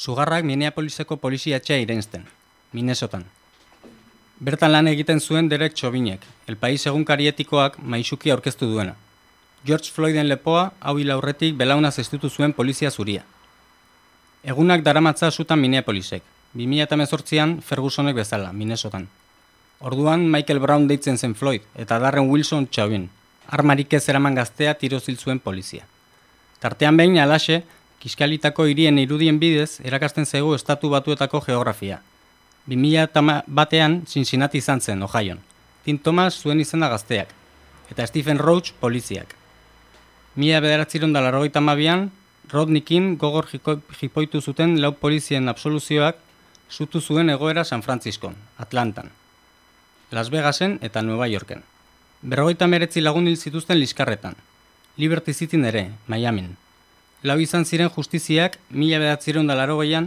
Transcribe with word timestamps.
Sugarrak 0.00 0.46
Minneapoliseko 0.48 1.18
poliziatxea 1.20 1.76
irenzten, 1.76 2.22
Minnesotan. 2.72 3.26
Bertan 4.40 4.72
lan 4.72 4.86
egiten 4.88 5.18
zuen 5.20 5.50
Derek 5.50 5.74
Txobinek, 5.76 6.22
El 6.48 6.56
País 6.56 6.86
egunkarietikoak 6.88 7.74
maixuki 7.84 8.30
aurkeztu 8.32 8.64
duena. 8.70 8.94
George 9.66 9.92
Floyden 9.92 10.30
lepoa, 10.30 10.62
hau 10.80 10.94
hil 10.96 11.12
aurretik 11.12 11.58
belauna 11.58 11.90
zestutu 11.92 12.30
zuen 12.30 12.54
polizia 12.56 12.90
zuria. 12.90 13.26
Egunak 14.42 14.80
daramatza 14.86 15.28
sutan 15.30 15.60
Minneapolisek, 15.60 16.24
2018an 16.56 17.58
Fergusonek 17.60 18.16
bezala, 18.16 18.54
Minnesotan. 18.54 19.04
Orduan 19.80 20.24
Michael 20.32 20.62
Brown 20.64 20.88
deitzen 20.88 21.18
zen 21.18 21.34
Floyd, 21.34 21.68
eta 21.76 21.98
Darren 22.00 22.30
Wilson 22.32 22.70
txabin, 22.72 23.10
armarik 23.48 23.92
ez 23.92 24.08
eraman 24.08 24.40
gaztea 24.40 24.72
tiro 24.80 25.00
zuen 25.00 25.44
polizia. 25.44 25.84
Tartean 26.60 26.96
behin 26.96 27.18
alaxe, 27.18 27.62
kiskalitako 28.00 28.64
hirien 28.66 28.98
irudien 28.98 29.38
bidez, 29.40 29.80
erakasten 29.84 30.26
zego 30.26 30.54
estatu 30.56 30.90
batuetako 30.90 31.42
geografia. 31.44 32.00
2000 32.66 33.42
batean 33.46 34.02
Cincinnati 34.06 34.58
izan 34.58 34.80
zen, 34.80 35.02
Ohioan. 35.02 35.40
Tim 35.84 35.98
Thomas 35.98 36.40
zuen 36.40 36.60
izena 36.60 36.88
gazteak, 36.88 37.28
eta 37.90 38.06
Stephen 38.06 38.38
Roach 38.38 38.72
poliziak. 38.80 39.36
Mila 40.36 40.60
bederatziron 40.60 41.12
da 41.12 41.20
larrogeita 41.20 41.60
mabian, 41.60 42.10
Rodney 42.50 42.82
King 42.82 43.18
gogor 43.18 43.46
jipoitu 44.00 44.40
zuten 44.40 44.80
lau 44.82 44.92
polizien 44.98 45.48
absoluzioak 45.48 46.16
zutu 46.70 47.00
zuen 47.00 47.30
egoera 47.30 47.64
San 47.64 47.82
Francisco, 47.82 48.32
Atlantan, 48.58 49.10
Las 50.10 50.30
Vegasen 50.30 50.78
eta 50.82 51.02
Nueva 51.02 51.28
Yorken. 51.28 51.62
Berrogeita 52.22 52.66
meretzi 52.66 53.00
lagun 53.00 53.28
hil 53.28 53.36
zituzten 53.36 53.78
liskarretan. 53.78 54.34
Liberty 54.96 55.32
City 55.32 55.56
ere, 55.64 55.90
Miamin. 56.06 56.56
Lau 57.22 57.36
izan 57.36 57.66
ziren 57.68 57.90
justiziak, 57.92 58.56
mila 58.70 58.98
bedatzireun 59.02 59.50
da 59.50 59.54
laro 59.58 59.76
gehian, 59.82 60.06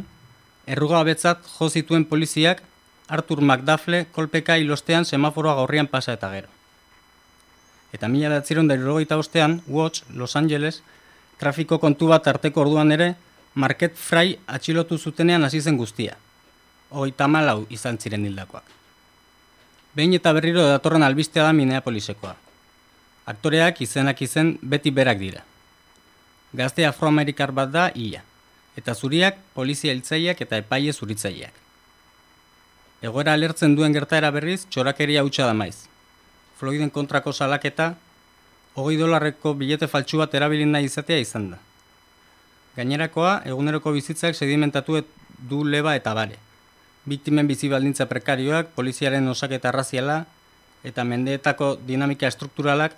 erruga 0.66 0.98
abetzat 1.04 1.44
jo 1.46 1.70
zituen 1.70 2.08
poliziak, 2.10 2.64
Arthur 3.08 3.42
McDuffle 3.42 4.08
kolpeka 4.16 4.56
hilostean 4.58 5.06
semaforoa 5.06 5.54
gaurrian 5.60 5.88
pasa 5.92 6.16
eta 6.18 6.32
gero. 6.34 6.50
Eta 7.94 8.10
mila 8.10 8.32
bedatzireun 8.34 8.68
da 8.68 8.80
irrogeita 8.80 9.20
ostean, 9.22 9.60
Watch, 9.68 10.02
Los 10.16 10.36
Angeles, 10.36 10.82
trafiko 11.38 11.78
kontu 11.78 12.10
bat 12.10 12.28
arteko 12.28 12.66
orduan 12.66 12.92
ere, 12.92 13.14
Market 13.54 13.94
Fry 13.94 14.40
atxilotu 14.48 14.98
zutenean 14.98 15.46
hasi 15.46 15.62
zen 15.62 15.78
guztia. 15.78 16.18
Hogeita 16.90 17.28
malau 17.28 17.68
izan 17.70 18.00
ziren 18.02 18.26
hildakoak. 18.26 18.66
Behin 19.94 20.18
eta 20.18 20.34
berriro 20.34 20.66
datorren 20.66 21.06
albistea 21.06 21.46
da 21.46 21.54
Minneapolisekoa. 21.54 22.34
Aktoreak 23.30 23.82
izenak 23.86 24.22
izen 24.26 24.56
beti 24.62 24.90
berak 24.90 25.20
dira. 25.22 25.44
Gazte 26.54 26.86
afroamerikar 26.86 27.52
bat 27.52 27.72
da 27.74 27.88
ia, 27.96 28.22
eta 28.78 28.94
zuriak 28.94 29.40
polizia 29.56 29.94
hiltzaileak 29.94 30.42
eta 30.46 30.60
epaile 30.62 30.94
zuritzaileak. 30.94 31.54
Egoera 33.04 33.34
alertzen 33.34 33.76
duen 33.76 33.94
gertaera 33.94 34.30
berriz, 34.32 34.64
txorakeria 34.70 35.24
hutsa 35.26 35.50
da 35.50 35.58
maiz. 35.58 35.90
Floyden 36.60 36.94
kontrako 36.94 37.34
salaketa, 37.34 37.96
hogei 38.76 38.96
dolarreko 39.02 39.54
bilete 39.60 39.90
faltsu 39.90 40.22
bat 40.22 40.34
erabilin 40.38 40.72
nahi 40.72 40.88
izatea 40.88 41.20
izan 41.26 41.52
da. 41.56 41.60
Gainerakoa, 42.78 43.42
eguneroko 43.50 43.92
bizitzak 43.94 44.38
sedimentatu 44.38 45.02
du 45.50 45.66
leba 45.66 45.98
eta 46.00 46.14
bare 46.14 46.40
biktimen 47.06 47.48
bizi 47.48 47.68
baldintza 47.70 48.08
prekarioak, 48.08 48.72
poliziaren 48.76 49.28
osaketa 49.28 49.72
raziala 49.76 50.24
eta 50.88 51.04
mendeetako 51.04 51.78
dinamika 51.88 52.28
estrukturalak, 52.28 52.96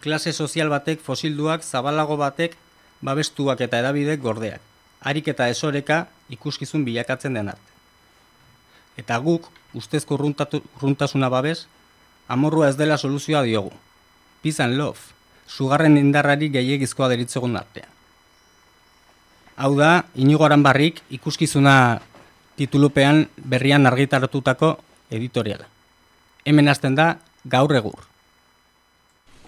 klase 0.00 0.32
sozial 0.32 0.68
batek, 0.72 1.00
fosilduak, 1.00 1.62
zabalago 1.64 2.16
batek, 2.20 2.56
babestuak 3.02 3.60
eta 3.60 3.80
edabidek 3.82 4.20
gordeak. 4.22 4.60
Harik 5.02 5.28
eta 5.28 5.48
esoreka 5.50 6.06
ikuskizun 6.30 6.84
bilakatzen 6.86 7.34
den 7.34 7.50
arte. 7.50 7.72
Eta 8.96 9.18
guk, 9.18 9.48
ustezko 9.74 10.16
runtasuna 10.16 11.30
babes, 11.32 11.66
amorrua 12.28 12.68
ez 12.68 12.76
dela 12.76 12.98
soluzioa 12.98 13.42
diogu. 13.42 13.72
Peace 14.42 14.66
love, 14.68 14.98
sugarren 15.46 15.96
indarrari 15.96 16.48
gehiagizkoa 16.50 17.08
deritzegun 17.08 17.56
artean. 17.56 17.90
Hau 19.56 19.74
da, 19.76 20.04
inigo 20.14 20.48
barrik 20.48 21.02
ikuskizuna 21.10 22.00
titulupean 22.56 23.28
berrian 23.36 23.86
argitaratutako 23.86 24.78
editoriala. 25.10 25.66
Hemen 26.44 26.68
hasten 26.68 26.94
da 26.94 27.18
gaur 27.44 27.74
egur. 27.74 28.11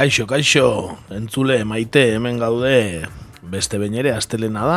Kaixo, 0.00 0.24
kaixo, 0.24 0.96
entzule 1.12 1.58
maite 1.68 2.00
hemen 2.14 2.38
gaude 2.40 3.04
beste 3.52 3.76
behin 3.76 3.98
ere 4.00 4.14
astelena 4.16 4.62
da, 4.64 4.76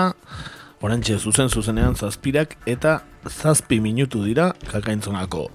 orantxe 0.83 1.15
zuzen 1.15 1.47
zuzenean 1.47 1.93
zazpirak 1.95 2.57
eta 2.67 2.97
zazpi 3.29 3.77
minutu 3.79 4.19
dira 4.25 4.49
kakaintzonako 4.67 5.45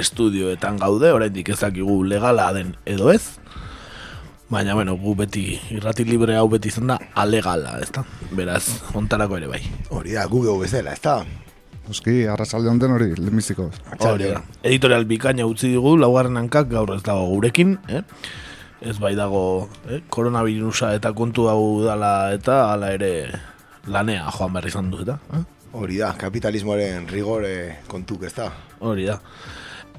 estudioetan 0.00 0.78
gaude, 0.80 1.10
oraindik 1.12 1.50
ezakigu 1.52 1.98
legala 2.08 2.46
den 2.56 2.70
edo 2.88 3.10
ez, 3.12 3.36
baina 4.48 4.72
bueno, 4.78 4.94
gu 4.96 5.12
beti 5.18 5.44
irrati 5.76 6.06
libre 6.08 6.38
hau 6.40 6.46
beti 6.54 6.72
izan 6.72 6.94
da 6.94 6.96
alegala, 7.12 7.74
ez 7.84 7.90
da? 7.92 8.06
Beraz, 8.32 8.64
ontarako 8.96 9.36
ere 9.42 9.50
bai. 9.50 9.60
Hori 9.90 10.16
da, 10.16 10.24
gu 10.24 10.40
bezala, 10.62 10.94
ez 10.96 11.02
da? 11.04 11.18
Oski, 11.92 12.22
arrasalde 12.32 12.72
honden 12.72 12.96
hori, 12.96 13.10
lehenbiziko. 13.18 13.68
Hori 13.98 14.32
da. 14.32 14.40
Editorial 14.62 15.04
bikaina 15.04 15.44
utzi 15.44 15.68
digu, 15.74 15.98
laugarren 16.00 16.40
hankak 16.40 16.72
gaur 16.72 16.94
ez 16.96 17.02
dago 17.04 17.28
gurekin, 17.34 17.76
eh? 17.92 18.00
Ez 18.84 18.98
bai 18.98 19.14
dago 19.18 19.68
eh, 19.88 20.02
koronavirusa 20.10 20.92
eta 20.96 21.12
kontu 21.16 21.48
hau 21.50 21.82
dala 21.84 22.32
eta 22.34 22.72
hala 22.72 22.92
ere 22.94 23.12
lanea 23.86 24.28
joan 24.30 24.52
behar 24.52 24.68
izan 24.68 24.90
du 24.90 25.02
eta. 25.02 25.18
Eh? 25.34 25.42
Hori 25.72 25.98
da, 26.02 26.12
kapitalismoaren 26.18 27.08
rigore 27.08 27.54
kontuk 27.88 28.26
ez 28.28 28.34
da. 28.36 28.50
Hori 28.80 29.06
da. 29.08 29.18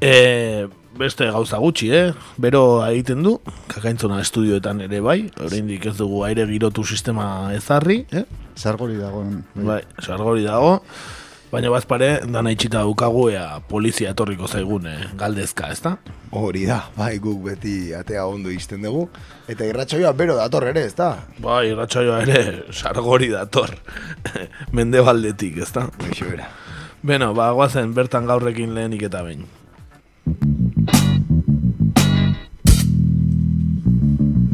E, 0.03 0.67
beste 0.97 1.29
gauza 1.31 1.57
gutxi, 1.61 1.89
eh? 1.95 2.11
Bero 2.37 2.83
egiten 2.85 3.23
du, 3.25 3.37
kakaintzona 3.71 4.19
estudioetan 4.21 4.83
ere 4.85 4.99
bai, 5.01 5.19
oraindik 5.41 5.87
ez 5.89 5.95
dugu 5.97 6.23
aire 6.27 6.45
girotu 6.49 6.85
sistema 6.85 7.25
ezarri, 7.55 8.03
eh? 8.11 8.25
Sargori 8.55 8.99
dago. 8.99 9.23
Bai, 9.55 9.81
sargori 10.03 10.45
dago. 10.45 10.79
Baina 11.53 11.69
bazpare, 11.69 12.07
dana 12.25 12.49
itxita 12.49 12.79
dukagu 12.81 13.27
ea 13.29 13.59
polizia 13.69 14.09
etorriko 14.15 14.47
zaigun 14.49 14.87
eh, 14.89 15.03
galdezka, 15.13 15.67
ezta? 15.69 15.91
Hori 16.33 16.63
da, 16.65 16.79
bai 16.95 17.19
guk 17.21 17.43
beti 17.45 17.73
atea 17.93 18.23
ondo 18.25 18.49
izten 18.49 18.81
dugu. 18.81 19.03
Eta 19.45 19.67
irratxoioa 19.69 20.15
bero 20.17 20.33
dator 20.39 20.65
ere, 20.71 20.87
ezta? 20.89 21.11
Bai, 21.37 21.67
irratxoioa 21.69 22.23
ere 22.25 22.41
sargori 22.73 23.29
dator. 23.29 23.75
Mende 24.79 25.05
baldetik, 25.05 25.61
ezta? 25.61 25.85
Eixo 26.09 26.31
era. 26.33 26.49
Beno, 27.05 27.35
ba, 27.37 27.51
guazen 27.53 27.93
bertan 27.93 28.25
gaurrekin 28.25 28.73
lehenik 28.73 29.05
eta 29.11 29.21
behin. 29.21 29.45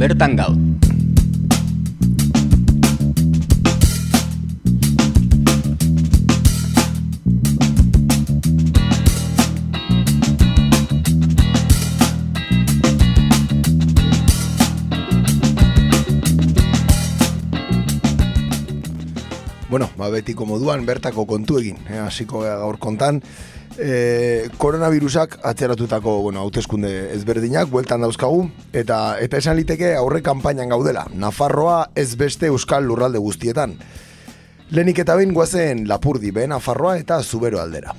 Bertan 0.03 0.35
gaur. 0.35 0.98
Bueno, 19.69 19.89
ba, 19.97 20.09
betiko 20.09 20.47
moduan 20.49 20.81
bertako 20.85 21.27
kontu 21.29 21.59
egin, 21.59 21.77
eh, 21.89 21.99
hasiko 22.01 22.41
gaur 22.41 22.79
kontan. 22.81 23.21
E, 23.77 24.49
koronavirusak 24.57 25.37
atzeratutako 25.45 26.17
bueno, 26.23 26.41
hauteskunde 26.41 27.13
ezberdinak 27.13 27.69
bueltan 27.69 28.01
dauzkagu 28.01 28.49
eta 28.73 28.97
eta 29.21 29.37
esan 29.37 29.55
liteke 29.55 29.93
aurre 29.95 30.23
kanpainan 30.25 30.73
gaudela. 30.73 31.05
Nafarroa 31.13 31.91
ez 31.95 32.15
beste 32.17 32.49
euskal 32.49 32.89
lurralde 32.89 33.21
guztietan. 33.21 33.77
Lenik 34.71 34.99
eta 35.05 35.15
behin 35.15 35.33
guazen 35.37 35.87
Lapurdi, 35.87 36.31
be 36.31 36.47
Nafarroa 36.47 36.97
eta 36.97 37.21
Zubero 37.23 37.61
aldera. 37.61 37.93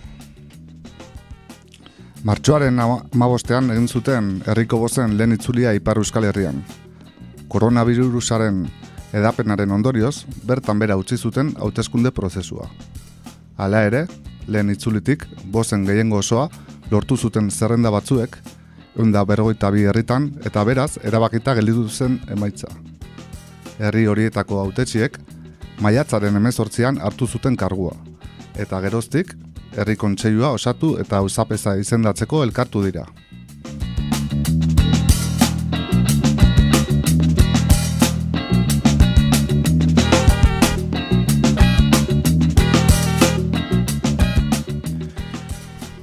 Martxoaren 2.25 2.77
mabostean 3.17 3.71
egin 3.73 3.89
zuten 3.89 4.43
herriko 4.47 4.79
bozen 4.83 5.17
lehen 5.17 5.33
itzulia 5.39 5.73
Ipar 5.73 6.03
Euskal 6.03 6.27
Herrian. 6.29 6.65
Koronavirusaren 7.49 8.67
Edapenaren 9.11 9.73
ondorioz, 9.75 10.25
bertan 10.47 10.79
bera 10.79 10.97
utzi 10.97 11.17
zuten 11.19 11.51
hauteskunde 11.59 12.13
prozesua. 12.15 12.69
Hala 13.59 13.83
ere, 13.89 14.05
lehen 14.47 14.71
itzulitik, 14.71 15.25
bozen 15.51 15.85
gehiengo 15.85 16.21
osoa, 16.23 16.47
lortu 16.91 17.17
zuten 17.17 17.51
zerrenda 17.51 17.91
batzuek, 17.91 18.39
eunda 18.97 19.25
berrogeita 19.27 19.71
bi 19.75 19.83
herritan, 19.91 20.31
eta 20.47 20.63
beraz, 20.65 20.93
erabakita 21.03 21.57
gelditu 21.59 21.89
zen 21.89 22.21
emaitza. 22.31 22.71
Herri 23.81 24.07
horietako 24.07 24.61
hautetxiek, 24.63 25.19
maiatzaren 25.81 26.37
emezortzian 26.37 27.01
hartu 27.03 27.27
zuten 27.27 27.57
kargua. 27.57 27.97
Eta 28.55 28.81
geroztik, 28.81 29.35
herri 29.77 29.97
kontseilua 29.97 30.53
osatu 30.55 30.97
eta 31.03 31.19
auzapeza 31.19 31.75
izendatzeko 31.83 32.45
elkartu 32.45 32.85
dira. 32.87 33.07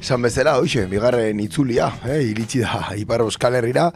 Esan 0.07 0.21
bezala, 0.23 0.53
hoxe, 0.55 0.85
bigarren 0.87 1.41
itzulia, 1.43 1.89
eh, 2.07 2.21
iritsi 2.29 2.61
da 2.63 2.93
Ipar 2.95 3.25
Euskal 3.25 3.57
Herrira. 3.57 3.89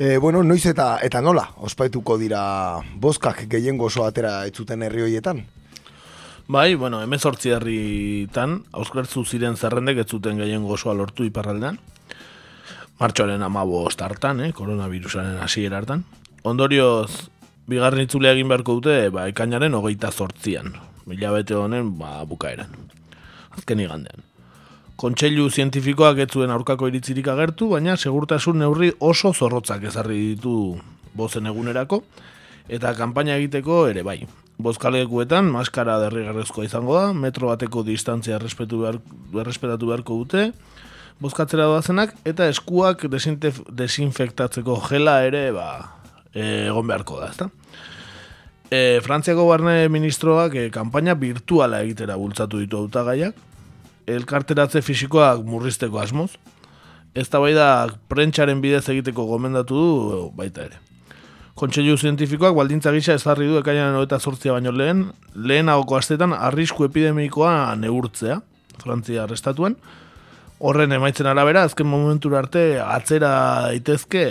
E, 0.00 0.16
bueno, 0.16 0.40
noiz 0.42 0.64
eta 0.70 0.86
eta 1.04 1.20
nola, 1.20 1.42
ospaituko 1.60 2.16
dira 2.16 2.80
bozkak 2.96 3.42
gehiengo 3.52 3.90
oso 3.90 4.06
atera 4.06 4.46
etzuten 4.48 4.80
herri 4.80 5.02
horietan? 5.04 5.42
Bai, 6.48 6.72
bueno, 6.74 7.02
emezortzi 7.04 7.52
herritan, 7.52 8.62
auskertzu 8.72 9.26
ziren 9.26 9.60
zerrendek 9.60 10.00
ez 10.06 10.06
zuten 10.08 10.40
gehiengo 10.40 10.72
osoa 10.72 10.96
lortu 10.96 11.28
iparraldean. 11.28 11.76
Martxoaren 12.98 13.44
amabo 13.44 13.84
hartan, 13.92 14.40
eh, 14.40 14.54
koronavirusaren 14.56 15.36
hasiera 15.36 15.76
hartan. 15.76 16.06
Ondorioz, 16.44 17.28
bigarren 17.68 18.08
itzulea 18.08 18.32
egin 18.32 18.48
beharko 18.48 18.80
dute, 18.80 19.10
ba, 19.10 19.28
ekainaren 19.28 19.74
hogeita 19.74 20.12
zortzian. 20.12 20.78
Mila 21.04 21.30
bete 21.36 21.54
honen, 21.54 21.98
ba, 21.98 22.24
bukaeran. 22.24 22.72
Azken 23.52 23.80
igandean. 23.80 24.31
Kontseilu 25.00 25.48
zientifikoak 25.50 26.20
ez 26.22 26.28
zuen 26.30 26.52
aurkako 26.52 26.88
iritzirik 26.90 27.28
agertu, 27.32 27.70
baina 27.72 27.96
segurtasun 27.96 28.60
neurri 28.60 28.92
oso 29.00 29.32
zorrotzak 29.32 29.84
ezarri 29.88 30.18
ditu 30.34 30.76
bozen 31.16 31.48
egunerako, 31.50 32.02
eta 32.68 32.92
kanpaina 32.98 33.36
egiteko 33.40 33.86
ere 33.90 34.04
bai. 34.06 34.20
Bozkalekuetan 34.62 35.48
maskara 35.50 35.96
derrigarrezkoa 36.04 36.68
izango 36.68 36.94
da, 36.98 37.06
metro 37.16 37.48
bateko 37.50 37.82
distantzia 37.86 38.36
errespetatu 38.36 39.88
beharko 39.88 40.20
dute, 40.22 40.50
bozkatzera 41.22 41.66
doazenak, 41.70 42.14
eta 42.28 42.46
eskuak 42.52 43.06
desinfektatzeko 43.10 44.78
gela 44.88 45.22
ere 45.26 45.48
ba, 45.56 45.68
egon 46.34 46.86
beharko 46.88 47.20
da, 47.22 47.30
ezta? 47.32 47.48
E, 48.72 49.00
Frantziako 49.04 49.44
barne 49.50 49.88
ministroak 49.92 50.54
e, 50.56 50.68
kanpaina 50.72 51.12
virtuala 51.18 51.82
egitera 51.84 52.16
bultzatu 52.16 52.62
ditu 52.62 52.78
hautagaiak, 52.80 53.36
elkarteratze 54.06 54.82
fisikoak 54.82 55.44
murrizteko 55.46 56.00
asmoz, 56.02 56.30
ez 57.14 57.28
da 57.28 57.40
bai 57.42 57.52
da 57.54 57.66
prentxaren 58.08 58.62
bidez 58.62 58.84
egiteko 58.88 59.26
gomendatu 59.28 59.76
du 59.76 60.22
baita 60.36 60.66
ere. 60.68 60.80
Kontseilu 61.58 61.98
zientifikoak 61.98 62.54
baldintza 62.56 62.92
gisa 62.94 63.16
ezarri 63.18 63.46
du 63.50 63.58
ekainan 63.60 63.98
eta 64.00 64.18
sortzia 64.18 64.54
baino 64.56 64.72
lehen, 64.72 65.10
lehen 65.36 65.68
agoko 65.68 65.98
astetan 65.98 66.32
arrisku 66.32 66.88
epidemikoa 66.88 67.74
neurtzea, 67.76 68.40
Frantzia 68.82 69.26
arrestatuen, 69.26 69.76
horren 70.62 70.96
emaitzen 70.96 71.28
arabera, 71.28 71.66
azken 71.68 71.86
momentura 71.86 72.40
arte 72.40 72.64
atzera 72.80 73.34
daitezke 73.68 74.24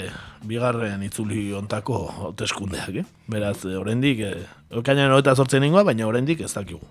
bigarren 0.50 1.04
itzuli 1.06 1.52
ontako 1.54 2.02
hauteskundeak, 2.16 3.04
eh? 3.04 3.06
Beraz, 3.30 3.60
oraindik, 3.70 4.26
eh, 4.26 4.50
ekainan 4.82 5.14
eta 5.20 5.38
sortzen 5.38 5.64
ingoa, 5.68 5.86
baina 5.92 6.10
oraindik 6.10 6.42
ez 6.42 6.54
dakigu 6.56 6.82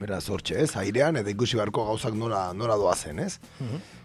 beraz 0.00 0.24
hortxe, 0.30 0.56
ez, 0.62 0.72
airean, 0.80 1.18
eta 1.20 1.30
ikusi 1.32 1.58
beharko 1.58 1.84
gauzak 1.88 2.14
nola, 2.16 2.48
nola 2.56 2.76
doazen, 2.80 3.18
ez? 3.24 3.38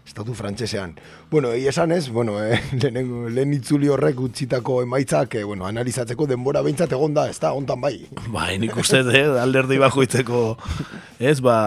Estatu 0.04 0.34
frantsesean. 0.36 0.94
Bueno, 1.30 1.52
egi 1.56 1.68
esan 1.70 1.92
ez, 1.94 2.08
bueno, 2.12 2.36
eh, 2.42 2.60
lehen, 2.82 3.12
lehen 3.34 3.54
itzuli 3.56 3.88
horrek 3.88 4.20
utzitako 4.20 4.80
emaitzak, 4.84 5.38
eh, 5.40 5.44
bueno, 5.48 5.66
analizatzeko 5.68 6.26
denbora 6.30 6.62
behintzat 6.66 6.92
egon 6.96 7.14
da, 7.16 7.28
ez 7.30 7.38
da, 7.40 7.54
ontan 7.56 7.80
bai. 7.80 7.96
Bai, 8.34 8.56
nik 8.62 8.76
uste, 8.80 9.00
eh, 9.14 9.26
alderdi 9.40 9.78
bakoitzeko, 9.82 10.42
ez, 11.18 11.38
ba, 11.44 11.58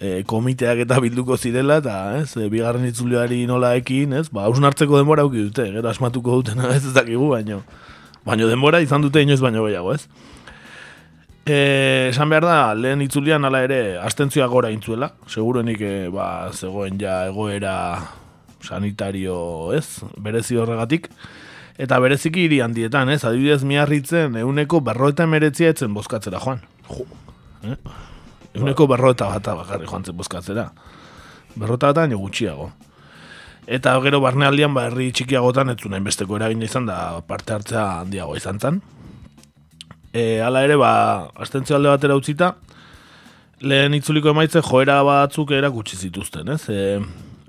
e, 0.00 0.22
komiteak 0.28 0.84
eta 0.84 1.00
bilduko 1.02 1.36
zirela, 1.36 1.80
eta, 1.82 1.96
ez, 2.20 2.36
e, 2.38 2.48
bigarren 2.52 2.86
itzuliari 2.88 3.44
nola 3.50 3.74
ekin, 3.80 4.14
ez, 4.20 4.28
ba, 4.32 4.46
hartzeko 4.48 5.00
denbora 5.00 5.26
auki 5.26 5.48
dute, 5.48 5.66
gero 5.74 5.90
asmatuko 5.90 6.40
dutena, 6.40 6.70
ez, 6.76 6.84
ez 6.88 6.94
dakigu, 6.96 7.28
baino, 7.34 7.62
baino 8.24 8.48
denbora 8.50 8.80
izan 8.84 9.04
dute 9.04 9.22
inoiz 9.24 9.42
baino 9.44 9.66
gehiago, 9.66 9.96
ez? 9.96 10.32
E, 11.44 12.08
esan 12.08 12.30
behar 12.32 12.46
da, 12.48 12.58
lehen 12.72 13.02
itzulian 13.04 13.44
ala 13.44 13.60
ere, 13.66 13.98
astentzioa 14.00 14.46
gora 14.48 14.70
intzuela. 14.72 15.10
Segurenik, 15.28 15.82
e, 15.84 16.08
ba, 16.12 16.48
zegoen 16.56 16.96
ja 17.00 17.26
egoera 17.28 17.74
sanitario, 18.64 19.36
ez, 19.76 20.00
berezi 20.16 20.56
horregatik. 20.56 21.10
Eta 21.76 21.98
bereziki 22.00 22.46
hiri 22.46 22.62
handietan, 22.64 23.12
ez, 23.12 23.20
adibidez 23.28 23.60
miarritzen, 23.68 24.38
euneko 24.40 24.80
berroeta 24.86 25.26
meretzia 25.28 25.74
etzen 25.74 25.92
bozkatzera 25.92 26.40
joan. 26.40 26.64
Jo. 26.88 27.04
Eh? 27.68 27.76
Euneko 28.54 28.88
berroeta 28.88 29.28
bat 29.34 29.52
bakarri 29.60 29.90
joan 29.90 30.04
zen 30.06 30.16
bozkatzera. 30.16 30.70
Berroeta 31.60 31.92
bat 31.92 32.16
gutxiago. 32.16 32.70
Eta 33.66 33.98
gero 34.00 34.22
barnealdian, 34.24 34.72
ba, 34.72 34.88
herri 34.88 35.10
txikiagotan, 35.12 35.74
ez 35.74 35.80
zuen 35.82 36.04
besteko 36.04 36.40
eragin 36.40 36.62
izan 36.64 36.88
da 36.88 37.20
parte 37.28 37.52
hartzea 37.52 37.84
handiago 38.00 38.36
izan 38.36 38.60
zen 38.60 38.80
e, 40.14 40.40
ala 40.40 40.62
ere, 40.64 40.78
ba, 40.78 40.92
astentzio 41.42 41.76
alde 41.76 41.90
batera 41.90 42.16
utzita, 42.16 42.54
lehen 43.64 43.96
itzuliko 43.98 44.30
emaitze 44.30 44.62
joera 44.62 45.00
batzuk 45.06 45.50
erakutsi 45.56 45.98
zituzten, 46.06 46.52
ez? 46.54 46.62
E, 46.70 47.00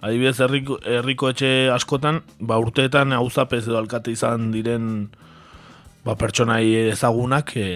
adibidez, 0.01 0.39
herriko, 0.41 0.79
herriko 0.81 1.29
etxe 1.29 1.51
askotan, 1.75 2.23
ba, 2.41 2.57
urteetan 2.61 3.13
hauzapez 3.13 3.63
edo 3.67 3.77
alkate 3.77 4.15
izan 4.15 4.49
diren 4.55 4.89
ba, 6.05 6.17
pertsonai 6.17 6.65
ezagunak 6.89 7.55
e, 7.61 7.69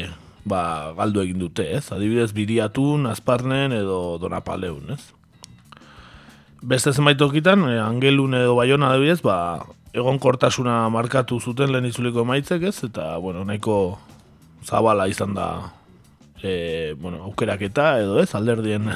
ba, 0.49 0.63
galdu 0.97 1.21
egin 1.21 1.45
dute, 1.45 1.69
ez? 1.77 1.85
Adibidez, 1.93 2.31
biriatun, 2.33 3.05
azparnen 3.13 3.77
edo 3.77 4.17
donapaleun, 4.21 4.95
ez? 4.97 5.03
Beste 6.65 6.91
zenbait 6.91 7.21
okitan, 7.21 7.69
e, 7.69 7.77
angelun 7.83 8.33
edo 8.41 8.57
baiona 8.57 8.89
adibidez, 8.95 9.21
ba, 9.21 9.37
egon 9.93 10.17
kortasuna 10.21 10.87
markatu 10.93 11.37
zuten 11.39 11.69
lehen 11.73 11.89
itzuliko 11.89 12.25
emaitzek, 12.25 12.71
ez? 12.73 12.79
Eta, 12.89 13.11
bueno, 13.21 13.45
nahiko 13.45 13.99
zabala 14.65 15.07
izan 15.07 15.33
da 15.33 15.49
e, 16.41 16.95
bueno, 16.99 17.23
aukeraketa 17.23 17.97
edo 17.99 18.19
ez, 18.21 18.33
alderdien 18.35 18.89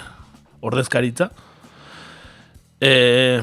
ordezkaritza. 0.64 1.30
E, 2.84 3.42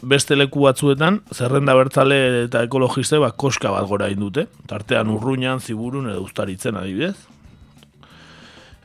beste 0.00 0.36
leku 0.36 0.64
batzuetan, 0.64 1.20
zerrenda 1.34 1.74
bertzale 1.76 2.20
eta 2.46 2.64
ekologiste 2.66 3.20
bat 3.20 3.36
koska 3.36 3.72
bat 3.74 3.88
gora 3.88 4.08
indute, 4.12 4.46
tartean 4.68 5.12
urruñan, 5.12 5.60
ziburun 5.60 6.10
edo 6.10 6.24
ustaritzen 6.24 6.80
adibidez. 6.80 7.16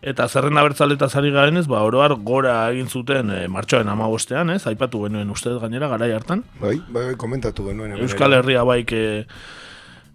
Eta 0.05 0.27
zerrenda 0.29 0.61
bertzale 0.61 0.93
eta 0.99 1.07
zari 1.09 1.31
garen 1.33 1.57
ez, 1.57 1.65
ba, 1.71 1.81
oroar 1.81 2.13
gora 2.21 2.57
egin 2.69 2.91
zuten 2.91 3.31
e, 3.33 3.45
martxoaren 3.49 3.89
amabostean, 3.89 4.51
ez, 4.53 4.61
aipatu 4.69 5.01
genuen 5.07 5.31
ustez 5.33 5.55
gainera, 5.61 5.89
garai 5.89 6.11
hartan. 6.13 6.43
Bai, 6.59 6.75
bai, 6.89 7.07
bai 7.07 7.15
komentatu 7.17 7.65
genuen. 7.71 7.95
Euskal 8.05 8.37
Herria 8.37 8.63
baik 8.67 8.93
e, 8.93 9.05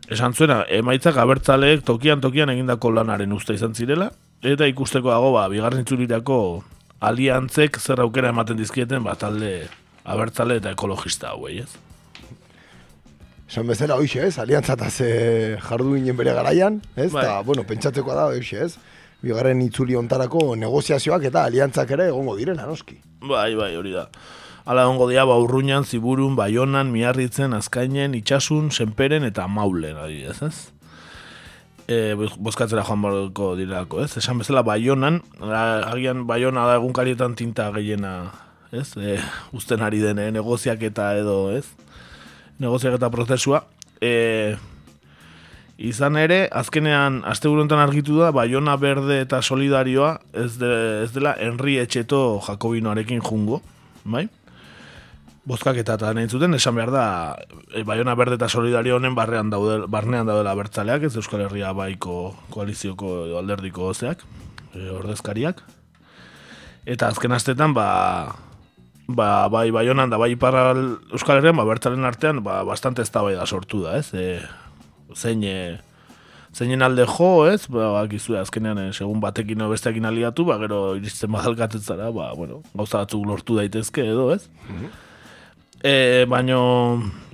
esan 0.08 0.34
zuena, 0.34 0.64
emaitzak 0.68 1.18
abertzaleek 1.20 1.84
tokian 1.84 2.20
tokian 2.20 2.50
egindako 2.50 2.90
lanaren 2.94 3.32
uste 3.32 3.54
izan 3.54 3.74
zirela, 3.74 4.10
eta 4.42 4.66
ikusteko 4.70 5.10
dago, 5.12 5.34
ba, 5.36 5.48
bigarren 5.52 5.84
txurirako 5.84 6.40
aliantzek 7.00 7.78
zer 7.80 8.00
aukera 8.00 8.32
ematen 8.32 8.58
dizkieten, 8.60 9.04
ba, 9.04 9.16
talde 9.20 9.68
abertzale 10.04 10.58
eta 10.60 10.72
ekologista 10.72 11.34
hauei, 11.34 11.60
ez? 11.64 11.70
Esan 13.50 13.66
bezala, 13.66 13.96
hoxe, 13.98 14.22
ez? 14.28 14.38
Aliantzata 14.38 14.90
ze 14.90 15.10
jardu 15.58 15.96
ginen 15.96 16.16
bere 16.16 16.32
garaian, 16.36 16.80
ez? 16.94 17.10
Bai. 17.10 17.24
Ta, 17.26 17.40
bueno, 17.42 17.64
pentsateko 17.66 18.14
da, 18.14 18.28
hoxe, 18.30 18.66
ez? 18.68 18.76
Bigarren 19.20 19.60
itzuli 19.64 19.96
ontarako 19.98 20.54
negoziazioak 20.56 21.26
eta 21.28 21.42
aliantzak 21.48 21.90
ere 21.96 22.06
egongo 22.12 22.36
diren, 22.38 22.60
anoski. 22.62 23.00
Bai, 23.26 23.54
bai, 23.58 23.74
hori 23.76 23.96
da. 23.96 24.06
Ala 24.64 24.88
ongo 24.88 25.08
dia, 25.08 25.24
ba, 25.24 25.38
urruñan, 25.40 25.84
ziburun, 25.84 26.36
baionan, 26.36 26.92
miarritzen, 26.92 27.54
azkainen, 27.56 28.14
itxasun, 28.18 28.68
senperen 28.70 29.24
eta 29.24 29.46
maulen, 29.48 29.96
adibidez, 29.96 30.42
ez? 30.44 30.56
E, 31.90 32.14
bozkatzera 32.14 32.84
joan 32.86 33.00
barko 33.02 33.54
dirako, 33.58 34.02
ez? 34.04 34.12
Esan 34.20 34.42
bezala, 34.42 34.62
baionan, 34.66 35.22
agian 35.40 36.26
baiona 36.28 36.66
da 36.68 36.76
egunkarietan 36.78 37.38
tinta 37.40 37.70
gehiena, 37.74 38.32
ez? 38.70 38.92
E, 39.00 39.16
usten 39.56 39.80
ari 39.82 40.02
dene, 40.04 40.28
negoziak 40.34 40.84
eta 40.90 41.14
edo, 41.18 41.38
ez? 41.56 41.64
Negoziak 42.60 42.98
eta 43.00 43.08
prozesua. 43.10 43.64
E, 44.04 44.58
izan 45.80 46.20
ere, 46.20 46.42
azkenean, 46.52 47.22
azte 47.24 47.48
argitu 47.48 48.18
da, 48.20 48.30
baiona 48.30 48.76
berde 48.76 49.22
eta 49.22 49.40
solidarioa, 49.40 50.20
ez, 50.34 50.58
de, 50.58 51.04
ez 51.04 51.12
dela, 51.12 51.34
Henri 51.40 51.78
Etxeto 51.78 52.42
Jakobinoarekin 52.46 53.20
jungo, 53.24 53.62
bai? 54.04 54.28
Bozkaketa 55.50 55.96
eta 55.98 56.12
nahi 56.14 56.28
zuten, 56.30 56.54
esan 56.54 56.76
behar 56.78 56.92
da, 56.94 57.04
e, 57.74 57.82
Baiona 57.86 58.14
Berde 58.18 58.38
eta 58.38 58.48
Solidario 58.48 58.96
honen 58.96 59.16
barrean 59.18 59.50
daude, 59.50 59.80
barnean 59.90 60.28
daudela 60.28 60.54
bertzaleak, 60.58 61.08
ez 61.08 61.16
Euskal 61.18 61.44
Herria 61.46 61.72
baiko 61.76 62.36
koalizioko 62.54 63.16
alderdiko 63.40 63.90
ozeak, 63.90 64.22
e, 64.74 64.86
ordezkariak. 64.94 65.62
Eta 66.86 67.10
azken 67.10 67.34
astetan, 67.36 67.74
ba, 67.76 67.88
ba, 69.08 69.48
bai 69.52 69.68
Baionan 69.74 70.10
da 70.10 70.18
bai 70.20 70.32
Iparral 70.36 70.98
Euskal 71.12 71.40
Herrian, 71.40 71.58
ba, 71.58 71.66
bertzalen 71.68 72.06
artean, 72.08 72.44
ba, 72.46 72.62
bastante 72.64 73.02
ez 73.02 73.10
da 73.10 73.46
sortu 73.46 73.84
da, 73.84 73.98
ez? 73.98 74.14
E, 74.14 74.40
zein, 75.14 75.42
e, 75.44 75.78
zeinen 76.54 76.82
alde 76.82 77.06
jo, 77.06 77.46
ez? 77.46 77.66
Ba, 77.70 77.90
bakizu, 78.00 78.36
azkenean, 78.38 78.78
eh, 78.78 78.92
segun 78.92 79.20
batekin 79.20 79.62
o 79.62 79.70
besteakin 79.70 80.06
aliatu, 80.06 80.44
ba, 80.44 80.58
gero 80.58 80.96
iristen 80.96 81.30
badalkatzen 81.32 81.80
zara, 81.82 82.10
ba, 82.10 82.32
bueno, 82.34 82.62
gauza 82.74 83.04
batzuk 83.04 83.26
lortu 83.26 83.56
daitezke 83.58 84.06
edo, 84.06 84.30
ez? 84.34 84.48
E, 85.82 86.26
baino, 86.28 86.60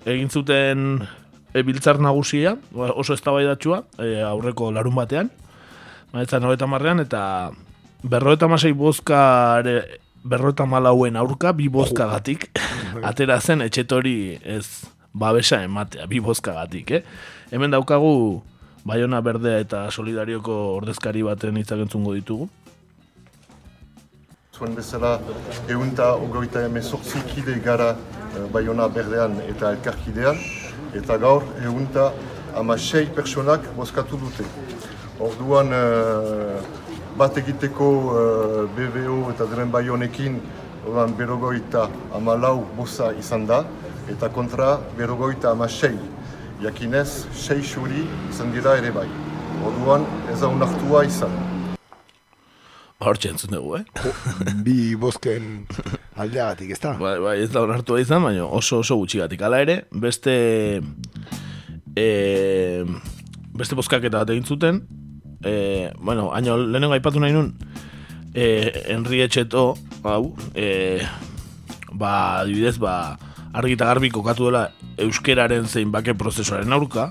egin 0.06 0.30
zuten 0.30 1.02
e, 1.52 1.62
biltzar 1.66 2.00
nagusia, 2.02 2.56
oso 2.74 3.14
eztabaidatsua 3.16 3.82
e, 3.98 4.22
aurreko 4.26 4.70
larun 4.74 4.96
batean, 4.96 5.30
maetzan 6.14 6.46
horretan 6.46 6.70
marrean, 6.72 7.02
eta 7.02 7.52
berroeta 8.06 8.48
masei 8.48 8.72
bozka 8.72 9.62
berroeta 10.26 10.66
malauen 10.66 11.16
aurka, 11.16 11.52
bi 11.52 11.68
bozka 11.68 12.08
gatik, 12.10 12.50
atera 13.08 13.40
zen 13.40 13.62
etxetori 13.66 14.38
ez 14.42 14.66
babesa 15.16 15.62
ematea, 15.64 16.06
bi 16.10 16.20
bozka 16.20 16.54
gatik, 16.56 16.90
eh? 16.98 17.02
Hemen 17.50 17.72
daukagu, 17.72 18.42
Baiona 18.86 19.18
Berdea 19.20 19.58
eta 19.64 19.86
Solidarioko 19.90 20.54
ordezkari 20.76 21.24
baten 21.26 21.56
hitzak 21.58 21.80
entzungo 21.82 22.14
ditugu. 22.14 22.46
Zuen 24.56 24.72
bezala, 24.72 25.18
egun 25.68 25.90
eta 25.92 26.14
ogoita 26.16 26.62
emezortzi 26.64 27.20
kide 27.28 27.58
gara 27.60 27.90
Baiona 28.54 28.86
Berdean 28.88 29.34
eta 29.42 29.74
Elkarkidean, 29.74 30.38
eta 30.96 31.18
gaur 31.20 31.42
egun 31.60 31.82
eta 31.90 32.06
ama 32.56 32.78
sei 32.78 33.04
personak 33.18 33.66
bozkatu 33.76 34.16
dute. 34.16 34.46
Orduan, 35.20 35.74
uh, 35.76 36.62
bat 37.20 37.36
egiteko 37.36 37.88
uh, 38.12 38.62
BBO 38.78 39.18
eta 39.34 39.44
deren 39.50 39.74
Baionekin, 39.74 40.38
orduan 40.86 41.12
berogoita 41.18 41.90
ama 42.16 42.38
lau 42.40 42.62
bosa 42.78 43.10
izan 43.12 43.44
da, 43.50 43.60
eta 44.08 44.30
kontra 44.32 44.78
berogoita 44.96 45.52
ama 45.52 45.68
sei. 45.68 45.98
Jakinez, 46.62 47.26
sei 47.34 47.60
xuri 47.60 48.06
izan 48.30 48.56
dira 48.56 48.78
ere 48.80 48.94
bai. 48.96 49.08
Orduan, 49.68 50.08
ez 50.32 50.40
da 50.40 50.48
unartua 50.48 51.04
izan. 51.04 51.55
Hortxe 52.98 53.28
entzun 53.28 53.52
dugu, 53.52 53.76
eh? 53.76 53.84
Bi 54.64 54.94
bozken 54.96 55.66
aldeagatik, 56.16 56.70
ez 56.72 56.80
da? 56.80 56.94
Bai, 56.96 57.18
bai, 57.20 57.34
ez 57.44 57.50
da 57.52 57.60
onartua 57.66 58.00
izan, 58.00 58.22
baina 58.24 58.46
oso 58.48 58.80
oso 58.80 58.96
gutxigatik. 58.96 59.42
Hala 59.44 59.60
ere, 59.60 59.82
beste 59.92 60.36
e, 61.92 62.06
beste 63.56 63.76
bozkaketa 63.76 64.22
bat 64.22 64.32
egin 64.32 64.48
zuten, 64.48 64.80
e, 65.44 65.92
bueno, 66.00 66.30
haino 66.32 66.56
lehenengo 66.62 66.96
aipatu 66.96 67.20
nahi 67.20 67.36
nun, 67.36 67.52
e, 68.32 68.46
Henri 68.88 69.20
Etxeto, 69.26 69.74
hau, 70.04 70.32
e, 70.54 71.04
ba, 71.92 72.40
adibidez, 72.40 72.78
ba, 72.80 73.18
argi 73.56 73.76
eta 73.76 73.90
garbi 73.92 74.08
kokatu 74.12 74.48
dela 74.48 74.70
euskeraren 75.04 75.68
zein 75.68 75.92
bake 75.92 76.16
prozesuaren 76.16 76.72
aurka, 76.72 77.10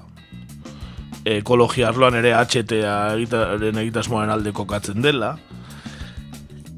ekologia 1.25 1.89
arloan 1.89 2.17
ere 2.17 2.33
HTA 2.37 2.95
egitaren 3.17 3.81
egitasmoaren 3.81 4.33
alde 4.33 4.53
kokatzen 4.53 5.05
dela, 5.05 5.35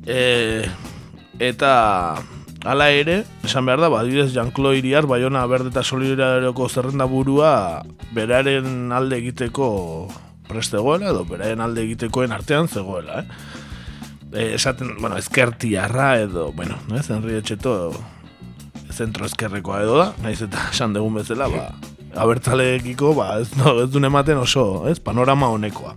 e, 0.08 0.66
eta 1.44 1.72
hala 2.66 2.90
ere, 2.90 3.22
esan 3.46 3.68
behar 3.68 3.84
da, 3.84 3.92
badidez 3.92 4.32
Jean-Claude 4.34 4.80
Iriar, 4.80 5.06
Bayona 5.08 5.46
Berde 5.46 5.70
eta 5.70 5.84
Solidarioko 5.84 6.70
zerrenda 6.70 7.06
burua 7.06 7.84
beraren 8.16 8.92
alde 8.96 9.20
egiteko 9.22 9.70
prestegoela, 10.48 11.12
edo 11.12 11.26
beraren 11.28 11.62
alde 11.62 11.84
egitekoen 11.86 12.34
artean 12.34 12.72
zegoela, 12.72 13.22
eh? 13.22 13.28
E, 14.34 14.54
esaten, 14.56 14.96
bueno, 15.00 15.18
ezkertiarra 15.20 16.18
edo, 16.20 16.52
bueno, 16.52 16.80
ez, 16.96 17.10
Henri 17.12 17.38
Etxeto 17.38 17.94
zentro 18.92 19.28
ezkerrekoa 19.28 19.84
edo 19.84 20.00
da, 20.00 20.10
naiz 20.24 20.40
eta 20.44 20.68
esan 20.74 20.96
dugun 20.96 21.20
bezala, 21.22 21.52
ba, 21.52 21.68
abertzaleekiko, 22.18 23.14
ba, 23.16 23.36
ez, 23.44 23.52
no, 23.60 23.78
ez 23.84 23.92
dune 23.94 24.10
ematen 24.12 24.40
oso, 24.42 24.88
ez, 24.90 24.98
panorama 25.04 25.52
honekoa. 25.54 25.96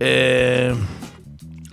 E, 0.00 0.72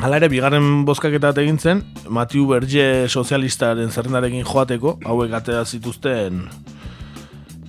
hala 0.03 0.19
ere, 0.19 0.27
bigarren 0.31 0.83
bozkaketa 0.87 1.31
egin 1.41 1.57
zen, 1.59 1.81
Matiu 2.11 2.45
Berge 2.49 3.07
sozialistaren 3.07 3.91
zerrendarekin 3.91 4.43
joateko, 4.43 4.97
hauek 5.07 5.31
atea 5.39 5.63
zituzten, 5.63 6.41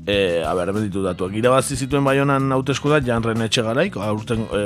e, 0.07 0.43
a 0.43 0.53
ber, 0.59 0.73
ditu 0.83 1.05
datuak. 1.05 1.37
Irabazi 1.39 1.79
zituen 1.79 2.05
baionan 2.07 2.51
hauteskuda 2.57 3.01
janren 3.07 3.47
etxe 3.47 3.63
garaik, 3.67 3.97
aurten 4.03 4.47
e, 4.51 4.63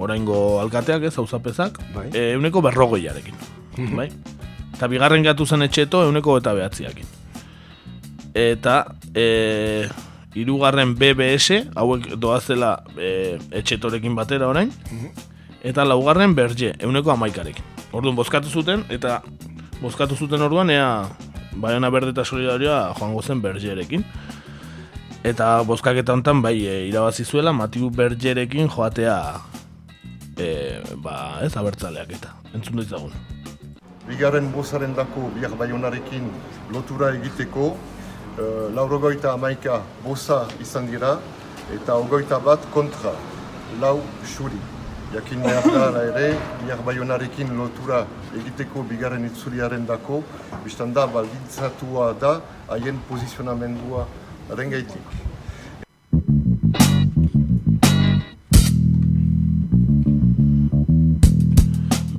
oraingo 0.00 0.60
alkateak 0.62 1.08
ez, 1.10 1.14
hauzapezak, 1.20 1.80
Bai. 1.94 2.08
e, 2.14 2.30
euneko 2.38 2.62
berrogeiarekin. 2.64 3.36
bai? 3.96 4.08
Eta 4.74 4.88
bigarren 4.88 5.22
gatu 5.22 5.44
zen 5.46 5.62
etxeto 5.68 6.04
euneko 6.08 6.38
eta 6.40 6.54
behatziakin. 6.56 7.16
Eta 8.34 8.76
e, 9.12 9.88
irugarren 10.40 10.94
BBS, 10.96 11.66
hauek 11.76 12.14
doazela 12.16 12.78
e, 12.96 13.36
etxetorekin 13.60 14.16
batera 14.16 14.48
orain, 14.48 14.72
eta 15.62 15.84
laugarren 15.84 16.34
berge, 16.34 16.74
euneko 16.78 17.12
amaikarekin. 17.12 17.64
Orduan, 17.92 18.16
bozkatu 18.16 18.48
zuten, 18.48 18.84
eta 18.88 19.20
bozkatu 19.80 20.16
zuten 20.16 20.42
orduan, 20.42 20.70
ea 20.70 21.08
Baiona 21.60 21.90
Berde 21.90 22.14
eta 22.14 22.24
Solidarioa 22.24 22.94
joango 22.98 23.22
zen 23.22 23.40
bergerekin. 23.42 24.04
Eta 25.24 25.60
bozkaketa 25.68 26.14
hontan 26.14 26.40
bai 26.42 26.56
e, 26.64 26.76
irabazi 26.88 27.24
zuela 27.24 27.52
Matiu 27.52 27.90
Bergerekin 27.90 28.70
joatea 28.72 29.16
e, 30.38 30.80
ba, 31.04 31.40
ez 31.44 31.52
abertzaleak 31.56 32.14
eta 32.16 32.32
entzun 32.54 32.80
ditzagun. 32.80 33.12
Bigarren 34.08 34.48
bozaren 34.54 34.94
dako 34.96 35.28
bihar 35.36 35.52
baionarekin 35.58 36.24
lotura 36.74 37.12
egiteko, 37.14 37.68
uh, 37.74 38.66
laurogoita 38.74 39.36
amaika 39.36 39.82
boza 40.02 40.40
izan 40.62 40.88
dira, 40.90 41.12
eta 41.76 41.94
ogoita 42.00 42.40
bat 42.42 42.64
kontra, 42.74 43.12
lau 43.82 44.00
xuri. 44.32 44.58
Jakin 45.10 45.42
behar 45.42 45.64
da 45.66 45.80
hala 45.88 46.00
ere, 46.06 46.26
baionarekin 46.86 47.48
lotura 47.58 48.04
egiteko 48.38 48.84
bigarren 48.86 49.24
itzuliaren 49.26 49.82
dako, 49.88 50.20
biztan 50.62 50.92
da 50.94 51.08
baldintzatua 51.10 52.12
da 52.20 52.36
haien 52.70 53.00
posizionamendua 53.08 54.04
rengaitik. 54.54 55.16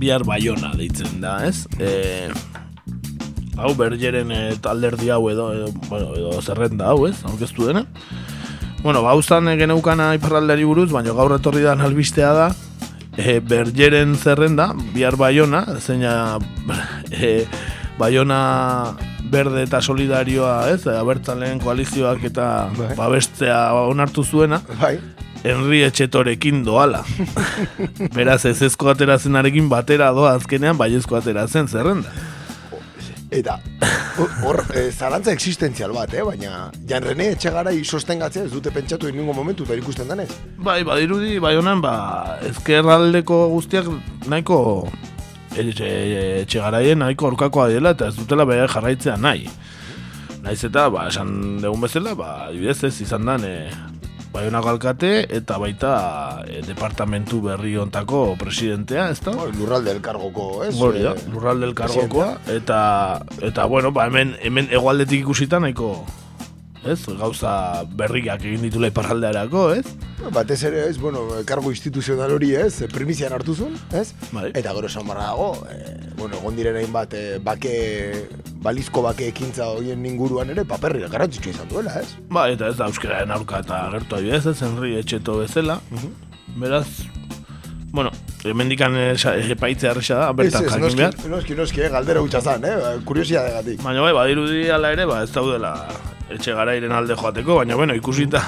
Bihar 0.01 0.25
Baiona 0.27 0.73
deitzen 0.75 1.21
da, 1.23 1.37
ez? 1.47 1.63
E, 1.79 2.27
hau 3.55 3.71
bergeren 3.79 4.33
e, 4.35 4.41
talderdi 4.59 5.13
hau 5.15 5.21
edo, 5.31 5.45
edo, 5.55 5.69
bueno, 5.87 6.11
edo 6.17 6.41
zerrenda 6.41 6.91
hau, 6.91 7.05
ez? 7.07 7.21
Aurkeztu 7.23 7.69
dena. 7.69 7.85
Bueno, 8.81 8.99
ba, 9.05 9.13
hauztan 9.13 9.47
geneukana 9.61 10.09
iparraldeari 10.17 10.67
buruz, 10.67 10.89
baina 10.91 11.15
gaur 11.15 11.37
etorri 11.37 11.63
da 11.63 11.77
albistea 11.85 12.33
da, 12.35 12.49
e, 13.21 13.39
bergeren 13.39 14.15
zerrenda, 14.17 14.71
bihar 14.95 15.15
Baiona, 15.19 15.65
zeina 15.79 16.39
e, 17.11 17.45
Baiona 17.99 18.95
berde 19.31 19.63
eta 19.63 19.81
solidarioa, 19.81 20.71
ez? 20.73 20.83
Abertzalen 20.89 21.61
koalizioak 21.63 22.25
eta 22.31 22.47
Bai. 22.77 22.93
babestea 22.97 23.59
onartu 23.85 24.25
zuena, 24.25 24.61
Bai. 24.81 24.97
Henri 25.43 25.81
Etxetorekin 25.87 26.63
doala. 26.65 27.01
Beraz, 28.17 28.43
ez 28.45 28.59
ezko 28.67 28.91
aterazenarekin 28.91 29.69
batera 29.71 30.11
doa 30.13 30.35
azkenean, 30.37 30.77
baiezko 30.77 31.17
aterazen 31.17 31.69
zerrenda. 31.71 32.11
Eta 33.31 33.55
hor 34.43 34.59
e, 34.75 34.89
zarantza 34.91 35.31
existentzial 35.31 35.93
bat, 35.95 36.11
eh? 36.13 36.23
baina 36.27 36.65
Jan 36.87 37.05
Rene 37.05 37.29
etxegarai 37.31 37.77
sostengatzea 37.85 38.43
ez 38.49 38.51
dute 38.51 38.73
pentsatu 38.75 39.07
inungo 39.07 39.31
momentu 39.37 39.63
eta 39.63 39.77
ikusten 39.79 40.11
danez. 40.11 40.27
Bai, 40.59 40.81
badirudi, 40.87 41.37
bai 41.39 41.53
honan, 41.55 41.79
ba, 41.83 41.93
ezkerraldeko 42.49 43.39
guztiak 43.53 43.87
nahiko 44.27 44.59
etxe, 45.55 45.87
etxe 46.43 46.59
garaien 46.59 46.99
nahiko 46.99 47.31
aurkakoa 47.31 47.69
dela 47.71 47.95
eta 47.95 48.11
ez 48.11 48.17
dutela 48.19 48.43
bere 48.49 48.67
jarraitzea 48.67 49.15
nahi. 49.15 49.47
Naiz 50.43 50.59
eta, 50.67 50.89
ba, 50.91 51.07
esan 51.07 51.61
dugun 51.63 51.87
bezala, 51.87 52.17
ba, 52.19 52.33
adibidez 52.49 52.81
ez 52.89 52.97
izan 53.07 53.31
dan, 53.31 53.47
e, 53.47 54.00
Baionako 54.31 54.69
alkate 54.69 55.25
eta 55.29 55.57
baita 55.59 55.91
e, 56.47 56.61
departamentu 56.63 57.41
berri 57.43 57.73
ontako 57.77 58.37
presidentea, 58.39 59.09
ez 59.11 59.19
da? 59.19 59.33
Hori, 59.35 59.57
Lurralde 59.59 59.91
elkargoko, 59.91 60.63
ez? 60.63 60.71
Hori 60.79 61.03
da, 61.03 61.11
Eh, 61.19 61.27
lurralde 61.33 61.67
elkargokoa 61.67 62.29
eta 62.47 62.79
eta 63.41 63.65
bueno, 63.67 63.91
ba 63.91 64.07
hemen 64.07 64.35
hemen 64.41 64.69
hegoaldetik 64.71 65.25
ikusita 65.25 65.59
nahiko 65.59 66.05
ez? 66.85 66.99
Gauza 67.19 67.83
berriak 67.97 68.43
egin 68.45 68.65
ditula 68.65 68.89
iparraldearako, 68.91 69.65
ez? 69.75 69.85
Batez 70.33 70.59
ere, 70.69 70.85
ez, 70.89 70.97
bueno, 71.01 71.23
kargo 71.47 71.71
instituzional 71.73 72.33
hori, 72.35 72.53
ez, 72.57 72.83
primizian 72.93 73.33
hartu 73.33 73.55
zuen, 73.55 73.77
ez? 73.97 74.11
Bai. 74.31 74.49
Eta 74.53 74.73
gero 74.77 74.89
esan 74.89 75.07
barra 75.09 75.29
dago, 75.31 75.51
e, 75.69 76.13
bueno, 76.17 76.37
egon 76.41 76.57
diren 76.57 76.77
hainbat 76.81 77.15
e, 77.17 77.23
bake, 77.43 77.75
balizko 78.61 79.05
bake 79.05 79.29
ekintza 79.31 79.69
horien 79.73 80.05
inguruan 80.05 80.53
ere, 80.53 80.65
paperri 80.67 81.05
garrantzitsu 81.07 81.53
izan 81.53 81.71
duela, 81.71 81.95
ez? 82.01 82.17
Ba, 82.29 82.47
eta 82.53 82.69
ez 82.69 82.77
da 82.79 82.89
euskararen 82.91 83.33
aurka 83.37 83.63
eta 83.65 83.85
agertu 83.87 84.19
adibidez, 84.19 84.45
ez, 84.53 84.59
Henri 84.65 84.97
Etxeto 85.01 85.39
bezala. 85.41 85.79
Beraz, 86.61 86.87
bueno, 87.91 88.11
hemendikan 88.45 88.95
epaitzea 88.97 89.95
erresa 89.95 90.21
da, 90.21 90.31
bertan 90.37 90.65
jakin 90.67 90.85
noski, 90.85 91.01
behar. 91.01 91.19
noski, 91.33 91.57
noski, 91.57 91.83
eh, 91.85 91.91
galdera 91.93 92.21
hutsa 92.23 92.41
zan, 92.41 92.65
eh, 92.65 92.95
kuriosia 93.05 93.43
degatik. 93.47 93.81
Baina 93.83 94.05
bai, 94.05 94.13
badirudi 94.17 94.69
ala 94.69 94.93
ere, 94.95 95.05
ba, 95.09 95.23
ez 95.25 95.31
daudela 95.33 95.73
etxe 96.35 96.53
garairen 96.55 96.91
alde 96.95 97.15
joateko, 97.19 97.57
baina 97.61 97.75
bueno, 97.79 97.95
ikusita 97.97 98.41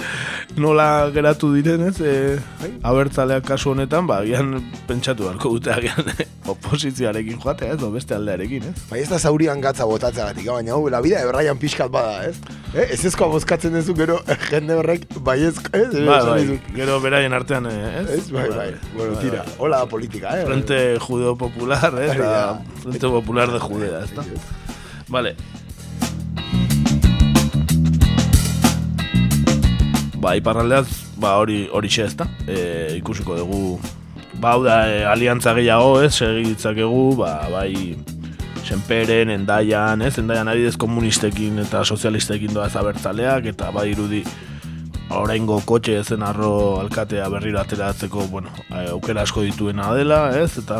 nola 0.62 1.10
geratu 1.14 1.52
direnez, 1.54 1.94
e, 2.00 2.38
abertzaleak 2.86 3.46
kasu 3.48 3.72
honetan, 3.72 4.06
ba, 4.10 4.20
agian 4.22 4.58
pentsatu 4.88 5.26
beharko 5.28 5.54
dute 5.56 5.72
agian 5.74 6.10
oposizioarekin 6.52 7.40
joatea, 7.42 7.76
ez, 7.76 7.90
beste 7.94 8.16
aldearekin, 8.16 8.68
ez? 8.72 8.74
Bai, 8.90 9.00
ez 9.04 9.08
da 9.10 9.18
zaurian 9.18 9.62
gatza 9.64 9.86
botatzeagatik, 9.88 10.50
baina 10.50 10.76
hau, 10.76 10.88
la 10.92 11.00
vida 11.04 11.22
ebraian 11.24 11.60
pixkat 11.60 11.92
bada, 11.92 12.26
ez? 12.28 12.36
Eh, 12.72 12.88
ez 12.96 13.00
ezkoa 13.08 13.30
bozkatzen 13.32 13.76
duzu 13.78 13.96
gero 13.98 14.18
jende 14.52 14.76
horrek 14.80 15.08
baiezko, 15.24 15.72
ez? 15.78 15.88
Bai, 15.94 16.18
Esan 16.18 16.30
bai, 16.32 16.40
dizut. 16.44 16.70
gero 16.76 17.00
beraien 17.04 17.38
artean, 17.38 17.70
eh, 17.70 18.02
ez? 18.02 18.06
Ez, 18.18 18.26
bai, 18.34 18.48
bai, 18.52 18.68
bueno, 18.96 19.16
tira, 19.22 19.46
hola 19.58 19.82
da 19.84 19.90
politika, 19.90 20.36
eh? 20.40 20.46
Frente 20.48 20.82
Judeo 21.00 21.36
Popular, 21.36 21.96
eh. 22.02 22.12
Frente 22.82 23.08
Popular 23.08 23.50
de 23.52 23.62
Judea, 23.62 24.04
ez 24.04 24.14
da? 24.16 24.26
Vale. 25.12 25.36
Ba, 30.22 30.36
iparraldeaz, 30.38 30.86
ba, 31.18 31.34
hori 31.42 31.64
hori 31.74 31.88
xe 31.90 32.04
ez 32.06 32.12
da, 32.14 32.28
e, 32.46 32.56
ikusiko 33.00 33.34
dugu, 33.40 33.80
ba, 34.38 34.52
hau 34.52 34.62
da, 34.62 34.76
e, 34.86 35.00
aliantza 35.02 35.50
gehiago, 35.56 35.96
ez, 36.06 36.12
segitzakegu, 36.14 37.16
ba, 37.18 37.32
bai, 37.50 37.96
senperen, 38.62 39.32
endaian, 39.34 40.04
ez, 40.06 40.14
endaian 40.22 40.46
adidez 40.52 40.76
komunistekin 40.78 41.58
eta 41.64 41.82
sozialistekin 41.82 42.54
doaz 42.54 42.70
abertzaleak, 42.78 43.48
eta 43.50 43.72
bai 43.74 43.88
irudi, 43.90 44.22
oraingo 45.12 45.58
kotxe 45.66 45.98
ezen 46.04 46.22
arro 46.22 46.78
alkatea 46.78 47.26
berriro 47.32 47.58
ateratzeko, 47.58 48.28
bueno, 48.30 48.54
e, 48.70 48.86
aukera 48.94 49.26
asko 49.26 49.42
dituena 49.48 49.90
dela, 49.98 50.28
ez, 50.38 50.52
eta 50.62 50.78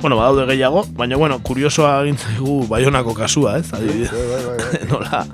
Bueno, 0.00 0.16
badaude 0.16 0.46
gehiago, 0.48 0.86
baina 0.96 1.18
bueno, 1.20 1.36
kuriosoa 1.44 1.90
egin 2.06 2.16
zaigu 2.16 2.54
Baionako 2.70 3.12
kasua, 3.12 3.58
ez? 3.60 3.66
Adibidez. 3.76 4.08
Bai, 4.08 4.22
bai, 4.30 4.44
bai, 4.46 4.56
bai. 4.56 4.86
Nola 4.88 5.26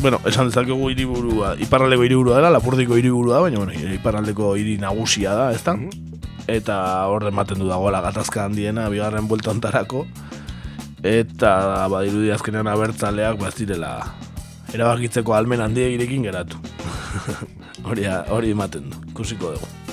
Bueno, 0.00 0.18
esan 0.28 0.50
dezakegu 0.50 0.90
hiriburua, 0.90 1.54
iparraldeko 1.64 2.04
hiriburua 2.04 2.36
dela, 2.36 2.50
Lapurdiko 2.52 2.98
hiriburua 2.98 3.38
da, 3.38 3.44
baina 3.46 3.60
bueno, 3.62 3.72
iparraldeko 3.94 4.54
hiri 4.60 4.76
nagusia 4.82 5.32
da, 5.36 5.46
ezta? 5.56 5.76
Eta 6.50 6.76
hor 7.08 7.24
ematen 7.30 7.62
du 7.62 7.70
dagoela 7.70 8.02
gatazka 8.04 8.44
handiena 8.44 8.88
bigarren 8.92 9.28
buelta 9.30 9.54
ontarako. 9.54 10.04
Eta 11.04 11.86
badirudi 11.92 12.32
azkenean 12.32 12.68
abertzaleak 12.68 13.40
ba 13.40 13.52
direla 13.56 13.94
erabakitzeko 14.74 15.36
almen 15.36 15.64
handiegirekin 15.64 16.28
geratu. 16.28 16.60
hori 17.88 18.08
hori 18.08 18.52
ematen 18.56 18.90
du. 18.90 19.00
Ikusiko 19.14 19.56
dugu. 19.56 19.83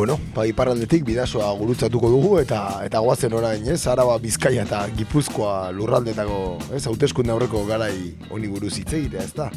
Bueno, 0.00 0.16
ba, 0.32 0.46
iparraldetik 0.48 1.02
bidasoa 1.04 1.50
gurutzatuko 1.58 2.08
dugu 2.08 2.28
eta 2.40 2.60
eta 2.86 3.02
goazen 3.04 3.34
orain, 3.36 3.66
ez? 3.68 3.82
Araba, 3.84 4.14
Bizkaia 4.16 4.62
eta 4.64 4.78
Gipuzkoa 4.96 5.74
lurraldetako, 5.76 6.38
ez? 6.72 6.86
Hauteskunde 6.88 7.34
aurreko 7.34 7.66
garai 7.68 8.14
honi 8.32 8.48
buruz 8.48 8.70
hitz 8.78 8.94
egitea, 8.96 9.26
ez 9.28 9.34
da? 9.36 9.50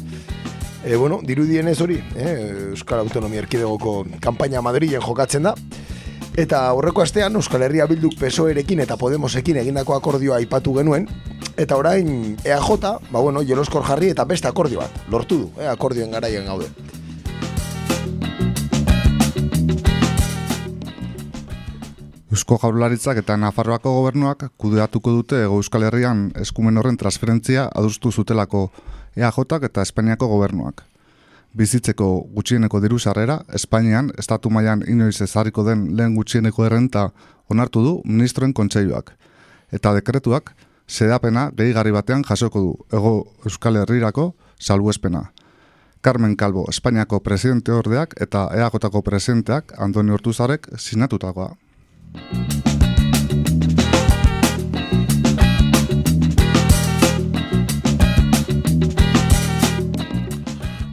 E, 0.84 0.98
bueno, 1.00 1.22
dirudienez 1.24 1.78
hori, 1.80 1.96
eh? 2.12 2.34
Euskal 2.74 3.00
Autonomia 3.06 3.40
Erkidegoko 3.40 3.94
kanpaina 4.20 4.60
Madrilen 4.60 5.00
jokatzen 5.00 5.48
da. 5.48 5.54
Eta 6.36 6.60
horreko 6.76 7.00
astean 7.06 7.40
Euskal 7.40 7.64
Herria 7.64 7.86
Bilduk 7.88 8.18
PSOErekin 8.20 8.82
eta 8.84 8.98
Podemosekin 9.00 9.62
egindako 9.62 9.96
akordioa 9.96 10.42
aipatu 10.42 10.74
genuen. 10.76 11.08
Eta 11.56 11.80
orain 11.80 12.36
EAJ, 12.44 12.68
ba 12.84 13.24
bueno, 13.24 13.40
jeloskor 13.40 13.88
jarri 13.88 14.12
eta 14.12 14.28
beste 14.28 14.52
akordio 14.52 14.84
bat, 14.84 15.00
lortu 15.08 15.40
du, 15.46 15.50
eh? 15.56 15.70
akordioen 15.72 16.12
garaien 16.12 16.44
gaude. 16.52 16.68
Eusko 22.34 22.56
Jaurlaritzak 22.58 23.20
eta 23.20 23.36
Nafarroako 23.38 23.92
gobernuak 23.94 24.40
kudeatuko 24.58 25.12
dute 25.14 25.36
Hego 25.44 25.60
Euskal 25.60 25.84
Herrian 25.86 26.24
eskumen 26.40 26.80
horren 26.80 26.96
transferentzia 26.98 27.68
adustu 27.80 28.10
zutelako 28.10 28.62
EAJak 29.14 29.66
eta 29.68 29.84
Espainiako 29.86 30.26
gobernuak. 30.32 30.82
Bizitzeko 31.54 32.08
gutxieneko 32.34 32.80
diru 32.82 32.98
sarrera, 32.98 33.38
Espainian 33.54 34.10
estatu 34.18 34.50
mailan 34.50 34.82
inoiz 34.90 35.20
ezarriko 35.22 35.62
den 35.68 35.86
lehen 35.96 36.16
gutxieneko 36.18 36.66
errenta 36.66 37.04
onartu 37.48 37.84
du 37.84 37.94
ministroen 38.04 38.52
kontseiluak. 38.52 39.14
Eta 39.70 39.94
dekretuak 39.94 40.56
sedapena 40.88 41.52
gehigarri 41.54 41.94
batean 41.94 42.26
jasoko 42.26 42.64
du 42.66 42.76
Hego 42.90 43.16
Euskal 43.44 43.78
Herrirako 43.84 44.32
salbuespena. 44.58 45.28
Carmen 46.00 46.34
Calvo, 46.34 46.66
Espainiako 46.68 47.20
presidente 47.20 47.70
ordeak 47.72 48.18
eta 48.20 48.48
EAJako 48.56 49.02
presidenteak 49.02 49.78
Andoni 49.78 50.10
Hortuzarek 50.10 50.72
sinatutakoa. 50.76 51.52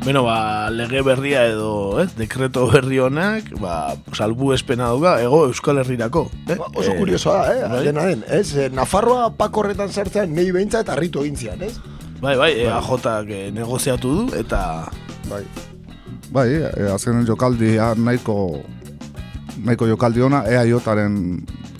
Beno, 0.01 0.23
ba, 0.25 0.69
lege 0.73 1.03
berria 1.05 1.43
edo, 1.45 2.01
ez, 2.01 2.09
dekreto 2.17 2.65
berri 2.71 2.97
honak, 2.99 3.51
ba, 3.61 3.93
salbu 4.17 4.49
espena 4.55 4.89
duga, 4.89 5.19
ego 5.21 5.43
Euskal 5.45 5.77
Herrirako. 5.77 6.25
Eh? 6.49 6.57
Ba, 6.57 6.71
oso 6.73 6.95
kuriosoa 6.97 7.35
da, 7.37 7.53
eh? 7.53 7.69
bai. 7.69 7.83
Dena 7.85 8.07
den, 8.09 8.25
ez? 8.25 8.55
Eh, 8.57 8.71
Nafarroa 8.73 9.29
pakorretan 9.37 9.93
sartzean 9.93 10.33
nei 10.33 10.49
beintza 10.51 10.81
eta 10.81 10.97
harritu 10.97 11.21
egin 11.21 11.37
zian, 11.37 11.61
ez? 11.61 11.77
Bai, 12.17 12.33
bai, 12.35 12.49
EAJak 12.65 13.29
eh, 13.37 13.45
negoziatu 13.53 14.15
du, 14.17 14.25
eta 14.41 14.89
Bai. 15.29 15.45
Bai, 16.31 16.47
e, 16.59 16.89
azkenen 16.91 17.25
jokaldi 17.27 17.75
nahiko 17.99 18.35
nahiko 19.65 19.87
jokaldi 19.89 20.21
ona 20.25 20.43
EAJaren 20.49 21.17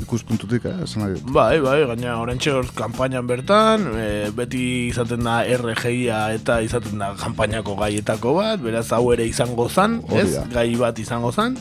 ikuspuntutik, 0.01 0.65
eh, 0.65 0.83
esan 0.83 1.03
nahi 1.03 1.15
dut. 1.15 1.31
Bai, 1.33 1.59
bai, 1.63 1.85
gaina 1.87 2.17
orentxe 2.21 2.51
hor 2.51 2.67
kanpainan 2.75 3.27
bertan, 3.27 3.87
e, 3.95 4.07
beti 4.35 4.63
izaten 4.89 5.23
da 5.23 5.41
RGIa 5.43 6.21
eta 6.35 6.59
izaten 6.65 6.99
da 6.99 7.13
kanpainako 7.19 7.75
gaietako 7.79 8.35
bat, 8.39 8.59
beraz 8.63 8.89
hau 8.91 9.11
ere 9.13 9.25
izango 9.29 9.69
zan, 9.69 10.01
Hori 10.09 10.21
ez? 10.25 10.35
da. 10.35 10.45
Gai 10.51 10.75
bat 10.75 10.99
izango 10.99 11.31
zan. 11.31 11.57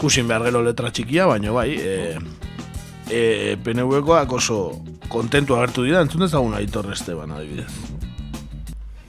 Kusin 0.00 0.28
behar 0.28 0.44
gero 0.44 0.62
letra 0.62 0.90
txikia, 0.90 1.26
baina 1.30 1.52
bai, 1.54 1.70
e, 1.78 2.18
e, 3.10 3.56
PNV-koak 3.64 4.32
oso 4.32 4.60
kontentu 5.08 5.56
agertu 5.56 5.84
dira, 5.86 6.02
entzun 6.04 6.24
dezagun 6.24 6.54
Aitor 6.58 6.90
Esteban 6.92 7.32
adibidez. 7.36 7.70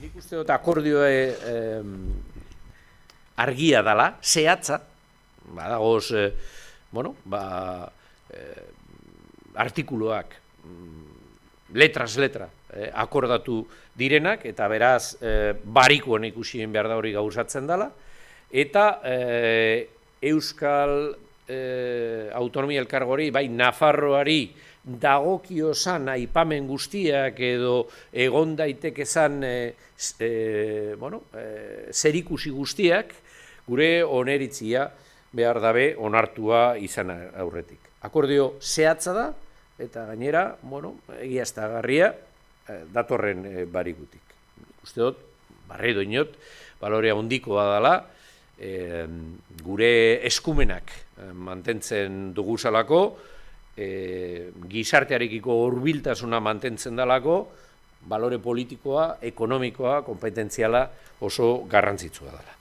Nik 0.00 0.16
uste 0.20 0.38
dut 0.38 0.50
akordioa 0.54 1.08
eh, 1.10 1.80
argia 3.36 3.82
dala, 3.84 4.14
zehatza, 4.22 4.80
badagoz, 5.54 6.10
eh, 6.12 6.32
bueno, 6.90 7.14
ba, 7.24 7.90
eh, 8.30 8.64
artikuluak 9.54 10.34
mm, 10.64 11.74
letras 11.74 12.16
letra 12.16 12.48
eh, 12.72 12.90
akordatu 12.94 13.66
direnak, 13.94 14.44
eta 14.46 14.68
beraz 14.68 15.16
eh, 15.20 15.54
barikoan 15.64 16.24
ikusien 16.28 16.72
behar 16.72 16.88
da 16.88 16.96
hori 16.96 17.12
gauzatzen 17.16 17.66
dela, 17.66 17.90
eta 18.50 19.00
eh, 19.04 19.88
Euskal 20.22 21.16
eh, 21.48 22.30
Autonomia 22.34 22.80
Elkargori, 22.80 23.30
bai 23.30 23.48
Nafarroari, 23.48 24.40
dagokio 24.86 25.72
zan 25.74 26.08
aipamen 26.12 26.66
guztiak 26.70 27.40
edo 27.42 27.88
egon 28.14 28.54
daiteke 28.56 29.04
zan 29.04 29.42
e, 29.42 29.74
e, 30.22 30.94
bueno, 30.98 31.24
e, 31.34 31.90
zerikusi 31.90 32.52
guztiak 32.54 33.10
gure 33.66 34.04
oneritzia 34.04 34.86
behar 35.36 35.60
dabe 35.60 35.90
onartua 35.98 36.76
izan 36.80 37.12
aurretik. 37.12 37.92
Akordio 38.06 38.54
zehatza 38.62 39.12
da 39.16 39.26
eta 39.82 40.06
gainera, 40.08 40.56
bueno, 40.62 40.94
egiaztagarria 41.20 42.08
e, 42.12 42.78
datorren 42.92 43.44
e, 43.44 43.64
barigutik. 43.68 44.34
Uste 44.84 45.02
dut, 45.02 45.20
barredo 45.68 46.00
inot, 46.04 46.32
balorea 46.80 47.16
hondikoa 47.18 47.66
dela, 47.74 47.94
e, 48.56 49.04
gure 49.62 49.92
eskumenak 50.26 50.92
e, 50.96 51.30
mantentzen 51.32 52.32
duguzalako, 52.36 53.02
e, 53.76 53.88
gizartearekiko 54.72 55.60
hurbiltasuna 55.66 56.40
mantentzen 56.40 56.96
dalako, 56.96 57.40
balore 58.06 58.38
politikoa, 58.40 59.16
ekonomikoa, 59.28 60.00
kompetentziala 60.06 60.86
oso 61.26 61.66
garrantzitsua 61.68 62.30
dela. 62.32 62.55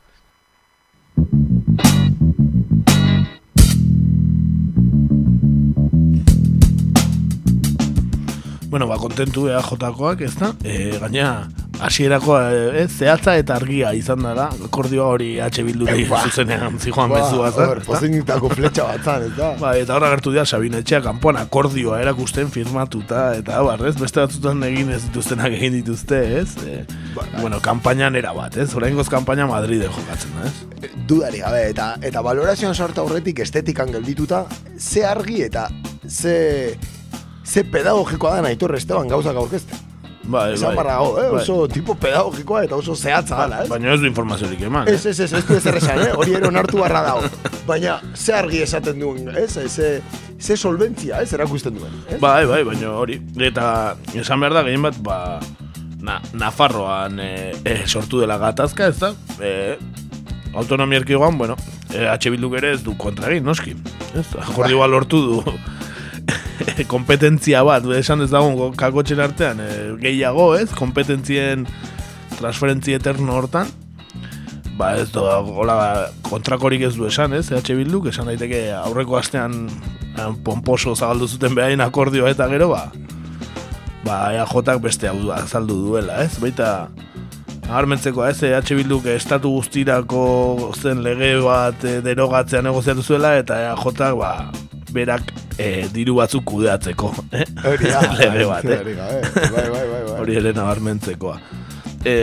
Bueno, 8.76 8.90
ba, 8.92 8.98
kontentu 9.00 9.46
EAJ-koak, 9.48 10.20
ez 10.28 10.34
da? 10.36 10.50
E, 10.68 10.98
gaina, 11.00 11.48
hasierako 11.80 12.34
e, 12.44 12.82
zehatza 12.92 13.38
eta 13.40 13.56
argia 13.56 13.94
izan 13.96 14.26
dara, 14.26 14.50
akordioa 14.66 15.06
hori 15.14 15.30
H 15.40 15.64
bilduri 15.64 16.04
Ba. 16.10 16.26
zuzenean 16.28 16.76
zijoan 16.84 17.08
Ba, 17.14 17.22
bezua, 17.22 17.54
a 17.54 17.68
ver, 17.70 17.80
pozinitako 17.88 18.50
fletxa 18.52 18.84
bat 18.90 19.08
zan, 19.08 19.24
ez 19.30 19.32
da? 19.38 19.54
Ba, 19.62 19.70
eta 19.80 19.96
horra 19.96 20.10
gertu 20.12 20.34
dira 20.34 20.44
Sabine 20.44 20.82
Etxea 20.84 21.00
kanpoan 21.06 21.40
akordioa 21.40 22.02
erakusten 22.04 22.52
firmatuta 22.52 23.22
eta 23.38 23.62
abar, 23.62 23.86
ez? 23.88 23.94
Beste 24.02 24.20
batzutan 24.26 24.68
egin 24.68 24.92
ez 24.92 25.06
dituztenak 25.06 25.56
egin 25.56 25.78
dituzte, 25.78 26.20
ez? 26.42 26.50
E, 26.68 26.84
bueno, 27.38 27.62
kampainan 27.64 28.20
era 28.20 28.36
bat, 28.36 28.58
ez? 28.60 28.74
Oraingoz 28.76 29.08
kanpaina 29.08 29.48
Madride 29.48 29.88
jokatzen 29.88 30.36
da, 30.36 30.50
ez? 30.52 30.92
Dudari 31.08 31.40
gabe, 31.46 31.64
eta, 31.70 31.94
eta 32.04 32.26
valorazioan 32.28 32.76
sartu 32.76 33.06
aurretik 33.06 33.40
estetikan 33.40 33.96
geldituta, 33.96 34.44
ze 34.76 35.08
argi 35.08 35.46
eta 35.48 35.70
ze, 36.12 36.36
ze 37.46 37.64
pedagogikoa 37.64 38.42
da 38.42 38.48
Aitor 38.48 38.76
Esteban 38.76 39.08
gauzak 39.08 39.36
aurkezten. 39.36 39.80
Bai, 40.26 40.54
Esan 40.56 40.74
bai. 40.74 40.76
barra 40.76 40.94
gau, 40.98 41.18
eh? 41.22 41.30
Bai. 41.32 41.68
tipo 41.70 41.96
pedagogikoa 41.96 42.64
eta 42.66 42.76
oso 42.76 42.96
zehatza 42.96 43.38
dala, 43.38 43.62
ez? 43.64 43.70
Baina 43.70 43.94
ez 43.94 44.00
du 44.02 44.08
informaziorik 44.08 44.62
eman, 44.62 44.88
Ez, 44.88 45.06
ez, 45.06 45.20
ez, 45.20 45.34
ez 45.34 45.46
du 45.46 45.54
ezer 45.56 45.76
esan, 45.78 46.00
eh? 46.02 46.14
hori 46.18 46.34
ere 46.34 46.48
onartu 46.48 46.80
barra 46.80 47.04
dago. 47.06 47.30
Baina, 47.70 48.00
ze 48.16 48.34
argi 48.34 48.62
esaten 48.66 49.00
duen, 49.00 49.30
ez? 49.38 49.54
Ze, 49.54 50.02
ze 50.40 50.58
solventzia, 50.58 51.22
ez, 51.22 51.34
erakusten 51.34 51.78
duen. 51.78 51.94
Ez? 52.10 52.20
Bai, 52.20 52.46
bai, 52.50 52.64
baina 52.66 52.96
hori. 52.98 53.20
Eta 53.38 53.68
esan 54.16 54.42
behar 54.42 54.58
da, 54.58 54.66
gehien 54.66 54.82
bat, 54.82 54.98
ba, 55.06 55.20
na, 56.02 56.20
Nafarroan 56.34 57.20
e, 57.20 57.54
e, 57.62 57.78
sortu 57.86 58.24
dela 58.24 58.40
gatazka, 58.42 58.90
ez 58.90 58.98
da? 58.98 59.14
E, 59.38 59.78
autonomia 60.56 61.04
erkigoan, 61.04 61.38
bueno, 61.38 61.58
e, 61.94 62.08
H 62.10 62.34
Bilduk 62.34 62.58
ere 62.58 62.74
ez 62.74 62.82
du 62.84 62.98
kontra 62.98 63.30
noski. 63.42 63.78
Ez, 64.18 64.28
akordioa 64.42 64.90
lortu 64.90 65.22
du 65.22 65.40
kompetentzia 66.94 67.64
bat, 67.66 67.86
esan 67.98 68.24
ez 68.26 68.30
dago 68.32 68.72
kakotxen 68.78 69.22
artean, 69.24 69.62
e, 69.62 69.72
gehiago, 70.02 70.54
ez? 70.58 70.70
Kompetentzien 70.76 71.66
transferentzi 72.36 72.96
eterno 72.96 73.36
hortan. 73.40 73.72
Ba 74.76 74.92
ez 75.00 75.08
do, 75.14 75.24
hola, 75.56 76.10
kontrakorik 76.28 76.84
ez 76.84 76.96
du 76.98 77.08
esan, 77.08 77.34
ez? 77.38 77.48
EH 77.52 77.78
Bilduk, 77.78 78.10
esan 78.12 78.28
daiteke 78.28 78.68
aurreko 78.76 79.16
astean 79.16 79.70
eh, 79.70 80.32
pomposo 80.44 80.96
zagaldu 80.96 81.30
zuten 81.32 81.56
behain 81.56 81.84
akordioa 81.84 82.34
eta 82.34 82.50
gero, 82.52 82.74
ba, 82.74 82.90
ba 84.04 84.20
EAJak 84.36 84.82
beste 84.84 85.08
hau 85.08 85.32
azaldu 85.32 85.80
duela, 85.88 86.20
ez? 86.26 86.36
Baita, 86.44 86.90
Nabarmentzekoa 87.66 88.28
ez, 88.30 88.44
EH 88.44 88.76
Bilduk 88.78 89.08
estatu 89.10 89.56
guztirako 89.56 90.74
zen 90.76 91.02
lege 91.08 91.32
bat 91.42 91.88
e, 91.88 92.02
derogatzea 92.06 92.62
negoziatu 92.62 93.02
zuela 93.02 93.38
eta 93.40 93.58
EAJak 93.64 94.20
ba, 94.20 94.36
berak 94.96 95.34
e, 95.60 95.88
diru 95.94 96.18
batzuk 96.22 96.46
kudeatzeko. 96.48 97.12
Eh? 97.36 97.46
Hori 97.72 97.92
da, 97.92 98.02
lege 98.20 98.50
bat, 98.50 98.66
eh? 98.66 98.82
bai, 98.84 99.50
bai, 99.52 99.70
bai, 99.70 99.88
bai. 99.92 100.20
Hori 100.22 100.40
ere 100.42 100.56
nabarmentzekoa. 100.56 101.40
E, 102.06 102.16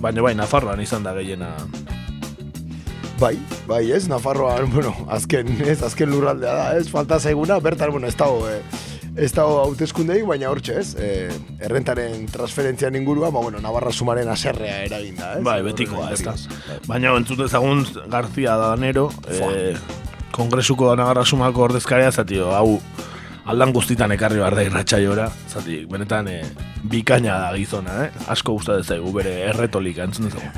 baina 0.00 0.22
bai, 0.22 0.34
Nafarroan 0.38 0.80
izan 0.84 1.06
da 1.06 1.14
gehiena. 1.16 1.52
Bai, 3.20 3.36
bai, 3.68 3.84
ez, 3.94 4.06
Nafarroan, 4.10 4.70
bueno, 4.72 4.94
azken, 5.12 5.52
ez, 5.62 5.78
azken 5.86 6.10
lurraldea 6.10 6.54
da, 6.54 6.66
ez, 6.78 6.88
falta 6.90 7.20
zaiguna, 7.20 7.60
bertan, 7.62 7.92
bueno, 7.94 8.10
ez 8.10 8.16
dago, 8.18 8.48
eh, 8.50 8.60
ez 9.14 9.30
dago 9.34 9.60
hauteskundei, 9.62 10.20
baina 10.26 10.50
hortxe, 10.50 10.78
ez, 10.80 10.88
eh, 10.98 11.30
errentaren 11.62 12.26
transferentzian 12.32 12.98
ingurua, 12.98 13.30
ba, 13.30 13.42
bueno, 13.44 13.62
Navarra 13.62 13.92
sumaren 13.94 14.30
aserrea 14.30 14.80
eragin 14.88 15.14
da, 15.20 15.36
ez? 15.38 15.44
Bai, 15.46 15.60
betikoa, 15.66 16.10
ez 16.14 16.24
da. 16.26 16.34
Baina 16.90 17.14
entzut 17.14 17.44
ezagun 17.46 17.86
García 18.10 18.58
Danero, 18.58 19.06
e, 19.30 19.76
kongresuko 20.34 20.94
Navarra 20.98 21.24
sumako 21.24 21.62
ordezkaria, 21.68 22.10
zati, 22.12 22.38
hau 22.42 22.78
aldan 23.46 23.72
guztitan 23.76 24.12
ekarri 24.16 24.40
behar 24.40 24.56
da 24.56 24.62
irratxaiora, 24.66 25.28
zati, 25.52 25.84
benetan 25.90 26.28
e, 26.32 26.38
bikaina 26.90 27.38
da 27.44 27.52
gizona, 27.56 28.06
eh? 28.06 28.10
Asko 28.32 28.52
gusta 28.56 28.80
zaigu 28.82 29.12
bere 29.14 29.34
erretolika, 29.50 30.04
entzun 30.08 30.26
ezagun. 30.30 30.50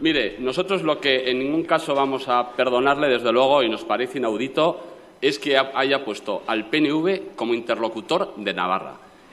Mire, 0.00 0.36
nosotros 0.38 0.82
lo 0.82 1.00
que 1.00 1.30
en 1.30 1.40
ningún 1.40 1.64
caso 1.64 1.94
vamos 1.94 2.28
a 2.28 2.52
perdonarle, 2.52 3.08
desde 3.08 3.32
luego, 3.32 3.62
y 3.64 3.68
nos 3.68 3.82
parece 3.84 4.18
inaudito, 4.18 4.78
es 5.20 5.38
que 5.40 5.56
ha- 5.58 5.72
haya 5.74 6.04
puesto 6.04 6.42
al 6.46 6.66
PNV 6.66 7.34
como 7.34 7.54
interlocutor 7.54 8.34
de 8.36 8.54
Navarra. 8.54 8.92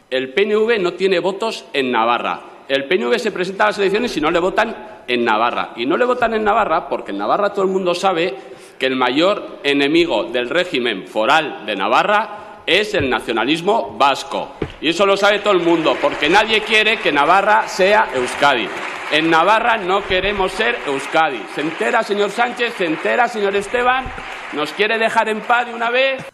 El 0.09 0.33
PNV 0.33 0.79
no 0.81 0.93
tiene 0.93 1.19
votos 1.19 1.65
en 1.73 1.91
Navarra. 1.91 2.39
El 2.67 2.85
PNV 2.85 3.19
se 3.19 3.31
presenta 3.31 3.65
a 3.65 3.67
las 3.67 3.77
elecciones 3.77 4.17
y 4.17 4.21
no 4.21 4.31
le 4.31 4.39
votan 4.39 4.75
en 5.07 5.23
Navarra. 5.23 5.73
Y 5.75 5.85
no 5.85 5.97
le 5.97 6.05
votan 6.05 6.33
en 6.33 6.43
Navarra 6.43 6.89
porque 6.89 7.11
en 7.11 7.19
Navarra 7.19 7.53
todo 7.53 7.63
el 7.65 7.69
mundo 7.71 7.93
sabe 7.93 8.33
que 8.79 8.85
el 8.87 8.95
mayor 8.95 9.59
enemigo 9.63 10.25
del 10.25 10.49
régimen 10.49 11.07
foral 11.07 11.65
de 11.65 11.75
Navarra 11.75 12.61
es 12.65 12.93
el 12.93 13.09
nacionalismo 13.09 13.95
vasco. 13.97 14.53
Y 14.81 14.89
eso 14.89 15.05
lo 15.05 15.15
sabe 15.17 15.39
todo 15.39 15.53
el 15.53 15.61
mundo, 15.61 15.97
porque 16.01 16.29
nadie 16.29 16.61
quiere 16.61 16.97
que 16.97 17.11
Navarra 17.11 17.67
sea 17.67 18.09
Euskadi. 18.13 18.67
En 19.11 19.29
Navarra 19.29 19.77
no 19.77 20.05
queremos 20.05 20.51
ser 20.51 20.77
Euskadi. 20.87 21.41
¿Se 21.53 21.61
entera, 21.61 22.03
señor 22.03 22.31
Sánchez? 22.31 22.73
¿Se 22.77 22.85
entera, 22.85 23.27
señor 23.27 23.55
Esteban? 23.55 24.05
¿Nos 24.53 24.71
quiere 24.73 24.97
dejar 24.97 25.29
en 25.29 25.41
paz 25.41 25.67
de 25.67 25.73
una 25.73 25.89
vez? 25.89 26.25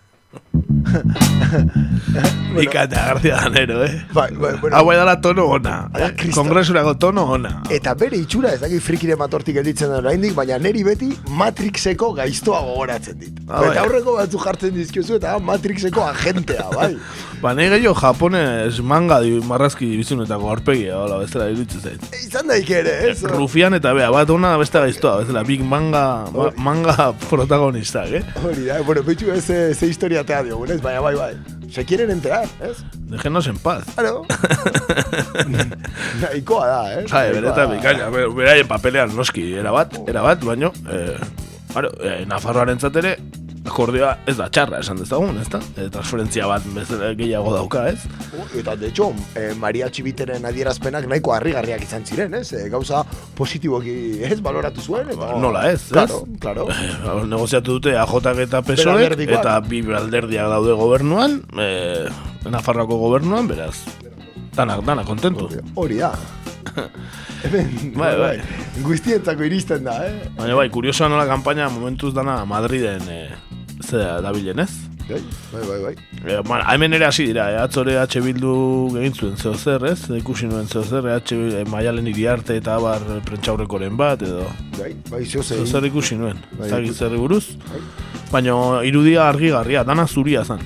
Bikaina 2.55 3.05
García 3.05 3.35
Danero, 3.35 3.83
eh? 3.83 4.05
Bai, 4.13 4.31
bai, 4.35 4.55
bueno. 4.59 4.75
Hau 4.75 4.91
da 4.91 5.21
tono 5.21 5.45
ona, 5.45 5.89
eh? 5.95 6.11
Kristo. 6.15 6.41
Kongresurako 6.41 6.95
tono 6.97 7.23
ona. 7.23 7.61
Eta 7.69 7.93
bere 7.95 8.17
itxura 8.17 8.53
ez 8.53 8.59
dakit 8.61 8.83
frikire 8.83 9.15
matortik 9.15 9.55
gelditzen 9.55 9.89
da 9.91 9.99
oraindik, 10.01 10.33
baina 10.35 10.57
neri 10.59 10.83
beti 10.83 11.11
Matrixeko 11.29 12.11
gaiztoa 12.13 12.61
gogoratzen 12.67 13.19
dit. 13.19 13.39
Ah, 13.47 13.61
bai. 13.61 13.71
eta 13.71 13.85
aurreko 13.85 14.17
batzu 14.17 14.41
jartzen 14.43 14.73
dizkiozu 14.75 15.15
eta 15.19 15.37
Matrixeko 15.39 16.03
agentea, 16.09 16.67
bai. 16.75 16.95
Ba, 17.41 17.55
nahi 17.57 17.71
gehiago 17.71 17.95
japones 17.97 18.81
manga 18.85 19.17
di, 19.23 19.31
marrazki 19.49 19.87
dibizunetako 19.89 20.51
aurpegia, 20.51 20.99
hola, 20.99 21.17
bestela 21.23 21.47
iruditzen 21.49 21.81
zait. 21.81 22.03
Izan 22.19 22.51
daik 22.51 22.69
ere, 22.69 22.93
ez? 23.09 23.23
Rufian 23.31 23.73
eta 23.73 23.95
bea, 23.97 24.11
bat 24.13 24.29
ona 24.29 24.51
beste 24.61 24.83
gaiztoa, 24.83 25.23
bezala, 25.23 25.41
big 25.47 25.63
manga, 25.65 26.03
ma, 26.35 26.51
manga 26.61 27.09
protagonistak, 27.23 28.13
eh? 28.19 28.21
Hori 28.43 28.69
da, 28.69 28.77
bueno, 28.85 29.01
betxu 29.07 29.33
ez 29.33 29.41
ze, 29.47 29.63
ze 29.73 29.89
historia 29.89 30.21
tea 30.27 30.43
diogun, 30.45 30.75
ez? 30.75 30.81
Baina, 30.85 31.01
bai, 31.01 31.15
bai. 31.17 31.60
Se 31.71 31.85
quieren 31.85 32.11
enterar, 32.11 32.47
ez? 32.61 32.83
Déjenos 33.07 33.47
en 33.47 33.57
paz. 33.57 33.85
Claro. 33.95 34.25
Nahikoa 36.21 36.65
da, 36.67 36.79
ez? 36.99 37.05
Bai, 37.11 37.29
Nahikoa 37.29 37.35
benetan 37.35 37.69
da. 37.69 37.75
bikaina, 37.75 38.09
be- 38.11 38.27
beraien 38.35 38.67
papelean 38.67 39.13
noski, 39.15 39.45
erabat, 39.61 39.95
erabat, 40.11 40.43
baino, 40.43 40.71
eh, 40.91 41.15
claro, 41.71 41.91
eh, 42.03 42.25
Nafarroaren 42.27 42.79
ere, 43.01 43.13
akordioa 43.65 44.15
ez 44.27 44.35
da 44.39 44.47
txarra 44.49 44.79
esan 44.81 44.97
dezagun, 44.97 45.37
ez 45.41 45.47
da? 45.53 45.59
E, 45.77 45.85
transferentzia 45.93 46.47
bat 46.49 46.65
bezala 46.75 47.11
gehiago 47.17 47.53
dauka, 47.53 47.83
ez? 47.91 47.99
Eta, 48.57 48.75
de 48.75 48.87
hecho, 48.89 49.11
eh, 49.35 49.51
Maria 49.59 49.89
Txibiteren 49.89 50.45
adierazpenak 50.49 51.05
nahiko 51.07 51.33
harrigarriak 51.35 51.83
izan 51.85 52.05
ziren, 52.05 52.33
ez? 52.39 52.51
Eh, 52.57 52.67
gauza 52.73 53.03
positiboki, 53.37 54.23
ez? 54.23 54.39
Baloratu 54.41 54.81
zuen, 54.81 55.09
eta... 55.13 55.35
Nola 55.39 55.67
ez, 55.71 55.87
Claro, 55.91 56.23
ez? 56.25 56.39
claro. 56.41 56.67
Eh, 56.73 57.23
negoziatu 57.27 57.77
dute 57.79 57.95
AJ 57.97 58.41
eta 58.47 58.61
PSOE 58.65 59.07
eta 59.27 59.59
bi 59.61 59.83
alderdiak 59.93 60.49
daude 60.49 60.73
gobernuan, 60.73 61.41
eh, 61.59 62.07
Nafarroako 62.49 62.97
gobernuan, 62.97 63.45
beraz, 63.47 63.75
danak, 64.57 64.81
danak 64.83 65.05
kontentu. 65.05 65.47
Hori 65.75 65.99
da. 66.01 66.11
Hemen, 67.41 67.93
Bai, 67.97 68.11
bai. 68.19 68.35
Guztientzako 68.85 69.43
iristen 69.47 69.83
da, 69.87 69.95
eh? 70.05 70.27
Baina 70.37 70.55
bai, 70.57 70.67
kuriosoa 70.73 71.07
nola 71.09 71.25
kanpaina 71.29 71.69
momentuz 71.73 72.11
dana 72.13 72.43
Madriden 72.45 73.01
e, 73.09 73.17
zera 73.91 74.21
dabilen 74.23 74.63
ez? 74.63 74.71
Bai, 75.09 75.19
bai, 75.51 75.61
bai, 75.67 75.79
bai. 75.83 75.95
E, 76.23 76.39
bueno, 76.47 76.63
hemen 76.71 76.93
ere 76.93 77.05
hasi 77.05 77.25
dira, 77.27 77.49
eh? 77.51 77.57
atzore 77.61 77.97
H 77.99 78.21
Bildu 78.23 78.53
egin 79.01 79.15
zuen 79.17 79.37
zeo 79.37 79.53
zer, 79.57 79.83
ez? 79.89 80.05
Ikusi 80.17 80.47
nuen 80.47 80.69
zeo 80.71 80.83
zer, 80.83 81.09
H 81.17 81.35
e, 81.35 81.63
Maialen 81.69 82.07
iriarte 82.07 82.55
eta 82.61 82.77
abar 82.79 83.03
prentxaurrekoren 83.27 83.97
bat, 83.99 84.23
edo... 84.27 84.47
Bai, 84.77 84.93
bai, 85.09 85.25
zeo 85.25 85.43
Zeo 85.43 85.65
zer 85.65 85.89
ikusi 85.89 86.19
nuen, 86.19 86.39
Bai, 86.59 86.71
zerri 86.93 87.19
buruz. 87.19 87.57
Baina 88.31 88.55
irudia 88.87 89.27
argi-garria, 89.27 89.83
dana 89.83 90.07
zuria 90.07 90.45
zan. 90.45 90.63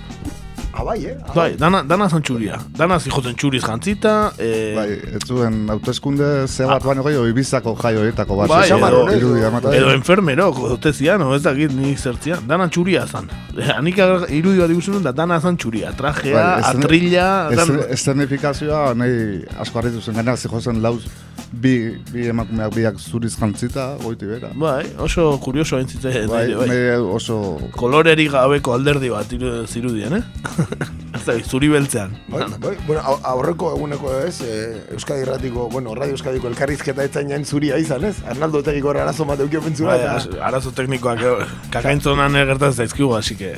Ah, 0.77 0.83
bai, 0.83 1.05
eh? 1.07 1.15
Ah, 1.23 1.31
Bai, 1.33 1.55
dana, 1.55 1.83
dana 1.87 2.09
zan 2.11 2.21
txuria. 2.21 2.57
Dana 2.75 2.97
zijoten 2.99 3.35
txuriz 3.39 3.61
jantzita, 3.63 4.33
e, 4.37 4.49
Bai, 4.75 4.87
ez 5.15 5.21
zuen 5.25 5.69
hauteskunde 5.71 6.47
ze 6.51 6.65
bat 6.67 6.83
baino 6.83 7.03
gehiago 7.05 7.29
Ibizako 7.31 7.75
jai 7.79 7.93
horietako 7.95 8.35
bat. 8.41 8.49
Bai, 8.51 8.65
edo, 8.67 8.79
edo- 8.89 9.15
irudia 9.15 9.47
ematen. 9.47 9.73
Edo 9.73 9.93
enfermero, 9.95 10.49
jote 10.57 10.91
zian, 10.93 11.21
o 11.23 11.33
ez 11.35 11.41
dakit 11.45 11.71
nik 11.71 11.97
zertzian. 11.97 12.43
Dana 12.47 12.67
txuria 12.67 13.05
zan. 13.07 13.29
Anik 13.77 13.97
irudi 14.29 14.59
bat 14.59 14.69
ikusten 14.75 14.97
dut, 14.99 15.03
da 15.07 15.13
dana 15.15 15.39
zan 15.39 15.55
txuria. 15.55 15.93
Trajea, 15.95 16.33
Bai, 16.35 16.61
esen- 16.61 16.83
atrilla... 16.83 17.27
dan- 17.55 17.79
Eszenifikazioa 17.95 18.93
nahi 18.99 19.45
asko 19.63 19.79
harritu 19.79 20.01
zen 20.01 20.15
gaina 20.19 20.35
zijozen 20.35 20.81
lauz 20.83 21.05
bi, 21.51 21.95
bi 22.11 22.27
emakumeak 22.31 22.73
biak 22.75 22.99
zuriz 22.99 23.35
jantzita, 23.39 23.95
goiti 24.03 24.25
bera. 24.29 24.49
Bai, 24.55 24.85
oso 24.99 25.37
kurioso 25.43 25.77
hain 25.77 25.87
zitzen. 25.87 26.27
Bai, 26.29 26.47
bai. 26.55 26.79
oso... 26.97 27.57
Kolorerik 27.75 28.31
gabeko 28.31 28.73
alderdi 28.75 29.09
bat 29.09 29.31
iru- 29.35 29.65
zirudien, 29.67 30.13
eh? 30.19 30.23
zuri 31.49 31.69
beltzean. 31.71 32.11
Bai, 32.29 32.43
bai, 32.61 32.75
bueno, 32.85 33.01
au- 33.01 33.19
aurreko 33.31 33.71
eguneko 33.75 34.11
ez, 34.27 34.41
eh, 34.45 34.83
Euskadi 34.93 35.21
Irratiko, 35.23 35.67
bueno, 35.71 35.95
Radio 35.95 36.13
Euskadiko 36.13 36.47
elkarrizketa 36.51 37.03
etzen 37.07 37.29
jain 37.31 37.45
zuria 37.45 37.77
izan, 37.81 38.03
ez? 38.05 38.17
Arnaldo 38.29 38.61
Tegiko 38.63 38.91
arazo 38.93 39.25
bat 39.25 39.39
eukio 39.39 39.61
pentsura, 39.61 39.95
Bai, 39.95 40.05
az- 40.15 40.29
arazo 40.41 40.71
teknikoak 40.75 41.23
eh, 41.25 41.47
kakaintzonan 41.73 42.33
gertatzen 42.33 42.83
zaizkigu, 42.85 43.15
así 43.17 43.35
que 43.39 43.55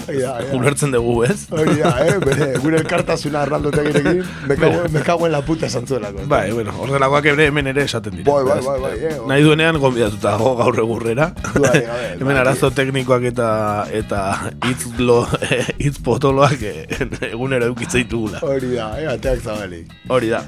ulertzen 0.54 0.91
dugu, 0.95 1.23
ez? 1.26 1.47
Hori 1.52 1.76
da, 1.82 1.91
eh? 2.06 2.15
Bere, 2.23 2.54
gure 2.63 2.78
elkartasuna 2.80 3.41
Arnaldo 3.41 3.71
Tegirekin, 3.71 4.23
me 4.47 4.56
cago, 4.56 4.86
me 4.93 5.02
cago 5.02 5.26
en 5.28 5.32
la 5.34 5.41
puta 5.41 5.69
santzuelako. 5.69 6.28
Bai, 6.28 6.52
bueno, 6.52 6.71
ordelakoak 6.80 7.26
ere 7.34 7.47
hemen 7.52 7.67
ere 7.78 7.86
esaten 7.88 8.18
dira. 8.18 8.34
Bai, 8.34 8.44
bai, 8.44 8.60
bai, 8.66 8.78
bai, 8.82 8.94
eh, 9.08 9.16
Nahi 9.30 9.46
duenean 9.46 9.80
gonbidatuta 9.82 10.34
dago 10.34 10.56
gaur 10.60 10.84
egurrera. 10.84 11.32
Bai, 11.56 11.82
hemen 12.20 12.42
arazo 12.42 12.72
teknikoak 12.76 13.30
eta 13.32 13.50
eta 14.02 14.22
hitz 14.68 14.94
lo, 15.00 15.22
hitz 15.84 15.98
potoloak 16.04 16.63
eh, 16.66 16.86
egunero 17.32 17.70
edukitzen 17.70 18.08
ditugula. 18.08 18.42
Hori 18.46 18.74
da, 18.76 18.94
eh, 19.00 19.12
ateak 19.13 19.44
zabalik. 19.46 19.94
Hori 20.10 20.34
da. 20.34 20.42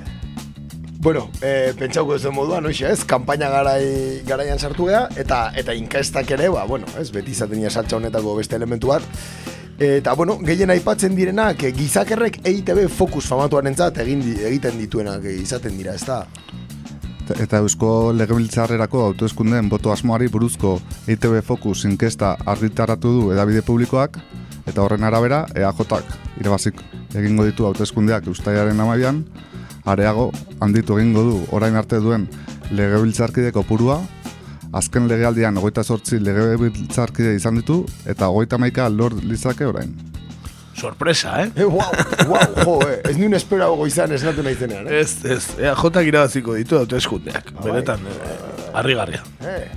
Bueno, 1.00 1.30
eh, 1.42 1.72
pentsauko 1.80 2.18
zen 2.20 2.34
moduan, 2.36 2.66
hoxe, 2.68 2.90
ez? 2.92 3.06
Kampaina 3.08 3.48
garai, 3.54 4.20
garaian 4.28 4.60
sartu 4.60 4.90
gea, 4.90 5.06
eta 5.22 5.46
eta 5.56 5.72
inkestak 5.72 6.34
ere, 6.36 6.50
ba, 6.52 6.66
bueno, 6.68 6.90
ez? 7.00 7.08
Beti 7.16 7.32
izaten 7.32 7.64
saltza 7.70 7.96
honetako 7.96 8.36
beste 8.42 8.60
elementu 8.60 8.92
bat. 8.92 9.06
Eta, 9.80 10.12
bueno, 10.20 10.36
gehien 10.44 10.74
aipatzen 10.74 11.16
direnak, 11.16 11.64
gizakerrek 11.78 12.42
EITB 12.44 12.90
fokus 12.92 13.24
famatuaren 13.32 13.78
egin 13.80 14.20
di, 14.20 14.36
egiten 14.44 14.78
dituenak 14.78 15.24
izaten 15.24 15.78
dira, 15.78 15.94
ez 15.94 16.04
da? 16.04 16.26
Eta 17.38 17.60
Eusko 17.62 18.12
Legebiltzarrerako 18.18 19.04
autoeskundeen 19.12 19.68
boto 19.70 19.92
asmoari 19.94 20.28
buruzko 20.34 20.80
EITB 21.08 21.44
Focus 21.46 21.84
inkesta 21.86 22.32
argitaratu 22.46 23.12
du 23.14 23.32
edabide 23.34 23.62
publikoak, 23.62 24.18
eta 24.66 24.82
horren 24.82 25.06
arabera 25.06 25.44
EAJak 25.54 26.10
irabazik 26.42 26.82
egingo 27.18 27.46
ditu 27.46 27.68
hauteskundeak 27.70 28.28
ustaiaren 28.34 28.80
amabian, 28.80 29.24
areago 29.86 30.32
handitu 30.60 30.98
egingo 30.98 31.24
du 31.30 31.40
orain 31.52 31.76
arte 31.76 32.02
duen 32.02 32.28
legebiltzarkide 32.72 33.52
kopurua, 33.54 34.02
azken 34.74 35.08
legealdian 35.10 35.58
hogeita 35.58 35.84
sortzi 35.84 36.20
legebiltzarkide 36.20 37.36
izan 37.38 37.62
ditu, 37.62 37.84
eta 38.06 38.30
hogeita 38.34 38.58
maika 38.58 38.90
lor 38.90 39.14
lizake 39.22 39.70
orain. 39.70 40.09
Sorpresa, 40.80 41.44
eh? 41.44 41.50
Eh, 41.56 41.66
wow, 41.66 41.92
wow, 42.28 42.56
jo, 42.64 42.78
eh, 42.88 43.02
ez 43.12 43.18
nuen 43.20 43.34
esperago 43.38 43.76
goizan 43.82 44.12
esnatu 44.16 44.44
nahi 44.46 44.56
zenean, 44.56 44.88
eh? 44.88 45.02
Ez, 45.04 45.20
ez, 45.26 45.44
EAJak 45.60 46.06
irabaziko 46.08 46.56
ditu 46.58 46.78
hauteskundeak. 46.80 47.52
bai. 47.60 47.66
Benetan, 47.72 48.00
eh, 48.08 48.72
harrigarria. 48.74 49.22
Eh, 49.44 49.68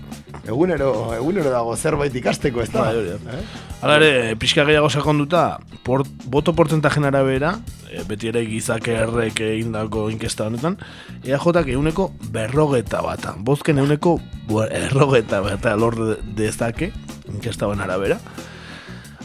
egunero, 0.46 0.92
egunero 1.14 1.50
dago 1.50 1.76
zerbait 1.76 2.14
ikasteko, 2.14 2.62
ez 2.62 2.70
da? 2.72 2.86
Bai, 2.88 2.96
hori 2.96 3.12
da. 3.16 3.36
Eh? 3.36 3.44
Hala 3.82 3.96
ere, 3.98 4.36
pixka 4.38 4.64
gehiago 4.64 4.88
sakonduta, 4.90 5.58
por, 5.82 6.04
boto 6.30 6.52
portentajen 6.54 7.04
arabera, 7.08 7.56
e, 7.90 8.04
beti 8.06 8.28
ere 8.30 8.44
gizake 8.46 8.94
errek 8.94 9.40
egindako 9.42 10.04
inkesta 10.12 10.46
honetan, 10.46 10.76
EAJak 11.24 11.66
euneko 11.74 12.12
berrogeta 12.30 13.02
bata. 13.02 13.34
Bozken 13.38 13.78
euneko 13.82 14.20
berrogeta 14.48 15.40
bata 15.42 15.74
lor 15.76 15.98
de- 15.98 16.16
dezake, 16.44 16.92
inkesta 17.32 17.66
honen 17.66 17.82
arabera. 17.82 18.20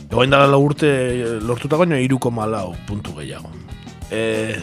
Egoin 0.08 0.32
dara 0.32 0.48
urte 0.56 0.88
eh, 0.88 1.32
lortutako 1.44 1.84
baino 1.84 1.98
iruko 2.00 2.32
malau 2.32 2.76
puntu 2.88 3.12
gehiago. 3.18 3.50
E, 4.08 4.56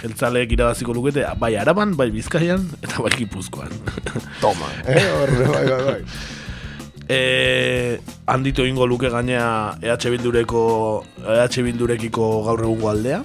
jeltzaleek 0.00 0.56
irabaziko 0.56 0.94
lukete, 0.96 1.22
bai 1.38 1.54
araban, 1.56 1.94
bai 1.94 2.08
bizkaian, 2.10 2.64
eta 2.82 3.04
bai 3.04 3.12
gipuzkoan. 3.14 3.70
Toma, 4.42 4.72
eh? 4.90 5.04
Horre, 5.20 5.46
bai, 5.52 5.62
bai, 5.70 5.84
bai. 5.86 6.00
E, 7.06 8.00
handitu 8.26 8.66
egingo 8.66 8.88
luke 8.90 9.06
gainea 9.14 9.78
EH 9.78 10.10
Bildureko 10.10 10.60
EH 11.22 11.62
Bildurekiko 11.62 12.26
gaur 12.48 12.66
egungo 12.66 12.90
aldea. 12.90 13.22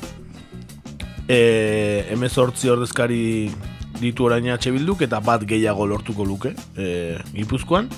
E, 1.26 2.06
emezortzi 2.14 2.70
ordezkari 2.70 3.50
ditu 3.98 4.30
orain 4.30 4.46
EH 4.46 4.70
Bilduk 4.78 5.02
eta 5.02 5.18
bat 5.26 5.42
gehiago 5.50 5.90
lortuko 5.90 6.28
luke 6.28 6.54
e, 6.78 7.18
Gipuzkoan. 7.34 7.90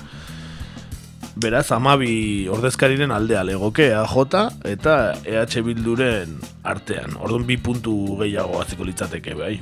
Beraz, 1.34 1.72
amabi 1.74 2.46
ordezkariren 2.46 3.10
aldea 3.10 3.42
legoke 3.42 3.88
AJ 3.98 4.34
eta 4.70 5.14
EH 5.26 5.62
Bilduren 5.66 6.36
artean. 6.62 7.16
Orduan 7.18 7.42
bi 7.48 7.56
puntu 7.58 7.94
gehiago 8.20 8.60
aziko 8.62 8.86
litzateke, 8.86 9.34
bai. 9.34 9.56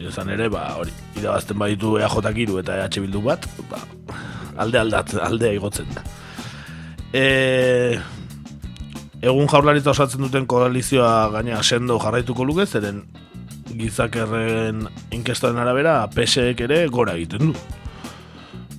Izan 0.00 0.30
ere, 0.32 0.48
ba, 0.48 0.62
hori, 0.80 0.94
irabazten 1.20 1.58
baditu 1.60 1.98
EJ 2.00 2.40
iru 2.40 2.58
eta 2.62 2.78
EH 2.80 3.02
Bildu 3.04 3.20
bat, 3.20 3.44
ba, 3.68 3.82
alde 4.56 4.80
aldat, 4.80 5.12
aldea 5.28 5.52
igotzen 5.58 5.92
da. 5.92 6.06
E, 7.12 7.98
egun 9.20 9.48
jaurlaritza 9.48 9.92
osatzen 9.92 10.24
duten 10.24 10.46
koalizioa 10.48 11.28
gaina 11.36 11.62
sendo 11.62 11.98
jarraituko 12.00 12.48
luke, 12.48 12.64
zeren 12.64 13.04
gizakerren 13.76 14.86
inkestaren 15.12 15.60
arabera 15.60 16.06
PSek 16.14 16.64
ere 16.64 16.86
gora 16.88 17.18
egiten 17.20 17.52
du. 17.52 17.77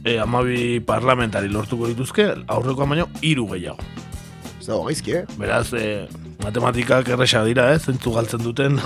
E, 0.03 0.15
amabi 0.17 0.79
parlamentari 0.79 1.49
lortuko 1.51 1.89
dituzke, 1.89 2.29
aurrekoa 2.47 2.88
baino 2.88 3.07
hiru 3.21 3.47
gehiago. 3.51 3.83
Ez 4.59 4.67
dago 4.67 4.85
gaizki, 4.88 5.17
eh? 5.19 5.23
Beraz, 5.39 5.73
e, 5.75 6.07
matematikak 6.43 7.12
erresa 7.15 7.43
dira, 7.43 7.67
ez? 7.75 7.81
Zentzu 7.83 8.13
galtzen 8.15 8.43
duten 8.45 8.79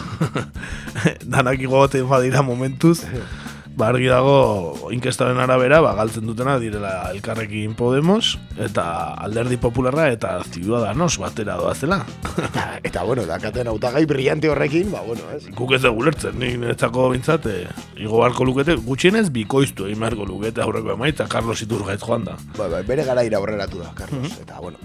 danak 1.36 1.62
igoten 1.62 2.10
badira 2.10 2.42
momentuz. 2.42 3.04
Ba, 3.74 3.88
argi 3.90 4.06
dago, 4.06 4.90
inkestaren 4.94 5.40
arabera, 5.42 5.80
ba, 5.82 5.96
galtzen 5.98 6.28
dutena 6.30 6.60
direla 6.62 7.10
elkarrekin 7.10 7.74
Podemos, 7.74 8.36
eta 8.62 8.86
alderdi 9.18 9.58
popularra 9.58 10.12
eta 10.14 10.36
Ciudadanos 10.46 11.18
batera 11.18 11.56
doazela. 11.58 12.04
Eta, 12.38 12.66
eta 12.90 13.04
bueno, 13.08 13.26
dakaten 13.26 13.72
autagai 13.72 14.06
brillante 14.06 14.52
horrekin, 14.54 14.92
ba, 14.94 15.02
bueno, 15.08 15.26
ez? 15.34 15.48
Guk 15.58 15.74
ez 15.74 15.82
dugu 15.82 16.06
lertzen, 16.06 16.38
nik 16.38 16.60
netzako 16.62 17.10
bintzat, 17.16 17.50
e, 17.50 17.66
igo 17.98 18.22
beharko 18.22 18.46
lukete, 18.46 18.78
gutxienez 18.86 19.32
bikoiztu 19.34 19.90
egin 19.90 20.06
beharko 20.06 20.30
lukete 20.30 20.62
aurreko 20.62 20.94
emaitza, 20.94 21.26
Carlos 21.26 21.58
Iturgaiz 21.66 22.02
joan 22.06 22.30
da. 22.30 22.38
Bai, 22.60 22.70
bai, 22.78 22.84
bere 22.86 23.10
garaira 23.10 23.42
aurreratu 23.42 23.82
da, 23.82 23.90
Carlos. 23.98 24.38
Eta, 24.38 24.62
bueno, 24.62 24.78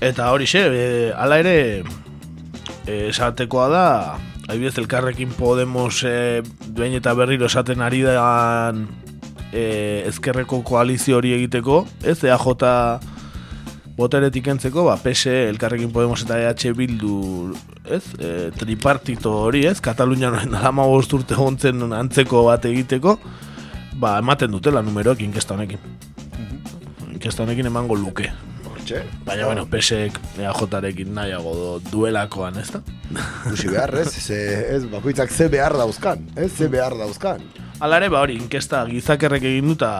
Eta 0.00 0.30
hori 0.32 0.46
xe, 0.48 0.62
e, 0.72 0.84
ala 1.12 1.36
ere 1.42 1.56
e, 2.88 3.08
esatekoa 3.10 3.66
da, 3.68 3.86
adibidez 4.50 4.78
elkarrekin 4.78 5.30
Podemos 5.38 6.02
e, 6.04 6.42
duein 6.74 6.96
eta 6.98 7.14
berriro 7.14 7.46
esaten 7.46 7.82
ari 7.86 8.02
da 8.02 8.72
e, 9.52 10.02
ezkerreko 10.10 10.62
koalizio 10.66 11.20
hori 11.20 11.32
egiteko, 11.36 11.84
ez 12.02 12.18
EAJ 12.24 12.46
boteretik 14.00 14.48
entzeko, 14.48 14.86
ba, 14.88 14.96
PS, 14.96 15.30
elkarrekin 15.52 15.92
Podemos 15.92 16.22
eta 16.24 16.38
EH 16.40 16.74
Bildu, 16.76 17.54
ez, 17.84 18.02
e, 18.18 18.50
tripartito 18.56 19.32
hori, 19.46 19.66
ez, 19.68 19.78
Katalunian 19.84 20.34
alama 20.40 20.86
urte 20.90 21.36
gontzen 21.36 21.92
antzeko 21.92 22.46
bat 22.48 22.64
egiteko, 22.64 23.18
ba, 24.00 24.16
ematen 24.18 24.50
dutela 24.50 24.82
numeroak 24.82 25.20
inkesta 25.22 25.54
honekin. 25.54 25.78
Inkesta 27.12 27.44
honekin 27.44 27.68
emango 27.68 27.94
luke. 27.94 28.32
Hortxe. 28.90 29.24
Baina, 29.24 29.46
bueno, 29.46 29.66
pesek 29.70 30.18
EAJarekin 30.38 31.14
nahiago 31.14 31.54
do, 31.54 31.70
duelakoan, 31.90 32.58
ez 32.58 32.70
da? 32.74 32.82
Ikusi 33.46 33.70
behar, 33.70 33.94
ez? 34.02 34.10
Ze, 34.10 34.40
ez, 34.76 34.84
bakoitzak 34.90 35.30
ze 35.30 35.48
behar 35.48 35.76
dauzkan, 35.78 36.26
ez? 36.36 36.52
Ze 36.56 36.68
behar 36.68 36.96
dauzkan. 36.98 37.42
Hala 37.80 37.96
ere, 37.96 38.10
ba 38.12 38.20
hori, 38.20 38.36
inkesta 38.36 38.82
gizakerrek 38.88 39.46
egin 39.48 39.70
duta, 39.72 39.92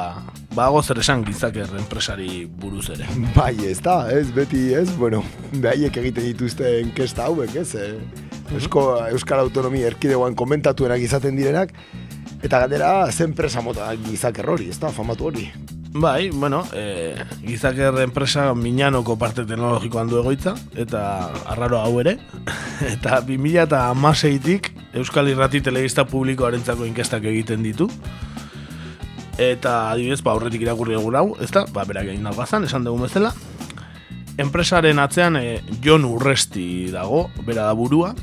bago 0.55 0.83
zer 0.83 1.01
esan 1.01 1.25
gizaker 1.25 1.71
enpresari 1.79 2.45
buruz 2.47 2.91
ere. 2.93 3.09
Bai, 3.37 3.55
ez 3.71 3.81
da, 3.81 4.11
ez, 4.13 4.29
beti, 4.37 4.69
ez, 4.77 4.91
bueno, 4.99 5.23
behaiek 5.53 5.97
egiten 6.03 6.29
dituzte 6.29 6.77
enkesta 6.83 7.31
hauek, 7.31 7.57
ez, 7.63 7.75
eh? 7.75 7.95
Eusko, 8.51 8.85
Euskal 9.13 9.45
Autonomia 9.45 9.87
erkidegoan 9.93 10.35
komentatuenak 10.35 11.01
izaten 11.01 11.39
direnak, 11.39 11.73
eta 12.43 12.65
galdera, 12.65 12.95
ze 13.13 13.25
enpresa 13.25 13.63
mota 13.63 13.93
gizaker 14.09 14.49
hori, 14.51 14.73
ez 14.75 14.81
da, 14.83 14.91
famatu 14.93 15.31
hori. 15.31 15.47
Bai, 15.93 16.31
bueno, 16.31 16.65
e, 16.73 17.17
gizaker 17.43 17.99
enpresa 17.99 18.55
minanoko 18.55 19.17
parte 19.19 19.43
teknologikoan 19.43 20.07
du 20.07 20.21
egoitza, 20.21 20.55
eta 20.79 21.03
arraro 21.51 21.81
hau 21.81 21.99
ere, 21.99 22.15
eta 22.95 23.19
2000 23.27 23.65
eta 23.65 23.81
amaseitik 23.91 24.71
Euskal 24.95 25.33
Irrati 25.33 25.61
Telebista 25.61 26.07
Publikoarentzako 26.07 26.87
inkestak 26.87 27.27
egiten 27.27 27.67
ditu, 27.67 27.91
eta 29.35 29.91
adibidez, 29.91 30.21
ba, 30.23 30.37
aurretik 30.37 30.63
irakurri 30.63 30.95
egun 30.95 31.19
hau, 31.19 31.27
ez 31.43 31.51
da, 31.51 31.65
ba, 31.75 31.83
berak 31.89 32.13
egin 32.15 32.31
algazan, 32.31 32.69
esan 32.71 32.87
dugun 32.87 33.09
bezala, 33.09 33.35
enpresaren 34.39 35.03
atzean 35.03 35.43
e, 35.43 35.59
Jon 35.83 36.07
Urresti 36.07 36.93
dago, 36.95 37.27
bera 37.43 37.67
da 37.67 37.75
burua, 37.75 38.15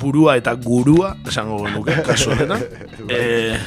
burua 0.00 0.38
eta 0.40 0.56
gurua, 0.56 1.18
esango 1.28 1.66
genuke, 1.66 2.00
kasu 2.06 2.32
honetan. 2.32 2.64
e, 3.12 3.58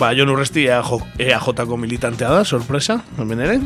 ba, 0.00 0.14
Jon 0.16 0.32
Urresti 0.32 0.64
EAJ-ko 0.64 1.76
militantea 1.76 2.30
da, 2.32 2.44
sorpresa, 2.44 3.02
hemen 3.20 3.44
ere. 3.44 3.58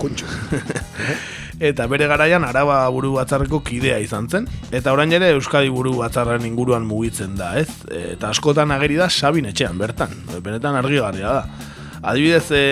Kontxo. 0.00 0.26
Eta 1.68 1.84
bere 1.86 2.08
garaian 2.10 2.42
araba 2.42 2.80
buru 2.90 3.12
batzarreko 3.18 3.60
kidea 3.62 3.98
izan 4.02 4.26
zen. 4.26 4.48
Eta 4.74 4.94
orain 4.96 5.12
ere 5.12 5.28
Euskadi 5.36 5.70
buru 5.70 5.92
batzarren 6.00 6.46
inguruan 6.48 6.88
mugitzen 6.88 7.36
da, 7.38 7.52
ez? 7.60 7.68
Eta 7.92 8.32
askotan 8.32 8.72
ageri 8.74 8.96
da 8.98 9.10
Sabin 9.12 9.46
etxean, 9.52 9.76
bertan. 9.78 10.16
Benetan 10.42 10.80
argigarria 10.80 11.36
da. 11.36 11.68
Adibidez, 12.02 12.48
e, 12.50 12.64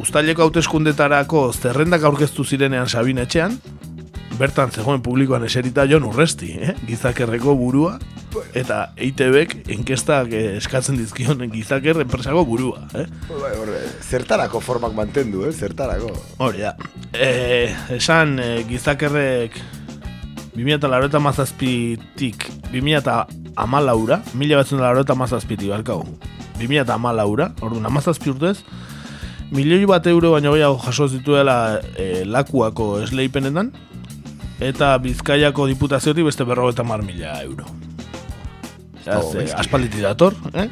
Uztaileko 0.00 0.46
hauteskundetarako 0.46 1.42
zerrendak 1.52 2.06
aurkeztu 2.08 2.46
zirenean 2.48 2.88
Sabin 2.88 3.20
etxean, 3.20 3.58
bertan 4.42 4.72
zegoen 4.74 5.02
publikoan 5.04 5.44
eserita 5.46 5.84
Jon 5.86 6.06
Urresti, 6.08 6.50
eh? 6.58 6.74
gizakerreko 6.88 7.54
burua, 7.58 7.94
eta 8.58 8.88
EITBek 8.96 9.54
enkestak 9.76 10.32
eh, 10.34 10.56
eskatzen 10.58 10.98
dizkion 10.98 11.44
gizaker 11.52 12.00
enpresako 12.02 12.42
burua. 12.48 12.82
Eh? 12.98 13.06
Bai, 13.30 13.52
zertarako 14.02 14.62
formak 14.64 14.96
mantendu, 14.98 15.44
eh? 15.46 15.52
zertarako. 15.52 16.10
Hori 16.42 16.64
da. 16.64 16.74
E, 17.12 17.70
esan 17.98 18.38
e, 18.42 18.48
gizakerrek 18.66 19.60
2008 20.56 21.22
mazazpitik 21.22 22.48
2008 22.72 23.86
laura, 23.86 24.22
mila 24.34 24.58
batzen 24.62 24.82
lauroeta 24.82 25.14
mazazpitik, 25.14 25.70
barkau. 25.70 26.02
2008 26.58 27.14
laura, 27.16 27.52
orduan, 27.60 27.86
amazazpi 27.86 28.32
urtez, 28.32 28.58
milioi 29.52 29.86
bat 29.86 30.06
euro 30.06 30.32
baino 30.34 30.52
gehiago 30.56 30.78
jaso 30.82 31.08
zituela 31.08 31.80
e, 31.96 32.24
lakuako 32.24 33.02
esleipenetan, 33.04 33.72
eta 34.62 34.94
bizkaiako 35.02 35.66
diputaziotik 35.72 36.24
beste 36.30 36.44
berrogeta 36.48 36.84
mar 36.86 37.02
mila 37.02 37.34
euro. 37.42 37.66
Aspalditi 39.58 40.00
dator, 40.02 40.36
eh? 40.54 40.68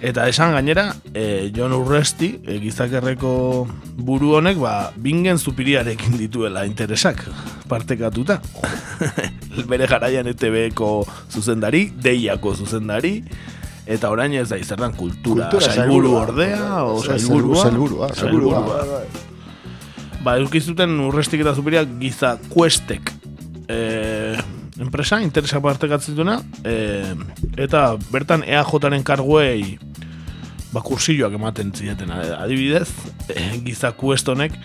Eta 0.00 0.28
esan 0.30 0.52
gainera, 0.54 0.92
e, 1.10 1.50
Jon 1.54 1.72
Urresti, 1.74 2.28
e, 2.46 2.58
gizakerreko 2.62 3.66
buru 3.98 4.36
honek, 4.38 4.58
ba, 4.62 4.92
bingen 4.94 5.38
zupiriarekin 5.42 6.14
dituela 6.18 6.62
interesak, 6.66 7.24
partekatuta. 7.70 8.38
Bere 9.70 9.88
garaian 9.90 10.26
ETB-ko 10.30 11.02
zuzendari, 11.34 11.88
deiako 11.90 12.54
zuzendari, 12.54 13.24
eta 13.90 14.10
orain 14.14 14.34
ez 14.38 14.46
da 14.52 14.58
izerran 14.60 14.94
kultura, 14.94 15.48
Kultura 15.50 15.72
sailburua. 15.74 16.20
ordea, 16.28 16.84
o 16.84 17.00
Osea, 17.00 17.18
sailburua. 17.18 19.02
Ba, 20.24 20.34
eukizuten 20.42 20.96
urrestik 21.06 21.44
eta 21.44 21.54
superiak 21.54 21.90
giza 22.00 22.36
kuestek 22.50 23.12
e, 23.70 24.34
enpresa, 24.80 25.20
interesa 25.22 25.60
partekatzen 25.62 26.32
e, 26.64 26.74
eta 27.56 27.96
bertan 28.10 28.42
EAJaren 28.42 29.04
karguei 29.06 29.78
ba, 30.72 30.82
kursilloak 30.82 31.36
ematen 31.38 31.72
zieten 31.72 32.10
adibidez, 32.12 32.88
e, 33.30 33.60
giza 33.64 33.92
kuest 33.96 34.28
honek, 34.28 34.56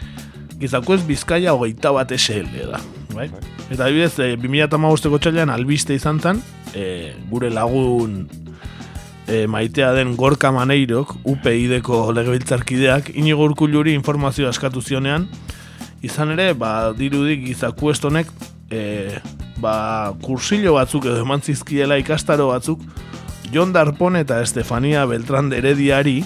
giza 0.59 0.81
kuest 0.81 1.07
bizkaia 1.07 1.53
hogeita 1.53 1.93
bat 1.95 2.11
SL 2.17 2.49
da. 2.71 2.81
Bai? 3.13 3.29
Eta 3.69 3.85
adibidez, 3.85 4.17
e, 4.19 4.33
2008ko 4.41 5.19
txailan 5.21 5.53
albiste 5.53 5.95
izan 5.95 6.19
zen, 6.19 6.41
e, 6.73 7.13
gure 7.29 7.51
lagun 7.53 8.23
e, 9.27 9.45
maitea 9.47 9.91
den 9.93 10.15
Gorka 10.15 10.51
Maneirok, 10.51 11.15
UPID-ko 11.23 12.11
legebiltzarkideak, 12.15 13.13
inigo 13.15 13.45
urkulluri 13.47 13.93
informazioa 13.97 14.51
eskatu 14.53 14.81
zionean, 14.81 15.27
izan 16.03 16.33
ere, 16.35 16.51
ba, 16.53 16.91
dirudik 16.97 17.45
gizakuest 17.47 18.05
honek, 18.05 18.29
e, 18.71 19.19
ba, 19.63 20.13
kursillo 20.23 20.75
batzuk 20.77 21.07
edo 21.07 21.23
eman 21.23 21.43
zizkiela 21.43 21.97
ikastaro 22.01 22.49
batzuk, 22.51 22.83
Jon 23.53 23.73
Darpon 23.73 24.15
eta 24.17 24.41
Estefania 24.41 25.05
Beltran 25.05 25.51
de 25.51 25.59
Herediari, 25.61 26.23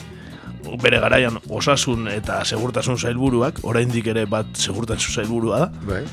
bere 0.81 0.99
garaian 0.99 1.37
osasun 1.49 2.07
eta 2.11 2.41
segurtasun 2.45 2.97
sailburuak, 2.99 3.61
oraindik 3.67 4.07
ere 4.11 4.25
bat 4.27 4.49
segurtasun 4.55 5.21
sailburua 5.21 5.59
da, 5.65 5.69
Bai. 5.87 6.03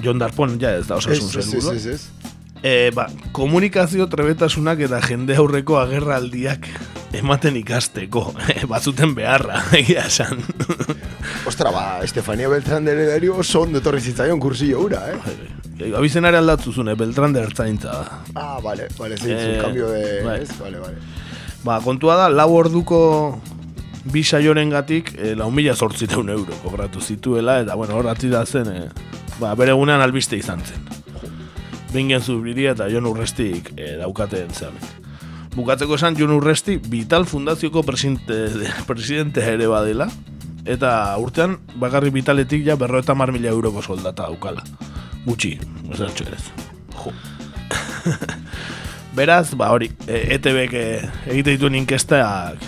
Jon 0.00 0.20
Darpon 0.20 0.56
ja 0.60 0.74
ez 0.78 0.86
da 0.88 0.96
osasun 0.96 1.28
Ez, 1.28 1.36
ez, 1.36 1.44
sailburua. 1.44 1.74
ez, 1.76 1.86
ez, 1.86 1.94
ez. 2.00 2.29
E, 2.62 2.90
ba, 2.92 3.06
komunikazio 3.32 4.04
trebetasunak 4.12 4.82
eta 4.84 5.00
jende 5.00 5.36
aurreko 5.40 5.78
agerraldiak 5.80 6.66
ematen 7.16 7.56
ikasteko, 7.56 8.26
batzuten 8.72 9.14
beharra, 9.16 9.62
egia 9.80 10.04
esan. 10.06 10.42
Ostra, 11.48 11.72
ba, 11.72 11.84
Estefania 12.04 12.50
Beltrán 12.52 12.84
de 12.84 12.92
Heredario 12.92 13.38
oso 13.40 13.62
ondo 13.64 13.80
etorri 13.80 14.00
zitzaion 14.00 14.40
kursillo 14.40 14.84
ura, 14.84 15.06
eh? 15.10 15.38
E, 15.78 15.94
Abizenare 15.96 16.36
aldatzuzune, 16.36 16.94
Beltran 17.00 17.32
de 17.32 17.40
Ertzaintza 17.40 17.94
da. 17.96 18.20
Ah, 18.34 18.58
vale, 18.62 18.88
vale, 18.98 19.16
zein 19.16 19.36
Eh, 19.36 19.56
eh, 19.56 19.58
cambio 19.62 19.88
de... 19.90 20.22
bai. 20.24 20.42
Ez, 20.42 20.58
vale, 20.58 20.78
vale. 20.78 21.00
Ba, 21.64 21.80
kontua 21.80 22.16
da, 22.16 22.28
lau 22.28 22.52
orduko 22.52 23.40
bi 24.04 24.22
saioren 24.24 24.70
gatik, 24.72 25.14
e, 25.16 25.34
lau 25.36 25.50
mila 25.50 25.74
zortzireun 25.74 26.28
euro 26.28 26.56
kobratu 26.62 27.00
zituela, 27.00 27.60
eta, 27.64 27.74
bueno, 27.74 27.96
hor 27.96 28.12
atzi 28.12 28.28
da 28.28 28.44
zen, 28.44 28.68
e, 28.68 28.88
ba, 29.40 29.54
bere 29.56 29.72
egunean 29.72 30.04
albiste 30.04 30.36
izan 30.36 30.60
zen. 30.60 31.00
Bingen 31.92 32.22
zubiria 32.22 32.74
eta 32.76 32.86
Jon 32.90 33.06
Urrestik 33.10 33.72
e, 33.76 33.96
daukaten 33.98 34.52
zean. 34.54 34.76
Bukatzeko 35.56 35.96
esan 35.98 36.16
Jon 36.18 36.30
Urresti 36.36 36.76
Vital 36.90 37.26
Fundazioko 37.26 37.82
presidente, 37.82 38.46
presidente 38.90 39.42
ere 39.42 39.66
badela, 39.66 40.06
eta 40.64 40.92
urtean 41.18 41.58
bakarri 41.82 42.12
Vitaletik 42.14 42.62
ja 42.66 42.76
berroeta 42.78 43.14
mar 43.14 43.32
mila 43.34 43.50
euroko 43.50 43.82
soldata 43.82 44.28
daukala. 44.28 44.62
Gutxi, 45.26 45.56
da 45.90 46.06
ez. 46.06 46.44
Jo. 46.94 47.12
Beraz, 49.18 49.54
ba 49.58 49.72
hori, 49.74 49.90
e, 50.06 50.22
ETBek 50.36 50.72
e, 50.72 50.86
egite 51.26 51.56
dituen 51.56 51.74
inkestak 51.82 52.62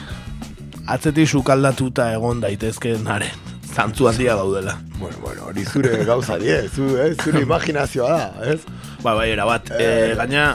atzetik 0.90 1.30
sukaldatuta 1.30 2.10
egon 2.16 2.42
daitezkenaren 2.42 3.51
zantzu 3.72 4.08
handia 4.08 4.36
gaudela. 4.36 4.76
Bueno, 4.98 5.16
bueno, 5.22 5.46
hori 5.46 5.64
zure 5.64 6.04
gauza 6.04 6.38
die, 6.38 6.68
zu, 6.68 6.96
eh? 6.98 7.14
zure 7.16 7.42
imaginazioa 7.48 8.12
da, 8.12 8.52
ez? 8.52 8.60
Ba, 9.02 9.14
bai, 9.14 9.30
erabat. 9.32 9.72
E, 9.78 10.14
gaina, 10.18 10.52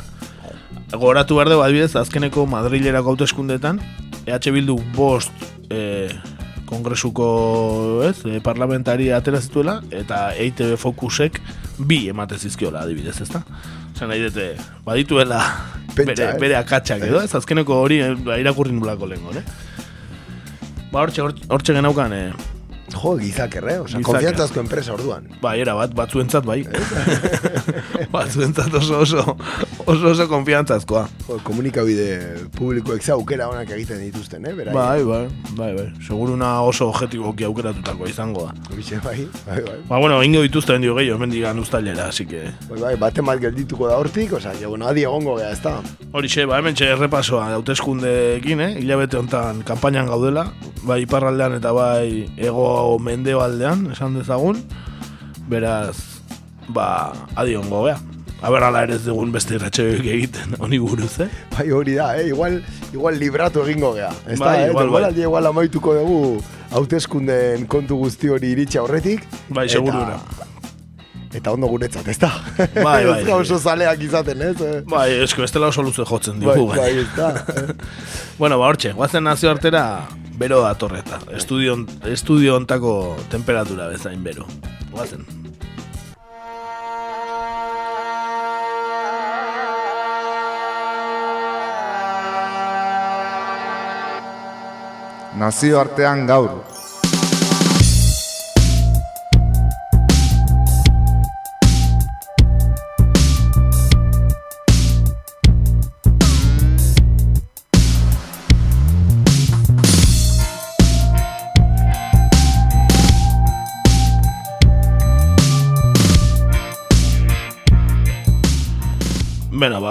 goratu 0.94 1.38
behar 1.38 1.52
dugu, 1.52 1.66
adibidez, 1.66 1.96
azkeneko 2.00 2.46
Madrilerako 2.48 3.16
hauteskundetan, 3.16 3.82
EH 4.28 4.52
Bildu 4.54 4.78
bost 4.96 5.34
e, 5.70 6.10
kongresuko 6.68 7.28
ez, 8.08 8.20
e, 8.28 8.40
parlamentari 8.44 9.10
atera 9.16 9.42
zituela, 9.42 9.80
eta 9.92 10.30
EITB 10.36 10.78
Focusek 10.80 11.42
bi 11.78 12.06
emate 12.12 12.40
zizkiola, 12.40 12.86
adibidez, 12.86 13.18
ezta? 13.26 13.44
Zan 13.98 14.12
nahi 14.14 14.28
dute, 14.28 14.52
badituela 14.86 15.42
Pentsa, 15.96 16.14
bere, 16.14 16.28
eh? 16.30 16.42
bere 16.42 16.58
akatsak 16.60 17.08
edo, 17.08 17.24
ez 17.24 17.34
azkeneko 17.36 17.82
hori 17.82 18.02
e, 18.04 18.12
ba, 18.22 18.38
irakurri 18.40 18.76
nulako 18.76 19.10
lehen 19.10 19.42
eh? 19.42 19.48
Ba, 20.92 21.02
hortxe, 21.02 21.26
hortxe, 21.26 21.74
genaukan, 21.76 22.14
e, 22.14 22.56
Jo, 22.93 23.17
gizakerre, 23.19 23.80
oza, 23.82 23.97
Gizaker. 23.97 24.04
konfiantzazko 24.08 24.60
enpresa 24.63 24.93
orduan. 24.95 25.26
Bai, 25.41 25.60
era 25.62 25.73
bat, 25.76 25.91
batzuentzat 25.93 26.45
bai. 26.47 26.62
batzuentzat 28.13 28.73
oso 28.80 29.00
oso 29.04 29.23
oso 29.86 30.08
oso 30.13 30.28
konfiantzazkoa. 30.32 31.04
Jo, 31.28 31.38
komunikabide 31.43 32.08
publikoek 32.56 33.04
ze 33.04 33.12
aukera 33.12 33.50
onak 33.52 33.69
egiten 33.76 34.00
dituzten, 34.06 34.45
eh? 34.47 34.54
Berai, 34.58 34.73
Bai, 34.73 35.04
bai, 35.04 35.28
bai, 35.58 35.69
bai. 35.76 35.88
Seguruna 36.08 36.62
oso 36.63 36.88
objetiboki 36.91 37.43
aukeratutako 37.47 38.08
izango 38.08 38.45
da. 38.47 38.56
Horixe, 38.71 39.02
bai, 39.04 39.28
bai, 39.47 39.60
bai. 39.67 39.78
Ba, 39.89 40.00
bueno, 40.00 40.21
ingo 40.23 40.41
dituzte 40.45 40.73
bendio 40.78 40.95
gehiago, 40.95 41.19
mendigan 41.19 41.60
ustalera, 41.60 42.08
así 42.08 42.26
que... 42.26 42.45
Bai, 42.69 42.80
bai, 42.82 42.95
bate 42.95 43.21
bat 43.21 43.41
geldituko 43.43 43.88
da 43.91 43.97
hortik, 44.00 44.34
oza, 44.39 44.54
ja, 44.60 44.67
bueno, 44.71 44.88
adi 44.88 45.04
egongo 45.04 45.38
gea, 45.41 45.52
ez 45.52 45.62
da. 45.62 45.76
Horixe, 46.13 46.45
ba, 46.47 46.60
hemen 46.62 46.76
txe 46.78 46.91
errepasoa 46.95 47.50
hauteskundeekin, 47.58 48.62
eh? 48.63 48.71
Hilabete 48.82 49.19
hontan 49.19 49.62
kanpainan 49.67 50.08
gaudela, 50.08 50.47
bai 50.88 51.02
iparraldean 51.04 51.58
eta 51.60 51.71
bai 51.76 52.23
ego 52.38 52.67
mendebaldean, 53.04 53.88
esan 53.96 54.18
dezagun. 54.20 54.62
Beraz, 55.48 55.96
ba, 56.70 56.88
adi 57.36 57.56
ongo 57.60 57.86
gea. 57.88 57.98
Aber 58.46 58.62
ala 58.68 58.84
ere 58.86 58.94
ez 59.00 59.04
dugun 59.06 59.32
beste 59.34 59.56
irratxeoik 59.58 60.06
egiten, 60.13 60.54
honi 60.63 60.78
buruz, 60.84 61.16
eh? 61.26 61.30
Bai, 61.56 61.70
hori 61.74 61.96
da, 61.98 62.12
eh? 62.20 62.28
Igual, 62.30 62.60
igual 62.94 63.18
libratu 63.18 63.63
egingo 63.66 63.96
gea. 63.96 64.12
Ez 64.28 64.38
Bai, 64.40 64.52
da, 64.60 64.66
eh? 64.68 64.74
igual, 64.74 64.92
bai. 64.94 65.13
igual 65.24 65.50
amaituko 65.50 65.96
dugu 65.98 66.20
hauteskunden 66.78 67.66
kontu 67.72 67.98
guzti 68.04 68.30
hori 68.30 68.52
iritsi 68.54 68.78
aurretik. 68.82 69.24
Bai, 69.50 69.66
segurura. 69.72 70.20
Eta 71.34 71.52
ondo 71.52 71.68
guretzat, 71.72 72.06
ez 72.13 72.20
da? 72.22 72.30
Bai, 72.78 73.02
bai. 73.08 73.18
ez 73.24 73.34
oso 73.34 73.58
zaleak 73.58 74.06
izaten, 74.06 74.46
ez? 74.52 74.56
Eh? 74.62 74.78
Bai, 74.92 75.08
esko 75.26 75.42
bestela 75.44 75.72
oso 75.74 75.82
luze 75.86 76.06
jotzen 76.06 76.38
Bai, 76.44 76.54
digu. 76.60 76.70
bai, 76.76 76.92
ez 77.02 77.10
da. 77.18 77.34
Bueno, 78.40 78.60
ba, 78.62 78.70
hortxe, 78.70 78.94
guazen 78.94 79.26
nazio 79.26 79.50
artera 79.50 79.84
bero 80.38 80.62
datorreta. 80.62 81.19
Estudio, 81.34 81.76
estudio 82.06 82.56
ontako 82.56 83.17
temperatura 83.32 83.88
bezain 83.89 84.23
bero. 84.23 84.45
Guazen. 84.91 85.26
Nazioartean 95.38 96.26
gaur. 96.26 96.77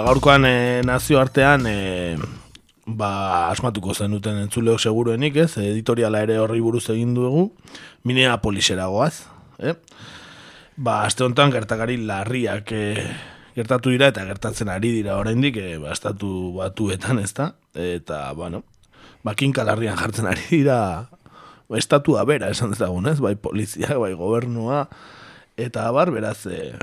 Gaurkoan 0.07 0.45
e, 0.47 0.81
nazioartean 0.87 1.65
e, 1.67 2.15
ba, 2.87 3.49
asmatuko 3.51 3.91
zenuten 3.91 4.37
entzuleok 4.39 4.79
seguruenik, 4.79 5.35
ez? 5.43 5.57
Editoriala 5.59 6.21
ere 6.23 6.37
horri 6.39 6.61
buruz 6.63 6.85
egin 6.93 7.11
dugu, 7.17 7.49
Minneapolisera 8.07 8.85
goaz, 8.87 9.25
eh? 9.59 9.73
Ba, 10.77 11.01
aste 11.09 11.25
honetan 11.25 11.51
gertakari 11.51 11.97
larriak 12.07 12.71
eh, 12.71 13.03
gertatu 13.57 13.91
dira 13.91 14.07
eta 14.13 14.23
gertatzen 14.29 14.71
ari 14.71 14.93
dira 14.95 15.17
oraindik 15.19 15.59
eh, 15.59 15.73
ba, 15.81 15.91
estatu 15.91 16.53
batuetan, 16.55 17.19
ezta? 17.19 17.49
Eta, 17.75 18.21
bueno, 18.37 18.61
ba, 19.27 19.33
kinka 19.35 19.65
larrian 19.67 19.99
jartzen 19.99 20.29
ari 20.31 20.45
dira 20.53 20.77
ba, 21.67 21.81
estatua 21.81 22.23
bera 22.29 22.53
esan 22.53 22.71
dezagun, 22.71 23.09
ez? 23.11 23.17
Bai 23.19 23.33
polizia, 23.35 23.97
bai 23.99 24.13
gobernua, 24.15 24.85
eta 25.59 25.89
bar, 25.91 26.13
beraz, 26.15 26.45
eh, 26.47 26.77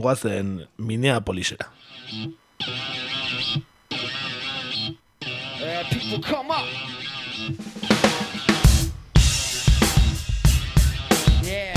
goazen 0.00 0.62
Minneapolisera. 0.78 1.68
Uh, 2.66 2.70
people 5.90 6.18
come 6.22 6.50
up. 6.50 6.64
Yeah. 11.42 11.76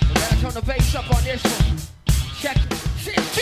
We're 0.00 0.14
gonna 0.14 0.40
turn 0.40 0.54
the 0.54 0.62
bass 0.66 0.94
up 0.94 1.14
on 1.14 1.24
this 1.24 1.42
one. 1.44 1.76
Check 2.40 2.56
it. 2.56 2.72
Since 3.04 3.36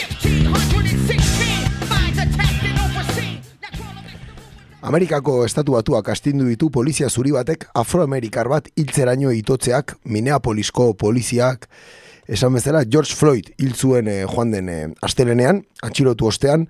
1516, 0.51 1.87
minds 1.87 2.19
attacked 2.19 2.63
and 2.67 2.79
overseen. 2.83 3.39
Amerikako 4.81 5.45
estatu 5.45 5.71
batuak 5.71 6.09
astindu 6.09 6.45
ditu 6.51 6.69
polizia 6.69 7.07
zuri 7.07 7.31
batek 7.31 7.69
afroamerikar 7.73 8.49
bat 8.49 8.67
hiltzeraino 8.75 9.31
itotzeak 9.31 9.95
Minneapolisko 10.03 10.93
poliziak 10.93 11.69
esan 12.27 12.53
bezala 12.53 12.83
George 12.85 13.15
Floyd 13.15 13.49
hil 13.57 13.73
zuen 13.75 14.07
eh, 14.07 14.23
joan 14.27 14.51
den 14.51 14.69
eh, 14.69 14.87
astelenean, 15.01 15.63
atxilotu 15.83 16.27
ostean, 16.27 16.67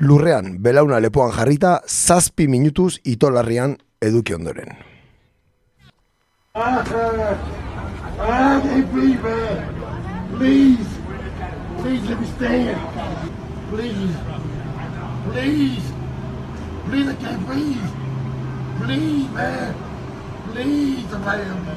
lurrean 0.00 0.56
belauna 0.62 1.00
lepoan 1.00 1.32
jarrita 1.36 1.80
zazpi 1.86 2.48
minutuz 2.48 2.98
itolarrian 3.04 3.76
eduki 4.00 4.34
ondoren. 4.34 4.76
Ah. 6.54 6.84
Please. 10.38 10.86
Please 11.82 12.08
let 12.08 12.20
me 12.20 12.26
stand. 12.26 12.78
Please. 13.70 14.16
Please. 15.30 15.92
Please, 16.86 17.08
I 17.08 17.14
can't 17.14 17.46
breathe. 17.46 17.90
Please, 18.82 19.30
man. 19.30 19.74
Please, 20.52 21.10
somebody 21.10 21.44
help 21.44 21.66
me. 21.66 21.74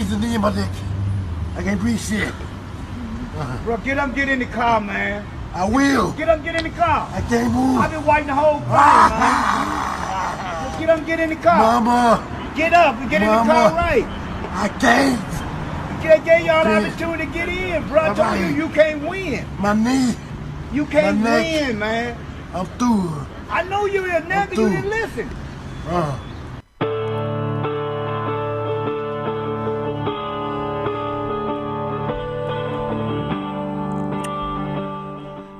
It's 0.00 0.12
a 0.12 0.18
knee 0.18 0.34
in 0.34 0.40
my 0.40 0.54
neck. 0.54 0.95
I 1.56 1.62
can't 1.62 1.80
breathe 1.80 2.00
shit. 2.00 2.32
Bro, 3.64 3.78
get 3.78 3.98
up, 3.98 4.14
get 4.14 4.28
in 4.28 4.38
the 4.38 4.46
car, 4.46 4.80
man. 4.80 5.26
I 5.54 5.68
will. 5.68 6.12
Get 6.12 6.28
up, 6.28 6.44
get 6.44 6.54
in 6.54 6.64
the 6.64 6.70
car. 6.70 7.08
I 7.12 7.22
can't 7.22 7.52
move. 7.52 7.78
I've 7.78 7.90
been 7.90 8.04
waiting 8.04 8.26
the 8.26 8.34
whole 8.34 8.60
time, 8.60 9.10
man. 9.20 10.68
Just 10.68 10.80
get 10.80 10.90
up, 10.90 11.06
get 11.06 11.20
in 11.20 11.30
the 11.30 11.36
car. 11.36 11.80
Mama. 11.80 12.52
Get 12.56 12.72
up 12.72 12.96
and 12.96 13.10
get 13.10 13.22
in 13.22 13.28
the 13.28 13.34
car 13.34 13.70
right. 13.72 14.04
I 14.52 14.68
can't. 14.80 15.36
They 16.02 16.24
gave 16.24 16.46
y'all 16.46 16.64
the 16.64 16.86
opportunity 16.86 17.26
to 17.26 17.32
get 17.32 17.48
in, 17.48 17.88
bro. 17.88 18.12
I 18.12 18.14
told 18.14 18.38
you 18.38 18.46
you 18.46 18.68
can't 18.70 19.06
win. 19.08 19.46
My 19.58 19.74
knee. 19.74 20.14
You 20.72 20.86
can't 20.86 21.20
neck. 21.20 21.68
win, 21.68 21.78
man. 21.78 22.16
I'm 22.54 22.66
through. 22.78 23.26
I 23.50 23.62
know 23.64 23.86
you 23.86 24.04
a 24.04 24.20
but 24.20 24.56
you 24.56 24.68
didn't 24.68 24.90
listen. 24.90 25.30
Uh. 25.88 26.18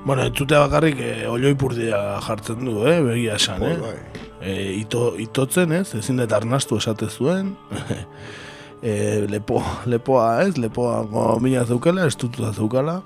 Bueno, 0.07 0.23
entzutea 0.23 0.61
bakarrik 0.63 1.01
e, 1.03 1.27
olioipurdia 1.27 1.99
jartzen 2.23 2.61
du, 2.63 2.77
eh, 2.87 3.01
begia 3.03 3.35
esan, 3.41 3.63
eh? 3.67 3.77
Bai, 3.83 3.99
E, 4.47 4.53
ito, 4.77 5.17
itotzen, 5.19 5.73
ez, 5.73 5.95
ezin 5.97 6.21
dut 6.21 6.31
arnastu 6.37 6.77
esate 6.77 7.09
zuen, 7.09 7.49
e, 8.83 9.25
lepo, 9.33 9.63
lepoa, 9.91 10.27
ez, 10.45 10.59
lepoa 10.61 11.01
gomina 11.11 11.65
zeukela, 11.65 12.07
estututa 12.07 12.53
zeukala, 12.53 13.01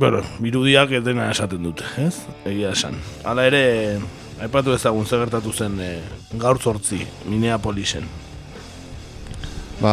Bueno, 0.00 0.22
birudiak 0.40 0.94
dena 1.04 1.26
esaten 1.28 1.62
dute, 1.62 1.84
ez? 2.00 2.22
Egia 2.48 2.70
esan. 2.72 2.96
Hala 3.28 3.44
ere, 3.50 3.98
aipatu 4.40 4.72
ezagun 4.72 5.04
zer 5.04 5.20
gertatu 5.26 5.52
zen 5.52 5.76
e, 5.84 5.90
gaur 6.40 6.58
zortzi, 6.58 7.02
Minneapolisen. 7.28 8.08
Ba, 9.80 9.92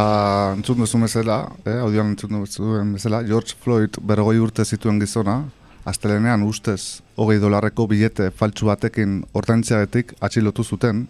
entzun 0.56 0.80
duzu 0.80 0.98
bezala, 1.04 1.36
eh, 1.64 1.76
audioan 1.84 2.14
entzun 2.14 2.34
duzuen 2.40 2.96
bezala, 2.96 3.22
George 3.28 3.54
Floyd 3.60 4.00
bergoi 4.00 4.38
urte 4.40 4.64
zituen 4.64 4.98
gizona, 5.00 5.42
astelenean 5.88 6.42
ustez 6.44 7.00
hogei 7.16 7.38
dolarreko 7.40 7.86
bilete 7.88 8.30
faltsu 8.30 8.68
batekin 8.68 9.22
ordaintzeagetik 9.34 10.14
atxilotu 10.20 10.64
zuten, 10.64 11.06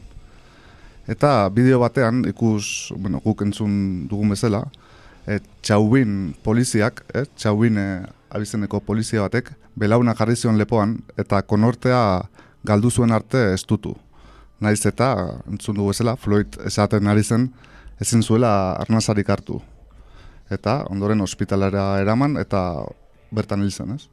eta 1.09 1.49
bideo 1.55 1.81
batean 1.83 2.23
ikus, 2.29 2.93
bueno, 2.97 3.21
guk 3.25 3.43
entzun 3.47 3.73
dugun 4.11 4.35
bezala, 4.35 4.63
e, 5.27 5.41
txaubin 5.63 6.35
poliziak, 6.45 7.03
eh, 7.15 7.25
txaubin 7.37 7.79
e, 7.81 7.87
abizeneko 8.31 8.81
polizia 8.85 9.25
batek, 9.25 9.51
belauna 9.79 10.15
jarri 10.19 10.37
zion 10.37 10.59
lepoan, 10.61 10.99
eta 11.17 11.41
konortea 11.43 12.03
galdu 12.69 12.91
zuen 12.91 13.13
arte 13.13 13.53
estutu. 13.55 13.95
Naiz 14.61 14.85
eta, 14.87 15.15
entzun 15.49 15.79
dugu 15.79 15.95
bezala, 15.95 16.17
Floyd 16.17 16.59
esaten 16.67 17.09
ari 17.09 17.23
zen, 17.25 17.49
ezin 18.01 18.23
zuela 18.23 18.53
arnazarik 18.83 19.31
hartu. 19.31 19.63
Eta 20.51 20.83
ondoren 20.91 21.21
ospitalera 21.21 21.99
eraman 22.01 22.37
eta 22.41 22.63
bertan 23.35 23.63
hil 23.63 23.73
zen, 23.73 23.95
ez? 23.97 24.09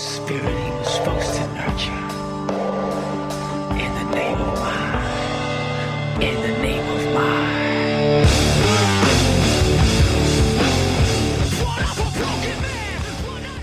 Spirit 0.00 0.42
he 0.42 0.70
was 0.80 0.94
supposed 0.94 1.34
to 1.34 1.44
nurture. 1.52 1.92
In 3.76 3.92
the 3.98 4.06
name 4.16 4.40
of 4.40 4.54
mine. 4.58 6.22
In 6.24 6.36
the 6.40 6.54
name 6.64 6.86
of 6.96 7.02
mine. 7.12 8.24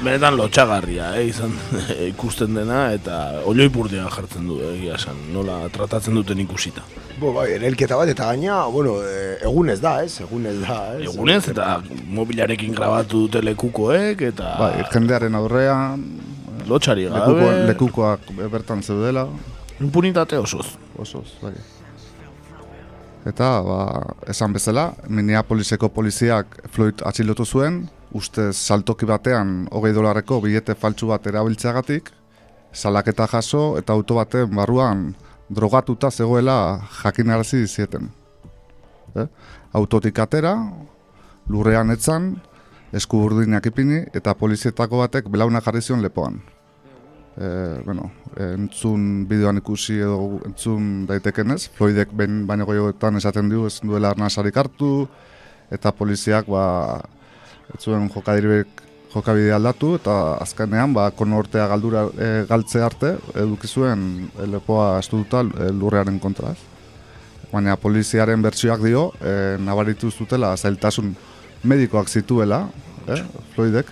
Benetan 0.03 0.37
lotxagarria, 0.37 1.09
eh, 1.17 1.25
izan 1.25 1.57
ikusten 2.11 2.53
dena, 2.53 2.93
eta 2.93 3.41
olioipurdia 3.49 4.05
jartzen 4.13 4.45
du, 4.45 4.61
eh, 4.61 4.75
egia 4.77 5.01
esan, 5.01 5.17
nola 5.33 5.63
tratatzen 5.73 6.21
duten 6.21 6.45
ikusita. 6.45 6.85
Bo, 7.17 7.33
bai, 7.33 7.47
erelketa 7.57 7.97
bat 7.97 8.13
eta 8.13 8.29
gaina, 8.29 8.61
bueno, 8.69 8.99
e, 9.01 9.39
egunez 9.41 9.79
da, 9.81 9.97
ez? 10.05 10.19
Egunez 10.21 10.59
da, 10.61 10.77
ez? 10.99 11.09
Egunez, 11.09 11.41
eta 11.49 11.81
mobilarekin 12.13 12.77
grabatu 12.77 13.25
dute 13.25 13.41
lekukoek, 13.41 14.21
eta... 14.29 14.53
Bai, 14.61 14.85
jendearen 14.93 15.33
aurrean, 15.41 16.05
Lotxari 16.67 17.07
gabe... 17.07 17.17
lekuko, 17.17 17.49
lekukoak 17.67 18.29
bertan 18.51 18.83
zeudela. 18.83 19.27
Impunitate 19.79 20.37
osoz. 20.39 20.75
Osoz, 20.97 21.27
bai. 21.41 21.53
Eta, 23.27 23.47
ba, 23.63 23.79
esan 24.31 24.53
bezala, 24.55 24.93
Minneapoliseko 25.09 25.89
poliziak 25.91 26.61
Floyd 26.71 27.03
atxilotu 27.05 27.45
zuen, 27.45 27.81
ustez 28.15 28.53
saltoki 28.55 29.07
batean 29.07 29.67
hogei 29.75 29.91
dolarreko 29.95 30.39
bilete 30.43 30.75
faltsu 30.79 31.09
bat 31.11 31.27
erabiltzeagatik, 31.27 32.11
salaketa 32.71 33.27
jaso 33.27 33.77
eta 33.79 33.93
auto 33.93 34.15
baten 34.15 34.53
barruan 34.55 35.09
drogatuta 35.49 36.11
zegoela 36.11 36.81
jakinarazi 37.03 37.65
zieten. 37.67 38.11
Eh? 39.15 39.27
Autotik 39.73 40.19
atera, 40.19 40.53
lurrean 41.49 41.91
etzan, 41.91 42.35
esku 42.95 43.23
urdinak 43.25 43.65
ipini 43.67 44.05
eta 44.15 44.35
polizietako 44.35 45.03
batek 45.03 45.27
belauna 45.31 45.61
jarri 45.63 45.81
zion 45.81 46.03
lepoan. 46.03 46.39
E, 47.37 47.49
bueno, 47.85 48.09
entzun 48.41 49.27
bideoan 49.29 49.61
ikusi 49.61 49.99
edo 50.01 50.39
entzun 50.47 51.05
daitekenez, 51.09 51.67
Floydek 51.77 52.13
behin 52.17 52.45
baino 52.49 52.65
goioetan 52.65 53.19
esaten 53.19 53.49
du 53.49 53.67
ez 53.67 53.77
duela 53.83 54.09
arnasarik 54.15 54.57
hartu, 54.57 55.07
eta 55.71 55.91
poliziak 55.93 56.49
ba, 56.49 56.65
ez 57.75 57.83
zuen 57.83 58.09
jokadirek 58.09 58.83
jokabide 59.13 59.53
aldatu 59.55 59.93
eta 59.97 60.15
azkenean 60.43 60.93
ba 60.93 61.09
konortea 61.15 61.67
galdura 61.71 62.07
e, 62.17 62.31
galtze 62.49 62.81
arte 62.83 63.13
eduki 63.35 63.67
zuen 63.67 64.01
lepoa 64.51 64.97
estuduta 64.99 65.43
lurrearen 65.45 66.19
kontra? 66.19 66.55
Baina 67.51 67.77
poliziaren 67.79 68.41
bertsioak 68.43 68.81
dio, 68.83 69.11
e, 69.21 69.55
nabaritu 69.63 70.11
zutela 70.11 70.55
zailtasun 70.57 71.15
medikoak 71.63 72.09
zituela, 72.09 72.67
eh, 73.07 73.23
Floydek, 73.55 73.87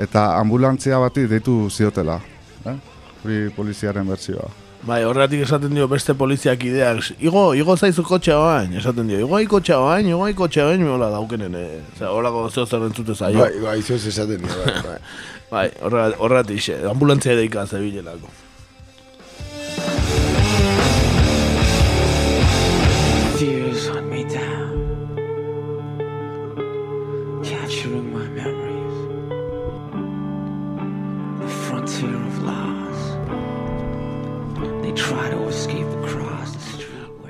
eta 0.00 0.36
ambulantzia 0.38 0.98
bati 0.98 1.26
deitu 1.28 1.68
ziotela, 1.70 2.20
eh? 2.66 2.76
Hori 3.24 3.50
poliziaren 3.56 4.06
bertsioa. 4.08 4.48
Bai, 4.88 5.02
horregatik 5.04 5.42
esaten 5.44 5.74
dio 5.76 5.84
beste 5.92 6.14
poliziak 6.16 6.62
ideak, 6.64 7.02
igo, 7.20 7.50
igo 7.54 7.74
zaizu 7.76 8.00
kotxea 8.08 8.38
bain, 8.40 8.72
esaten 8.80 9.10
dio, 9.10 9.18
igo 9.20 9.40
kotxea 9.52 9.76
bain, 9.84 10.08
igo 10.08 10.24
kotxea 10.38 10.64
bain, 10.70 10.86
hola 10.88 11.10
daukenen, 11.12 11.54
eh. 11.54 11.82
Osea, 11.96 12.08
holako 12.16 12.46
zeo 12.48 12.64
zer 12.66 12.86
entzute 12.88 13.14
zaio. 13.14 13.38
Bai, 13.44 13.52
bai, 13.60 13.82
zoz 13.82 14.06
esaten 14.08 14.40
dio, 14.40 14.56
bai, 14.64 14.76
bai. 14.86 14.96
bai, 15.52 15.66
horre- 15.84 16.14
horregatik, 16.16 16.62
xe, 16.64 16.78
ambulantzia 16.88 17.36
deika 17.36 17.66
zebilelako. 17.66 18.32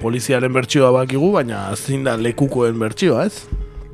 Poliziaren 0.00 0.52
bertsioa 0.52 0.90
bakigu, 0.94 1.30
baina 1.34 1.68
zein 1.76 2.04
da 2.06 2.16
lekukoen 2.16 2.78
bertsioa, 2.80 3.26
ez? 3.28 3.44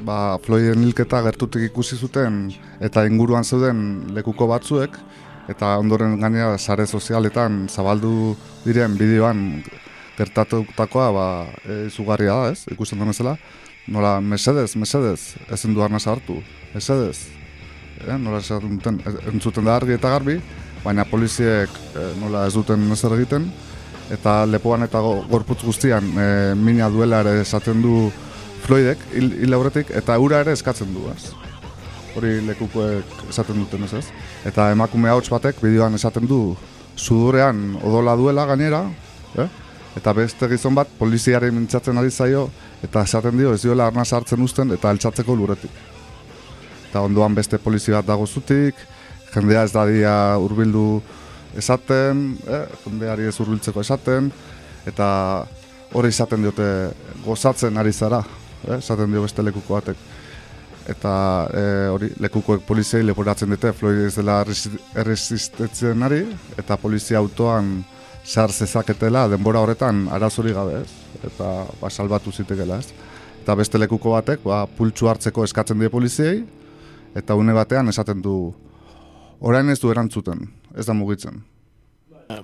Ba, 0.06 0.38
Floyden 0.44 0.84
hilketa 0.86 1.18
gertutik 1.24 1.66
ikusi 1.66 1.98
zuten 1.98 2.44
eta 2.84 3.02
inguruan 3.08 3.44
zeuden 3.44 3.80
lekuko 4.14 4.46
batzuek 4.46 4.94
eta 5.50 5.72
ondoren 5.80 6.14
gainera 6.20 6.58
sare 6.58 6.86
sozialetan 6.86 7.66
zabaldu 7.68 8.36
diren 8.64 8.94
bideoan 8.98 9.42
gertatutakoa 10.16 11.08
ba, 11.12 11.26
e, 11.64 11.86
izugarria 11.90 12.36
da, 12.38 12.52
ez? 12.54 12.66
Ikusten 12.72 13.02
den 13.02 13.10
bezala. 13.10 13.36
Nola, 13.90 14.16
mesedez, 14.20 14.72
mesedez, 14.78 15.36
ezin 15.52 15.74
du 15.74 15.82
arna 15.82 15.98
sartu, 15.98 16.38
mesedez. 16.74 17.26
E, 18.02 18.14
nola 18.18 18.40
esaten 18.42 18.78
duten, 18.78 19.02
entzuten 19.32 19.66
da 19.66 19.76
argi 19.78 19.94
eta 19.98 20.10
garbi, 20.14 20.38
baina 20.86 21.04
poliziek 21.08 21.72
e, 21.94 22.04
nola 22.20 22.46
ez 22.46 22.54
duten 22.54 22.84
ezer 22.94 23.14
egiten, 23.18 23.48
eta 24.14 24.44
lepoan 24.46 24.86
eta 24.86 25.02
go- 25.02 25.24
gorputz 25.30 25.62
guztian 25.66 26.12
e, 26.14 26.28
mina 26.54 26.88
duela 26.92 27.24
ere 27.24 27.40
esaten 27.42 27.82
du 27.82 28.06
Floydek, 28.66 29.02
hil, 29.14 29.54
aurretik, 29.54 29.92
eta 29.94 30.16
ura 30.18 30.40
ere 30.42 30.54
eskatzen 30.56 30.90
du, 30.94 31.04
ez? 31.12 31.28
Hori 32.16 32.40
lekukoek 32.48 33.28
esaten 33.30 33.60
duten 33.60 33.84
ez 33.86 33.92
ez. 34.00 34.06
Eta 34.48 34.70
emakume 34.74 35.10
hauts 35.12 35.28
batek 35.30 35.60
bideoan 35.62 35.94
esaten 35.94 36.26
du 36.26 36.40
sudurean 36.96 37.76
odola 37.84 38.16
duela 38.18 38.46
gainera, 38.48 38.80
eh? 39.38 39.46
eta 39.96 40.12
beste 40.16 40.48
gizon 40.50 40.74
bat 40.74 40.90
poliziaren 40.98 41.54
mintzatzen 41.54 41.98
ari 42.00 42.10
zaio, 42.10 42.48
eta 42.82 43.04
esaten 43.06 43.38
dio 43.38 43.52
ez 43.54 43.62
dioela 43.62 43.86
arna 43.86 44.04
sartzen 44.04 44.42
uzten 44.42 44.72
eta 44.74 44.90
altxatzeko 44.90 45.36
luretik. 45.36 45.78
Eta 46.88 47.04
ondoan 47.06 47.36
beste 47.36 47.60
polizi 47.62 47.94
bat 47.94 48.08
dago 48.08 48.26
zutik, 48.26 48.74
jendea 49.36 49.66
ez 49.66 49.72
dadia 49.74 50.16
hurbildu 50.40 51.02
esaten, 51.56 52.30
eh? 52.48 52.64
jendeari 52.84 53.28
ez 53.28 53.36
hurbiltzeko 53.40 53.84
esaten, 53.84 54.30
eta 54.88 55.08
hori 55.96 56.12
esaten 56.12 56.44
diote 56.44 56.68
gozatzen 57.24 57.76
ari 57.80 57.92
zara, 57.92 58.22
eh? 58.66 58.78
esaten 58.78 59.12
dio 59.12 59.24
beste 59.24 59.44
lekuko 59.44 59.78
batek. 59.78 60.04
Eta 60.86 61.12
e, 61.50 61.62
hori 61.90 62.12
lekukoek 62.22 62.60
poliziei 62.62 63.02
leporatzen 63.02 63.50
dute 63.50 63.72
Floyd 63.74 64.04
ez 64.06 64.12
dela 64.14 64.36
erresi- 64.44 64.78
erresistetzen 64.94 66.06
ari, 66.06 66.20
eta 66.56 66.76
polizia 66.78 67.18
autoan 67.18 67.80
sar 68.22 68.52
zezaketela 68.54 69.24
denbora 69.32 69.64
horretan 69.64 70.04
arazori 70.14 70.54
gabe, 70.54 70.84
ez? 70.84 71.24
Eta 71.26 71.50
ba, 71.80 71.90
salbatu 71.90 72.30
zitekela, 72.30 72.78
ez? 72.78 72.92
Eta 73.42 73.56
beste 73.58 73.80
lekuko 73.82 74.14
batek, 74.14 74.44
ba, 74.46 74.62
pultsu 74.78 75.10
hartzeko 75.10 75.42
eskatzen 75.46 75.82
die 75.82 75.90
poliziei, 75.90 76.44
eta 77.18 77.34
une 77.34 77.54
batean 77.56 77.90
esaten 77.90 78.22
du, 78.22 78.36
orain 79.40 79.68
ez 79.70 79.78
du 79.80 79.90
erantzuten, 79.92 80.48
ez 80.76 80.86
da 80.86 80.94
mugitzen. 80.96 81.42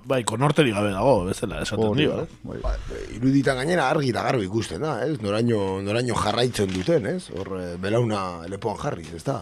Bai, 0.07 0.21
konorteri 0.23 0.71
gabe 0.71 0.93
dago, 0.95 1.25
bezala, 1.27 1.59
esaten 1.65 1.89
Hori 1.89 2.05
dio. 2.05 2.21
eh? 2.23 2.27
bai. 2.47 2.61
Ba, 2.63 2.77
iruditan 3.17 3.57
gainera 3.59 3.89
argi 3.91 4.13
eta 4.13 4.23
garbi 4.29 4.45
ikusten 4.47 4.81
da, 4.85 5.01
ez? 5.03 5.17
Noraino, 5.25 5.81
noraino 5.83 6.15
jarraitzen 6.15 6.71
duten, 6.71 7.07
ez? 7.11 7.25
Hor, 7.35 7.51
eh, 7.59 7.73
belauna 7.83 8.47
lepoan 8.47 8.79
jarri, 8.79 9.09
ez 9.17 9.25
da? 9.27 9.41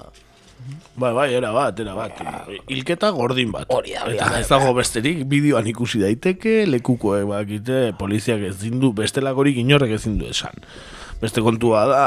Bai, 0.96 1.12
bai, 1.16 1.26
era 1.36 1.50
bat, 1.52 1.78
era 1.80 1.92
bat. 1.96 2.16
Hilketa 2.72 3.10
gordin 3.16 3.52
bat. 3.52 3.68
Hori 3.72 3.92
da, 3.92 4.06
Eta 4.12 4.30
bai, 4.32 4.40
ez 4.40 4.48
dago 4.48 4.72
besterik, 4.76 5.26
bideoan 5.28 5.68
ikusi 5.74 6.00
daiteke, 6.00 6.64
lekukoek 6.72 7.28
bakite, 7.28 7.82
poliziak 8.00 8.40
ezin 8.48 8.80
du, 8.80 8.94
bestelakorik 8.96 9.60
inorrek 9.60 9.92
ezin 9.98 10.16
du 10.20 10.28
esan. 10.28 10.56
Beste 11.20 11.44
kontua 11.44 11.84
da, 11.88 12.02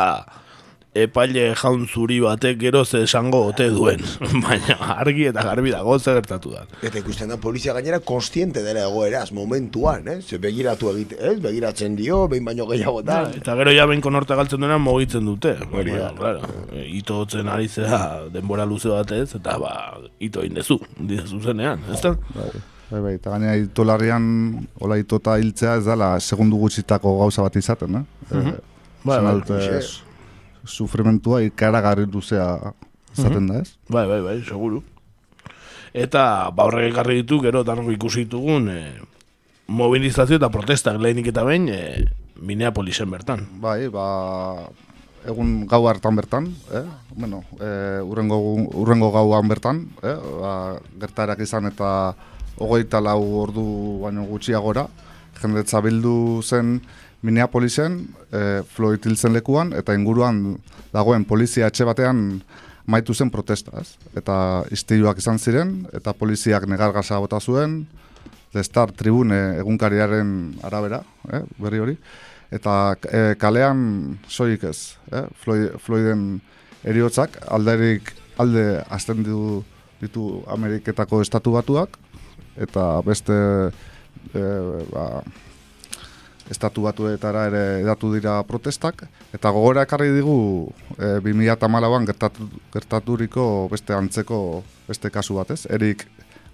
epaile 0.94 1.44
jaun 1.58 1.88
zuri 1.88 2.20
batek 2.22 2.60
gero 2.62 2.84
ze 2.86 3.02
esango 3.04 3.40
ote 3.50 3.66
duen. 3.74 4.02
Baina 4.46 4.76
argi 4.96 5.26
eta 5.32 5.42
garbi 5.48 5.72
dago 5.74 5.98
ze 6.00 6.14
gertatu 6.14 6.52
da. 6.54 6.66
Eta 6.86 7.00
ikusten 7.00 7.30
da 7.34 7.38
polizia 7.42 7.74
gainera 7.74 8.00
konstiente 8.00 8.62
dela 8.64 8.84
egoeraz, 8.86 9.32
momentuan, 9.32 10.08
ez? 10.08 10.20
Ze 10.28 10.38
begiratu 10.38 10.92
egite, 10.94 11.18
ez? 11.20 11.40
Begiratzen 11.42 11.96
dio, 11.98 12.28
behin 12.30 12.46
baino 12.46 12.68
gehiagotan. 12.70 13.34
Eta 13.42 13.56
gero 13.58 13.74
ja 13.74 13.88
behin 13.90 14.04
konorte 14.06 14.38
galtzen 14.38 14.62
duenan 14.62 14.82
mogitzen 14.82 15.26
dute. 15.26 15.56
Hori 15.72 15.98
da. 15.98 16.12
Claro, 16.18 16.54
ito 16.86 17.24
hotzen 17.24 17.50
ari 17.50 17.68
zera 17.68 18.04
denbora 18.34 18.66
luze 18.70 18.94
batez, 18.94 19.34
eta 19.40 19.58
ba, 19.58 19.74
ito 20.22 20.46
egin 20.46 20.62
dezu, 20.62 20.78
dizu 21.00 21.42
zenean, 21.42 21.82
ez 21.92 22.02
da? 22.06 22.14
Bai, 22.38 22.52
bai, 22.92 23.02
bai, 23.02 23.18
eta 23.18 23.34
gainera 23.34 23.58
itolarrian, 23.66 24.24
hola 24.80 25.02
itota 25.02 25.40
hiltzea 25.42 25.80
ez 25.82 25.86
dela 25.90 26.14
segundu 26.22 26.62
gutxitako 26.62 27.18
gauza 27.24 27.42
bat 27.42 27.58
izaten, 27.58 28.04
eh? 28.04 28.08
Eh, 28.30 28.52
Bai, 29.04 29.18
esan 29.18 29.26
bai, 29.26 29.38
dute, 29.42 29.58
hoxe. 29.58 30.13
Sufrimentua 30.66 31.42
ikaragarri 31.44 32.06
luzea 32.12 32.74
izaten 33.14 33.48
da, 33.48 33.62
ez? 33.62 33.76
Bai, 33.90 34.08
bai, 34.10 34.22
bai, 34.26 34.38
seguru. 34.48 34.84
Eta 35.94 36.50
ba 36.56 36.66
horrek 36.66 36.92
ekarri 36.92 37.22
ditu 37.22 37.40
gero 37.44 37.62
danok 37.64 37.92
ikusi 37.94 38.26
ditugun 38.26 38.70
e, 38.74 38.80
mobilizazio 39.70 40.40
eta 40.40 40.50
protestak 40.50 40.98
lehenik 40.98 41.30
eta 41.30 41.46
behin 41.46 41.70
e, 41.70 41.84
Minneapolisen 42.44 43.12
bertan. 43.14 43.46
Bai, 43.62 43.88
ba, 43.94 44.08
egun 45.30 45.66
gau 45.70 45.86
hartan 45.88 46.18
bertan, 46.18 46.50
eh? 46.74 46.84
Bueno, 47.16 47.44
eh, 47.62 48.02
urrengo, 48.04 48.40
urrengo 48.82 49.12
gauan 49.14 49.48
bertan, 49.48 49.86
eh? 50.04 50.16
Ba, 50.42 50.54
gertarak 51.00 51.40
izan 51.46 51.70
eta 51.72 52.14
hogeita 52.60 53.02
lau 53.02 53.22
ordu 53.44 53.66
baino 54.04 54.26
gutxiagora, 54.28 54.88
jendetza 55.40 55.82
bildu 55.84 56.42
zen 56.44 56.82
Minneapolisen, 57.24 58.02
eh, 58.36 58.62
Floyd 58.76 59.06
hil 59.08 59.16
zen 59.16 59.34
lekuan, 59.34 59.72
eta 59.74 59.96
inguruan 59.96 60.58
dagoen 60.92 61.24
polizia 61.26 61.70
etxe 61.72 61.88
batean 61.88 62.44
maitu 62.86 63.16
zen 63.16 63.32
protesta, 63.32 63.80
ez? 63.80 63.96
Eta 64.20 64.36
istiluak 64.76 65.22
izan 65.22 65.40
ziren, 65.40 65.88
eta 65.96 66.14
poliziak 66.14 66.68
negargasa 66.68 67.20
bota 67.24 67.40
zuen, 67.40 67.86
The 68.52 68.62
Star 68.64 68.92
Tribune 68.92 69.58
egunkariaren 69.58 70.60
arabera, 70.64 71.02
eh, 71.32 71.42
berri 71.58 71.80
hori. 71.80 71.98
Eta 72.54 72.96
e, 73.10 73.22
kalean 73.42 74.20
soilik 74.30 74.68
ez, 74.70 74.94
eh? 75.12 75.24
Floyd, 75.42 75.80
Floyden 75.82 76.42
eriotzak 76.86 77.40
alderik 77.50 78.12
alde 78.38 78.84
azten 78.94 79.24
ditu, 79.24 79.64
ditu 80.02 80.44
Ameriketako 80.54 81.24
estatu 81.24 81.56
batuak, 81.56 81.98
eta 82.62 83.02
beste 83.08 83.34
e, 83.34 84.44
ba, 84.92 85.24
estatu 86.52 86.84
batuetara 86.84 87.46
ere 87.48 87.64
edatu 87.82 88.12
dira 88.14 88.36
protestak, 88.48 89.06
eta 89.34 89.52
gogora 89.56 89.86
ekarri 89.88 90.12
digu 90.16 90.36
e, 90.98 91.20
2008an 91.24 92.06
gertatu, 92.10 92.50
gertaturiko 92.74 93.46
beste 93.72 93.96
antzeko 93.96 94.64
beste 94.88 95.10
kasu 95.10 95.40
batez, 95.40 95.66
Erik 95.70 96.06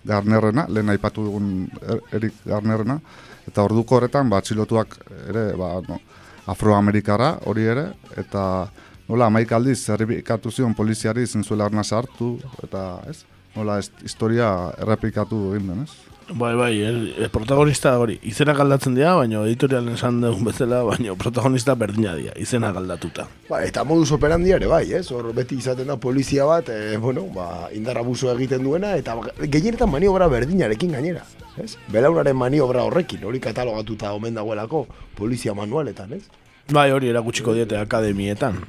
Garnerrena, 0.05 0.67
lehen 0.69 0.89
aipatu 0.89 1.25
dugun 1.25 1.69
Er- 1.81 2.03
Erik 2.19 2.37
Garnerrena, 2.45 2.99
eta 3.47 3.63
orduko 3.63 3.97
horretan 3.97 4.29
ba, 4.29 4.37
atxilotuak 4.37 4.99
ere 5.29 5.53
ba, 5.57 5.73
no, 5.87 5.99
afroamerikara 6.47 7.39
hori 7.49 7.65
ere, 7.65 7.89
eta 8.17 8.69
nola 9.09 9.25
amaik 9.25 9.51
aldiz 9.51 9.79
zerripikatu 9.85 10.51
zion 10.51 10.75
poliziari 10.77 11.25
zinzuela 11.25 11.65
arna 11.65 11.83
sartu, 11.83 12.37
eta 12.63 13.01
ez, 13.09 13.23
nola 13.55 13.79
historia 14.05 14.53
errepikatu 14.77 15.49
egin 15.55 15.73
den, 15.73 15.83
ez? 15.87 16.08
Bai, 16.31 16.55
bai, 16.55 16.81
el, 16.81 17.15
el 17.17 17.29
protagonista 17.29 17.97
hori, 17.97 18.19
izenak 18.29 18.59
aldatzen 18.61 18.93
dira, 18.93 19.15
baina 19.17 19.41
editorialen 19.47 19.95
esan 19.95 20.19
dugun 20.21 20.45
bezala, 20.45 20.83
baina 20.85 21.15
protagonista 21.17 21.73
berdina 21.73 22.13
dira, 22.19 22.35
izenak 22.37 22.77
aldatuta. 22.77 23.25
Ba, 23.49 23.63
eta 23.65 23.83
modus 23.87 24.11
operandi 24.13 24.53
ere 24.53 24.69
bai, 24.69 24.83
ez? 24.93 25.07
Hor 25.15 25.31
beti 25.33 25.57
izaten 25.57 25.89
da 25.89 25.97
polizia 25.97 26.45
bat, 26.45 26.69
e, 26.69 26.97
bueno, 27.01 27.25
ba, 27.33 27.69
indar 27.73 27.97
abuso 27.97 28.29
egiten 28.35 28.63
duena, 28.63 28.93
eta 28.99 29.17
gehienetan 29.41 29.89
maniobra 29.89 30.29
berdinarekin 30.29 30.93
gainera, 30.99 31.25
ez? 31.57 31.71
Belaunaren 31.89 32.37
maniobra 32.37 32.85
horrekin, 32.85 33.25
hori 33.25 33.41
katalogatuta 33.41 34.13
omen 34.13 34.37
dagoelako 34.37 34.85
polizia 35.17 35.57
manualetan, 35.57 36.13
ez? 36.19 36.27
Bai, 36.69 36.91
hori 36.93 37.09
erakutsiko 37.09 37.57
diete 37.57 37.81
akademietan. 37.81 38.61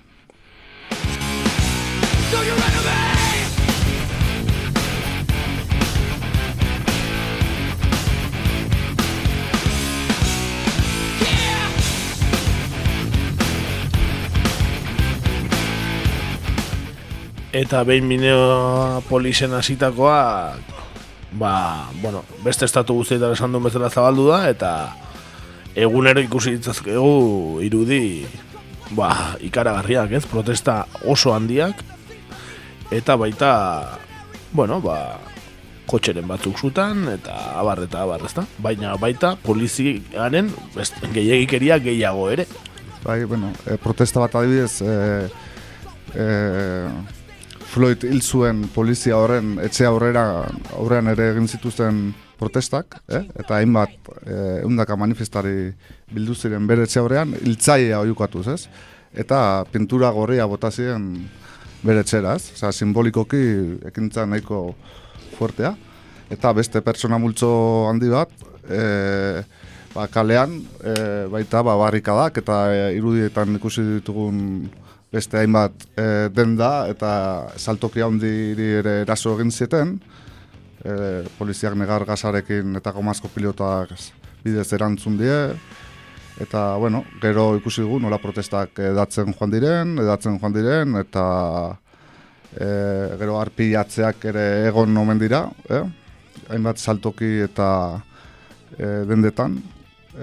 Eta 17.52 17.82
behin 17.82 18.06
Minneapolisen 18.06 19.54
hasitakoa 19.58 20.54
ba, 21.32 21.88
bueno, 22.02 22.22
beste 22.44 22.64
estatu 22.64 22.94
guztietan 22.94 23.34
esan 23.34 23.52
duen 23.52 23.64
bezala 23.66 23.90
zabaldu 23.90 24.28
da, 24.30 24.44
eta 24.50 24.70
egunero 25.74 26.22
ikusi 26.22 26.56
ditzazkegu 26.56 27.60
irudi 27.66 28.26
ba, 28.94 29.34
ikaragarriak, 29.42 30.14
ez? 30.18 30.24
Protesta 30.30 30.84
oso 31.06 31.34
handiak, 31.34 31.82
eta 32.90 33.16
baita, 33.18 33.52
bueno, 34.52 34.80
ba, 34.82 35.18
kotxeren 35.90 36.26
batzuk 36.30 36.58
zutan, 36.58 37.06
eta 37.10 37.36
abar 37.58 37.82
eta 37.86 38.02
abar, 38.06 38.22
ezta? 38.26 38.46
Baina 38.62 38.94
baita 38.98 39.34
poliziaren 39.42 40.50
gehiagikeria 41.14 41.78
gehiago 41.82 42.30
ere. 42.30 42.46
Bai, 43.02 43.24
bueno, 43.24 43.50
e, 43.66 43.78
protesta 43.80 44.20
bat 44.20 44.34
adibidez, 44.38 44.82
e, 44.82 45.30
e, 46.14 46.26
Floyd 47.70 48.02
hil 48.02 48.18
zuen 48.18 48.64
polizia 48.74 49.14
horren 49.14 49.52
etxe 49.62 49.86
aurrera 49.86 50.24
aurrean 50.74 51.06
ere 51.12 51.28
egin 51.30 51.46
zituzten 51.46 52.08
protestak, 52.40 52.96
eh? 53.06 53.20
eta 53.38 53.60
hainbat 53.60 53.92
eh, 54.24 54.62
eundaka 54.64 54.96
manifestari 54.98 55.70
bildu 56.10 56.34
ziren 56.34 56.66
bere 56.66 56.88
etxe 56.88 57.02
horrean, 57.04 57.36
hiltzaia 57.38 58.00
oiukatuz, 58.02 58.46
ez? 58.50 58.64
Eta 59.14 59.62
pintura 59.70 60.10
gorria 60.16 60.48
bota 60.50 60.72
ziren 60.74 61.12
bere 61.84 62.02
etxera, 62.02 62.34
ez? 62.40 62.50
Osea, 62.56 62.72
simbolikoki 62.74 63.42
ekintza 63.92 64.26
nahiko 64.26 64.64
fuertea. 65.38 65.74
Eta 66.30 66.52
beste 66.56 66.82
pertsona 66.82 67.18
multzo 67.22 67.52
handi 67.90 68.10
bat, 68.10 68.34
e, 68.66 68.82
ba, 69.94 70.08
kalean, 70.10 70.58
e, 70.82 70.94
baita 71.30 71.62
ba, 71.66 71.78
barrikadak 71.78 72.42
eta 72.42 72.60
e, 72.74 72.84
irudietan 72.98 73.58
ikusi 73.58 73.86
ditugun 73.96 74.40
beste 75.10 75.40
hainbat 75.40 75.86
e, 75.98 76.28
denda 76.30 76.86
eta 76.90 77.12
saltoki 77.58 78.02
handiri 78.04 78.68
ere 78.80 79.00
eraso 79.02 79.34
egin 79.36 79.50
zieten, 79.50 79.96
e, 80.84 80.94
poliziak 81.38 81.74
negar 81.78 82.06
gazarekin 82.06 82.78
eta 82.78 82.92
gomazko 82.94 83.30
pilotak 83.34 83.92
bidez 84.44 84.68
erantzun 84.72 85.18
die, 85.18 85.38
eta, 86.40 86.76
bueno, 86.80 87.02
gero 87.20 87.50
ikusi 87.58 87.82
dugu 87.84 87.98
nola 88.00 88.20
protestak 88.22 88.78
edatzen 88.80 89.34
joan 89.36 89.52
diren, 89.52 89.98
edatzen 90.00 90.38
joan 90.40 90.54
diren, 90.54 90.94
eta 91.02 91.24
e, 92.54 92.68
gero 93.20 93.40
arpilatzeak 93.40 94.24
ere 94.32 94.46
egon 94.70 94.96
omen 95.02 95.20
dira, 95.20 95.44
eh? 95.68 95.82
hainbat 96.50 96.78
saltoki 96.78 97.40
eta 97.44 97.68
e, 98.78 98.86
dendetan, 99.10 99.58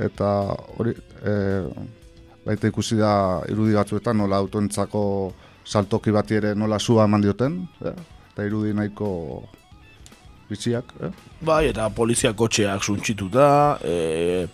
eta 0.07 0.31
hori, 0.79 0.95
e, 1.21 1.35
baita 2.47 2.71
ikusi 2.71 2.97
da 2.99 3.43
irudi 3.51 3.75
batzuetan 3.75 4.17
nola 4.21 4.39
autoentzako 4.39 5.03
saltoki 5.67 6.13
bati 6.15 6.39
ere 6.39 6.55
nola 6.55 6.79
sua 6.79 7.05
eman 7.05 7.21
dioten, 7.21 7.59
eh? 7.83 7.95
eta 8.31 8.47
irudi 8.47 8.73
nahiko 8.73 9.09
bitxiak. 10.47 10.93
Eh? 11.03 11.11
Bai, 11.43 11.65
eta 11.73 11.89
polizia 11.91 12.31
kotxeak 12.37 12.83
suntxituta, 12.87 13.47
e, 13.83 14.47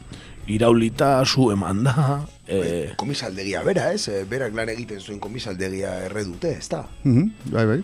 iraulita, 0.49 1.15
su 1.25 1.51
eman 1.53 1.83
da. 1.85 2.21
E, 2.43 2.93
Komisaldegia 2.99 3.61
bera, 3.63 3.91
ez? 3.93 4.07
E, 4.09 4.23
Berak 4.29 4.55
lan 4.57 4.73
egiten 4.73 4.99
zuen 4.99 5.19
komisaldegia 5.21 5.93
erre 6.07 6.25
dute, 6.25 6.57
ez 6.57 6.69
da? 6.71 6.81
Mhm, 7.03 7.53
bai, 7.53 7.67
bai. 7.69 7.83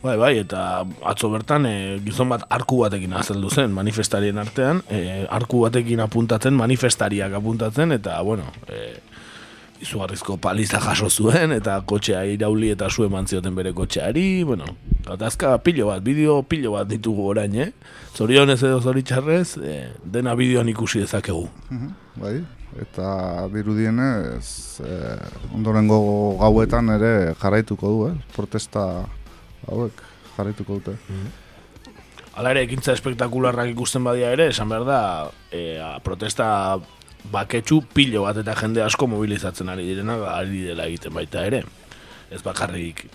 Bai, 0.00 0.14
bai, 0.16 0.32
eta 0.40 0.60
atzo 1.04 1.28
bertan 1.28 1.66
e, 1.68 1.74
gizon 2.04 2.30
bat 2.32 2.46
arku 2.56 2.78
batekin 2.80 3.12
azeldu 3.20 3.50
zen 3.52 3.74
manifestarien 3.76 4.38
artean, 4.40 4.80
e, 4.88 5.26
arku 5.28 5.60
batekin 5.66 6.00
apuntatzen, 6.00 6.56
manifestariak 6.56 7.36
apuntatzen, 7.36 7.92
eta, 7.92 8.16
bueno, 8.24 8.46
e, 8.66 8.96
izugarrizko 9.80 10.36
paliza 10.36 10.80
jaso 10.80 11.08
zuen, 11.10 11.52
eta 11.56 11.78
kotxea 11.88 12.22
irauli 12.28 12.70
eta 12.74 12.90
zu 12.90 13.06
eman 13.06 13.26
zioten 13.26 13.54
bere 13.56 13.72
kotxeari, 13.76 14.44
bueno, 14.44 14.68
gatazka 15.06 15.56
pilo 15.64 15.88
bat, 15.88 16.02
bideo 16.04 16.42
pilo 16.42 16.74
bat 16.76 16.88
ditugu 16.88 17.26
orain, 17.32 17.56
eh? 17.56 17.70
Zorionez 18.16 18.60
edo 18.62 18.80
zoritxarrez, 18.80 19.56
e, 19.58 19.76
dena 20.04 20.36
bideoan 20.36 20.68
ikusi 20.72 21.02
dezakegu. 21.04 21.46
Mhm, 21.70 21.92
bai, 22.20 22.36
eta 22.84 23.48
dirudienez, 23.54 24.46
e, 24.84 24.96
ondorengo 25.56 26.00
gauetan 26.40 26.94
ere 26.96 27.34
jarraituko 27.40 27.94
du, 27.94 28.08
eh? 28.10 28.16
protesta 28.36 28.86
hauek 29.66 30.04
jarraituko 30.36 30.80
dute. 30.80 30.98
Hala 32.36 32.52
ere, 32.54 32.62
ekintza 32.68 32.92
espektakularrak 32.94 33.72
ikusten 33.72 34.04
badia 34.06 34.30
ere, 34.32 34.50
esan 34.52 34.68
behar 34.70 34.86
da, 34.86 35.02
e, 35.50 35.80
protesta 36.04 36.78
baketsu 37.32 37.82
pilo 37.94 38.22
bat 38.26 38.40
eta 38.42 38.54
jende 38.58 38.82
asko 38.82 39.06
mobilizatzen 39.10 39.68
ari 39.68 39.86
direna, 39.90 40.18
ari 40.34 40.64
dela 40.70 40.86
egiten 40.86 41.14
baita 41.14 41.44
ere. 41.46 41.64
Ez 42.30 42.42
bakarrik 42.42 43.06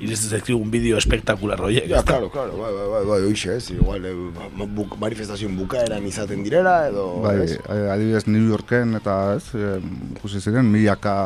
iriz 0.00 0.20
un 0.54 0.70
bideo 0.70 0.96
espektakular 0.96 1.60
horiek. 1.60 1.88
Ja, 1.90 2.02
claro, 2.02 2.30
claro, 2.30 2.56
bai, 2.56 2.72
bai, 2.72 2.86
bai, 2.88 3.04
bai, 3.04 3.20
oixe, 3.26 3.56
ez, 3.56 3.70
igual, 3.70 4.04
eh, 4.04 4.14
buk, 4.66 4.96
manifestazioen 4.98 5.56
bukaeran 5.56 6.06
izaten 6.06 6.44
direla, 6.44 6.88
edo... 6.88 7.20
Bai, 7.22 7.40
ez? 7.42 7.58
eh, 7.58 7.90
adibidez 7.90 8.26
New 8.28 8.46
Yorken 8.48 8.94
eta 9.00 9.34
ez, 9.34 9.48
eh, 9.58 9.80
ikusi 10.16 10.40
ziren, 10.40 10.70
milaka, 10.70 11.16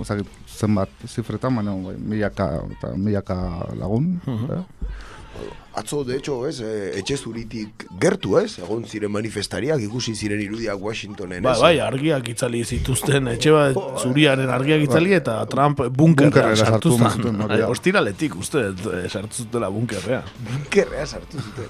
ezagik 0.00 0.30
zenbat 0.46 0.90
zifretan, 1.08 1.56
baina 1.58 1.74
bai, 1.82 1.96
milaka, 1.98 2.50
eta 2.78 2.94
milaka 2.96 3.40
lagun. 3.74 4.20
eh? 4.26 4.62
Atzo, 5.76 6.04
de 6.04 6.16
hecho, 6.16 6.46
ez, 6.48 6.62
eh, 6.64 6.96
etxe 6.96 7.18
zuritik 7.20 7.84
gertu, 8.00 8.38
ez, 8.40 8.58
egon 8.64 8.86
ziren 8.88 9.12
manifestariak, 9.12 9.82
ikusi 9.84 10.14
ziren 10.16 10.40
irudiak 10.40 10.80
Washingtonen, 10.80 11.42
Bai, 11.44 11.52
ez? 11.52 11.60
bai, 11.60 11.72
argiak 11.84 12.30
itzali 12.32 12.62
zituzten, 12.64 13.28
etxe 13.34 13.52
bat 13.52 13.76
zuriaren 14.00 14.48
argiak 14.54 14.86
itzali 14.86 15.12
eta 15.18 15.34
Trump 15.52 15.82
bunkerra 15.92 16.54
sartu 16.56 16.94
zuten, 16.96 17.42
da. 17.44 17.58
Ostiraletik, 17.68 18.38
uste, 18.40 18.70
eh, 18.72 19.04
sartu 19.10 19.44
zutela 19.44 19.68
bunkerrea. 19.68 20.22
Bunkerrea 20.48 21.04
sartu 21.06 21.44
zuten. 21.44 21.68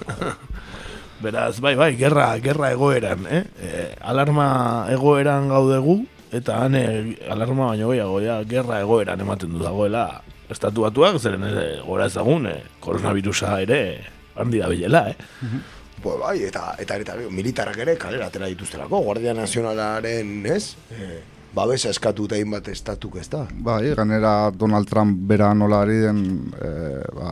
Beraz, 1.27 1.57
bai, 1.59 1.75
bai, 1.75 1.91
gerra, 1.99 2.29
gerra 2.39 2.71
egoeran, 2.71 3.27
eh? 3.27 3.43
E, 3.59 3.83
alarma 4.05 4.47
egoeran 4.93 5.49
gaudegu, 5.49 5.99
eta 6.31 6.61
han 6.63 6.77
e, 6.77 6.87
alarma 7.27 7.71
baino 7.73 7.91
gehiago, 7.91 8.19
ja, 8.21 8.39
gerra 8.47 8.79
egoeran 8.85 9.23
ematen 9.25 9.51
du 9.51 9.63
dagoela 9.63 10.07
estatu 10.51 10.85
batuak, 10.85 11.19
zeren 11.19 11.43
e, 11.47 11.65
gora 11.85 12.07
ezagun, 12.11 12.47
e, 12.47 12.59
koronavirusa 12.83 13.59
ere 13.63 13.81
handi 14.37 14.61
da 14.61 14.69
bilela, 14.69 15.09
eh? 15.09 15.15
Pues 16.01 16.19
bai, 16.21 16.37
eta, 16.45 16.75
eta, 16.79 16.99
eta, 17.01 17.15
militarrak 17.33 17.79
ere 17.81 17.97
kalera 17.97 18.27
atera 18.29 18.49
dituztelako, 18.51 19.01
Guardia 19.07 19.33
Nazionalaren, 19.33 20.45
ez? 20.45 20.75
Eh, 20.93 21.23
babesa 21.57 21.89
eskatu 21.89 22.27
eta 22.27 22.37
hainbat 22.37 22.69
estatuk, 22.69 23.17
ez 23.17 23.25
da? 23.33 23.47
Bai, 23.49 23.95
ganera 23.97 24.51
Donald 24.53 24.89
Trump 24.89 25.17
bera 25.29 25.53
nola 25.57 25.81
ari 25.81 25.97
den, 26.03 26.21
e, 26.53 26.71
ba, 27.17 27.31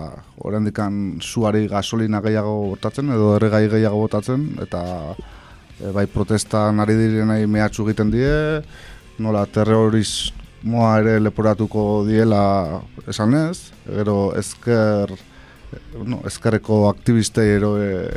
orendikan 0.49 1.20
suari 1.22 1.68
gasolina 1.70 2.24
gehiago 2.26 2.55
botatzen, 2.74 3.13
edo 3.13 3.36
erregai 3.38 3.68
gehiago 3.70 4.01
botatzen, 4.07 4.47
eta 4.66 4.82
e, 5.13 5.91
bai 5.93 6.07
protestan 6.09 6.82
ari 6.82 6.97
direnei 6.97 7.45
mehatxu 7.45 7.86
egiten 7.86 8.11
die, 8.11 8.34
nola 9.22 9.45
terrorismoa 10.66 10.99
ere 10.99 11.20
leporatuko 11.20 12.05
diela 12.07 12.82
esan 13.07 13.34
ez, 13.34 13.72
gero 13.86 14.34
ezker, 14.36 15.11
no, 16.03 16.22
ezkerreko 16.26 16.89
aktivistei 16.89 17.55
ero 17.55 17.78
e, 17.78 18.07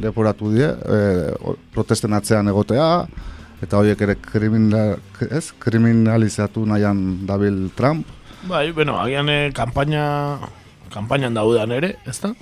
leporatu 0.00 0.50
die, 0.50 0.66
e, 0.66 1.34
protesten 1.74 2.14
atzean 2.14 2.48
egotea, 2.48 3.06
eta 3.62 3.76
horiek 3.78 4.00
ere 4.00 4.16
kriminal, 4.16 4.98
ez, 5.30 5.52
kriminalizatu 5.58 6.64
nahian 6.64 7.26
dabil 7.26 7.70
Trump. 7.76 8.06
Bai, 8.48 8.72
bueno, 8.72 8.98
agian 8.98 9.28
eh, 9.28 9.50
kanpaina, 9.52 10.38
kanpainan 10.90 11.34
daudan 11.34 11.72
ere, 11.72 11.98
ez 12.06 12.20
da? 12.22 12.32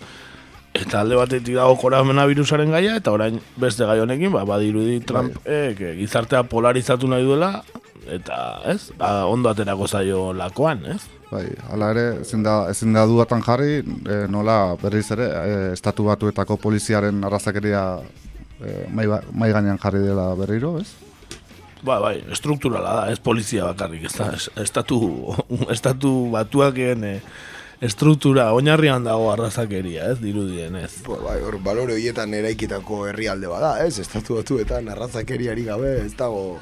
Eta 0.77 1.01
alde 1.01 1.17
batetik 1.17 1.55
dago 1.57 1.77
koronabirusaren 1.81 2.71
gaia, 2.75 2.97
eta 3.01 3.13
orain 3.15 3.39
beste 3.61 3.87
gai 3.89 3.99
honekin, 4.03 4.33
ba, 4.35 4.45
badirudi 4.49 4.99
Trump 5.09 5.39
eh, 5.45 5.75
que 5.79 5.95
gizartea 5.97 6.43
polarizatu 6.51 7.09
nahi 7.09 7.25
duela, 7.25 7.63
eta, 8.13 8.61
ez, 8.69 8.91
ba, 8.99 9.25
ondo 9.31 9.49
aterako 9.51 9.89
zaio 9.89 10.33
lakoan, 10.37 10.85
ez? 10.95 11.01
Bai, 11.31 11.47
hala 11.73 11.89
ere, 11.95 12.05
ezin 12.23 12.45
da, 12.47 12.59
ezin 12.71 12.93
da 12.95 13.03
dudatan 13.09 13.43
jarri, 13.43 13.81
e, 13.83 14.19
nola 14.31 14.77
berriz 14.83 15.09
ere, 15.17 15.25
e, 15.27 15.57
estatu 15.75 16.05
batuetako 16.07 16.55
poliziaren 16.63 17.25
arrazakeria 17.27 17.81
e, 18.63 18.77
mai, 18.95 19.09
ba- 19.11 19.25
mai 19.33 19.51
gainean 19.57 19.81
jarri 19.83 20.05
dela 20.05 20.29
berriro, 20.39 20.77
ez? 20.79 20.93
Ba, 21.83 21.99
bai, 22.03 22.21
strukturala 22.35 22.93
da, 23.01 23.11
ez 23.13 23.19
polizia 23.19 23.67
bakarrik, 23.73 24.07
ez 24.07 24.15
da, 24.19 24.31
es- 24.39 24.51
estatu, 24.63 25.01
estatu 25.75 26.13
batuaken 26.37 27.05
eh, 27.11 27.19
estruktura, 27.81 28.53
oinarrian 28.57 29.05
dago 29.05 29.31
arrazakeria, 29.33 30.13
ez, 30.13 30.21
dirudien, 30.21 30.77
ez. 30.81 30.93
Pues 31.05 31.21
bai, 31.23 31.41
hor, 31.45 31.59
balore 31.63 31.97
horietan 31.97 32.35
eraikitako 32.35 33.07
herrialde 33.11 33.51
bada, 33.51 33.75
ez? 33.85 33.99
Estatu 34.01 34.39
batuetan 34.41 34.89
arrazakeriari 34.93 35.67
gabe, 35.69 35.99
ez 36.07 36.15
dago... 36.17 36.61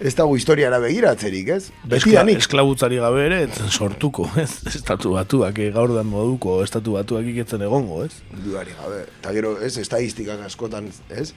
Ez 0.00 0.14
dago 0.16 0.32
historiara 0.32 0.78
begiratzerik, 0.80 1.48
ez? 1.52 1.64
Eskla, 1.66 1.88
Betidanik. 1.92 2.38
esklabutzari 2.40 2.96
gabe 3.02 3.26
ere, 3.26 3.40
sortuko, 3.68 4.24
ez, 4.40 4.62
estatu 4.70 5.10
batuak, 5.12 5.58
eh, 5.60 5.66
gaur 5.74 5.92
dan 5.92 6.08
moduko 6.08 6.62
estatu 6.64 6.94
batuak 6.96 7.28
iketzen 7.28 7.66
egongo, 7.66 8.06
ez. 8.06 8.14
Dudari 8.32 8.72
gabe. 8.78 9.02
Eta 9.18 9.34
gero, 9.36 9.58
ez, 9.60 9.74
estadistikak 9.82 10.40
askotan, 10.46 10.88
ez? 11.12 11.34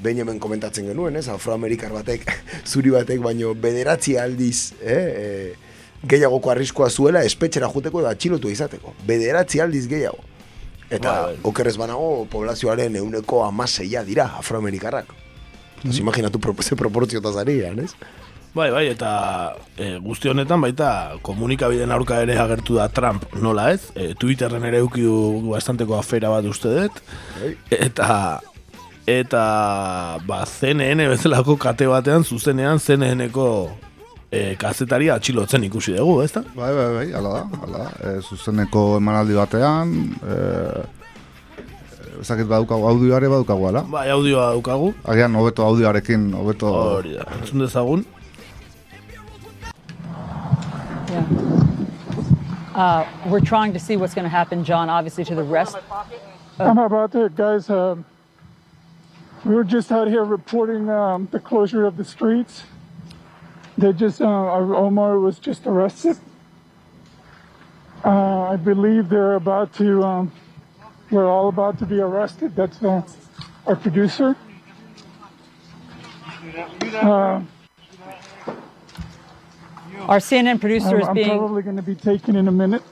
Behin 0.00 0.22
hemen 0.24 0.40
komentatzen 0.40 0.88
genuen, 0.88 1.20
ez? 1.20 1.26
Afroamerikar 1.28 1.92
batek, 1.92 2.24
zuri 2.72 2.94
batek, 2.94 3.20
baino 3.20 3.52
bederatzi 3.52 4.16
aldiz, 4.16 4.72
eh? 4.80 4.96
E, 4.96 5.65
gehiagoko 6.04 6.50
arriskoa 6.50 6.90
zuela 6.90 7.22
espetxera 7.24 7.68
juteko 7.72 8.00
edo 8.00 8.08
atxilotu 8.08 8.50
izateko. 8.50 8.94
Bederatzi 9.06 9.60
aldiz 9.60 9.86
gehiago. 9.88 10.18
Eta 10.90 11.12
Bai, 11.12 11.32
bai. 11.32 11.38
okerrez 11.50 11.76
banago 11.76 12.26
poblazioaren 12.30 12.96
euneko 12.96 13.44
amaseia 13.44 14.04
dira 14.04 14.30
afroamerikarrak. 14.38 15.06
Mm 15.08 15.24
imaginatu 16.00 16.40
pro, 16.40 16.54
ze 16.62 16.74
proportziotaz 16.74 17.36
ari 17.36 17.60
gehan, 17.60 17.78
ez? 17.78 17.92
Bai, 18.54 18.70
bai, 18.70 18.86
eta 18.88 19.54
e, 19.76 19.98
guzti 20.00 20.28
honetan 20.28 20.60
baita 20.60 21.18
komunikabideen 21.22 21.92
aurka 21.92 22.22
ere 22.24 22.38
agertu 22.40 22.78
da 22.78 22.88
Trump, 22.88 23.26
nola 23.34 23.68
ez? 23.74 23.90
E, 23.94 24.14
Twitterren 24.18 24.64
ere 24.64 24.78
euki 24.78 25.02
du 25.04 25.50
bastanteko 25.50 25.98
afera 25.98 26.30
bat 26.32 26.44
uste 26.48 26.72
dut. 26.72 27.02
Eta 27.70 28.40
eta 29.06 29.42
ba, 30.26 30.40
CNN 30.46 31.04
bezalako 31.12 31.56
kate 31.60 31.86
batean 31.86 32.24
zuzenean 32.24 32.80
CNN-eko 32.80 33.46
e, 34.30 34.56
kazetaria 34.58 35.14
atxilotzen 35.14 35.64
ikusi 35.68 35.96
dugu, 35.96 36.20
ez 36.24 36.32
da? 36.34 36.42
Bai, 36.54 36.72
bai, 36.74 36.88
bai, 36.96 37.06
hala 37.12 37.32
da, 37.38 37.60
hala 37.62 37.78
da. 37.84 38.10
E, 38.10 38.20
zuzeneko 38.20 38.96
emanaldi 38.98 39.38
batean, 39.38 39.94
e, 40.22 40.36
ezakit 42.20 42.48
badukagu, 42.50 42.88
audioare 42.90 43.30
badukagu, 43.30 43.68
ala? 43.70 43.84
Bai, 43.92 44.08
audioa 44.10 44.50
daukagu. 44.54 44.92
Agian, 45.04 45.34
hobeto 45.38 45.64
audioarekin, 45.66 46.30
hobeto... 46.34 46.72
Hori 46.98 47.16
da, 47.18 47.26
entzun 47.38 47.64
dezagun. 47.66 48.06
Uh, 52.76 53.06
we're 53.28 53.40
trying 53.40 53.72
to 53.72 53.78
see 53.78 53.96
what's 53.96 54.12
going 54.12 54.24
to 54.24 54.28
happen, 54.28 54.62
John, 54.62 54.90
obviously, 54.90 55.24
to 55.24 55.34
the 55.34 55.42
rest. 55.42 55.78
I'm 56.58 56.76
about 56.76 57.12
to, 57.12 57.30
guys. 57.30 57.70
Um, 57.70 58.04
we 59.46 59.54
were 59.54 59.64
just 59.64 59.90
out 59.90 60.08
here 60.08 60.24
reporting 60.24 60.90
um, 60.90 61.28
the 61.30 61.40
closure 61.40 61.86
of 61.86 61.96
the 61.96 62.04
streets. 62.04 62.64
They 63.78 63.92
just, 63.92 64.20
uh, 64.20 64.26
Omar 64.26 65.18
was 65.18 65.38
just 65.38 65.66
arrested. 65.66 66.16
Uh, 68.04 68.42
I 68.42 68.56
believe 68.56 69.08
they're 69.08 69.34
about 69.34 69.74
to, 69.74 70.02
um, 70.02 70.32
we're 71.10 71.26
all 71.26 71.48
about 71.48 71.78
to 71.80 71.86
be 71.86 72.00
arrested. 72.00 72.56
That's 72.56 72.82
uh, 72.82 73.02
our 73.66 73.76
producer. 73.76 74.36
Uh, 76.94 77.42
Our 80.08 80.18
CNN 80.18 80.60
producer 80.60 80.96
I'm, 80.96 81.00
is 81.00 81.08
I'm 81.08 81.14
being, 81.14 81.28
probably 81.28 81.62
going 81.62 81.76
to 81.76 81.82
be 81.82 81.96
taken 81.96 82.36
in 82.36 82.46
a 82.46 82.52
minute. 82.52 82.82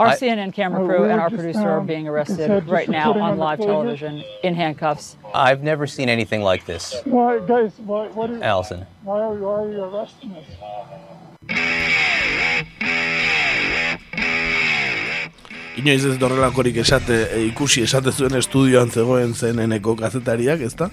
Our 0.00 0.08
I- 0.08 0.16
CNN 0.16 0.52
camera 0.52 0.82
Uh, 0.82 0.86
crew 0.88 1.04
and 1.04 1.20
our 1.20 1.30
just, 1.30 1.36
producer 1.40 1.68
are 1.68 1.80
um, 1.80 1.86
being 1.86 2.06
like 2.06 2.30
I 2.30 2.34
said, 2.34 2.50
arrested 2.50 2.68
right 2.70 2.88
now 2.88 3.12
on 3.12 3.20
on 3.20 3.38
live 3.38 3.58
closure. 3.58 3.72
television 3.72 4.22
in 4.42 4.54
handcuffs. 4.54 5.16
I've 5.34 5.62
never 5.62 5.86
seen 5.86 6.08
anything 6.08 6.42
like 6.42 6.64
this, 6.66 6.94
Why, 7.04 7.38
guys? 7.46 7.72
Why? 7.84 8.08
What 8.08 8.30
is? 8.30 8.42
Allison. 8.42 8.86
Why 9.04 9.20
are, 9.20 9.34
why 9.34 9.62
are 9.62 9.70
you 9.70 9.82
arresting 9.84 10.32
us? 10.36 11.54
Inoiz 15.76 16.04
ez 16.06 16.18
dorrelakorik 16.20 16.76
esate, 16.84 17.16
e, 17.34 17.40
ikusi 17.48 17.82
esate 17.82 18.12
zuen 18.14 18.36
estudioan 18.38 18.90
zegoen 18.94 19.32
zeneneko 19.34 19.96
kazetariak, 19.98 20.60
ezta? 20.62 20.88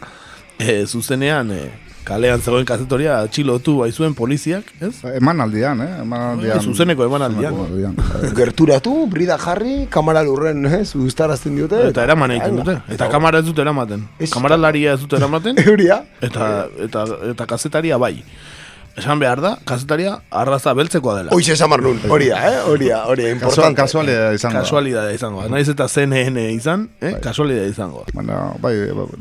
E, 0.59 0.85
zuzenean, 0.89 1.51
e, 1.53 1.67
kalean 2.11 2.43
zegoen 2.43 2.67
kazetoria 2.67 3.19
atxilotu 3.25 3.77
baizuen 3.81 4.15
poliziak, 4.17 4.71
ez? 4.83 4.93
Eman 5.15 5.43
aldian, 5.45 5.81
eh? 5.85 5.89
Eman 6.03 6.25
aldian. 6.33 6.63
Zuzeneko 6.63 7.07
eman 7.07 7.25
aldian. 7.27 7.97
Gerturatu, 8.37 8.95
brida 9.11 9.37
jarri, 9.41 9.85
kamara 9.93 10.23
lurren, 10.27 10.65
eh, 10.67 10.83
zuztarazten 10.85 11.55
diote. 11.59 11.81
Eta 11.91 12.05
eraman 12.07 12.35
egiten 12.35 12.59
dute. 12.61 12.77
Eta 12.95 13.09
kamara 13.11 13.41
ez 13.41 13.47
dute 13.47 13.63
eramaten. 13.63 14.07
Kamaralaria 14.33 14.97
ez 14.97 15.03
dute 15.05 15.19
eramaten. 15.21 15.61
Euria. 15.71 16.01
Eta, 16.21 16.51
eta, 16.87 17.05
eta 17.31 17.47
kazetaria 17.53 17.99
bai. 18.01 18.17
Esan 18.97 19.19
behar 19.21 19.39
da, 19.41 19.53
kazetaria 19.65 20.17
arraza 20.35 20.73
beltzekoa 20.75 21.13
dela. 21.17 21.31
Hoize 21.31 21.53
esan 21.53 21.69
marnun, 21.71 21.99
horia, 22.11 22.35
eh? 22.49 22.57
Horia, 22.67 22.97
horia, 23.07 23.29
importante. 23.31 23.77
Kasualidad 23.79 24.33
izango. 24.35 24.57
da. 24.57 24.61
Kasualidadea 24.65 25.13
izango. 25.15 25.41
da. 25.41 25.49
Naiz 25.53 25.69
eta 25.71 25.87
CNN 25.87 26.37
izan, 26.51 26.89
eh? 26.99 27.13
kasualidadea 27.23 27.69
izango. 27.71 28.03
da. 28.05 28.11
Baina, 28.19 28.39
bai, 28.59 28.73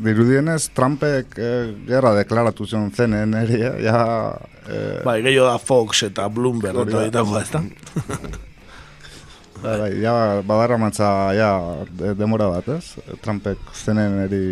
dirudienez, 0.04 0.68
Trumpek 0.74 1.38
eh, 1.38 1.74
gerra 1.86 2.14
deklaratu 2.18 2.66
zion 2.66 2.90
zenen 2.90 3.34
eri, 3.34 3.60
eh, 3.62 3.76
ja... 3.86 4.02
Eh, 4.70 5.00
Bai, 5.04 5.20
gehiago 5.22 5.46
da 5.52 5.58
Fox 5.58 6.02
eta 6.06 6.28
Bloomberg 6.28 6.76
Hori 6.76 6.90
eta 6.92 6.98
da. 6.98 7.04
ditagoa, 7.08 7.42
ez 7.42 7.50
da? 7.54 7.62
bai, 9.62 9.76
bai, 9.80 9.90
ja, 10.02 10.14
badarra 10.46 10.76
matza, 10.78 11.08
ja, 11.36 11.50
de- 11.90 12.14
demora 12.18 12.48
bat, 12.52 12.68
ez? 12.74 12.94
Trumpek 13.22 13.58
zenen 13.84 14.18
eri 14.26 14.42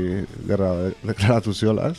gerra 0.49 0.71
de- 0.85 0.95
deklaratu 1.11 1.53
ziola, 1.55 1.91
ez? 1.91 1.99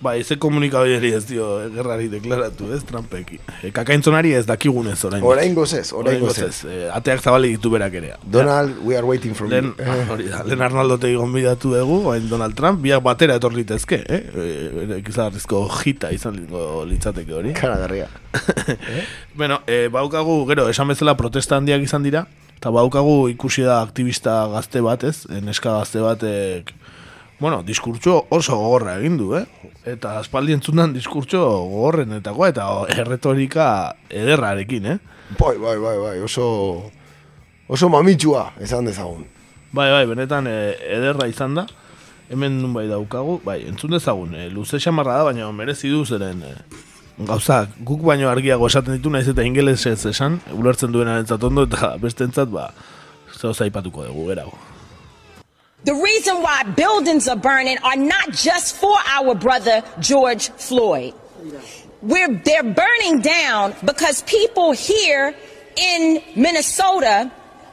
Bai, 0.00 0.22
ze 0.24 0.38
komunikabideri 0.40 1.10
ez 1.12 1.26
dio 1.28 1.46
eh, 1.60 1.66
gerrari 1.74 2.06
deklaratu, 2.08 2.70
ez, 2.72 2.80
Trumpek. 2.88 3.34
E, 3.60 3.68
kakaintzonari 3.76 4.32
ez 4.32 4.46
dakigunez 4.48 4.96
orain. 5.04 5.24
Oraingoz 5.28 5.74
ez, 5.76 5.90
oraingoz 5.92 6.38
ez. 6.40 6.62
E, 6.64 6.78
ateak 6.88 7.20
zabalik 7.20 7.58
ditu 7.58 7.72
berak 7.74 7.98
ere. 8.00 8.14
Donald, 8.24 8.78
we 8.80 8.96
are 8.96 9.04
waiting 9.04 9.36
for 9.36 9.52
you. 9.52 9.74
Eh. 9.76 10.00
hori 10.12 10.30
da, 10.32 10.40
lehen 10.48 10.64
Arnaldo 10.64 10.96
tegi 11.02 11.18
gonbidatu 11.20 11.74
dugu, 11.74 12.00
orain 12.08 12.24
Donald 12.32 12.56
Trump, 12.56 12.80
biak 12.80 13.04
batera 13.04 13.36
etor 13.36 13.52
litezke, 13.52 14.00
eh? 14.08 14.22
E, 14.32 15.02
Kizarrizko 15.04 15.66
jita 15.82 16.14
izan 16.16 16.40
litzateke 16.88 17.36
hori. 17.36 17.52
Karagarria. 17.60 18.08
bueno, 19.40 19.60
e, 19.68 19.82
baukagu, 19.92 20.46
gero, 20.48 20.70
esan 20.72 20.88
bezala 20.88 21.18
protesta 21.20 21.60
handiak 21.60 21.84
izan 21.84 22.08
dira, 22.08 22.24
eta 22.56 22.72
baukagu 22.72 23.26
ikusi 23.34 23.68
da 23.68 23.82
aktivista 23.84 24.46
gazte 24.48 24.80
bat, 24.80 25.04
ez? 25.04 25.26
E, 25.28 25.44
Neska 25.44 25.76
gazte 25.76 26.00
batek, 26.08 26.72
bueno, 27.40 27.62
diskurtso 27.64 28.26
oso 28.28 28.56
gogorra 28.56 28.98
egin 29.00 29.16
du, 29.16 29.32
eh? 29.34 29.46
Eta 29.88 30.18
aspaldi 30.20 30.52
entzundan 30.52 30.92
diskurtso 30.92 31.40
gogorrenetakoa 31.40 32.50
eta 32.52 32.68
erretorika 32.92 33.66
ederrarekin, 34.08 34.86
eh? 34.86 34.98
Bai, 35.38 35.56
bai, 35.56 35.76
bai, 35.80 35.98
bai, 35.98 36.16
oso... 36.20 36.90
Oso 37.70 37.86
mamitsua, 37.88 38.48
esan 38.58 38.88
dezagun. 38.88 39.22
Bai, 39.70 39.86
bai, 39.92 40.02
benetan 40.10 40.48
e, 40.50 40.54
ederra 40.90 41.28
izan 41.30 41.54
da. 41.54 41.68
Hemen 42.30 42.56
nun 42.58 42.72
bai 42.74 42.88
daukagu, 42.90 43.36
bai, 43.44 43.60
entzun 43.70 43.94
dezagun, 43.94 44.34
e, 44.34 44.48
luze 44.50 44.80
xamarra 44.82 45.20
da, 45.20 45.28
baina 45.28 45.46
merezi 45.54 45.88
du 45.92 46.02
zeren 46.04 46.42
e, 46.42 46.50
gauza, 47.28 47.60
guk 47.86 48.02
baino 48.02 48.26
argiago 48.28 48.66
esaten 48.66 48.98
ditu 48.98 49.12
naiz 49.14 49.28
eta 49.30 49.46
ingelesez 49.46 50.00
esan, 50.10 50.40
ulertzen 50.56 50.90
duena 50.90 51.20
entzat 51.22 51.46
ondo 51.46 51.68
eta 51.68 51.94
beste 52.02 52.26
entzat, 52.26 52.50
ba, 52.50 52.72
zeo 53.38 53.54
zaipatuko 53.54 54.08
dugu, 54.08 54.26
gerago. 54.32 54.58
The 55.84 55.94
reason 55.94 56.42
why 56.42 56.62
buildings 56.64 57.26
are 57.28 57.36
burning 57.36 57.78
are 57.78 57.96
not 57.96 58.32
just 58.32 58.76
for 58.76 58.96
our 59.06 59.34
brother 59.34 59.82
George 59.98 60.50
Floyd. 60.50 61.14
We're, 62.02 62.34
they're 62.34 62.62
burning 62.62 63.20
down 63.20 63.74
because 63.84 64.22
people 64.22 64.72
here 64.72 65.34
in 65.76 66.22
Minnesota 66.36 67.30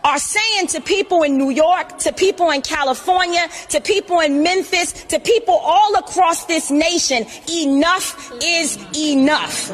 are 0.08 0.20
saying 0.20 0.68
to 0.68 0.80
people 0.80 1.24
in 1.24 1.38
New 1.38 1.50
York, 1.50 1.98
to 2.00 2.14
people 2.14 2.50
in 2.52 2.62
California, 2.62 3.46
to 3.70 3.82
people 3.82 4.22
in 4.22 4.42
Memphis, 4.42 4.94
to 5.10 5.20
people 5.20 5.56
all 5.62 5.96
across 5.96 6.46
this 6.46 6.72
nation, 6.72 7.26
enough 7.52 8.32
is 8.42 8.78
enough. 8.96 9.70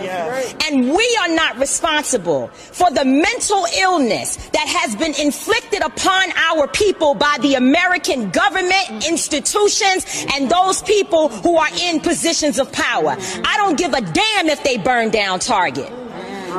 And 0.68 0.90
we 0.90 1.18
are 1.22 1.36
not 1.36 1.60
responsible 1.60 2.48
for 2.48 2.90
the 2.90 3.06
mental 3.06 3.68
illness 3.78 4.38
that 4.50 4.68
has 4.68 4.96
been 4.96 5.14
inflicted 5.22 5.84
upon 5.84 6.32
our 6.36 6.68
people 6.68 7.14
by 7.14 7.38
the 7.42 7.54
American 7.54 8.32
government, 8.32 9.06
institutions, 9.08 10.26
and 10.34 10.50
those 10.50 10.82
people 10.82 11.30
who 11.30 11.58
are 11.58 11.70
in 11.80 12.00
positions 12.00 12.58
of 12.58 12.72
power. 12.72 13.16
I 13.20 13.58
don't 13.58 13.78
give 13.78 13.94
a 13.94 14.02
damn 14.02 14.50
if 14.50 14.64
they 14.64 14.78
burn 14.78 15.12
down 15.12 15.40
Target. 15.40 16.03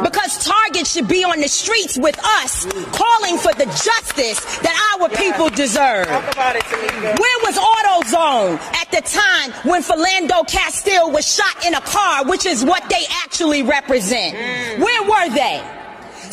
Because 0.03 0.45
Target 0.45 0.87
should 0.87 1.09
be 1.09 1.25
on 1.25 1.41
the 1.41 1.49
streets 1.49 1.97
with 1.99 2.19
us, 2.25 2.67
calling 2.93 3.39
for 3.39 3.53
the 3.55 3.67
justice 3.67 4.41
that 4.59 4.99
our 4.99 5.09
people 5.11 5.51
deserve. 5.51 6.09
Where 6.09 7.39
was 7.45 7.57
AutoZone 7.57 8.59
at 8.77 8.91
the 8.91 9.03
time 9.03 9.53
when 9.69 9.83
Philando 9.83 10.47
Castile 10.49 11.11
was 11.11 11.33
shot 11.33 11.65
in 11.67 11.75
a 11.75 11.81
car, 11.81 12.25
which 12.27 12.47
is 12.47 12.65
what 12.65 12.89
they 12.89 13.05
actually 13.23 13.63
represent? 13.63 14.35
Where 14.81 15.03
were 15.03 15.35
they? 15.35 15.63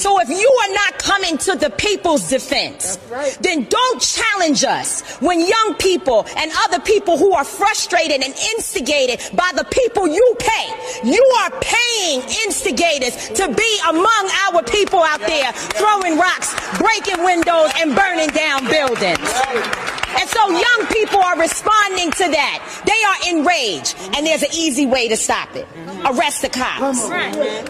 So 0.01 0.19
if 0.19 0.29
you 0.29 0.51
are 0.63 0.73
not 0.73 0.97
coming 0.97 1.37
to 1.37 1.55
the 1.55 1.69
people's 1.69 2.27
defense, 2.27 2.97
then 3.39 3.65
don't 3.65 4.01
challenge 4.01 4.63
us 4.63 5.01
when 5.21 5.39
young 5.39 5.75
people 5.77 6.25
and 6.37 6.51
other 6.65 6.79
people 6.79 7.19
who 7.19 7.33
are 7.33 7.43
frustrated 7.43 8.23
and 8.23 8.33
instigated 8.55 9.21
by 9.37 9.51
the 9.55 9.63
people 9.65 10.07
you 10.07 10.35
pay, 10.39 10.67
you 11.03 11.23
are 11.41 11.51
paying 11.61 12.21
instigators 12.45 13.29
to 13.29 13.53
be 13.53 13.79
among 13.89 14.29
our 14.49 14.63
people 14.63 15.03
out 15.03 15.19
there 15.19 15.53
throwing 15.53 16.17
rocks, 16.17 16.49
breaking 16.79 17.23
windows, 17.23 17.69
and 17.77 17.95
burning 17.95 18.29
down 18.29 18.65
buildings. 18.65 20.00
And 20.19 20.29
so 20.29 20.49
young 20.49 20.87
people 20.87 21.19
are 21.19 21.39
responding 21.39 22.11
to 22.11 22.27
that. 22.31 22.57
They 22.85 23.01
are 23.03 23.37
enraged, 23.37 23.95
and 24.15 24.25
there's 24.25 24.43
an 24.43 24.53
easy 24.53 24.85
way 24.85 25.07
to 25.07 25.17
stop 25.17 25.55
it. 25.55 25.67
Arrest 26.05 26.41
the 26.41 26.49
cops. 26.49 27.07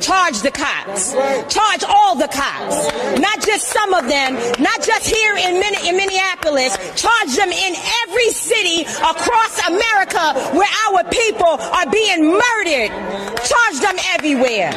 Charge 0.06 0.42
the 0.42 0.52
cops. 0.52 1.14
Charge 1.54 1.84
all 1.84 2.16
the 2.16 2.28
cops. 2.28 2.88
Not 3.20 3.42
just 3.46 3.68
some 3.68 3.94
of 3.94 4.08
them, 4.08 4.34
not 4.60 4.82
just 4.82 5.08
here 5.08 5.36
in, 5.36 5.62
in 5.86 5.98
Minneapolis. 5.98 6.78
Charge 6.96 7.36
them 7.36 7.52
in 7.52 7.76
every 8.04 8.30
city 8.30 8.82
across 8.84 9.68
America 9.68 10.34
where 10.58 10.70
our 10.88 11.04
people 11.06 11.60
are 11.60 11.90
being 11.90 12.32
murdered. 12.32 12.92
Charge 13.44 13.80
them 13.80 13.98
everywhere. 14.14 14.72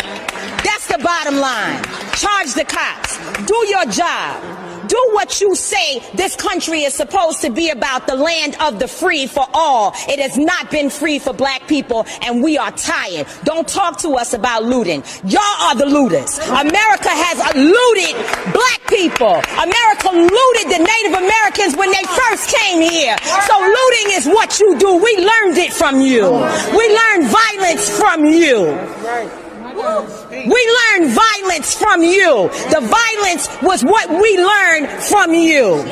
That's 0.64 0.88
the 0.88 0.98
bottom 0.98 1.36
line. 1.36 1.82
Charge 2.16 2.54
the 2.54 2.64
cops. 2.64 3.18
Do 3.46 3.56
your 3.68 3.84
job. 3.86 4.73
Do 4.88 5.10
what 5.12 5.40
you 5.40 5.54
say 5.54 6.00
this 6.14 6.36
country 6.36 6.82
is 6.82 6.94
supposed 6.94 7.40
to 7.42 7.50
be 7.50 7.70
about 7.70 8.06
the 8.06 8.14
land 8.14 8.56
of 8.60 8.78
the 8.78 8.88
free 8.88 9.26
for 9.26 9.46
all. 9.52 9.92
It 10.08 10.20
has 10.20 10.36
not 10.36 10.70
been 10.70 10.90
free 10.90 11.18
for 11.18 11.32
black 11.32 11.66
people, 11.68 12.06
and 12.22 12.42
we 12.42 12.58
are 12.58 12.70
tired. 12.72 13.26
Don't 13.44 13.66
talk 13.66 13.98
to 14.00 14.14
us 14.16 14.34
about 14.34 14.64
looting. 14.64 15.02
Y'all 15.24 15.40
are 15.62 15.74
the 15.74 15.86
looters. 15.86 16.38
America 16.38 17.10
has 17.10 17.38
looted 17.54 18.14
black 18.52 18.80
people. 18.88 19.34
America 19.60 20.10
looted 20.12 20.66
the 20.72 20.80
Native 20.82 21.14
Americans 21.18 21.76
when 21.76 21.90
they 21.90 22.04
first 22.04 22.54
came 22.54 22.80
here. 22.80 23.16
So 23.46 23.54
looting 23.58 24.12
is 24.16 24.26
what 24.26 24.60
you 24.60 24.78
do. 24.78 24.96
We 24.96 25.16
learned 25.18 25.58
it 25.58 25.72
from 25.72 26.00
you. 26.00 26.30
We 26.76 26.84
learned 26.92 27.28
violence 27.28 27.88
from 27.98 28.24
you. 28.24 29.43
We 29.84 30.60
learned 30.78 31.12
violence 31.12 31.74
from 31.76 32.02
you. 32.02 32.48
The 32.72 32.80
violence 32.80 33.48
was 33.62 33.84
what 33.84 34.08
we 34.08 34.30
learned 34.40 34.88
from 35.04 35.34
you. 35.34 35.84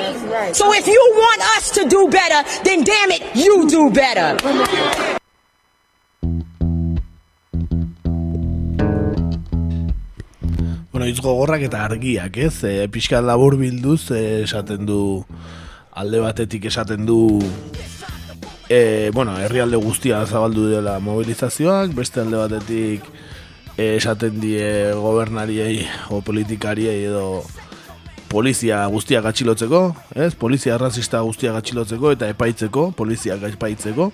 So 0.53 0.73
if 0.73 0.87
you 0.87 1.03
want 1.17 1.41
us 1.57 1.71
to 1.73 1.89
do 1.89 2.09
better, 2.09 2.41
then 2.65 2.85
damn 2.85 3.11
it, 3.11 3.23
you 3.37 3.69
do 3.69 3.91
better. 3.91 4.37
Bueno, 10.91 11.07
hitz 11.07 11.21
gogorrak 11.21 11.63
eta 11.69 11.85
argiak, 11.85 12.37
ez? 12.37 12.65
E, 12.65 12.89
pixka 12.89 13.21
labur 13.21 13.57
bilduz 13.61 14.11
e, 14.11 14.43
esaten 14.45 14.87
du 14.89 15.25
alde 15.93 16.21
batetik 16.21 16.65
esaten 16.69 17.05
du 17.05 17.41
e, 18.69 19.11
bueno, 19.13 19.37
herrialde 19.37 19.77
guztia 19.77 20.25
zabaldu 20.27 20.69
dela 20.71 20.99
mobilizazioak, 21.01 21.93
beste 21.97 22.21
alde 22.25 22.41
batetik 22.41 23.09
esaten 23.77 24.41
die 24.41 24.93
gobernariei 24.95 25.87
o 26.11 26.21
politikariei 26.21 27.05
edo 27.07 27.43
polizia 28.33 28.87
guztia 28.89 29.21
gatxilotzeko, 29.21 29.83
ez? 30.17 30.35
Polizia 30.35 30.77
arrazista 30.77 31.21
guztia 31.21 31.53
gatxilotzeko 31.53 32.13
eta 32.17 32.29
epaitzeko, 32.33 32.91
polizia 32.97 33.37
epaitzeko. 33.37 34.11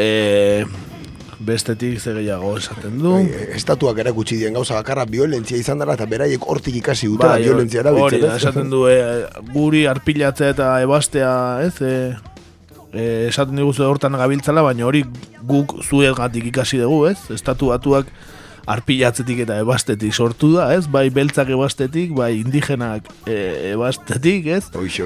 E, 0.00 0.64
bestetik 1.42 2.00
ze 2.00 2.12
gehiago 2.14 2.56
esaten 2.58 2.98
du. 3.00 3.14
Bai, 3.16 3.48
estatuak 3.56 3.98
erakutsi 3.98 4.36
dien 4.40 4.54
gauza 4.54 4.76
bakarra 4.78 5.06
violentzia 5.08 5.58
izan 5.58 5.80
dara 5.82 5.96
eta 5.98 6.06
beraiek 6.06 6.44
hortik 6.46 6.76
ikasi 6.82 7.08
dutela 7.10 7.38
Bai, 7.38 7.46
violentzia 7.46 7.80
hori 7.80 7.88
erabiltzen. 7.88 8.28
ez? 8.28 8.36
esaten 8.42 8.70
du, 8.70 8.84
e, 8.88 8.98
guri 9.52 9.86
arpilatzea 9.90 10.52
eta 10.54 10.68
ebastea, 10.84 11.32
ez, 11.66 11.74
e, 11.80 11.94
e, 12.92 13.28
esaten 13.28 13.58
diguzu 13.58 13.84
hortan 13.88 14.16
gabiltzala, 14.20 14.62
baina 14.62 14.86
hori 14.86 15.04
guk 15.48 15.78
zuegatik 15.82 16.46
ikasi 16.52 16.80
dugu, 16.82 17.06
ez, 17.10 17.18
estatu 17.34 17.72
batuak 17.72 18.12
arpilatzetik 18.66 19.42
eta 19.44 19.56
ebastetik 19.62 20.14
sortu 20.14 20.52
da, 20.56 20.68
ez, 20.76 20.86
bai 20.90 21.08
beltzak 21.10 21.48
ebastetik, 21.54 22.12
bai 22.16 22.30
indigenak 22.40 23.08
e, 23.26 23.72
ebastetik, 23.72 24.46
ez, 24.46 24.64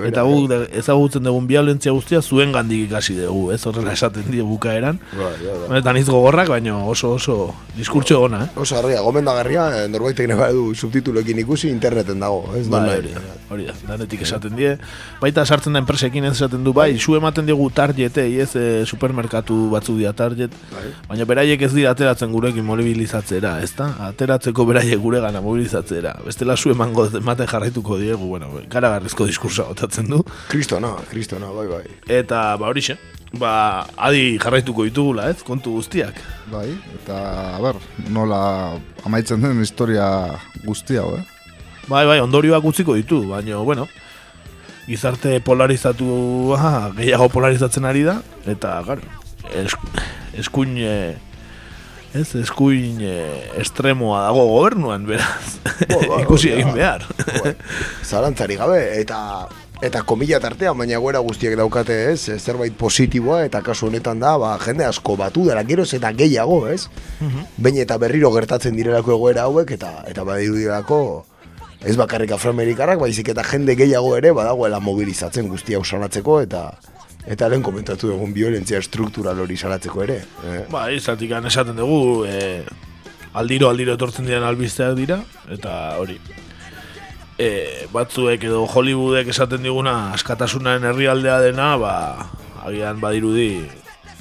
eta 0.09 0.25
guk 0.29 0.53
ezagutzen 0.77 1.25
dugun 1.27 1.47
violentzia 1.49 1.93
guztia 1.97 2.21
zuen 2.23 2.53
gandik 2.53 2.87
ikasi 2.89 3.17
dugu, 3.21 3.51
ez, 3.55 3.63
horrela 3.67 3.95
esaten 3.97 4.27
die 4.31 4.43
bukaeran, 4.45 5.01
Bai, 5.17 5.33
bai, 5.41 5.57
bai. 5.69 5.79
eta 5.81 5.93
niz 5.97 6.07
gogorrak, 6.09 6.51
baina 6.53 6.77
oso 6.85 7.15
oso 7.17 7.39
diskurtso 7.77 8.21
ona, 8.27 8.45
eh? 8.45 8.51
Oso 8.61 8.77
harria, 8.81 9.01
gomendagarria, 9.05 9.67
eh, 9.83 9.89
norbaitek 9.93 10.29
nahi 10.33 10.53
du 10.57 10.67
subtituloekin 10.75 11.39
ikusi 11.45 11.71
interneten 11.73 12.21
dago, 12.21 12.43
ez? 12.57 12.67
Bai, 12.69 12.81
nonahi. 12.83 13.15
hori 13.17 13.35
hori 13.57 13.67
da, 13.69 13.75
danetik 13.93 14.23
esaten 14.27 14.57
die. 14.59 14.73
Baita 15.23 15.45
sartzen 15.47 15.73
da 15.77 15.81
enpresekin 15.83 16.25
ez 16.29 16.33
esaten 16.37 16.65
du, 16.67 16.73
bai, 16.77 16.91
zu 16.99 17.15
ematen 17.17 17.47
digu 17.47 17.69
targetei, 17.71 18.29
ez, 18.43 18.51
e, 18.59 18.85
supermerkatu 18.87 19.69
batzu 19.73 19.97
dira 19.99 20.13
target, 20.17 20.53
baina 21.09 21.25
beraiek 21.29 21.63
ez 21.63 21.73
dira 21.75 21.93
ateratzen 21.95 22.33
gurekin 22.35 22.65
mobilizatzera, 22.67 23.46
ez 23.63 23.73
da? 23.77 23.89
Ateratzeko 24.09 24.65
beraiek 24.69 25.01
gure 25.03 25.21
gana 25.23 25.41
mobilizatzera. 25.45 26.15
Bestela 26.27 26.57
zu 26.57 26.73
emango 26.73 27.07
ematen 27.19 27.49
jarraituko 27.51 27.99
diegu, 28.01 28.29
bueno, 28.33 28.49
karagarrizko 28.73 29.27
diskursa 29.29 29.67
botatzen 29.69 30.11
du. 30.11 30.23
Kristona, 30.51 30.95
kristona, 31.11 31.51
bai, 31.55 31.67
bai. 31.71 31.83
Eta, 32.19 32.41
ba, 32.61 32.71
horixe, 32.71 32.97
ba, 33.41 33.53
adi 34.09 34.39
jarraituko 34.43 34.87
ditugula, 34.89 35.29
ez, 35.33 35.43
kontu 35.47 35.77
guztiak. 35.79 36.19
Bai, 36.53 36.69
eta, 37.01 37.19
a 37.57 37.61
ber, 37.65 37.81
nola 38.13 38.41
amaitzen 39.07 39.43
den 39.45 39.63
historia 39.65 40.09
guztia, 40.65 41.05
eh? 41.19 41.23
Bai, 41.87 42.07
bai, 42.09 42.19
ondorioak 42.25 42.65
utziko 42.67 42.97
ditu, 42.99 43.23
baina, 43.31 43.61
bueno, 43.63 43.87
gizarte 44.87 45.39
polarizatu 45.45 46.55
ah, 46.59 46.91
gehiago 46.97 47.31
polarizatzen 47.35 47.87
ari 47.87 48.07
da, 48.07 48.21
eta, 48.47 48.81
gara, 48.87 49.23
es, 49.55 49.75
eskuin, 50.39 50.77
eh, 50.79 51.15
ez, 52.15 52.29
eskuin 52.41 53.01
eh, 53.03 53.61
estremoa 53.61 54.23
dago 54.27 54.47
gobernuan, 54.53 55.07
beraz, 55.09 55.59
ikusi 56.25 56.53
egin 56.55 56.73
behar. 56.77 57.07
Zalantzari 58.05 58.59
gabe, 58.61 58.81
eta 59.01 59.49
eta 59.85 60.01
komila 60.09 60.39
tartean, 60.41 60.77
baina 60.79 60.99
goera 61.03 61.21
guztiak 61.21 61.57
daukate, 61.59 61.97
ez? 62.13 62.33
Zerbait 62.41 62.73
positiboa, 62.79 63.43
eta 63.45 63.61
kasu 63.65 63.91
honetan 63.91 64.21
da, 64.23 64.37
ba, 64.41 64.55
jende 64.63 64.87
asko 64.89 65.19
batu 65.21 65.45
dela, 65.49 65.65
geroz 65.69 65.91
eta 65.99 66.13
gehiago, 66.17 66.63
ez? 66.73 66.87
Baina 67.61 67.85
eta 67.85 67.99
berriro 68.01 68.33
gertatzen 68.33 68.77
direlako 68.77 69.17
egoera 69.19 69.49
hauek, 69.51 69.75
eta 69.77 69.93
eta 70.09 70.25
badirudirako 70.25 71.01
ez 71.87 71.95
bakarrik 71.99 72.33
afroamerikarrak, 72.33 72.99
baizik 72.99 73.29
eta 73.35 73.45
jende 73.47 73.77
gehiago 73.77 74.17
ere 74.17 74.33
badagoela 74.35 74.81
mobilizatzen 74.81 75.51
guztia 75.53 75.79
usalatzeko, 75.83 76.41
eta 76.47 76.71
eta 77.27 77.49
lehen 77.51 77.63
komentatu 77.67 78.11
dugun 78.13 78.33
violentzia 78.35 78.81
struktural 78.83 79.41
hori 79.43 79.57
salatzeko 79.57 80.03
ere. 80.05 80.21
Eh? 80.47 80.61
Ba, 80.71 80.87
izatik 80.95 81.33
esaten 81.37 81.77
dugu, 81.77 82.25
e, 82.25 82.63
aldiro 83.35 83.69
aldiro 83.69 83.97
etortzen 83.99 84.27
diren 84.27 84.47
albisteak 84.47 84.95
dira, 84.99 85.21
eta 85.51 85.97
hori. 85.99 86.19
E, 87.37 87.49
batzuek 87.93 88.47
edo 88.49 88.65
Hollywoodek 88.65 89.29
esaten 89.35 89.67
diguna 89.67 90.13
askatasunaren 90.15 90.87
herrialdea 90.93 91.41
dena, 91.45 91.75
ba, 91.77 91.97
agian 92.65 93.03
badirudi 93.03 93.51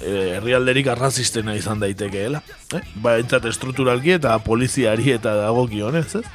e, 0.01 0.09
herrialderik 0.39 0.89
arrazistena 0.91 1.55
izan 1.55 1.79
daitekeela. 1.79 2.41
Eh? 2.73 2.81
Ba, 2.95 3.19
entzat 3.21 3.45
estrukturalki 3.51 4.17
eta 4.17 4.33
poliziari 4.43 5.13
eta 5.15 5.37
dagokionez, 5.45 6.09
ez? 6.19 6.25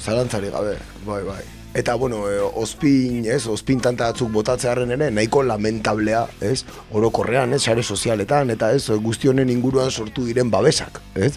Zalantzari 0.00 0.54
gabe, 0.54 0.78
bai, 1.04 1.22
bai. 1.26 1.42
Eta, 1.74 1.94
bueno, 1.98 2.28
e, 2.30 2.38
ospin, 2.40 3.24
ez, 3.26 3.46
ospin 3.50 3.80
tanta 3.82 4.12
batzuk 4.12 4.30
botatzearen 4.30 4.92
ere, 4.94 5.08
nahiko 5.10 5.42
lamentablea, 5.42 6.20
ez, 6.40 6.60
orokorrean, 6.94 7.52
ez, 7.56 7.62
sare 7.66 7.82
sozialetan, 7.82 8.50
eta 8.54 8.70
ez, 8.76 8.84
guzti 9.02 9.26
honen 9.28 9.50
inguruan 9.50 9.90
sortu 9.90 10.22
diren 10.28 10.50
babesak, 10.54 11.00
ez? 11.18 11.32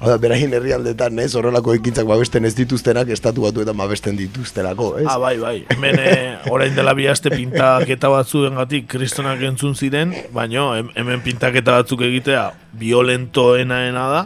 Hau 0.00 0.10
da, 0.12 0.16
beraien 0.22 0.52
herrialdetan, 0.54 1.16
ez, 1.22 1.32
horrelako 1.38 1.72
ekintzak 1.74 2.06
babesten 2.06 2.44
ez 2.46 2.52
dituztenak, 2.58 3.08
estatu 3.10 3.42
batuetan 3.46 3.78
babesten 3.78 4.18
dituztelako, 4.18 4.92
ez? 5.00 5.06
Ah, 5.10 5.16
bai, 5.18 5.36
bai. 5.42 5.56
Hemen 5.74 5.98
e, 5.98 6.12
orain 6.54 6.74
dela 6.74 6.92
bi 6.94 7.06
aste 7.10 7.30
pintaketa 7.34 8.10
batzuengatik 8.12 8.86
kristonak 8.90 9.42
entzun 9.46 9.74
ziren, 9.78 10.14
baino 10.34 10.68
hem- 10.76 10.90
hemen 10.98 11.22
pintaketa 11.26 11.78
batzuk 11.80 12.02
egitea 12.06 12.48
violentoenaena 12.78 14.06
da. 14.12 14.22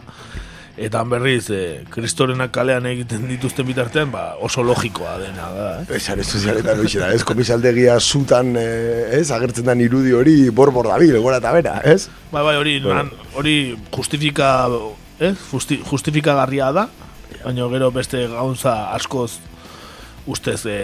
Eta 0.80 1.02
berriz, 1.04 1.50
e, 1.52 1.82
kristorenak 1.92 2.48
kalean 2.54 2.86
egiten 2.88 3.26
dituzten 3.28 3.66
bitartean, 3.68 4.08
ba, 4.12 4.22
oso 4.40 4.62
logikoa 4.64 5.18
dena 5.20 5.50
da. 5.52 5.66
Eh? 5.84 5.98
Sare 6.00 6.24
sozialetan 6.24 6.80
hoxe 6.80 7.02
da, 7.02 7.10
ez, 7.12 7.20
komisaldegia 7.28 7.98
zutan, 8.00 8.54
eh, 8.56 9.18
ez, 9.18 9.26
agertzen 9.36 9.68
den 9.68 9.82
irudi 9.84 10.14
hori 10.16 10.36
borbor 10.48 10.88
dabil, 10.88 11.18
gora 11.20 11.42
eta 11.42 11.52
bera, 11.52 11.76
ez? 11.84 12.08
Bai, 12.30 12.40
bai, 12.46 12.56
hori, 12.56 12.78
hori 13.36 13.56
justifika, 13.92 14.48
ez? 15.20 15.34
Justi, 15.50 15.76
justifikagarria 15.84 16.70
da, 16.72 16.86
baina 17.42 17.68
gero 17.68 17.90
beste 17.92 18.24
gauza 18.32 18.72
askoz 18.96 19.42
ustez 20.26 20.62
e, 20.64 20.78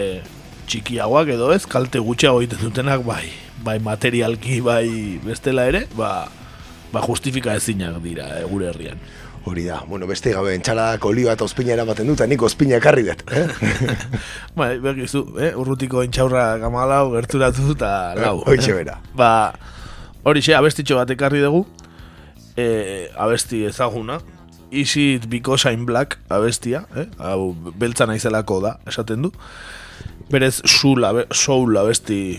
txikiagoak 0.69 1.31
edo 1.33 1.49
ez, 1.55 1.63
kalte 1.65 1.97
gutxiago 2.03 2.43
egiten 2.43 2.61
dutenak, 2.67 3.01
bai, 3.07 3.23
bai 3.65 3.79
materialki, 3.81 4.59
bai 4.61 5.17
bestela 5.25 5.65
ere, 5.65 5.87
ba, 5.97 6.27
ba 6.93 7.01
justifika 7.05 7.57
ezinak 7.57 7.97
dira 8.05 8.29
e, 8.37 8.45
gure 8.51 8.69
herrian. 8.69 9.01
Hori 9.49 9.63
da, 9.65 9.79
bueno, 9.87 10.05
beste 10.05 10.29
gabe 10.35 10.51
entxaladak 10.53 11.05
olioa 11.09 11.33
eta 11.33 11.45
ospina 11.47 11.73
eramaten 11.73 12.05
dut, 12.11 12.21
nik 12.29 12.43
ospina 12.45 12.75
ekarri 12.77 13.01
dut, 13.07 13.23
eh? 13.33 13.47
Bai, 14.59 14.75
begizu, 14.83 15.23
eh? 15.41 15.49
urrutiko 15.57 16.03
intxaurra 16.05 16.43
gamalau, 16.61 17.07
gerturatu 17.15 17.71
eta 17.73 17.89
lau. 18.19 18.35
Hoitxe 18.51 18.75
bera. 18.77 18.99
Ba, 19.17 19.31
hori 20.29 20.43
xe, 20.45 20.53
abestitxo 20.53 20.99
bat 20.99 21.09
ekarri 21.15 21.41
dugu, 21.41 21.63
e, 22.53 22.67
abesti 23.17 23.63
ezaguna, 23.71 24.19
Is 24.69 24.95
it 25.01 25.25
because 25.31 25.65
I'm 25.65 25.87
black 25.87 26.19
abestia, 26.29 26.83
eh? 26.93 27.07
hau 27.17 27.55
beltza 27.57 28.05
naizelako 28.05 28.59
da, 28.61 28.75
esaten 28.85 29.23
du. 29.25 29.31
Berez 30.29 30.59
soul, 30.61 31.07
abe, 31.09 31.23
soul 31.33 31.73
abesti 31.81 32.37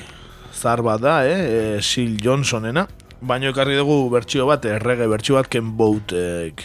zar 0.54 0.84
bat 0.86 1.02
da, 1.02 1.24
eh? 1.26 1.40
e, 1.40 1.80
Sil 1.82 2.20
Johnsonena. 2.22 2.86
Baino 3.18 3.50
ekarri 3.50 3.74
dugu 3.80 4.04
bertsio 4.14 4.46
bat, 4.46 4.62
errege 4.62 5.10
bertsio 5.10 5.40
bat 5.40 5.50
Ken 5.50 5.74
Boatek 5.74 6.62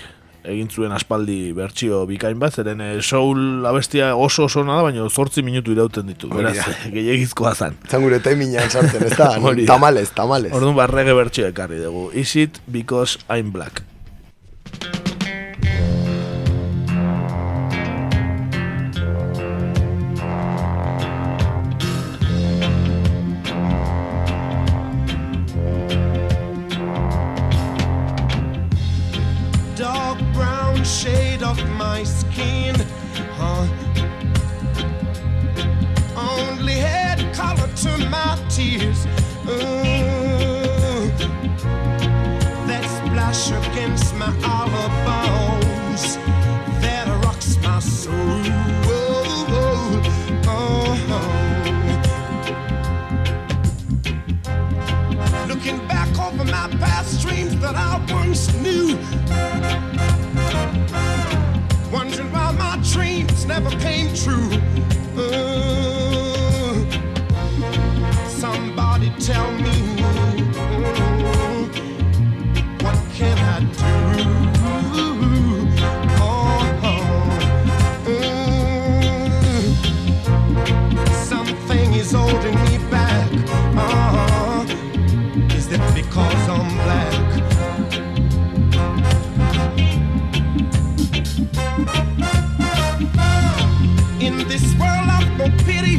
egin 0.52 0.70
zuen 0.70 0.92
aspaldi 0.96 1.54
bertsio 1.58 2.04
bikain 2.10 2.38
bat, 2.40 2.54
zeren 2.54 2.82
e, 2.82 2.90
soul 3.02 3.66
abestia 3.66 4.14
oso 4.16 4.46
oso 4.46 4.64
da, 4.68 4.82
baina 4.86 5.08
zortzi 5.10 5.42
minutu 5.46 5.72
irauten 5.74 6.08
ditu. 6.12 6.30
Hori 6.30 6.44
Beraz, 6.44 6.58
da. 6.62 6.92
gehiagizkoa 6.94 7.56
zan. 7.56 7.76
Zan 7.90 8.06
gure 8.06 8.20
taiminan 8.20 8.70
sartzen, 8.70 9.04
ez 9.08 9.18
da? 9.22 9.32
Tamales, 9.68 10.12
tamales. 10.16 10.54
Orduan 10.54 10.76
barrege 10.78 11.14
bertxio 11.18 11.50
ekarri 11.52 11.82
dugu. 11.84 12.10
Is 12.14 12.36
it 12.36 12.62
because 12.72 13.18
I'm 13.30 13.52
black? 13.52 13.82
my 31.96 32.04
skin, 32.04 32.76
huh? 33.40 33.66
Only 36.18 36.74
had 36.74 37.18
color 37.34 37.70
to 37.84 37.92
my 38.10 38.38
tears, 38.50 39.06
ooh, 39.48 41.10
that 42.68 42.84
splash 42.98 43.52
against 43.52 44.14
my 44.16 44.32
olive 44.44 44.96
bones, 45.08 46.18
that 46.84 47.08
rocks 47.24 47.58
my 47.64 47.80
soul. 47.80 48.42
Uh-huh. 50.54 51.26
Looking 55.48 55.80
back 55.88 56.12
over 56.20 56.44
my 56.44 56.68
past 56.78 57.22
dreams 57.22 57.56
that 57.62 57.76
I 57.76 58.06
once 58.12 58.54
knew 58.56 59.00
dreams 62.96 63.46
never 63.46 63.70
came 63.82 64.08
true. 64.16 64.50
Uh, 65.18 65.55
this 94.58 94.74
world 94.76 95.10
of 95.10 95.38
no 95.38 95.48
pity. 95.66 95.98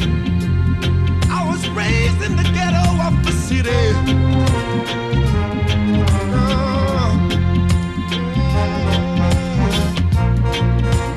I 1.30 1.44
was 1.46 1.68
raised 1.70 2.22
in 2.22 2.36
the 2.36 2.46
ghetto 2.56 2.86
of 3.06 3.14
the 3.22 3.32
city. 3.32 3.92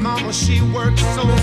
Mama, 0.02 0.34
she 0.34 0.62
worked 0.62 1.00
so 1.00 1.39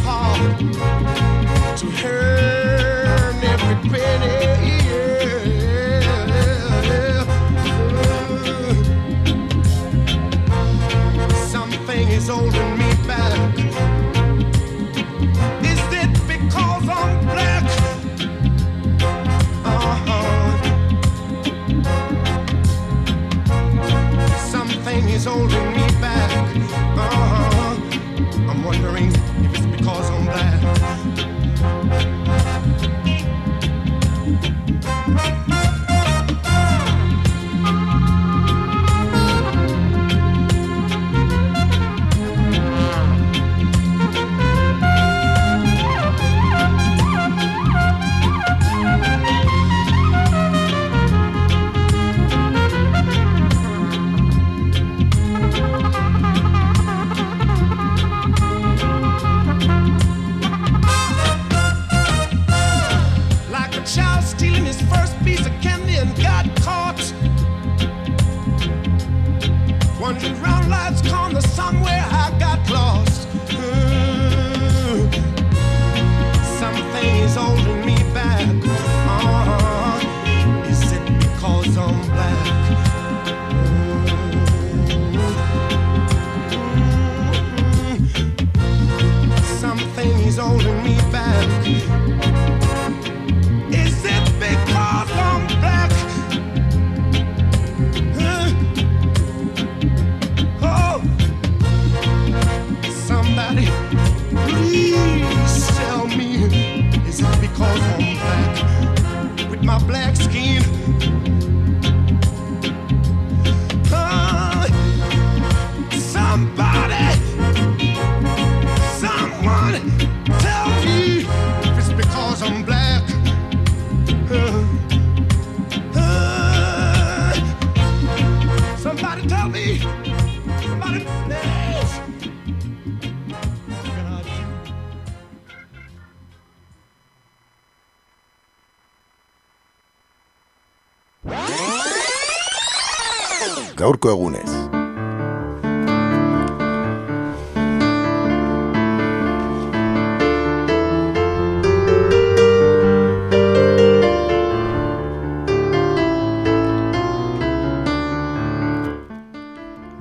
gaurko 144.06 144.12
egunez. 144.12 144.50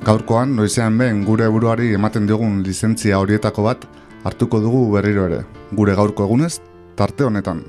Gaurkoan, 0.06 0.56
noizean 0.56 0.98
behin 0.98 1.24
gure 1.26 1.48
buruari 1.50 1.94
ematen 1.96 2.28
diogun 2.28 2.62
lizentzia 2.64 3.18
horietako 3.18 3.64
bat 3.64 3.88
hartuko 4.24 4.60
dugu 4.62 4.92
berriro 4.94 5.26
ere, 5.26 5.42
gure 5.74 5.96
gaurko 5.96 6.30
egunez, 6.30 6.60
tarte 6.96 7.26
honetan. 7.26 7.66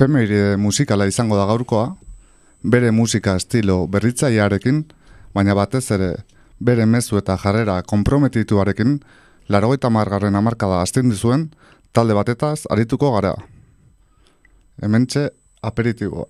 Efemeride 0.00 0.56
musikala 0.56 1.04
izango 1.04 1.36
da 1.36 1.42
gaurkoa, 1.44 1.90
bere 2.64 2.88
musika 2.90 3.34
estilo 3.36 3.74
berritzailearekin, 3.92 4.78
baina 5.36 5.52
batez 5.52 5.90
ere 5.92 6.08
bere 6.56 6.86
mezu 6.88 7.18
eta 7.20 7.36
jarrera 7.42 7.74
komprometituarekin, 7.84 8.94
larogeita 9.52 9.90
margarren 9.92 10.38
amarkada 10.40 10.78
astin 10.80 11.12
dizuen, 11.12 11.50
talde 11.92 12.16
batetaz 12.16 12.64
arituko 12.72 13.12
gara. 13.12 13.34
Hementxe 14.80 15.26
aperitiboa. 15.60 16.24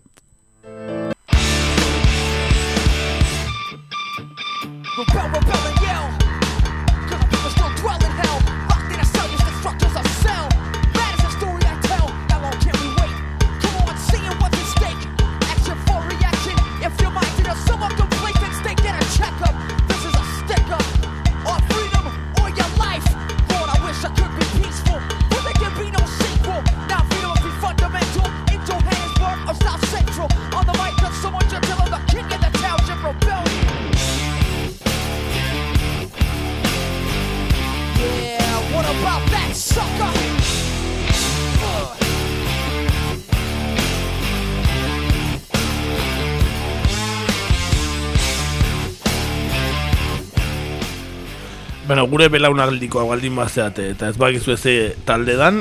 Bueno, 51.91 52.05
gure 52.07 52.29
belaunaldikoa 52.31 53.03
baldin 53.03 53.35
bazeate 53.35 53.89
eta 53.91 54.13
ez 54.13 54.15
bakizu 54.15 54.53
ez 54.55 54.75
talde 55.03 55.35
dan, 55.35 55.57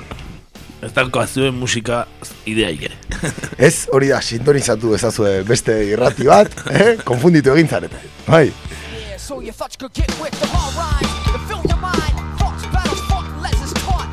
ez 0.85 0.91
dauka 0.93 1.23
zuen 1.25 1.55
musika 1.57 2.03
ideaik 2.45 2.83
ere. 2.85 2.99
Ez, 3.67 3.87
hori 3.89 4.11
da, 4.13 4.19
sintonizatu 4.21 4.93
ezazue 4.93 5.31
beste 5.49 5.73
irrati 5.89 6.29
bat, 6.29 6.53
eh? 6.69 6.91
konfunditu 7.03 7.55
egin 7.55 7.67
zarete. 7.67 7.97
Bai, 8.27 8.51
Yeah, 8.53 9.17
so 9.17 9.41
you 9.41 9.51
thought 9.51 9.73
you 9.73 9.79
could 9.79 9.93
get 9.97 10.13
with 10.21 10.39
them 10.39 10.53
all 10.53 10.71
right. 10.77 11.09
To 11.33 11.39
fill 11.49 11.65
your 11.65 11.81
mind, 11.81 12.13
thoughts, 12.37 12.63
battles, 12.77 13.01
fought, 13.09 13.25
lessons 13.41 13.73
taught. 13.81 14.09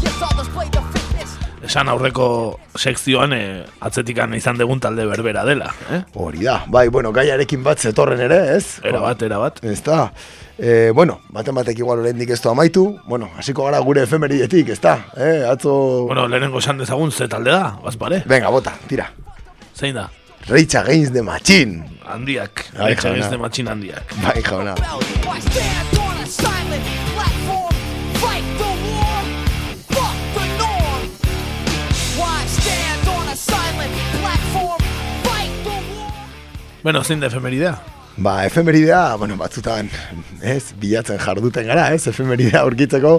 Yes, 0.00 0.16
others 0.24 0.48
play 0.48 0.70
the 0.72 0.80
fitness. 0.80 0.87
Esan 1.68 1.90
aurreko 1.92 2.26
sekzioan 2.80 3.34
eh, 3.36 3.64
atzetikan 3.84 4.32
izan 4.32 4.56
degun 4.56 4.80
talde 4.80 5.04
berbera 5.04 5.42
dela. 5.44 5.68
Eh? 5.92 6.00
hori 6.16 6.46
da. 6.46 6.62
Bai, 6.72 6.86
bueno, 6.88 7.12
gaiarekin 7.12 7.60
bat 7.66 7.82
zetorren 7.84 8.22
ere, 8.24 8.38
ez? 8.54 8.78
Era 8.88 9.02
bat, 9.04 9.20
era 9.26 9.36
bat. 9.42 9.60
Ez 9.68 9.82
da. 9.84 10.06
E, 10.56 10.88
bueno, 10.96 11.18
baten 11.28 11.54
batek 11.58 11.82
igual 11.84 12.00
oraindik 12.00 12.32
ez 12.32 12.40
du 12.40 12.48
amaitu. 12.48 12.86
Bueno, 13.04 13.28
hasiko 13.36 13.68
gara 13.68 13.82
gure 13.84 14.06
efemeridetik, 14.08 14.72
ez 14.72 14.80
da? 14.80 14.96
Eh, 15.12 15.44
atzo... 15.50 15.74
Bueno, 16.08 16.24
lehenengo 16.32 16.64
esan 16.64 16.80
dezagun 16.80 17.12
ze 17.12 17.28
talde 17.28 17.52
da, 17.52 17.76
bazpare. 17.84 18.22
Venga, 18.24 18.48
bota, 18.48 18.72
tira. 18.88 19.10
Zein 19.76 20.00
da? 20.00 20.08
Rage 20.48 20.80
Against 20.80 21.12
the 21.12 21.22
Machine. 21.22 21.84
Handiak. 22.08 22.64
Bai, 22.72 22.94
Rage 22.94 23.12
Against 23.12 23.28
jauna. 23.28 23.30
the 23.36 23.38
Machine 23.44 23.68
handiak. 23.68 24.16
Bai, 24.24 24.40
jauna. 24.40 24.74
Bueno, 36.88 37.04
zein 37.04 37.20
da 37.20 37.26
efemeridea? 37.26 37.78
Ba, 38.16 38.46
efemeridea, 38.46 39.16
bueno, 39.20 39.36
batzutan, 39.36 39.90
ez, 40.40 40.72
bilatzen 40.80 41.18
jarduten 41.20 41.66
gara, 41.68 41.90
ez, 41.92 42.06
efemeridea 42.08 42.62
aurkitzeko, 42.64 43.10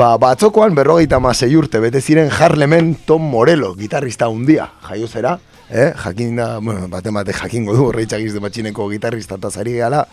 ba, 0.00 0.14
batzokoan 0.16 0.72
berrogeita 0.72 1.18
masei 1.20 1.50
urte, 1.60 1.82
bete 1.84 2.00
ziren 2.00 2.32
Harlemen 2.32 2.94
Tom 3.04 3.28
Morello, 3.34 3.74
gitarrista 3.76 4.30
hundia, 4.32 4.70
jaio 4.88 5.12
zera, 5.12 5.34
eh, 5.68 5.90
jakin 6.06 6.40
da, 6.40 6.48
bueno, 6.56 6.88
baten 6.88 7.12
bate 7.20 7.36
jakingo 7.36 7.76
du, 7.76 7.92
Rage 7.92 8.24
de 8.32 8.40
Matxineko 8.40 8.88
gitarrista 8.88 9.36
eta 9.36 9.50
zari 9.50 9.76
gala, 9.76 10.06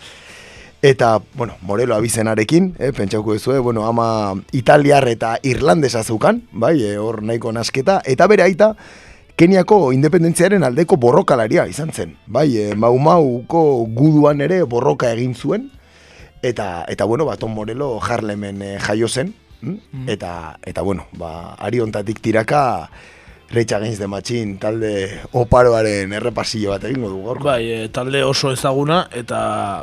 eta, 0.82 1.14
bueno, 1.32 1.56
Morello 1.62 1.96
abizenarekin, 1.96 2.74
eh, 2.78 2.92
pentsauko 2.92 3.34
ezue, 3.34 3.58
bueno, 3.60 3.88
ama 3.88 4.34
italiar 4.52 5.08
eta 5.08 5.38
irlandesa 5.42 6.04
zeukan, 6.04 6.42
bai, 6.52 6.82
eh, 6.84 6.98
hor 6.98 7.22
nahiko 7.22 7.50
nasketa, 7.50 8.02
eta 8.04 8.28
bere 8.28 8.44
aita, 8.44 8.74
Keniako 9.40 9.94
independentziaren 9.96 10.60
aldeko 10.66 10.98
borrokalaria 11.00 11.62
izan 11.64 11.94
zen. 11.96 12.10
Bai, 12.28 12.50
e, 12.60 12.64
Mau 12.76 12.92
Mauko 13.00 13.86
guduan 13.88 14.42
ere 14.44 14.58
borroka 14.68 15.08
egin 15.14 15.32
zuen, 15.32 15.70
eta, 16.44 16.84
eta 16.92 17.06
bueno, 17.08 17.24
ba, 17.24 17.38
Tom 17.40 17.54
Morello 17.56 17.94
Harlemen 18.04 18.60
e, 18.60 18.74
jaio 18.84 19.08
zen, 19.08 19.32
mm? 19.62 20.02
eta, 20.12 20.32
eta 20.60 20.84
bueno, 20.84 21.06
ba, 21.16 21.54
ari 21.56 21.80
ontatik 21.80 22.20
tiraka 22.20 22.90
Rage 23.52 23.74
Against 23.74 23.98
the 23.98 24.06
Machine 24.06 24.58
talde 24.62 24.92
oparoaren 25.34 26.12
errepasillo 26.14 26.70
bat 26.70 26.84
egingo 26.86 27.08
du 27.10 27.22
gaurko. 27.24 27.48
Bai, 27.48 27.64
e, 27.66 27.88
talde 27.90 28.22
oso 28.22 28.52
ezaguna 28.54 29.00
eta 29.16 29.40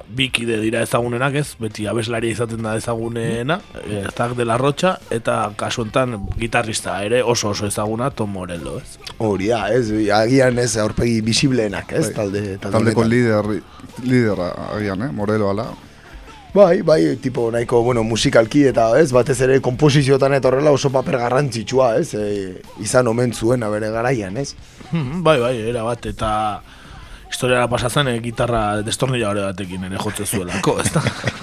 bi 0.08 0.30
kide 0.32 0.62
dira 0.62 0.86
ezagunenak 0.86 1.36
ez, 1.42 1.48
beti 1.60 1.88
abeslaria 1.88 2.32
izaten 2.32 2.64
da 2.64 2.78
ezagunena, 2.80 3.60
e, 3.84 4.06
Zak 4.16 4.38
de 4.38 4.46
la 4.48 4.58
Rocha 4.58 4.96
eta 5.12 5.52
kasu 5.60 5.84
honetan 5.84 6.16
gitarrista 6.40 6.96
ere 7.04 7.20
oso 7.24 7.52
oso 7.52 7.68
ezaguna 7.68 8.10
Tom 8.12 8.32
Morello, 8.32 8.78
ez? 8.80 8.98
Hori 9.18 9.52
da, 9.52 9.68
ez, 9.74 9.92
agian 10.16 10.60
ez 10.64 10.78
aurpegi 10.82 11.20
bisibleenak, 11.22 11.92
ez, 11.92 12.08
talde, 12.16 12.46
talde 12.62 12.78
Taldeko 12.78 13.04
lider, 13.04 13.52
lidera 14.04 14.54
agian, 14.72 15.10
eh? 15.10 15.12
Morelo 15.12 15.52
ala. 15.52 15.68
Bai, 16.54 16.82
bai, 16.82 17.18
tipo 17.22 17.52
nahiko, 17.52 17.82
bueno, 17.84 18.04
musikalki 18.08 18.64
eta 18.70 18.88
ez, 18.98 19.12
batez 19.14 19.36
ere 19.46 19.60
komposiziotan 19.62 20.34
eta 20.38 20.48
horrela 20.50 20.72
oso 20.74 20.90
paper 20.94 21.20
garrantzitsua, 21.20 21.90
ez, 22.00 22.14
e, 22.16 22.54
izan 22.82 23.08
omen 23.12 23.34
zuena 23.34 23.70
bere 23.70 23.92
garaian, 23.94 24.38
ez? 24.40 24.54
Hmm, 24.90 25.22
bai, 25.28 25.38
bai, 25.44 25.54
era 25.70 25.84
bat, 25.86 26.08
eta 26.08 26.32
historiara 27.30 27.68
pasatzen 27.70 28.08
e, 28.08 28.18
gitarra 28.24 28.82
destornilladore 28.86 29.44
batekin 29.50 29.84
ere 29.90 30.00
jotze 30.02 30.26
zuelako, 30.26 30.78
ez 30.82 30.92
da? 30.94 31.02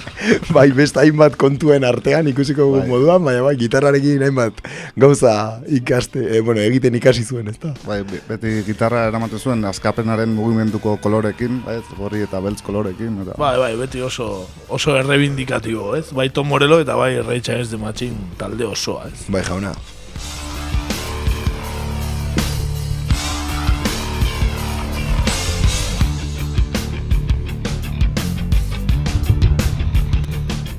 bai, 0.56 0.70
beste 0.72 1.00
hainbat 1.02 1.36
kontuen 1.40 1.84
artean 1.84 2.28
ikusiko 2.30 2.64
dugu 2.70 2.86
moduan, 2.88 3.24
baina 3.26 3.42
bai, 3.44 3.54
gitarrarekin 3.60 4.22
hainbat 4.24 4.62
gauza 4.96 5.34
ikaste, 5.68 6.22
e, 6.38 6.40
bueno, 6.40 6.62
egiten 6.64 6.94
ikasi 7.00 7.24
zuen, 7.24 7.48
ez 7.52 7.58
da? 7.62 7.74
Bai, 7.86 8.00
be- 8.08 8.22
beti 8.28 8.54
gitarra 8.66 9.04
eramaten 9.10 9.38
zuen 9.42 9.64
askapenaren 9.68 10.32
mugimenduko 10.34 10.96
kolorekin, 11.04 11.60
bai, 11.66 11.78
gorri 11.98 12.24
eta 12.24 12.40
beltz 12.44 12.62
kolorekin. 12.64 13.20
Eta... 13.26 13.36
Bai, 13.38 13.56
bai, 13.60 13.72
beti 13.84 14.00
oso, 14.02 14.30
oso 14.68 14.96
errebindikatibo, 14.96 15.92
ez? 15.98 16.06
Bai 16.16 16.30
Tom 16.30 16.48
Morello 16.48 16.80
eta 16.80 16.96
bai 16.96 17.18
Rage 17.20 17.52
Against 17.52 17.70
the 17.76 17.78
Machine 17.82 18.16
talde 18.40 18.64
osoa, 18.64 19.10
ez? 19.12 19.26
Bai, 19.28 19.42
jauna. 19.44 19.74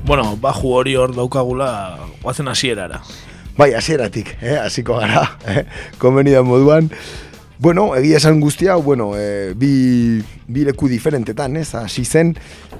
Bueno, 0.06 0.36
baju 0.38 0.70
hori 0.70 0.92
hor 0.94 1.10
daukagula, 1.16 1.98
guazen 2.22 2.46
hasierara. 2.46 3.00
Bai, 3.58 3.72
hasieratik, 3.74 4.36
eh, 4.40 4.54
hasiko 4.54 5.00
gara, 5.00 5.24
eh, 5.50 5.64
konbenidan 5.98 6.46
moduan. 6.46 6.92
Bueno, 7.58 7.88
egia 7.96 8.20
esan 8.20 8.38
guztia, 8.38 8.76
bueno, 8.76 9.16
eh, 9.16 9.54
bi, 9.56 10.22
bi 10.46 10.62
leku 10.62 10.86
diferentetan, 10.86 11.56
ez, 11.56 11.74
hasi 11.74 12.04
zen, 12.04 12.36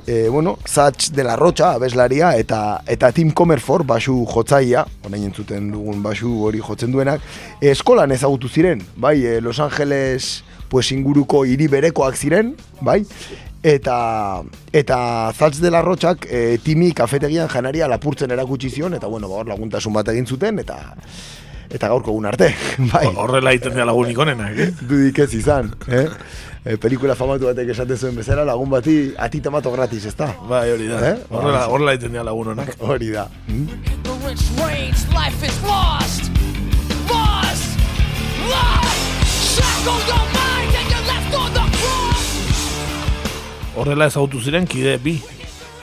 eh, 0.07 0.29
bueno, 0.31 0.59
Satch 0.66 1.11
de 1.16 1.24
la 1.24 1.35
Rocha, 1.35 1.72
abeslaria, 1.72 2.37
eta, 2.37 2.83
eta 2.87 3.11
Tim 3.11 3.33
Comerford, 3.33 3.89
basu 3.89 4.20
jotzaia, 4.31 4.85
orain 5.03 5.24
entzuten 5.27 5.72
dugun 5.72 6.05
basu 6.05 6.45
hori 6.47 6.62
jotzen 6.62 6.95
duenak, 6.95 7.24
eskolan 7.61 8.12
ezagutu 8.14 8.53
ziren, 8.53 8.85
bai, 8.95 9.16
eh, 9.24 9.41
Los 9.41 9.59
Angeles, 9.59 10.45
pues 10.68 10.93
inguruko 10.93 11.45
hiri 11.45 11.66
berekoak 11.72 12.14
ziren, 12.14 12.55
bai, 12.81 13.01
eta 13.62 14.42
eta 14.72 14.98
Zatz 15.32 15.61
de 15.61 15.70
la 15.70 15.82
Rotxak 15.82 16.26
e, 16.30 16.59
Timi 16.62 16.92
kafetegian 16.92 17.48
janaria 17.48 17.88
lapurtzen 17.88 18.30
erakutsi 18.30 18.70
zion 18.70 18.94
eta 18.94 19.07
bueno, 19.07 19.28
ba, 19.28 19.42
hor 19.42 19.48
laguntasun 19.48 19.92
bat 19.96 20.09
egin 20.12 20.26
zuten 20.26 20.59
eta 20.62 20.78
eta 21.66 21.88
gaurko 21.90 22.12
egun 22.12 22.26
arte, 22.30 22.52
bai. 22.92 23.07
Horrela 23.11 23.52
egiten 23.52 23.74
dira 23.74 23.86
lagunik 23.88 24.18
onenak, 24.22 24.59
eh? 24.59 24.68
Dudik 24.86 25.18
ez 25.24 25.32
izan, 25.34 25.72
eh? 25.90 26.07
E, 26.66 26.76
pelikula 26.82 27.14
famatu 27.18 27.50
batek 27.50 27.74
esaten 27.74 27.98
zuen 27.98 28.16
bezala 28.18 28.46
lagun 28.46 28.70
bati 28.70 28.96
ati 29.18 29.40
tomato 29.42 29.72
gratis, 29.74 30.07
ezta? 30.11 30.32
Bai, 30.48 30.70
hori 30.74 30.88
da. 30.90 31.02
Eh? 31.11 31.14
Horrela, 31.30 31.66
horrela 31.70 31.94
egiten 31.94 32.14
dira 32.16 32.26
lagun 32.26 32.54
onak. 32.54 32.74
Hori 32.80 33.12
da. 33.14 33.28
Mm? 33.46 33.66
Lost. 35.66 36.30
Lost! 37.11 37.78
Lost! 38.50 39.57
Shackle 39.57 40.00
your 40.07 40.24
mind 40.34 40.45
Horrela 43.77 44.07
ezagutu 44.09 44.41
ziren 44.41 44.64
kide 44.64 44.97
bi. 45.03 45.18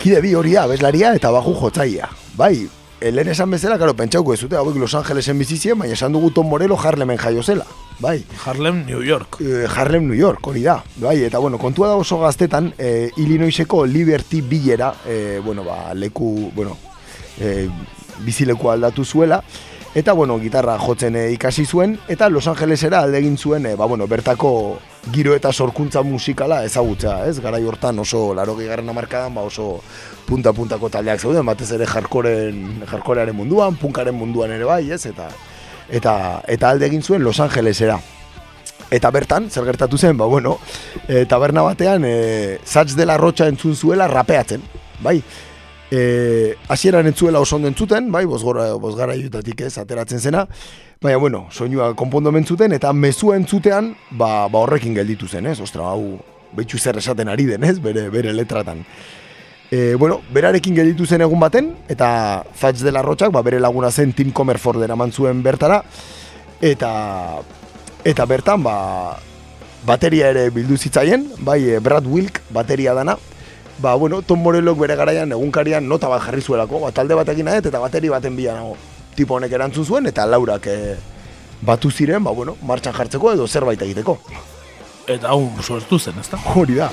Kide 0.01 0.21
bi 0.23 0.33
hori 0.33 0.55
da, 0.57 0.65
bezlaria 0.67 1.13
eta 1.13 1.29
baju 1.31 1.53
jotzaia. 1.59 2.09
Bai, 2.35 2.65
e, 2.99 3.11
lehen 3.11 3.29
esan 3.29 3.51
bezala, 3.53 3.77
karo, 3.77 3.93
pentsauko 3.93 4.33
ez 4.33 4.39
dute, 4.41 4.57
hauek 4.57 4.79
Los 4.81 4.95
Angelesen 4.97 5.37
bizizien, 5.37 5.77
baina 5.77 5.93
esan 5.93 6.15
dugu 6.15 6.31
Tom 6.33 6.49
Morello 6.49 6.77
Harlemen 6.77 7.21
jaio 7.21 7.43
zela. 7.43 7.67
Bai. 7.99 8.23
Harlem, 8.45 8.83
New 8.87 9.03
York. 9.05 9.37
Eh, 9.41 9.67
Harlem, 9.69 10.07
New 10.07 10.17
York, 10.17 10.47
hori 10.47 10.63
da. 10.65 10.79
Bai, 10.97 11.19
eta 11.27 11.37
bueno, 11.37 11.59
kontua 11.61 11.91
da 11.91 11.95
oso 12.01 12.17
gaztetan, 12.19 12.73
eh, 12.77 13.11
Illinoiseko 13.17 13.85
Liberty 13.85 14.41
Billera, 14.41 14.93
eh, 15.05 15.39
bueno, 15.45 15.63
ba, 15.63 15.93
leku, 15.93 16.51
bueno, 16.55 16.77
eh, 17.39 17.69
bizileku 18.25 18.71
aldatu 18.71 19.05
zuela, 19.05 19.43
eta 19.95 20.13
bueno, 20.13 20.39
gitarra 20.39 20.77
jotzen 20.79 21.15
eh, 21.15 21.31
ikasi 21.31 21.65
zuen, 21.65 21.99
eta 22.07 22.29
Los 22.29 22.47
Angelesera 22.47 23.03
alde 23.03 23.19
egin 23.19 23.37
zuen, 23.37 23.65
eh, 23.65 23.75
ba, 23.75 23.85
bueno, 23.85 24.07
bertako 24.07 24.79
giro 25.13 25.35
eta 25.35 25.51
sorkuntza 25.53 26.01
musikala 26.01 26.63
ezagutza, 26.65 27.27
ez? 27.29 27.39
Garai 27.39 27.63
hortan 27.63 27.99
oso 27.99 28.33
laro 28.33 28.55
gigarren 28.57 28.89
amarkadan, 28.89 29.35
ba 29.35 29.45
oso 29.45 29.83
punta-puntako 30.25 30.89
taldeak 30.89 31.21
zeuden, 31.21 31.45
batez 31.45 31.69
ere 31.77 31.85
jarkoren, 31.85 32.81
jarkorearen 32.89 33.35
munduan, 33.35 33.77
punkaren 33.77 34.17
munduan 34.17 34.51
ere 34.51 34.65
bai, 34.65 34.89
ez? 34.91 35.05
Eta, 35.05 35.29
eta, 35.89 36.17
eta 36.47 36.73
alde 36.73 36.89
egin 36.89 37.03
zuen 37.03 37.23
Los 37.23 37.39
Angelesera. 37.39 37.99
Eta 38.93 39.09
bertan, 39.13 39.49
zer 39.49 39.65
gertatu 39.65 39.97
zen, 39.97 40.17
ba, 40.17 40.25
bueno, 40.25 40.57
e, 41.07 41.25
taberna 41.25 41.61
batean, 41.65 42.03
e, 42.05 42.59
Zatz 42.65 42.95
de 42.95 43.05
la 43.05 43.17
Rocha 43.17 43.47
entzun 43.47 43.75
zuela 43.75 44.07
rapeatzen, 44.07 44.61
bai? 45.01 45.19
E, 45.93 46.57
hasieran 46.69 47.05
entzuela 47.05 47.39
oso 47.39 47.55
ondo 47.55 47.67
entzuten, 47.67 48.07
bai, 48.11 48.25
bosgora, 48.25 48.71
bosgara 48.81 49.13
ez, 49.13 49.77
ateratzen 49.77 50.19
zena, 50.19 50.47
baina, 50.99 51.17
bueno, 51.17 51.47
soinua 51.51 51.93
konpondo 51.93 52.31
mentzuten, 52.31 52.73
eta 52.73 52.91
mezua 52.93 53.35
entzutean, 53.37 53.91
ba, 54.09 54.47
ba 54.49 54.63
horrekin 54.63 54.95
gelditu 54.95 55.27
zen, 55.27 55.45
ez? 55.45 55.59
Ostra, 55.61 55.83
hau, 55.91 56.17
betxu 56.57 56.79
zer 56.79 56.97
esaten 56.97 57.29
ari 57.29 57.45
den, 57.45 57.63
ez? 57.63 57.77
Bere, 57.79 58.07
bere 58.09 58.33
letratan. 58.33 58.81
E, 59.69 59.93
bueno, 60.01 60.23
berarekin 60.33 60.73
gelditu 60.79 61.05
zen 61.05 61.21
egun 61.21 61.39
baten, 61.39 61.69
eta 61.87 62.43
Zatz 62.57 62.81
de 62.81 62.91
la 62.91 63.03
Rochak, 63.05 63.29
ba, 63.29 63.43
bere 63.45 63.59
laguna 63.61 63.91
zen 63.91 64.15
Tim 64.17 64.31
Comerford 64.33 64.81
eraman 64.81 65.13
zuen 65.13 65.43
bertara, 65.45 65.83
eta 66.61 66.89
eta 68.03 68.25
bertan, 68.25 68.65
ba, 68.65 69.19
bateria 69.85 70.33
ere 70.33 70.47
bildu 70.49 70.73
zitzaien, 70.77 71.29
bai, 71.45 71.59
e, 71.69 71.77
Brad 71.77 72.09
Wilk 72.09 72.41
bateria 72.49 72.97
dana, 72.97 73.19
ba, 73.83 73.95
bueno, 73.95 74.21
Tom 74.21 74.39
Morellok 74.39 74.79
bere 74.79 74.95
garaian 74.95 75.33
egunkarian 75.35 75.83
nota 75.91 76.07
bat 76.07 76.23
jarri 76.23 76.41
zuelako, 76.41 76.79
ba, 76.85 76.91
talde 76.95 77.17
batekin 77.19 77.49
adet 77.51 77.65
eta 77.67 77.81
bateri 77.83 78.07
baten 78.07 78.35
bila 78.35 78.55
nago. 78.55 78.77
Tipo 79.13 79.35
honek 79.35 79.51
erantzun 79.51 79.83
zuen 79.83 80.07
eta 80.07 80.23
laurak 80.25 80.69
e, 80.71 80.95
batu 81.61 81.91
ziren, 81.91 82.23
ba, 82.23 82.31
bueno, 82.31 82.55
martxan 82.63 82.95
jartzeko 82.95 83.33
edo 83.35 83.47
zerbait 83.47 83.81
egiteko. 83.83 84.15
Eta 85.05 85.33
hau 85.35 85.49
suertu 85.59 85.99
zen, 85.99 86.15
ezta? 86.23 86.39
Hori 86.55 86.79
da. 86.79 86.87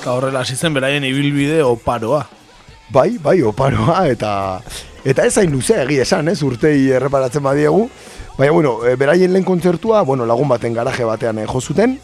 Eta 0.00 0.14
horrela 0.14 0.40
hasi 0.40 0.56
zen 0.56 0.72
beraien 0.72 1.04
ibilbide 1.04 1.60
oparoa. 1.66 2.24
Bai, 2.90 3.18
bai, 3.18 3.40
oparoa, 3.42 4.06
eta 4.08 4.60
eta 5.06 5.24
ez 5.26 5.36
hain 5.38 5.50
luze 5.52 5.74
egia 5.82 6.02
esan, 6.06 6.28
ez, 6.28 6.40
urtei 6.46 6.90
erreparatzen 6.94 7.42
badiegu. 7.42 7.88
Baina, 8.38 8.52
bueno, 8.52 8.76
e, 8.86 8.96
beraien 9.00 9.32
lehen 9.32 9.44
kontzertua, 9.46 10.02
bueno, 10.02 10.26
lagun 10.26 10.48
baten 10.48 10.74
garaje 10.74 11.04
batean 11.08 11.38
e, 11.38 11.46
jo 11.46 11.60
zuten, 11.60 11.96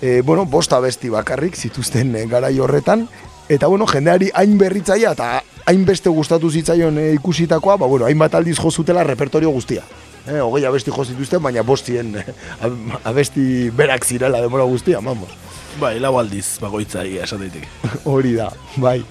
e, 0.00 0.20
bueno, 0.22 0.44
bosta 0.46 0.80
besti 0.80 1.08
bakarrik 1.12 1.56
zituzten 1.56 2.12
garai 2.28 2.58
horretan, 2.60 3.06
eta, 3.48 3.68
bueno, 3.70 3.86
jendeari 3.86 4.30
hain 4.34 4.56
berritzaia 4.58 5.12
eta 5.16 5.42
hainbeste 5.66 6.10
gustatu 6.10 6.50
zitzaion 6.50 6.98
e, 6.98 7.12
ikusitakoa, 7.20 7.76
ba, 7.76 7.86
bueno, 7.86 8.08
hainbat 8.08 8.34
aldiz 8.34 8.58
jo 8.60 8.70
zutela 8.70 9.04
repertorio 9.04 9.50
guztia. 9.54 9.84
Eh, 10.26 10.40
hogei 10.42 10.64
abesti 10.66 10.90
jo 10.90 11.04
zituzten, 11.06 11.38
baina 11.42 11.62
bostien 11.62 12.16
eh, 12.18 12.24
ab- 12.66 12.96
abesti 13.06 13.70
berak 13.70 14.04
zirela 14.04 14.40
demora 14.42 14.64
guztia, 14.66 14.98
vamos. 14.98 15.30
Bai, 15.78 16.00
lau 16.00 16.16
aldiz 16.18 16.56
bakoitza 16.58 17.04
egia 17.04 17.28
esan 17.28 17.44
daiteke. 17.44 17.68
Hori 18.10 18.32
da, 18.34 18.48
bai. 18.82 19.04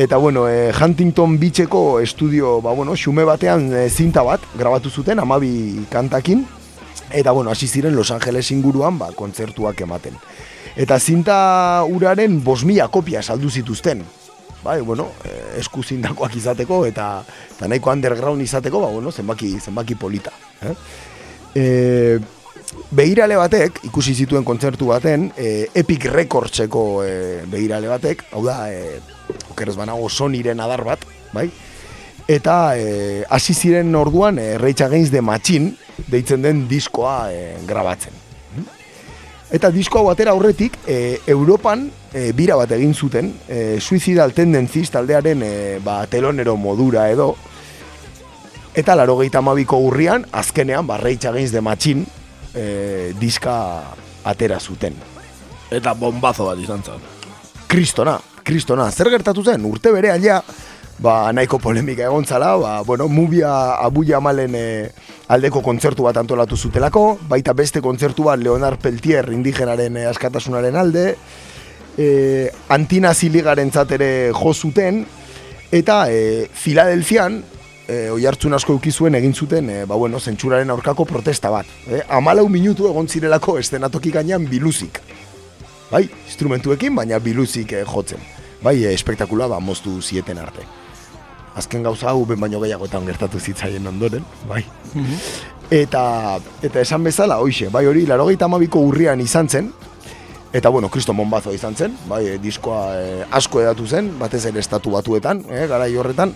Eta 0.00 0.16
bueno, 0.16 0.48
e, 0.48 0.72
Huntington 0.72 1.38
Beacheko 1.38 2.00
estudio, 2.00 2.62
ba 2.62 2.72
bueno, 2.72 2.94
xume 2.96 3.20
batean 3.28 3.66
e, 3.68 3.82
zinta 3.90 4.22
bat 4.24 4.40
grabatu 4.56 4.88
zuten 4.88 5.20
amabi 5.20 5.84
kantakin. 5.90 6.46
Eta 7.12 7.34
bueno, 7.36 7.50
hasi 7.50 7.68
ziren 7.68 7.94
Los 7.94 8.10
Angeles 8.10 8.50
inguruan, 8.50 8.96
ba, 8.96 9.10
kontzertuak 9.12 9.82
ematen. 9.84 10.16
Eta 10.72 10.96
zinta 10.98 11.84
uraren 11.84 12.40
bos 12.40 12.64
mila 12.64 12.88
kopia 12.88 13.20
saldu 13.20 13.50
zituzten. 13.50 14.00
Bai, 14.64 14.80
bueno, 14.80 15.10
e, 15.20 15.60
esku 15.60 15.84
zindakoak 15.84 16.40
izateko 16.40 16.86
eta, 16.88 17.10
eta 17.58 17.68
nahiko 17.68 17.92
underground 17.92 18.40
izateko, 18.40 18.80
ba, 18.80 18.88
bueno, 18.88 19.12
zenbaki, 19.12 19.58
zenbaki 19.60 20.00
polita. 20.00 20.32
Eh? 20.64 20.74
E, 21.52 21.64
Begirale 22.70 23.34
batek, 23.34 23.80
ikusi 23.88 24.12
zituen 24.14 24.44
kontzertu 24.46 24.86
baten, 24.92 25.30
e, 25.34 25.66
Epic 25.74 26.04
Recordseko 26.10 26.82
e, 27.02 27.14
begirale 27.50 27.90
batek, 27.90 28.22
hau 28.30 28.44
da, 28.46 28.70
e, 28.70 29.00
okeres 29.50 29.74
banago 29.78 30.06
Sonyren 30.08 30.62
adar 30.62 30.84
bat, 30.86 31.02
bai? 31.34 31.48
Eta 32.30 32.76
e, 32.78 33.24
hasi 33.26 33.56
ziren 33.58 33.90
orduan 33.98 34.38
e, 34.38 34.52
Rage 34.58 34.86
Against 34.86 35.10
the 35.16 35.22
Machine 35.22 35.72
deitzen 36.06 36.46
den 36.46 36.68
diskoa 36.70 37.32
e, 37.34 37.40
grabatzen. 37.66 38.14
Eta 39.50 39.72
disko 39.74 39.98
hau 39.98 40.12
atera 40.12 40.30
aurretik, 40.30 40.78
e, 40.86 41.18
Europan 41.26 41.88
e, 42.14 42.30
bira 42.38 42.54
bat 42.54 42.70
egin 42.76 42.94
zuten, 42.94 43.32
e, 43.50 43.80
Suicidal 43.82 44.30
Tendencies 44.30 44.94
taldearen 44.94 45.42
e, 45.42 45.52
ba, 45.82 46.04
telonero 46.06 46.54
modura 46.54 47.08
edo, 47.10 47.32
eta 48.78 48.94
laro 48.94 49.18
amabiko 49.18 49.82
urrian, 49.82 50.24
azkenean, 50.30 50.86
ba, 50.86 50.98
Rage 50.98 51.26
Against 51.26 51.54
the 51.54 51.60
Machine 51.60 52.19
e, 52.54 53.12
diska 53.20 53.54
atera 54.24 54.60
zuten. 54.60 54.94
Eta 55.70 55.94
bombazo 55.94 56.48
bat 56.48 56.58
izan 56.58 56.82
zen. 56.82 57.02
Kristona, 57.70 58.18
kristona, 58.42 58.90
zer 58.90 59.10
gertatu 59.12 59.44
zen, 59.46 59.64
urte 59.64 59.92
bere 59.94 60.16
ja, 60.22 60.40
ba, 60.98 61.30
nahiko 61.32 61.60
polemika 61.62 62.04
egon 62.04 62.26
zala, 62.26 62.56
ba, 62.58 62.72
bueno, 62.82 63.08
mubia 63.08 63.76
abu 63.80 64.04
jamalen 64.04 64.54
e, 64.54 64.64
aldeko 65.30 65.62
kontzertu 65.62 66.04
bat 66.04 66.18
antolatu 66.20 66.56
zutelako, 66.56 67.18
baita 67.28 67.54
beste 67.54 67.80
kontzertu 67.80 68.26
bat 68.26 68.42
Leonard 68.42 68.80
Peltier 68.82 69.30
indigenaren 69.32 69.96
e, 69.96 70.04
askatasunaren 70.10 70.76
alde, 70.76 71.14
e, 71.96 72.50
Antina 72.68 73.14
Ziligaren 73.14 73.70
ere 73.90 74.32
jo 74.32 74.52
zuten, 74.54 75.06
eta 75.70 76.06
e, 76.10 76.48
Filadelfian, 76.52 77.42
e, 77.90 78.10
oi 78.14 78.26
hartzun 78.28 78.54
asko 78.54 78.76
eukizuen 78.76 79.16
egin 79.18 79.34
zuten, 79.34 79.70
e, 79.70 79.78
ba, 79.88 79.98
bueno, 79.98 80.20
zentsuraren 80.20 80.70
aurkako 80.70 81.06
protesta 81.08 81.50
bat. 81.50 81.68
E, 81.88 82.02
amalau 82.08 82.46
minutu 82.48 82.88
egon 82.90 83.08
zirelako 83.08 83.58
estenatoki 83.58 84.12
gainean 84.14 84.46
biluzik. 84.50 85.00
Bai, 85.90 86.04
instrumentuekin, 86.28 86.94
baina 86.94 87.18
biluzik 87.18 87.74
e, 87.74 87.84
jotzen. 87.88 88.22
Bai, 88.62 88.76
e, 88.84 88.94
espektakula 88.94 89.48
ba, 89.50 89.60
moztu 89.60 89.98
zieten 90.02 90.38
arte. 90.38 90.66
Azken 91.58 91.82
gauza 91.82 92.12
hau 92.12 92.24
ben 92.26 92.38
baino 92.40 92.60
gehiagoetan 92.62 93.06
gertatu 93.08 93.40
zitzaien 93.40 93.86
ondoren, 93.90 94.24
bai. 94.48 94.62
Eta, 95.70 96.02
eta 96.62 96.80
esan 96.80 97.02
bezala, 97.04 97.40
hoixe, 97.42 97.68
bai 97.74 97.84
hori, 97.90 98.06
larogeita 98.06 98.46
amabiko 98.46 98.80
urrian 98.86 99.20
izan 99.20 99.48
zen, 99.48 99.72
eta 100.52 100.70
bueno, 100.70 100.88
Kristo 100.90 101.12
Monbazo 101.14 101.52
izan 101.54 101.74
zen, 101.74 101.98
bai, 102.10 102.24
e, 102.26 102.38
diskoa 102.42 102.84
e, 102.98 103.10
asko 103.38 103.64
edatu 103.64 103.86
zen, 103.86 104.14
batez 104.18 104.44
ere 104.50 104.62
estatu 104.62 104.94
batuetan, 104.94 105.42
e, 105.50 105.66
garai 105.70 105.92
horretan, 105.98 106.34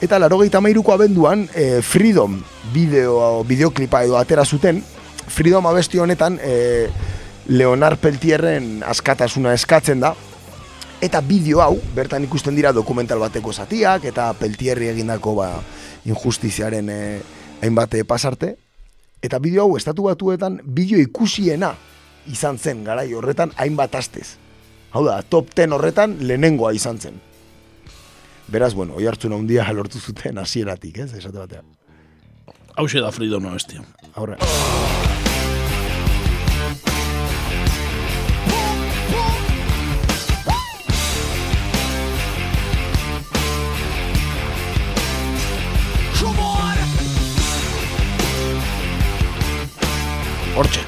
Eta 0.00 0.16
larogeita 0.16 0.62
mairuko 0.64 0.94
abenduan 0.94 1.42
e, 1.52 1.82
Freedom 1.84 2.38
bideo, 2.72 3.44
bideoklipa 3.44 4.00
edo 4.06 4.16
atera 4.16 4.46
zuten. 4.48 4.80
Freedom 5.28 5.66
abesti 5.68 6.00
honetan 6.00 6.38
e, 6.40 6.88
Leonard 7.52 8.00
Peltierren 8.00 8.80
askatasuna 8.80 9.52
eskatzen 9.52 10.00
da. 10.00 10.14
Eta 11.04 11.20
bideo 11.20 11.60
hau, 11.60 11.76
bertan 11.94 12.24
ikusten 12.24 12.56
dira 12.56 12.72
dokumental 12.76 13.20
bateko 13.20 13.52
zatiak 13.52 14.04
Eta 14.08 14.32
Peltierri 14.40 14.88
egindako 14.88 15.36
ba, 15.42 15.52
injustiziaren 16.08 16.88
e, 16.88 17.00
hainbat 17.60 18.00
e, 18.00 18.04
pasarte. 18.08 18.54
Eta 19.20 19.36
bideo 19.38 19.68
hau 19.68 19.76
estatu 19.76 20.08
batuetan 20.08 20.62
bideo 20.64 21.00
ikusiena 21.04 21.74
izan 22.24 22.56
zen 22.56 22.86
garai 22.88 23.10
horretan 23.12 23.52
hainbat 23.56 24.00
astez. 24.00 24.38
Hau 24.96 25.04
da, 25.04 25.20
top 25.20 25.52
10 25.52 25.76
horretan 25.76 26.16
lehenengoa 26.24 26.72
izan 26.72 26.96
zen. 26.96 27.20
Beraz, 28.50 28.74
bueno, 28.74 28.96
oi 28.98 29.06
hartzuna 29.06 29.36
handia 29.38 29.62
lortu 29.70 30.00
zuten 30.00 30.38
hasieratik, 30.42 30.96
ez, 30.98 31.12
esate 31.14 31.38
batean. 31.38 31.66
Hau 32.74 32.86
da 32.90 33.10
Freedom 33.14 33.46
abestia. 33.46 33.84
Aurre. 34.14 34.38
Hortxe. 50.56 50.82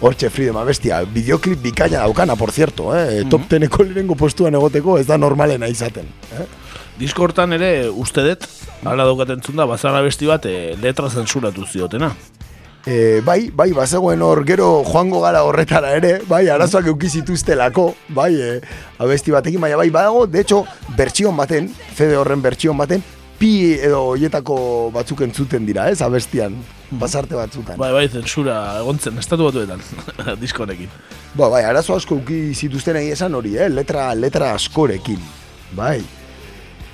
Hortxe 0.00 0.30
Freedom 0.30 0.56
abestia, 0.62 1.02
videoklip 1.02 1.58
bikaina 1.60 2.06
daukana, 2.06 2.36
por 2.36 2.52
cierto, 2.52 2.94
eh? 2.94 3.24
top 3.28 3.50
10eko 3.50 3.82
lehenengo 3.82 4.14
postuan 4.14 4.54
egoteko 4.54 5.00
ez 5.00 5.08
da 5.08 5.18
normalena 5.18 5.66
izaten. 5.66 6.06
Eh? 6.38 6.67
Disko 6.98 7.28
hortan 7.28 7.54
ere, 7.54 7.86
uste 7.94 8.24
dut, 8.26 8.44
hala 8.82 9.04
daukaten 9.06 9.42
da, 9.54 9.68
bazara 9.70 10.00
besti 10.02 10.26
bat 10.26 10.46
e, 10.50 10.74
letra 10.82 11.06
zensuratu 11.08 11.62
ziotena. 11.64 12.10
E, 12.88 13.20
bai, 13.22 13.50
bai, 13.54 13.68
bazegoen 13.76 14.22
hor, 14.24 14.42
gero 14.48 14.82
joango 14.86 15.20
gara 15.22 15.44
horretara 15.46 15.92
ere, 15.94 16.16
bai, 16.26 16.48
arazoak 16.50 16.88
euki 16.90 17.10
zituztelako, 17.20 17.92
bai, 18.16 18.32
e, 18.34 18.50
abesti 18.98 19.30
batekin, 19.30 19.62
baina 19.62 19.78
bai, 19.78 19.92
badago, 19.94 20.26
de 20.26 20.42
hecho, 20.42 20.64
bertxion 20.98 21.38
baten, 21.38 21.70
fede 21.94 22.18
horren 22.18 22.42
bertxion 22.42 22.78
baten, 22.80 23.06
pi 23.38 23.52
edo 23.78 24.02
hoietako 24.16 24.58
batzuk 24.90 25.22
entzuten 25.28 25.70
dira, 25.70 25.86
ez, 25.92 26.00
abestian, 26.02 26.58
basarte 26.90 27.38
batzutan. 27.38 27.78
Bai, 27.78 27.92
bai, 27.94 28.06
zensura 28.10 28.58
egontzen, 28.82 29.22
estatu 29.22 29.46
batuetan, 29.52 29.86
disko 30.42 30.66
honekin. 30.66 30.90
Ba, 31.38 31.46
bai, 31.46 31.62
arazo 31.62 31.94
asko 31.94 32.18
euki 32.18 32.48
zituzten 32.56 32.98
egin 32.98 33.14
esan 33.14 33.38
hori, 33.38 33.54
eh? 33.54 33.70
letra, 33.70 34.10
letra 34.18 34.56
askorekin, 34.58 35.22
bai. 35.78 36.00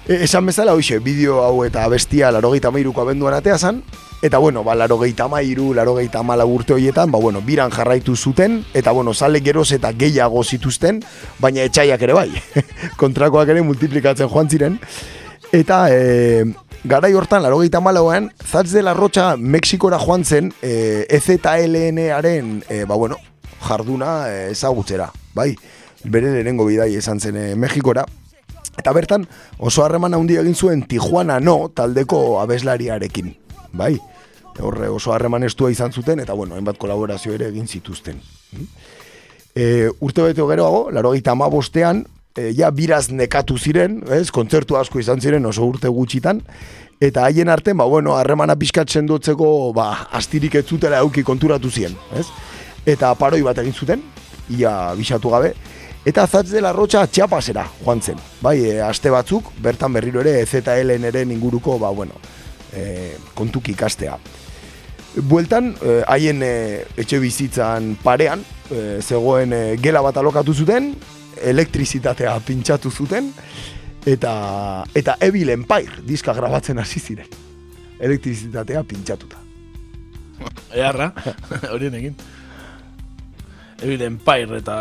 E, 0.06 0.24
esan 0.24 0.44
bezala, 0.44 0.74
hoxe, 0.76 0.98
bideo 1.00 1.40
hau 1.40 1.62
eta 1.64 1.86
bestia 1.88 2.28
larogeita 2.34 2.68
mairuko 2.70 3.00
abenduan 3.00 3.32
atea 3.38 3.56
zan, 3.56 3.80
eta 4.20 4.36
bueno, 4.38 4.60
ba, 4.64 4.74
larogeita 4.76 5.28
mairu, 5.32 5.72
larogeita 5.72 6.22
mala 6.22 6.44
urte 6.44 6.74
horietan, 6.74 7.10
ba, 7.10 7.18
bueno, 7.18 7.40
biran 7.40 7.70
jarraitu 7.72 8.16
zuten, 8.16 8.64
eta 8.74 8.92
bueno, 8.92 9.14
sale 9.14 9.40
geroz 9.40 9.70
eta 9.72 9.92
gehiago 9.96 10.42
zituzten, 10.44 11.00
baina 11.40 11.64
etxaiak 11.64 12.04
ere 12.04 12.16
bai, 12.16 12.28
kontrakoak 13.00 13.48
ere 13.54 13.62
multiplikatzen 13.64 14.28
joan 14.28 14.50
ziren, 14.52 14.76
eta 15.56 15.86
e, 15.88 16.44
garai 16.84 17.14
hortan, 17.16 17.40
larogeita 17.42 17.80
malauan, 17.80 18.28
Zatz 18.44 18.74
de 18.74 18.82
la 18.82 18.92
Rocha 18.92 19.38
Mexikora 19.38 19.98
joan 19.98 20.24
zen, 20.24 20.52
e, 20.60 21.06
EZLN-aren, 21.08 22.58
e, 22.68 22.84
ba, 22.84 23.00
bueno, 23.00 23.16
jarduna 23.64 24.28
e, 24.28 24.50
ezagutzera, 24.52 25.08
bai, 25.32 25.54
bere 26.04 26.28
lehenengo 26.28 26.68
bidai 26.68 26.92
esan 27.00 27.24
zen 27.24 27.40
e, 27.40 27.54
Mexikora, 27.56 28.04
Eta 28.78 28.92
bertan 28.92 29.26
oso 29.58 29.84
harreman 29.84 30.14
handia 30.14 30.42
egin 30.42 30.54
zuen 30.54 30.82
Tijuana 30.88 31.38
no 31.40 31.70
taldeko 31.74 32.40
abeslariarekin, 32.42 33.34
bai? 33.72 33.94
Horre 34.60 34.88
oso 34.88 35.12
harreman 35.14 35.42
estua 35.46 35.70
izan 35.70 35.92
zuten 35.92 36.20
eta 36.22 36.34
bueno, 36.34 36.54
hainbat 36.54 36.78
kolaborazio 36.78 37.34
ere 37.34 37.48
egin 37.50 37.66
zituzten. 37.66 38.20
E, 39.54 39.88
urte 40.00 40.22
bete 40.22 40.42
geroago, 40.46 40.90
laro 40.90 41.12
gita 41.14 41.34
bostean, 41.34 42.04
e, 42.36 42.52
ja 42.54 42.70
biraz 42.70 43.10
nekatu 43.10 43.58
ziren, 43.58 44.02
ez? 44.10 44.30
kontzertu 44.30 44.76
asko 44.76 44.98
izan 44.98 45.20
ziren 45.20 45.46
oso 45.46 45.64
urte 45.64 45.88
gutxitan, 45.88 46.42
eta 47.00 47.24
haien 47.24 47.48
artean, 47.48 47.76
ba, 47.76 47.84
bueno, 47.84 48.16
harremana 48.16 48.56
pixkat 48.56 48.90
sendotzeko, 48.90 49.72
ba, 49.74 50.08
astirik 50.12 50.54
ez 50.54 50.66
zutela 50.66 50.98
euki 50.98 51.22
konturatu 51.22 51.70
ziren, 51.70 51.96
ez? 52.14 52.26
Eta 52.86 53.14
paroi 53.14 53.42
bat 53.42 53.58
egin 53.58 53.72
zuten, 53.74 54.02
ia 54.50 54.94
bisatu 54.94 55.30
gabe, 55.30 55.54
Eta 56.04 56.26
zatz 56.28 56.50
dela 56.50 56.72
rotxa 56.76 57.06
txapasera 57.08 57.64
joan 57.80 58.02
zen. 58.04 58.18
Bai, 58.44 58.58
e, 58.68 58.80
aste 58.84 59.08
batzuk, 59.12 59.54
bertan 59.64 59.92
berriro 59.96 60.20
ere 60.20 60.44
ZLN 60.44 61.08
ere 61.08 61.22
inguruko, 61.24 61.78
ba, 61.80 61.88
bueno, 61.96 62.18
e, 62.76 63.16
kontuk 63.34 63.70
ikastea. 63.72 64.18
Bueltan, 65.30 65.70
e, 65.80 66.02
haien 66.12 66.42
e, 66.44 66.54
etxe 67.00 67.20
bizitzan 67.22 67.94
parean, 68.02 68.44
e, 68.68 69.00
zegoen 69.00 69.54
e, 69.56 69.62
gela 69.80 70.02
bat 70.04 70.18
alokatu 70.20 70.52
zuten, 70.52 70.90
elektrizitatea 71.40 72.36
pintxatu 72.44 72.92
zuten, 72.92 73.32
eta, 74.04 74.34
eta 74.94 75.16
Evil 75.24 75.54
Empire 75.56 76.04
diska 76.04 76.36
grabatzen 76.36 76.84
hasi 76.84 77.00
ziren. 77.00 77.32
Elektrizitatea 77.96 78.84
pintxatuta. 78.84 79.40
Earra, 80.74 81.14
horien 81.72 81.96
egin. 81.96 82.20
Evil 83.80 84.04
Empire 84.10 84.60
eta 84.60 84.78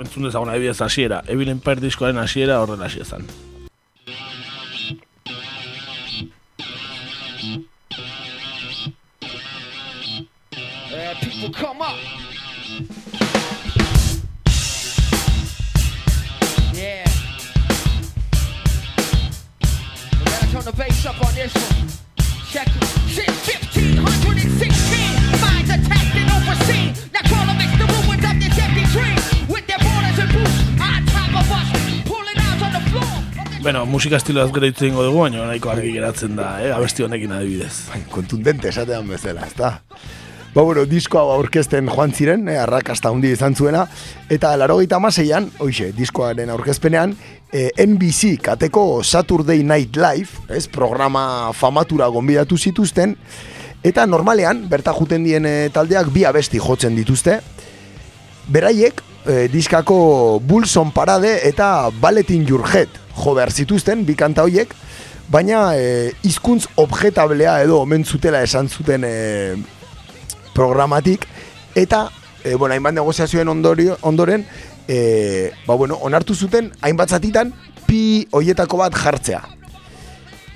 entzun 0.00 0.24
dezaguna 0.28 0.54
ebidez 0.56 0.80
hasiera. 0.80 1.22
Evil 1.28 1.48
Empire 1.48 1.80
diskoaren 1.80 2.18
hasiera 2.18 2.60
horrela 2.62 2.86
hasi 2.86 3.00
ezan. 3.00 3.26
Uh, 10.90 11.14
people 11.20 11.52
come 11.52 11.82
up. 11.82 11.96
Yeah. 16.74 17.04
Turn 20.52 20.64
the 20.64 21.08
up 21.08 21.26
on 21.26 21.34
this 21.34 21.54
one. 21.54 21.88
Check 22.50 22.68
it. 22.68 22.84
Since 23.08 23.46
1516, 23.46 25.40
minds 25.40 25.70
attacked 25.70 26.16
and 26.16 26.30
overseen. 26.30 26.94
Now 27.12 27.20
call 27.28 27.46
them 27.46 27.77
Bueno, 33.68 33.84
musika 33.84 34.16
estiloaz 34.16 34.48
gero 34.48 34.64
hitz 34.64 34.78
egingo 34.80 35.02
dugu, 35.04 35.18
baina 35.26 35.42
nahiko 35.44 35.68
argi 35.68 35.90
geratzen 35.92 36.38
da, 36.38 36.54
eh? 36.64 36.70
abesti 36.72 37.04
honekin 37.04 37.34
adibidez. 37.36 37.90
Bai, 37.90 37.98
kontundente 38.08 38.70
esatean 38.70 39.10
bezala, 39.12 39.42
ezta? 39.44 39.68
Ba, 40.54 40.62
bueno, 40.62 40.86
disko 40.88 41.18
hau 41.20 41.34
aurkezten 41.34 41.90
joan 41.92 42.14
ziren, 42.16 42.48
eh, 42.48 42.56
arrakasta 42.56 43.12
hundi 43.12 43.34
izan 43.36 43.52
zuena, 43.52 43.82
eta 44.32 44.54
larogeita 44.56 44.96
amaseian, 44.96 45.50
oixe, 45.60 45.90
diskoaren 45.92 46.48
aurkezpenean, 46.54 47.12
eh, 47.52 47.68
NBC 47.84 48.38
kateko 48.48 49.02
Saturday 49.04 49.60
Night 49.60 50.00
Live, 50.00 50.48
ez, 50.48 50.64
programa 50.72 51.52
famatura 51.52 52.08
gonbidatu 52.08 52.56
zituzten, 52.56 53.18
eta 53.84 54.08
normalean, 54.08 54.64
berta 54.72 54.96
juten 54.96 55.28
dien 55.28 55.44
eh, 55.44 55.68
taldeak 55.68 56.08
bi 56.16 56.24
abesti 56.24 56.56
jotzen 56.56 56.96
dituzte, 56.96 57.42
beraiek, 58.48 59.04
eh, 59.28 59.48
diskako 59.52 60.40
Bulson 60.40 60.90
Parade 60.90 61.38
eta 61.46 61.90
Ballet 62.00 62.30
in 62.34 62.46
Your 62.48 62.64
Head 62.66 62.88
jo 63.18 63.34
behar 63.34 63.52
zituzten, 63.52 64.04
bi 64.06 64.16
kanta 64.18 64.44
hoiek, 64.46 64.72
baina 65.28 65.72
eh, 65.76 66.14
hizkuntz 66.24 66.68
objetablea 66.80 67.58
edo 67.64 67.82
omen 67.82 68.04
zutela 68.04 68.42
esan 68.42 68.68
zuten 68.68 69.04
eh, 69.04 69.56
programatik, 70.54 71.26
eta, 71.74 72.08
eh, 72.44 72.54
bueno, 72.54 72.74
hainbat 72.74 72.94
negoziazioen 72.94 73.48
ondorio, 73.48 73.98
ondoren, 74.02 74.46
eh, 74.88 75.52
ba, 75.66 75.74
bueno, 75.74 75.98
onartu 76.02 76.34
zuten, 76.34 76.72
hainbat 76.80 77.10
zatitan, 77.10 77.52
pi 77.86 78.26
hoietako 78.32 78.84
bat 78.84 78.96
jartzea. 78.96 79.57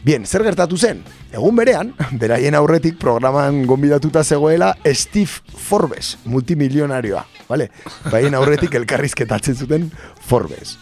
Bien, 0.03 0.25
zer 0.27 0.43
gertatu 0.43 0.75
zen? 0.77 1.05
Egun 1.31 1.55
berean, 1.55 1.93
beraien 2.21 2.57
aurretik 2.59 2.97
programan 2.99 3.61
gonbidatuta 3.71 4.25
zegoela 4.25 4.73
Steve 4.99 5.31
Forbes, 5.55 6.17
multimilionarioa, 6.25 7.23
vale? 7.47 7.69
Baien 8.11 8.35
aurretik 8.35 8.75
elkarrizketatzen 8.81 9.55
zuten 9.55 9.87
Forbes. 10.27 10.75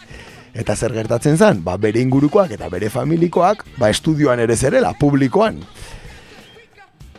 Eta 0.57 0.73
zer 0.75 0.97
gertatzen 0.97 1.37
zen? 1.37 1.61
Ba, 1.63 1.77
bere 1.77 2.01
ingurukoak 2.01 2.55
eta 2.57 2.67
bere 2.73 2.89
familikoak, 2.89 3.61
ba, 3.77 3.91
estudioan 3.93 4.41
ere 4.41 4.57
zerela, 4.57 4.95
publikoan. 4.97 5.61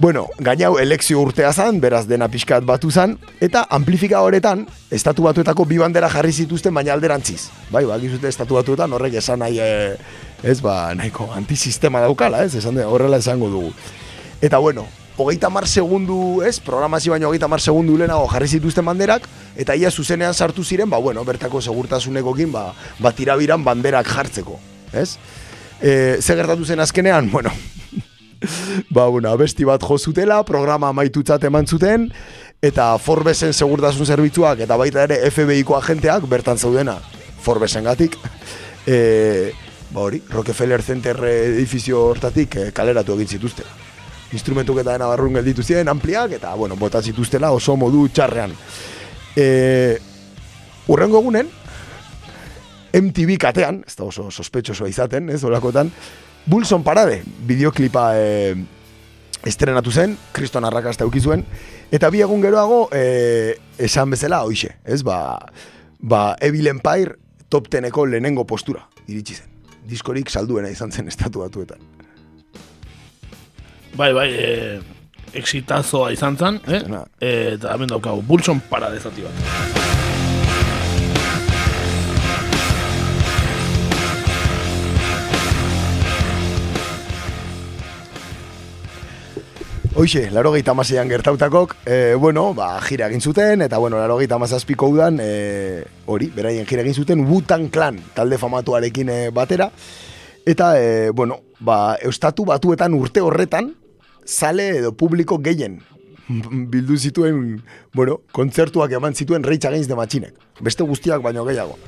Bueno, 0.02 0.26
gainau 0.42 0.80
elekzio 0.82 1.20
urtea 1.22 1.52
zan, 1.54 1.76
beraz 1.78 2.08
dena 2.10 2.26
pixkat 2.26 2.64
batu 2.66 2.88
zan, 2.90 3.12
eta 3.38 3.60
amplifika 3.70 4.18
horretan, 4.26 4.64
estatu 4.90 5.22
batuetako 5.22 5.62
bi 5.70 5.76
bandera 5.78 6.08
jarri 6.10 6.32
zituzten 6.42 6.74
baina 6.74 6.90
alderantziz. 6.96 7.44
Bai, 7.70 7.84
ba, 7.86 8.00
gizute 8.02 8.26
estatu 8.26 8.56
batuetan 8.58 8.90
horrek 8.96 9.14
esan 9.20 9.38
nahi, 9.44 9.60
e, 9.62 9.92
ez, 10.42 10.56
ba, 10.58 10.90
nahiko 10.98 11.28
antisistema 11.38 12.00
daukala, 12.02 12.40
ez, 12.42 12.56
esan 12.58 12.80
de, 12.80 12.82
horrela 12.82 13.20
esango 13.22 13.46
dugu. 13.52 13.70
Eta 14.42 14.58
bueno, 14.58 14.88
hogeita 15.22 15.52
mar 15.54 15.68
segundu, 15.70 16.18
ez, 16.42 16.56
programazio 16.58 17.14
baino 17.14 17.28
hogeita 17.30 17.46
mar 17.46 17.62
segundu 17.62 17.94
lehenago 18.00 18.26
jarri 18.32 18.48
zituzten 18.56 18.90
banderak, 18.90 19.28
eta 19.54 19.76
ia 19.78 19.92
zuzenean 19.94 20.34
sartu 20.34 20.64
ziren, 20.66 20.90
ba, 20.90 20.98
bueno, 20.98 21.22
bertako 21.22 21.62
segurtasunekokin, 21.62 22.50
ba, 22.50 22.72
ba 22.98 23.14
tirabiran 23.14 23.62
banderak 23.62 24.10
jartzeko, 24.16 24.58
ez? 24.98 25.12
E, 25.78 26.18
ze 26.18 26.34
gertatu 26.34 26.66
zen 26.66 26.82
azkenean, 26.82 27.30
bueno, 27.30 27.54
ba, 28.94 29.06
bueno, 29.06 29.30
abesti 29.30 29.64
bat 29.64 29.82
jo 29.82 29.98
zutela, 29.98 30.42
programa 30.44 30.90
amaitutzat 30.92 31.44
eman 31.48 31.66
zuten, 31.66 32.08
eta 32.62 32.92
Forbesen 32.98 33.52
segurtasun 33.52 34.06
zerbitzuak, 34.06 34.62
eta 34.66 34.78
baita 34.78 35.06
ere 35.08 35.18
FBI-ko 35.30 35.76
agenteak, 35.78 36.28
bertan 36.30 36.58
zaudena, 36.58 36.98
Forbesen 37.42 37.84
gatik, 37.84 38.18
e, 38.86 39.52
ba 39.92 40.06
hori, 40.06 40.22
Rockefeller 40.30 40.82
Center 40.82 41.18
edifizio 41.28 42.04
hortatik 42.12 42.56
e, 42.56 42.68
kaleratu 42.74 43.16
egin 43.18 43.36
zituzten. 43.38 43.80
Instrumentuk 44.32 44.78
eta 44.80 44.94
dena 44.94 45.10
barrun 45.10 45.36
gelditu 45.36 45.62
ziren, 45.62 45.90
ampliak, 45.92 46.38
eta, 46.38 46.54
bueno, 46.56 46.78
bota 46.80 47.02
zituztela 47.02 47.50
oso 47.52 47.76
modu 47.76 48.06
txarrean. 48.08 48.54
E, 49.36 49.46
urrengo 50.88 51.20
egunen, 51.20 51.50
MTV 52.92 53.36
katean, 53.40 53.82
ez 53.88 53.96
da 53.96 54.04
oso 54.04 54.30
sospetxosoa 54.30 54.88
izaten, 54.88 55.30
ez, 55.32 55.42
olakotan, 55.48 55.90
Bulson 56.46 56.82
Parade, 56.82 57.22
bideoklipa 57.46 58.12
e, 58.18 58.54
estrenatu 59.46 59.92
zen, 59.92 60.16
kriston 60.32 60.64
arrakasta 60.64 61.06
zuen, 61.20 61.44
eta 61.90 62.10
bi 62.10 62.20
egun 62.20 62.42
geroago, 62.42 62.88
e, 62.92 63.56
esan 63.78 64.10
bezala, 64.10 64.42
hoixe, 64.42 64.76
ez, 64.84 65.02
ba, 65.02 65.38
ba, 66.00 66.36
Evil 66.40 66.66
Empire 66.66 67.16
top 67.48 67.68
teneko 67.68 68.06
lehenengo 68.06 68.46
postura, 68.46 68.88
iritsi 69.06 69.34
zen. 69.34 69.48
Diskorik 69.86 70.30
salduena 70.30 70.70
izan 70.70 70.92
zen 70.92 71.08
estatu 71.08 71.42
batuetan. 71.42 71.78
Bai, 73.94 74.12
bai, 74.12 74.28
e, 74.32 74.80
exitazoa 75.34 76.10
izan 76.12 76.36
zen, 76.36 76.60
eh? 76.66 76.82
Eta 77.20 77.74
hemen 77.74 77.88
daukagu, 77.92 78.22
Bulson 78.22 78.60
Parade 78.70 79.00
zati 79.00 79.22
bat. 79.22 79.81
Hoxe, 90.02 90.32
laro 90.34 90.50
gehi 90.50 90.64
tamaseian 90.66 91.06
gertautakok, 91.06 91.76
e, 91.86 92.14
bueno, 92.18 92.48
ba, 92.58 92.72
jira 92.82 93.06
egin 93.06 93.20
zuten, 93.22 93.60
eta 93.62 93.78
bueno, 93.78 94.00
laro 94.00 94.16
gehi 94.18 94.26
tamazazpiko 94.26 94.88
udan, 94.90 95.20
e, 95.22 95.84
hori, 96.10 96.26
beraien 96.34 96.66
jira 96.66 96.82
egin 96.82 96.96
zuten, 96.98 97.22
Wutan 97.28 97.68
Clan, 97.70 98.00
talde 98.16 98.34
famatuarekin 98.34 99.12
e, 99.14 99.18
batera, 99.30 99.68
eta, 100.42 100.72
e, 100.80 101.12
bueno, 101.14 101.36
ba, 101.62 101.94
eustatu 102.02 102.48
batuetan 102.50 102.98
urte 102.98 103.22
horretan, 103.22 103.70
sale 104.26 104.66
edo 104.80 104.90
publiko 104.90 105.38
gehien 105.38 105.78
bildu 106.74 106.98
zituen, 106.98 107.62
bueno, 107.94 108.18
kontzertuak 108.34 108.98
eman 108.98 109.14
zituen 109.14 109.46
Rage 109.46 109.70
Against 109.70 109.92
the 109.92 110.00
Machinek. 110.02 110.34
Beste 110.58 110.82
guztiak 110.82 111.22
baino 111.22 111.46
gehiago. 111.46 111.78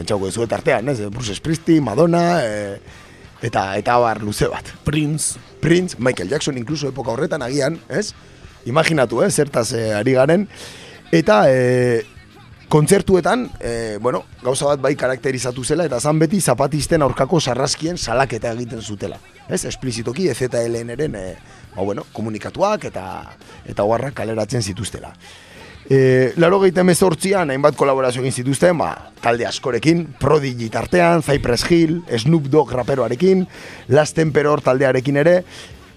Pentsauko 0.00 0.32
ez 0.32 0.38
zuet 0.40 0.56
artean, 0.56 0.88
ez? 0.88 1.02
Bruce 1.12 1.36
Springsteen, 1.36 1.84
Madonna, 1.84 2.40
e, 2.40 2.80
eta 3.44 3.74
eta 3.76 4.00
bar 4.00 4.24
luze 4.24 4.48
bat. 4.48 4.72
Prince. 4.88 5.49
Prince, 5.60 5.96
Michael 5.98 6.28
Jackson 6.28 6.58
incluso 6.58 6.88
epoka 6.88 7.12
horretan 7.12 7.42
agian, 7.42 7.78
ez? 7.88 8.12
Imaginatu, 8.66 9.22
eh, 9.22 9.30
zertaz 9.30 9.72
eh, 9.72 9.92
ari 9.94 10.12
garen. 10.12 10.48
Eta 11.12 11.44
eh, 11.48 12.04
kontzertuetan, 12.70 13.50
eh, 13.58 13.98
bueno, 14.00 14.24
gauza 14.42 14.66
bat 14.66 14.80
bai 14.80 14.94
karakterizatu 14.94 15.64
zela, 15.64 15.84
eta 15.84 15.98
zan 15.98 16.20
beti 16.22 16.40
zapatisten 16.40 17.02
aurkako 17.02 17.40
sarraskien 17.40 17.98
salaketa 17.98 18.52
egiten 18.54 18.80
zutela. 18.80 19.18
Ez, 19.48 19.64
esplizitoki, 19.66 20.28
EZLN-eren, 20.30 21.16
eh, 21.18 21.34
ba, 21.74 21.82
bueno, 21.82 22.04
komunikatuak 22.12 22.86
eta 22.92 23.04
eta 23.66 23.82
oharrak 23.82 24.14
kaleratzen 24.14 24.62
zituztela. 24.62 25.10
E, 25.90 26.32
laro 26.38 26.60
gehieten 26.62 26.86
mezortzian, 26.86 27.50
hainbat 27.50 27.74
kolaborazio 27.74 28.22
egin 28.22 28.34
zituzten, 28.44 28.76
ba, 28.78 28.92
talde 29.18 29.42
askorekin, 29.48 30.04
Prodigy 30.22 30.68
tartean, 30.70 31.24
Cypress 31.26 31.66
Hill, 31.66 31.96
Snoop 32.14 32.46
Dogg 32.46 32.70
raperoarekin, 32.78 33.42
Last 33.90 34.20
Emperor 34.22 34.62
taldearekin 34.62 35.18
ere, 35.18 35.34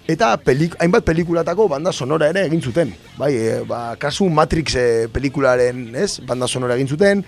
eta 0.09 0.31
pelik, 0.41 0.73
hainbat 0.81 1.05
pelikulatako 1.05 1.69
banda 1.75 1.93
sonora 1.93 2.31
ere 2.33 2.47
egin 2.49 2.65
zuten. 2.65 2.95
Bai, 3.19 3.35
e, 3.37 3.61
ba, 3.69 3.83
kasu 4.01 4.31
Matrix 4.33 4.73
e, 4.81 4.87
pelikularen, 5.13 5.85
ez, 5.93 6.17
banda 6.25 6.49
sonora 6.49 6.73
egin 6.73 6.89
zuten, 6.89 7.21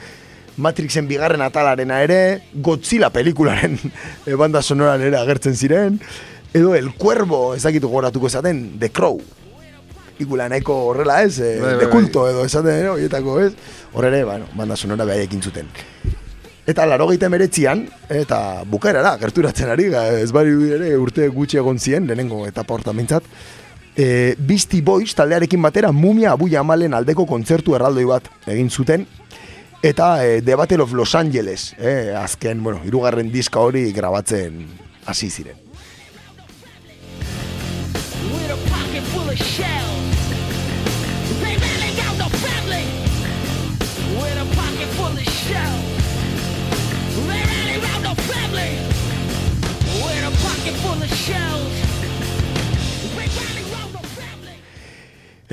Matrixen 0.57 1.05
bigarren 1.05 1.45
atalarena 1.45 2.01
ere, 2.01 2.19
Godzilla 2.65 3.11
pelikularen 3.13 3.77
e, 4.25 4.33
banda 4.33 4.65
sonoran 4.65 5.05
ere 5.05 5.21
agertzen 5.21 5.53
ziren, 5.53 6.01
edo 6.49 6.73
El 6.73 6.95
Cuervo, 6.97 7.51
ezakitu 7.53 7.93
goratuko 7.93 8.33
esaten, 8.33 8.71
The 8.81 8.89
Crow, 8.89 9.21
pelikula 10.15 10.47
nahiko 10.49 10.75
horrela 10.89 11.21
ez, 11.23 11.39
e, 11.39 11.59
Bai, 11.59 11.73
bai, 11.75 11.79
de 11.83 11.89
kulto 11.91 12.27
edo 12.29 12.45
esaten, 12.45 12.85
eh, 12.85 12.89
horietako 12.89 13.39
ez, 13.41 13.53
horre 13.93 14.23
bueno, 14.23 14.47
banda 14.55 14.75
sonora 14.75 15.05
behar 15.05 15.21
ekin 15.27 15.41
zuten. 15.41 15.67
Eta 16.65 16.85
laro 16.89 17.07
gehieta 17.07 17.29
meretzian, 17.29 17.83
eta 18.09 18.63
bukaerara, 18.65 19.17
gerturatzen 19.21 19.69
ari, 19.69 19.91
ez 20.21 20.31
bari 20.33 20.55
ere 20.73 20.95
urte 20.97 21.27
gutxi 21.29 21.59
egon 21.61 21.77
ziren, 21.79 22.07
lehenengo 22.07 22.45
etapa 22.47 22.73
hortan 22.73 22.95
mintzat, 22.95 23.27
e, 23.95 24.35
Beastie 24.39 24.81
Boys 24.81 25.13
taldearekin 25.15 25.61
batera 25.61 25.91
Mumia 25.91 26.31
Abu 26.31 26.49
Jamalen 26.49 26.93
aldeko 26.97 27.27
kontzertu 27.29 27.75
erraldoi 27.75 28.05
bat 28.09 28.31
egin 28.47 28.71
zuten, 28.71 29.05
eta 29.83 30.25
e, 30.25 30.41
The 30.41 30.55
Battle 30.55 30.81
of 30.87 30.93
Los 30.93 31.13
Angeles, 31.13 31.75
e, 31.77 32.15
azken, 32.17 32.63
bueno, 32.63 32.81
irugarren 32.85 33.31
diska 33.31 33.59
hori 33.61 33.91
grabatzen 33.93 34.65
hasi 35.05 35.29
ziren. 35.29 35.64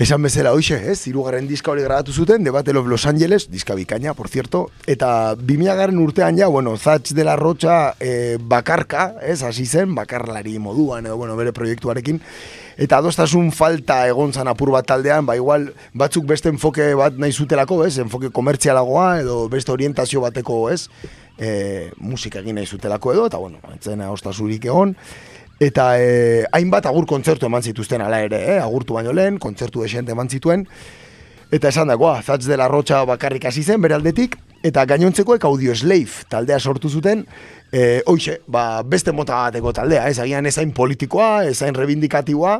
Esan 0.02 0.24
bezala 0.26 0.50
hoxe, 0.50 0.74
ez, 0.90 0.96
irugarren 1.06 1.46
diska 1.46 1.70
hori 1.70 1.84
grabatu 1.84 2.10
zuten, 2.10 2.42
The 2.42 2.50
Battle 2.50 2.80
of 2.80 2.88
Los 2.90 3.04
Angeles, 3.06 3.44
diska 3.52 3.76
bikaina, 3.78 4.14
por 4.18 4.26
cierto, 4.26 4.64
eta 4.90 5.36
2000 5.36 5.76
garren 5.78 6.00
urtean 6.02 6.34
ja, 6.40 6.48
bueno, 6.50 6.72
Zatch 6.76 7.12
de 7.14 7.22
la 7.22 7.36
Rocha 7.36 7.94
eh, 8.00 8.36
bakarka, 8.40 9.20
ez, 9.22 9.44
hasi 9.46 9.64
zen, 9.64 9.94
bakarlari 9.94 10.58
moduan, 10.58 11.06
edo, 11.06 11.16
bueno, 11.20 11.36
bere 11.38 11.52
proiektuarekin, 11.54 12.18
eta 12.82 12.98
adostasun 12.98 13.52
falta 13.54 14.00
egon 14.10 14.34
zan 14.34 14.50
apur 14.50 14.72
bat 14.74 14.90
taldean, 14.90 15.22
ba 15.22 15.36
igual 15.38 15.68
batzuk 15.94 16.26
beste 16.26 16.50
enfoke 16.50 16.96
bat 16.98 17.14
nahi 17.14 17.30
zutelako, 17.30 17.84
ez, 17.86 18.00
enfoke 18.02 18.32
komertzialagoa, 18.34 19.20
edo 19.20 19.44
beste 19.52 19.70
orientazio 19.70 20.24
bateko, 20.26 20.64
ez, 20.74 20.88
e, 21.38 21.92
musika 22.02 22.42
egin 22.42 22.58
nahi 22.58 22.66
zutelako 22.66 23.14
edo, 23.14 23.30
eta 23.30 23.38
bueno, 23.38 23.62
etzen 23.76 24.02
adostasurik 24.02 24.66
egon, 24.66 24.96
Eta 25.62 25.92
eh, 26.00 26.42
hainbat 26.50 26.88
agur 26.90 27.06
kontzertu 27.06 27.46
eman 27.46 27.62
zituzten 27.62 28.02
ala 28.02 28.18
ere, 28.24 28.40
eh? 28.56 28.58
agurtu 28.58 28.96
baino 28.96 29.12
lehen, 29.14 29.38
kontzertu 29.38 29.84
desente 29.84 30.10
eman 30.14 30.30
zituen. 30.30 30.64
Eta 31.52 31.68
esan 31.68 31.92
dagoa, 31.92 32.16
Zatz 32.22 32.46
de 32.48 32.56
la 32.56 32.66
Rocha 32.68 33.04
bakarrik 33.06 33.44
hasi 33.46 33.62
zen 33.62 33.82
bere 33.84 33.94
aldetik, 33.94 34.34
eta 34.66 34.82
gainontzekoek 34.88 35.44
Audio 35.46 35.74
Slave 35.76 36.26
taldea 36.32 36.58
sortu 36.58 36.90
zuten, 36.90 37.22
eh, 37.70 38.00
hoxe, 38.10 38.40
ba, 38.46 38.82
beste 38.82 39.12
mota 39.14 39.36
bateko 39.44 39.74
taldea, 39.76 40.08
ez 40.08 40.18
agian 40.18 40.48
ezain 40.50 40.72
politikoa, 40.74 41.44
ezain 41.50 41.78
rebindikatiboa, 41.78 42.56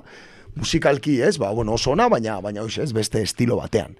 musikalki, 0.60 1.16
ez, 1.26 1.38
ba, 1.42 1.50
bueno, 1.50 1.74
oso 1.74 1.96
ona, 1.96 2.06
baina, 2.12 2.36
baina 2.44 2.62
hoxe, 2.62 2.84
ez, 2.84 2.92
beste 2.94 3.24
estilo 3.24 3.56
batean. 3.58 3.96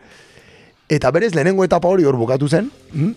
Eta 0.92 1.10
berez, 1.10 1.32
lehenengo 1.34 1.64
etapa 1.64 1.88
hori 1.88 2.06
hor 2.06 2.20
bukatu 2.20 2.46
zen, 2.48 2.70
hm? 2.92 3.14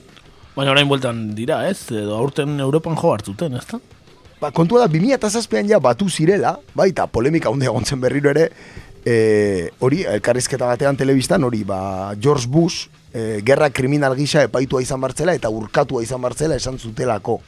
Baina 0.56 0.72
orain 0.72 0.88
bueltan 0.88 1.28
dira, 1.36 1.66
ez? 1.70 1.92
Edo 1.92 2.16
aurten 2.16 2.58
Europan 2.64 2.96
jo 2.98 3.12
hartzuten, 3.12 3.60
ez 3.60 3.68
da? 3.70 3.82
Ba, 4.42 4.52
kontua 4.52 4.86
da, 4.86 4.90
2007an 4.92 5.70
ja 5.70 5.80
batu 5.80 6.10
zirela, 6.10 6.58
bai, 6.76 6.90
eta 6.92 7.08
polemika 7.08 7.52
hunde 7.54 7.68
egon 7.70 7.86
zen 7.86 8.02
berriro 8.02 8.32
ere, 8.34 8.50
e, 9.06 9.70
hori, 9.80 10.04
elkarrizketa 10.10 10.68
batean 10.74 10.98
telebistan, 10.98 11.44
hori, 11.44 11.64
ba, 11.64 12.14
George 12.20 12.50
Bush, 12.52 12.90
e, 13.14 13.42
gerra 13.46 13.70
kriminal 13.70 14.16
gisa 14.18 14.44
epaitua 14.50 14.84
izan 14.84 15.02
bartzela 15.02 15.36
eta 15.38 15.50
urkatua 15.54 16.04
izan 16.04 16.22
bartzela 16.22 16.58
esan 16.60 16.80
zutelako. 16.80 17.40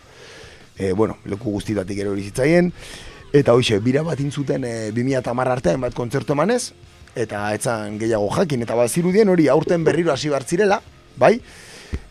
E, 0.77 0.93
bueno, 0.93 1.17
leku 1.25 1.51
guztitatik 1.57 1.99
ere 1.99 2.13
hori 2.13 2.27
zitzaien, 2.29 2.71
eta 3.35 3.55
hoxe, 3.57 3.81
bira 3.83 4.03
bat 4.05 4.19
intzuten 4.23 4.63
e, 4.63 4.75
2010 4.95 5.47
artean 5.57 5.81
bat 5.83 5.97
kontzertu 5.97 6.37
emanez, 6.37 6.71
eta 7.17 7.47
etzan 7.57 7.97
gehiago 7.97 8.29
jakin, 8.35 8.61
eta 8.63 8.77
bat 8.77 8.93
zirudien 8.93 9.29
hori 9.29 9.47
aurten 9.49 9.83
berriro 9.83 10.13
hasi 10.13 10.29
bartzirela, 10.29 10.79
bai, 11.17 11.39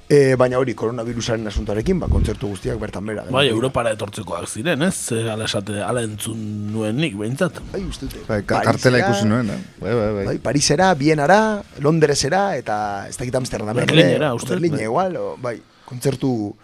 E, 0.06 0.36
baina 0.38 0.54
hori, 0.62 0.70
koronavirusaren 0.78 1.48
asuntoarekin, 1.50 1.98
ba, 1.98 2.06
kontzertu 2.06 2.46
guztiak 2.52 2.76
bertan 2.78 3.08
bera. 3.10 3.24
Bai, 3.34 3.48
Europara 3.50 3.90
etortzekoak 3.96 4.44
ziren, 4.46 4.84
ez? 4.86 4.94
Ala 5.32 5.48
esate, 5.48 5.80
ala 5.82 6.04
entzun 6.06 6.38
nuen 6.70 6.94
nik, 7.02 7.16
behintzat. 7.18 7.58
Bai, 7.72 7.80
uste 7.90 8.06
dute. 8.06 8.22
Bai, 8.28 8.38
ka- 8.46 8.60
kartela 8.68 9.00
ikusi 9.02 9.26
nuen, 9.26 9.50
eh? 9.50 9.56
Bai, 9.82 9.94
bai, 9.98 10.12
bai. 10.20 10.24
Bai, 10.28 10.36
Parisera, 10.44 10.92
Bienara, 10.94 11.40
Londresera, 11.82 12.44
eta 12.56 12.76
ez 13.08 13.16
dakit 13.18 13.34
Amsterdamera. 13.34 13.82
ere, 13.82 13.90
Berlinera, 13.96 14.30
uste, 14.38 14.54
Berlina 14.54 14.76
bai. 14.76 14.84
igual, 14.84 15.16
o, 15.16 15.36
bai, 15.42 15.56
kontzertu 15.90 16.54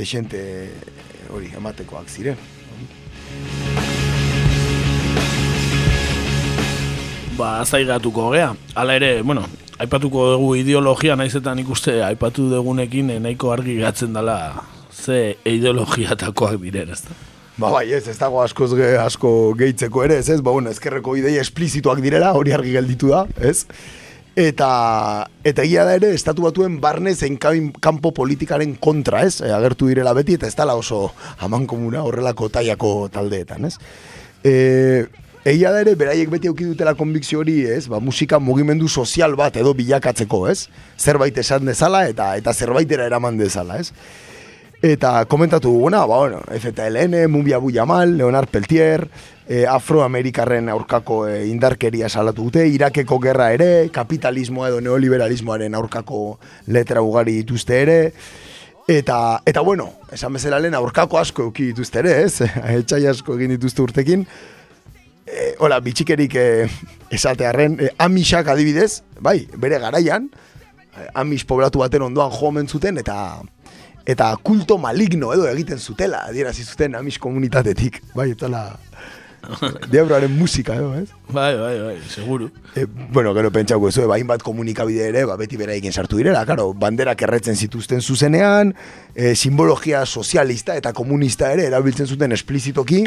desente 0.00 0.40
hori 1.28 1.52
ematekoak 1.60 2.08
ziren. 2.08 2.40
Ba, 7.36 7.60
zaigatuko 7.68 8.30
gea. 8.32 8.54
Hala 8.74 8.96
ere, 8.96 9.20
bueno, 9.20 9.44
aipatuko 9.82 10.30
dugu 10.32 10.54
ideologia 10.56 11.16
naizetan 11.16 11.58
ikuste 11.60 11.98
aipatu 12.04 12.48
dugunekin 12.50 13.10
eh, 13.12 13.20
nahiko 13.20 13.52
argi 13.52 13.76
gatzen 13.80 14.16
dela 14.16 14.38
ze 14.92 15.36
ideologiatakoak 15.44 16.60
diren, 16.62 16.92
ez 16.92 17.02
da? 17.04 17.16
Ba, 17.56 17.70
bai, 17.72 17.86
ez, 17.96 18.04
ez 18.08 18.16
dago 18.20 18.42
askoz 18.42 18.74
ge, 18.76 18.88
asko 19.00 19.30
gehitzeko 19.56 20.02
ere, 20.04 20.18
ez, 20.20 20.28
ez, 20.28 20.42
ba, 20.44 20.52
bueno, 20.52 20.72
ezkerreko 20.72 21.14
ideia 21.16 21.40
esplizituak 21.44 22.02
direla, 22.04 22.34
hori 22.36 22.52
argi 22.52 22.74
gelditu 22.74 23.12
da, 23.14 23.22
ez? 23.40 23.62
Eta, 24.36 24.68
eta 25.48 25.64
egia 25.64 25.86
da 25.88 25.94
ere, 25.96 26.10
estatu 26.12 26.44
batuen 26.44 26.76
barne 26.82 27.14
zein 27.16 27.38
kanpo 27.40 28.12
politikaren 28.16 28.74
kontra, 28.76 29.22
ez? 29.24 29.40
E, 29.40 29.48
agertu 29.56 29.88
direla 29.88 30.12
beti, 30.16 30.36
eta 30.36 30.50
ez 30.50 30.56
dela 30.58 30.76
oso 30.76 31.06
haman 31.40 31.64
komuna 31.68 32.04
horrelako 32.04 32.50
taiako 32.58 32.92
taldeetan, 33.14 33.70
ez? 33.70 33.78
E, 34.44 34.52
egia 35.46 35.70
da 35.70 35.80
ere, 35.84 35.94
beraiek 35.98 36.30
beti 36.32 36.50
auki 36.50 36.66
dutela 36.66 36.96
konbikzio 36.98 37.40
hori, 37.44 37.60
ez? 37.70 37.86
Ba, 37.90 38.00
musika 38.02 38.40
mugimendu 38.42 38.88
sozial 38.88 39.36
bat 39.38 39.56
edo 39.60 39.74
bilakatzeko, 39.78 40.46
ez? 40.50 40.66
Zerbait 40.98 41.38
esan 41.38 41.68
dezala 41.68 42.06
eta 42.10 42.32
eta 42.40 42.54
zerbaitera 42.54 43.06
eraman 43.06 43.38
dezala, 43.38 43.78
ez? 43.78 43.92
Eta 44.82 45.24
komentatu 45.30 45.70
duguna, 45.72 46.02
ba, 46.06 46.18
bueno, 46.24 46.42
FTLN, 46.50 47.30
Mumia 47.30 47.58
Buyamal, 47.62 48.16
Leonard 48.18 48.50
Peltier, 48.52 49.06
e, 49.48 49.62
afroamerikarren 49.70 50.68
aurkako 50.68 51.22
e, 51.30 51.46
indarkeria 51.48 52.10
salatu 52.10 52.48
dute, 52.50 52.66
Irakeko 52.68 53.18
gerra 53.22 53.52
ere, 53.54 53.70
kapitalismoa 53.94 54.68
edo 54.72 54.82
neoliberalismoaren 54.84 55.78
aurkako 55.78 56.24
letra 56.74 57.00
ugari 57.06 57.38
dituzte 57.38 57.80
ere, 57.86 57.96
eta, 58.90 59.40
eta 59.46 59.62
bueno, 59.64 59.88
esan 60.12 60.36
bezala 60.36 60.60
lehen 60.60 60.76
aurkako 60.76 61.22
asko 61.22 61.48
euki 61.48 61.70
dituzte 61.70 62.02
ere, 62.02 62.18
ez? 62.26 62.42
Etxai 62.82 63.06
asko 63.14 63.38
egin 63.38 63.56
dituzte 63.56 63.82
urtekin, 63.86 64.26
e, 65.26 65.54
hola, 65.58 65.80
bitxikerik 65.80 66.34
e, 66.38 66.46
esatearren, 67.10 67.76
e, 67.80 67.90
amixak 67.98 68.48
adibidez, 68.48 69.02
bai, 69.20 69.40
bere 69.58 69.80
garaian, 69.82 70.30
e, 70.94 71.10
amix 71.14 71.44
poblatu 71.44 71.82
baten 71.82 72.06
ondoan 72.06 72.32
jo 72.32 72.48
omen 72.52 72.68
zuten, 72.68 72.98
eta 73.02 73.42
eta 74.06 74.30
kulto 74.38 74.78
maligno 74.78 75.32
edo 75.34 75.48
egiten 75.50 75.82
zutela, 75.82 76.22
adierazi 76.30 76.64
zuten 76.64 76.94
amix 76.94 77.18
komunitatetik, 77.18 78.02
bai, 78.14 78.30
etala 78.36 78.68
Diabroaren 79.92 80.32
musika, 80.34 80.74
edo, 80.74 80.92
ez? 80.98 81.08
Bai, 81.28 81.56
bai, 81.58 81.74
bai, 81.80 81.96
seguru. 82.10 82.48
E, 82.74 82.86
bueno, 82.86 83.34
gero 83.34 83.50
pentsauko 83.54 83.90
ez, 83.90 83.98
ba, 84.02 84.16
hainbat 84.16 84.42
komunikabide 84.42 85.08
ere, 85.10 85.24
ba, 85.28 85.36
beti 85.38 85.58
bera 85.60 85.76
sartu 85.92 86.18
direla, 86.18 86.44
karo, 86.46 86.72
banderak 86.74 87.22
erretzen 87.22 87.56
zituzten 87.56 88.00
zuzenean, 88.00 88.74
e, 89.14 89.34
simbologia 89.34 90.04
sozialista 90.06 90.76
eta 90.76 90.92
komunista 90.92 91.52
ere 91.52 91.66
erabiltzen 91.66 92.06
zuten 92.06 92.32
esplizitoki, 92.32 93.04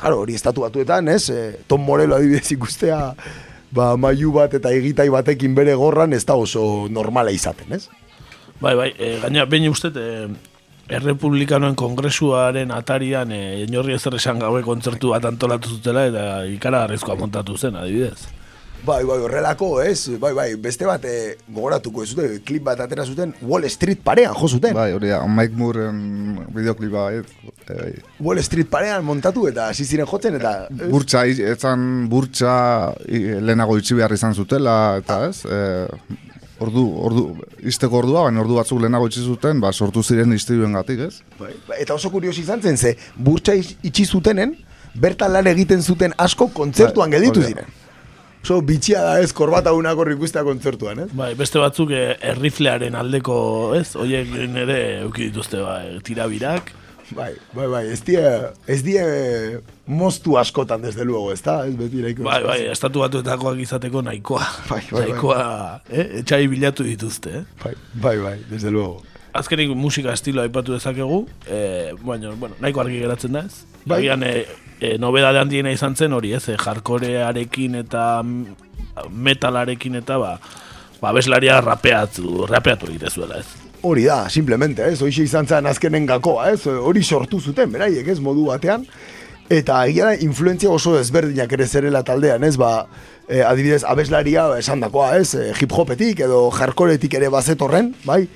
Claro, 0.00 0.20
hori 0.22 0.36
estatu 0.38 0.62
batuetan, 0.62 1.08
ez? 1.10 1.28
E, 1.30 1.58
Tom 1.66 1.82
Morello 1.82 2.16
adibidez 2.16 2.52
ikustea, 2.54 3.00
ba, 3.74 3.96
maiu 3.98 4.30
bat 4.32 4.54
eta 4.54 4.70
egitai 4.74 5.08
batekin 5.10 5.56
bere 5.58 5.74
gorran 5.78 6.14
ez 6.14 6.24
da 6.26 6.38
oso 6.38 6.86
normala 6.90 7.34
izaten, 7.34 7.72
ez? 7.74 7.88
Bai, 8.60 8.74
bai, 8.78 8.92
e, 8.98 9.16
gaina, 9.24 9.46
behin 9.50 9.70
ustet, 9.72 9.98
e, 9.98 10.28
Errepublikanoen 10.88 11.74
kongresuaren 11.76 12.70
atarian 12.72 13.32
e, 13.34 13.40
inorri 13.66 13.92
ezer 13.92 14.14
esan 14.16 14.38
gaue 14.40 14.62
kontzertu 14.64 15.10
bat 15.12 15.26
antolatu 15.28 15.74
zutela 15.74 16.06
eta 16.08 16.22
ikaragarrizkoa 16.48 17.18
montatu 17.20 17.58
zen, 17.58 17.76
adibidez. 17.76 18.37
Bai, 18.86 19.02
bai, 19.04 19.18
horrelako, 19.18 19.68
ez? 19.82 20.08
Bai, 20.20 20.30
bai, 20.36 20.46
beste 20.62 20.86
bat 20.86 21.02
e, 21.04 21.36
gogoratuko 21.50 22.04
ez 22.04 22.12
dute, 22.14 22.28
klip 22.46 22.62
bat 22.68 22.80
atera 22.80 23.04
zuten, 23.04 23.34
Wall 23.42 23.66
Street 23.70 24.00
parean 24.04 24.36
jo 24.38 24.48
zuten. 24.48 24.76
Bai, 24.76 24.92
hori 24.94 25.10
da, 25.10 25.18
Mike 25.26 25.58
Moore'en 25.58 25.98
bideoklipa, 26.54 27.08
eh, 27.18 27.50
bai. 27.68 27.90
Wall 28.24 28.42
Street 28.46 28.70
parean 28.70 29.04
montatu 29.04 29.48
eta 29.50 29.68
hasi 29.72 29.84
ziren 29.84 30.06
jotzen 30.08 30.38
eta... 30.38 30.54
ez? 30.70 30.90
Burtsa, 30.92 31.24
etzan 31.26 31.82
burtsa 32.12 32.54
lehenago 33.08 33.76
itxi 33.80 33.98
behar 33.98 34.14
izan 34.14 34.36
zutela, 34.38 34.76
eta 35.02 35.18
ez, 35.26 35.42
e, 35.42 35.58
ordu, 36.64 36.84
ordu, 37.08 37.26
izteko 37.68 38.00
ordua, 38.04 38.28
baina 38.28 38.44
ordu 38.44 38.60
batzuk 38.60 38.80
lehenago 38.84 39.10
itxi 39.10 39.26
zuten, 39.26 39.60
ba, 39.64 39.74
sortu 39.74 40.04
ziren 40.06 40.32
iztibuen 40.38 40.78
gatik, 40.78 41.02
ez? 41.10 41.20
Bai, 41.40 41.52
eta 41.82 41.98
oso 41.98 42.12
kuriosi 42.14 42.46
izan 42.46 42.62
zen, 42.62 42.78
ze 42.78 42.94
burtsa 43.16 43.58
itxi 43.58 44.06
zutenen, 44.06 44.54
bertan 44.98 45.34
lan 45.34 45.50
egiten 45.50 45.82
zuten 45.82 46.14
asko 46.16 46.48
kontzertuan 46.54 47.10
Bai, 47.10 47.18
gelditu 47.18 47.44
ziren. 47.44 47.76
Oso 48.42 48.60
bitxia 48.64 49.02
da 49.04 49.16
ez, 49.20 49.32
korbata 49.36 49.72
unako 49.76 50.06
ikustea 50.14 50.44
kontzertuan, 50.46 51.04
ez? 51.04 51.08
Bai, 51.16 51.32
beste 51.38 51.60
batzuk 51.60 51.90
e, 51.92 52.02
erriflearen 52.32 52.96
aldeko, 52.96 53.38
ez? 53.76 53.90
Oiek 53.98 54.30
ere 54.62 54.78
euki 55.02 55.28
dituzte, 55.28 55.60
bai, 55.64 55.98
tirabirak. 56.06 56.72
Bai, 57.16 57.32
bai, 57.56 57.66
bai, 57.72 57.82
ez 57.88 58.02
die, 58.04 58.20
ez 58.68 58.82
die 58.84 59.02
moztu 59.88 60.36
askotan, 60.36 60.82
desde 60.84 61.04
luego, 61.08 61.32
ez 61.32 61.40
da? 61.44 61.62
Ez 61.66 61.74
beti 61.76 62.02
nahiko 62.04 62.26
Bai, 62.26 62.42
bai, 62.44 62.58
estatu 62.72 63.04
batuetakoak 63.04 63.60
izateko 63.64 64.02
nahikoa. 64.04 64.44
Bai, 64.68 64.82
bai, 64.82 64.88
bai. 64.92 65.04
nahikoa, 65.06 65.44
eh? 65.88 66.08
Etxai 66.22 66.44
bilatu 66.52 66.86
dituzte, 66.86 67.42
eh? 67.42 67.46
Bai, 67.64 67.74
bai, 67.94 68.18
bai, 68.24 68.36
desde 68.50 68.70
luego. 68.70 69.02
Azkenik 69.32 69.74
musika 69.76 70.12
estilo 70.12 70.42
aipatu 70.42 70.72
dezakegu, 70.72 71.26
eh, 71.46 71.92
baina, 72.02 72.30
bueno, 72.30 72.56
nahiko 72.60 72.80
argi 72.80 72.98
geratzen 73.02 73.32
da 73.32 73.44
ez. 73.44 73.64
Bai. 73.84 73.98
Agian, 73.98 74.22
eh, 74.22 74.46
eh, 74.80 74.96
nobedade 74.98 75.38
handiena 75.38 75.70
izan 75.72 75.96
zen 75.96 76.12
hori, 76.12 76.32
ez, 76.32 76.48
eh, 76.48 76.56
jarkorearekin 76.56 77.74
eta 77.74 78.22
metalarekin 79.10 80.00
eta, 80.00 80.18
ba, 80.18 80.38
ba 81.00 81.12
beslaria 81.12 81.60
rapeatu, 81.60 82.46
rapeatu 82.46 82.90
egite 82.90 83.06
ez. 83.38 83.46
Hori 83.82 84.04
da, 84.04 84.28
simplemente, 84.28 84.82
ez? 84.82 85.00
Hoxe 85.02 85.22
izan 85.22 85.46
zen 85.46 85.66
azkenen 85.66 86.06
gakoa, 86.06 86.50
ez? 86.50 86.66
Hori 86.66 87.02
sortu 87.02 87.40
zuten, 87.40 87.70
beraiek, 87.70 88.08
ez? 88.08 88.18
Modu 88.18 88.46
batean. 88.46 88.86
Eta 89.48 89.86
egia 89.86 90.10
da, 90.10 90.16
influentzia 90.20 90.70
oso 90.70 90.98
ezberdinak 90.98 91.52
ere 91.52 91.66
zerela 91.66 92.02
taldean, 92.02 92.42
ez? 92.44 92.56
Ba, 92.56 92.86
eh, 93.28 93.44
adibidez, 93.46 93.84
abeslaria 93.84 94.48
esan 94.58 94.80
dakoa, 94.80 95.16
ez? 95.16 95.34
Hip-hopetik 95.60 96.20
edo 96.26 96.50
jarkoretik 96.50 97.14
ere 97.14 97.28
bazetorren, 97.28 97.94
bai? 98.04 98.26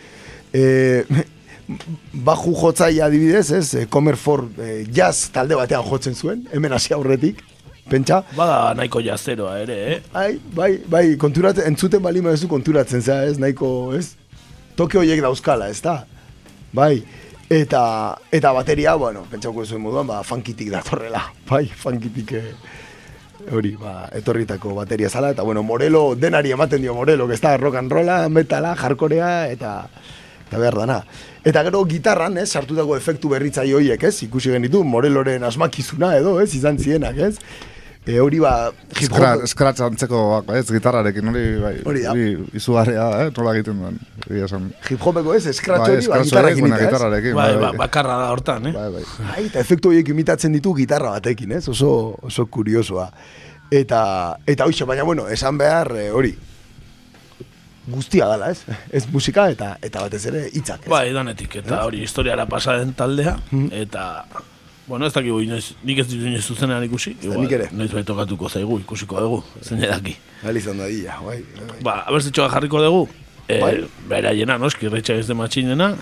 Eh, 0.52 1.04
baju 2.26 2.54
jotzaia 2.58 3.06
adibidez, 3.06 3.50
ez? 3.52 3.74
Eh, 3.74 3.86
Comer 3.88 4.16
for 4.16 4.46
eh, 4.60 4.84
jazz 4.92 5.30
talde 5.32 5.56
batean 5.56 5.84
jotzen 5.86 6.14
zuen, 6.14 6.44
hemen 6.52 6.72
hasi 6.72 6.94
aurretik, 6.94 7.42
pentsa. 7.88 8.22
Bada 8.36 8.74
nahiko 8.76 9.02
jazeroa 9.04 9.58
ere, 9.62 9.78
eh? 9.94 9.98
Bai, 10.12 10.30
bai, 10.54 10.72
bai, 10.86 11.04
konturatzen, 11.20 11.66
entzuten 11.72 12.02
bali 12.04 12.22
maizu 12.24 12.50
konturatzen 12.50 13.02
zea, 13.02 13.22
ez, 13.30 13.38
nahiko, 13.42 13.92
ez, 13.98 14.12
toke 14.78 15.00
horiek 15.00 15.22
dauzkala, 15.24 15.70
ez 15.72 15.80
da, 15.84 16.02
bai, 16.76 17.02
eta, 17.52 17.82
eta 18.32 18.52
bateria, 18.56 18.94
bueno, 19.00 19.26
pentsauko 19.30 19.66
zuen 19.66 19.82
moduan, 19.84 20.08
ba, 20.08 20.22
funkitik 20.26 20.72
datorrela, 20.72 21.24
bai, 21.50 21.66
funkitik, 21.66 22.34
eh, 22.38 23.52
hori, 23.52 23.74
ba, 23.80 24.06
etorritako 24.14 24.76
bateria 24.76 25.10
zala, 25.10 25.32
eta, 25.34 25.44
bueno, 25.46 25.64
Morelo, 25.66 26.12
denari 26.14 26.52
ematen 26.54 26.82
dio 26.84 26.94
Morelo, 26.94 27.26
que 27.28 27.34
ez 27.40 27.42
da, 27.42 27.56
rock 27.56 27.80
and 27.80 27.92
rolla, 27.92 28.26
metala, 28.28 28.76
jarkorea, 28.78 29.48
eta, 29.50 29.88
eta 30.52 30.60
behar 30.60 30.76
dana. 30.84 31.00
Eta 31.48 31.62
gero 31.64 31.80
gitarran, 31.88 32.36
ez, 32.38 32.50
sartutako 32.52 32.94
efektu 33.00 33.30
berritzaile 33.32 33.72
horiek, 33.80 34.02
ez, 34.04 34.18
ikusi 34.28 34.52
genitu, 34.52 34.84
Moreloren 34.84 35.42
asmakizuna 35.48 36.12
edo, 36.20 36.36
ez, 36.44 36.50
izan 36.54 36.76
zienak, 36.78 37.16
ez, 37.24 37.38
e, 38.04 38.18
hori 38.20 38.38
ba, 38.42 38.68
hip 38.98 39.08
hop, 39.08 39.16
Scratch, 39.16 39.46
scratch 39.54 39.80
antzeko, 39.86 40.20
ez, 40.58 40.66
gitarrarekin, 40.68 41.32
hori, 41.32 41.44
bai, 41.62 41.72
Hori 41.88 42.04
da. 42.04 42.12
izugarria 42.60 43.08
eh, 43.24 43.30
nola 43.38 43.56
egiten 43.56 43.80
duen, 43.80 43.96
egia 44.28 44.44
esan. 44.50 44.68
hip 44.90 45.00
hopeko 45.08 45.34
ez, 45.38 45.46
scratch 45.56 45.86
Bai, 45.86 45.96
hori, 45.96 46.06
ba, 46.12 46.20
gitarrakin 46.28 46.68
ez? 46.68 46.80
gitarrarekin, 46.84 47.34
Bai, 47.40 47.48
bai, 47.54 47.60
ba, 47.64 47.70
bai. 47.72 47.78
bakarra 47.86 48.18
da 48.26 48.30
hortan, 48.36 48.66
eh? 48.68 48.76
Bai, 48.76 48.88
bai. 48.98 49.04
Bai, 49.32 49.46
eta 49.48 49.64
efektu 49.64 49.94
horiek 49.94 50.12
imitatzen 50.12 50.52
ditu 50.52 50.76
gitarra 50.76 51.16
batekin, 51.16 51.56
ez? 51.58 51.64
Oso, 51.72 51.92
oso 52.22 52.46
kuriosoa. 52.46 53.08
Eta, 53.72 54.36
eta 54.46 54.66
hoxe, 54.68 54.84
baina 54.84 55.02
bueno, 55.08 55.26
esan 55.32 55.56
behar 55.58 55.94
eh, 55.96 56.10
hori, 56.12 56.34
guztia 57.86 58.26
dala, 58.30 58.50
ez? 58.52 58.62
Ez 58.92 59.06
musika 59.10 59.48
eta 59.50 59.76
eta 59.82 60.00
batez 60.04 60.24
ere 60.30 60.44
hitzak, 60.52 60.84
ez? 60.86 60.90
Bai, 60.92 61.12
danetik, 61.12 61.56
eta 61.62 61.82
hori 61.86 62.02
historiara 62.04 62.46
pasa 62.46 62.76
den 62.78 62.92
taldea, 62.94 63.36
eta, 63.72 64.24
bueno, 64.86 65.06
ez 65.06 65.12
dakigu 65.14 65.40
inoiz, 65.42 65.72
nik 65.84 65.98
ez 65.98 66.06
ditu 66.10 66.26
inoiz 66.26 66.44
zuzenean 66.44 66.84
ikusi, 66.86 67.16
da, 67.22 67.34
nik 67.40 67.52
ere. 67.58 67.68
noiz 67.72 67.90
bai 67.92 68.04
tokatuko 68.06 68.48
zaigu, 68.48 68.78
ikusiko 68.84 69.20
dugu, 69.20 69.42
zein 69.62 69.82
edaki. 69.82 70.16
Gali 70.42 70.58
izan 70.62 70.78
da 70.78 70.86
dia, 70.86 71.18
bai. 71.24 71.40
bai. 71.58 71.78
Ba, 71.82 71.96
abertzitxoa 72.06 72.48
jarriko 72.54 72.82
dugu, 72.82 73.08
e, 73.48 73.58
Bai. 73.60 73.76
beraiena, 74.08 74.58
noski, 74.58 74.88
retxa 74.88 75.14
ez 75.18 75.26
de 75.26 75.34
matxinena, 75.34 75.94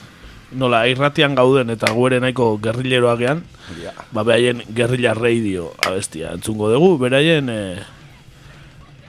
nola 0.52 0.82
irratian 0.90 1.34
gauden 1.38 1.70
eta 1.70 1.92
guere 1.94 2.18
nahiko 2.20 2.58
gerrileroa 2.62 3.16
gean, 3.16 3.44
Ja. 3.82 3.92
ba, 4.12 4.24
beraien 4.24 4.62
gerrilla 4.74 5.14
radio 5.14 5.72
abestia 5.86 6.32
entzungo 6.34 6.68
dugu, 6.72 6.98
beraien, 6.98 7.48
e, 7.48 7.78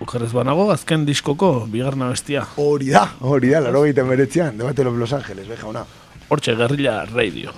Ukarrez 0.01 0.31
banago, 0.33 0.71
azken 0.73 1.03
diskoko, 1.05 1.51
bigarna 1.69 2.07
bestia. 2.09 2.47
Hori 2.57 2.89
da, 2.89 3.03
hori 3.21 3.51
da, 3.53 3.61
laro 3.67 3.83
egiten 3.85 4.09
beretzean, 4.09 4.57
debate 4.57 4.83
Los 4.83 5.13
Angeles, 5.13 5.47
bai 5.47 5.57
jauna. 5.61 5.85
Hortxe, 6.27 6.55
gerrilla 6.57 7.03
radio. 7.05 7.53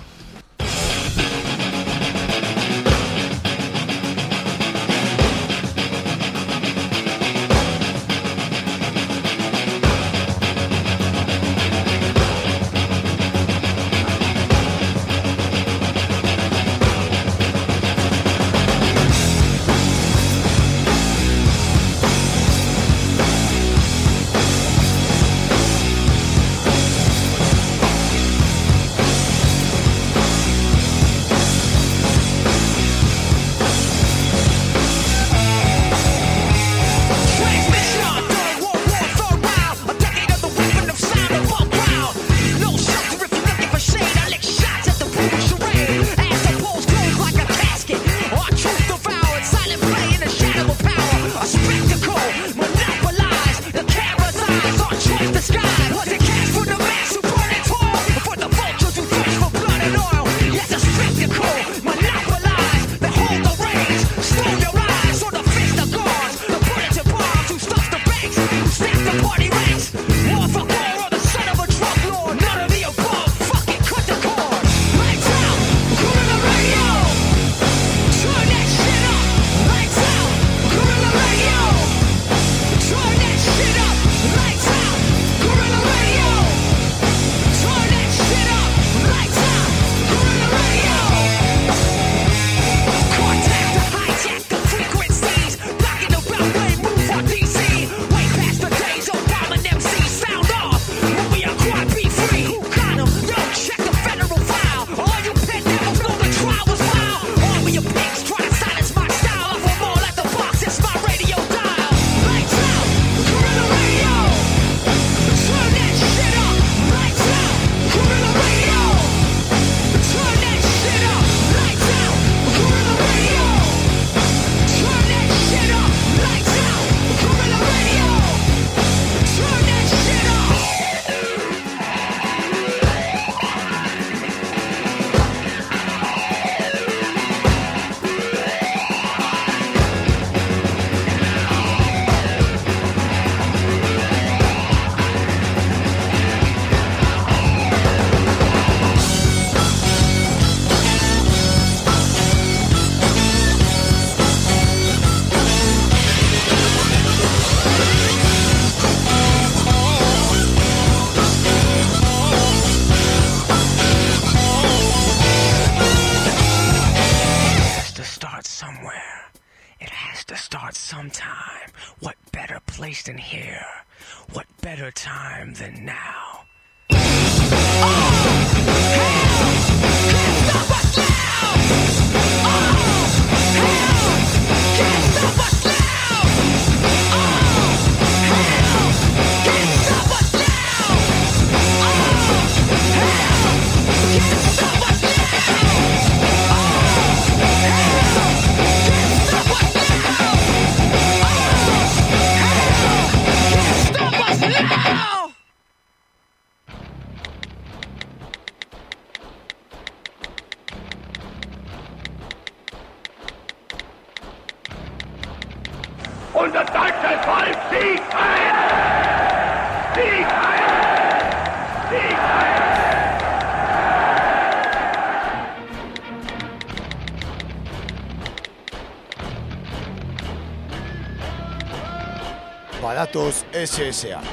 Badatoz 233.14 233.44
SS-ak. 233.54 234.26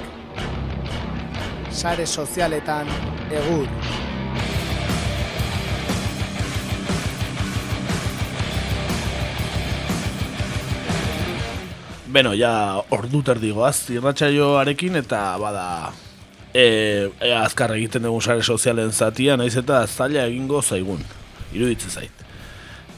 Sare 1.69 2.05
sozialetan 2.05 2.87
egur. 3.29 3.67
Beno, 12.09 12.33
ja 12.33 12.81
ordu 12.89 13.21
terdigoaz 13.21 13.91
irratsaioarekin 13.93 14.97
eta 15.03 15.21
bada 15.37 15.93
e, 16.49 16.65
e, 17.21 17.35
azkar 17.37 17.75
egiten 17.77 18.09
dugun 18.09 18.25
sare 18.25 18.41
sozialen 18.41 18.89
zatia, 18.89 19.37
naiz 19.37 19.53
eta 19.61 19.85
zaila 19.85 20.25
egingo 20.25 20.63
zaigun. 20.65 21.05
Iruditzen 21.53 21.99
zait. 22.01 22.25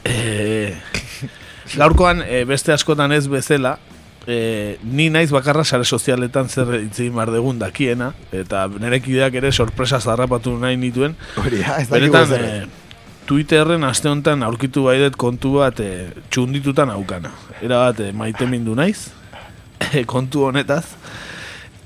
E, 0.07 0.77
gaurkoan 1.81 2.23
e, 2.23 2.45
beste 2.47 2.72
askotan 2.72 3.11
ez 3.11 3.27
bezala, 3.27 3.81
e, 4.28 4.78
ni 4.84 5.10
naiz 5.10 5.30
bakarra 5.32 5.64
sare 5.64 5.86
sozialetan 5.86 6.50
zer 6.50 6.76
itzin 6.82 7.14
bar 7.16 7.32
degun 7.32 7.60
dakiena, 7.60 8.14
eta 8.32 8.68
nerekideak 8.68 9.36
ere 9.41 9.52
sorpresa 9.52 10.00
zarrapatu 10.00 10.56
nahi 10.60 10.78
nituen. 10.78 11.18
Hori, 11.41 11.62
ja, 11.64 11.80
ez 11.82 11.90
Benetan, 11.90 12.28
zer. 12.28 12.45
e, 12.45 12.84
Twitterren 13.28 13.86
aste 13.88 14.10
honetan 14.12 14.44
aurkitu 14.44 14.84
baidet 14.90 15.16
kontu 15.20 15.58
bat 15.62 15.80
e, 15.80 16.10
txunditutan 16.30 16.91
aukana. 16.91 17.32
Era 17.62 17.86
bat 17.88 18.02
e, 18.04 18.12
maite 18.12 18.48
mindu 18.50 18.76
naiz, 18.76 19.12
e, 19.94 20.04
kontu 20.10 20.48
honetaz. 20.50 20.86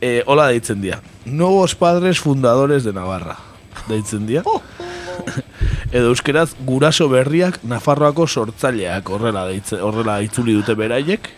E, 0.02 0.22
hola 0.26 0.50
deitzen 0.54 0.82
dira. 0.82 1.02
Nuevos 1.26 1.76
padres 1.76 2.20
fundadores 2.20 2.84
de 2.84 2.94
Navarra. 2.94 3.38
Deitzen 3.90 4.26
dira. 4.30 4.44
Edo 5.96 6.12
euskeraz 6.12 6.52
guraso 6.68 7.08
berriak 7.10 7.62
Nafarroako 7.64 8.28
sortzaileak 8.28 9.10
horrela 9.10 9.46
deitze, 9.48 9.80
horrela 9.82 10.20
itzuli 10.26 10.54
dute 10.58 10.76
beraiek. 10.78 11.30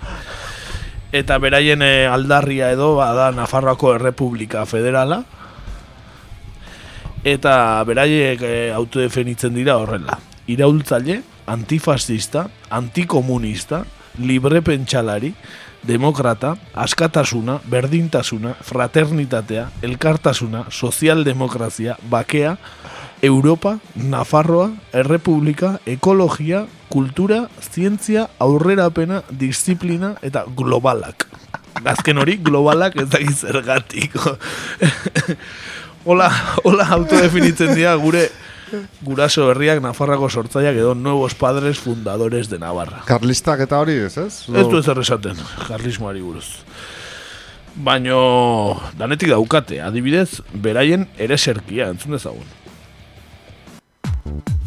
Eta 1.10 1.40
beraien 1.42 1.82
e, 1.82 2.06
aldarria 2.06 2.68
edo 2.70 2.92
bada 3.00 3.32
Nafarroako 3.34 3.96
Errepublika 3.96 4.62
Federala. 4.70 5.24
Eta 7.26 7.82
beraiek 7.90 8.44
e, 8.46 8.52
autodefinitzen 8.78 9.56
dira 9.58 9.80
horrela. 9.82 10.20
Iraultzaile, 10.50 11.24
antifascista, 11.50 12.46
antikomunista, 12.70 13.82
libre 14.22 14.62
pentsalari, 14.62 15.34
demokrata, 15.82 16.54
askatasuna, 16.78 17.58
berdintasuna, 17.66 18.54
fraternitatea, 18.62 19.66
elkartasuna, 19.82 20.68
sozialdemokrazia, 20.70 21.98
bakea, 22.10 22.58
Europa, 23.22 23.80
Nafarroa, 23.96 24.72
Errepublika, 24.94 25.80
ekologia, 25.86 26.66
kultura, 26.90 27.48
zientzia, 27.60 28.28
aurrerapena, 28.40 29.24
disiplina 29.30 30.16
eta 30.26 30.46
globalak. 30.56 31.28
Azken 31.84 32.20
hori, 32.20 32.38
globalak 32.44 32.96
ez 33.00 33.10
dakiz 33.10 33.40
zergatik. 33.44 34.16
hola, 36.10 36.30
hola 36.64 36.88
autodefinitzen 36.96 37.76
dira 37.76 37.96
gure 38.00 38.30
guraso 39.02 39.48
berriak 39.50 39.82
Nafarrako 39.82 40.30
sortzaileak 40.30 40.78
edo 40.78 40.94
nuevos 40.96 41.36
padres 41.36 41.80
fundadores 41.80 42.50
de 42.50 42.60
Navarra. 42.60 43.04
Karlistak 43.08 43.66
eta 43.66 43.80
hori 43.82 43.98
ez, 44.06 44.16
ez? 44.18 44.46
Ez 44.50 44.68
du 44.70 44.80
ezer 44.80 45.00
esaten, 45.02 45.40
karlismoari 45.68 46.22
buruz. 46.22 46.48
Baino, 47.80 48.82
danetik 49.00 49.30
daukate, 49.32 49.80
adibidez, 49.82 50.42
beraien 50.54 51.06
ere 51.22 51.38
serkia, 51.38 51.88
entzun 51.94 52.18
dezagun. 52.18 52.48
you 54.30 54.59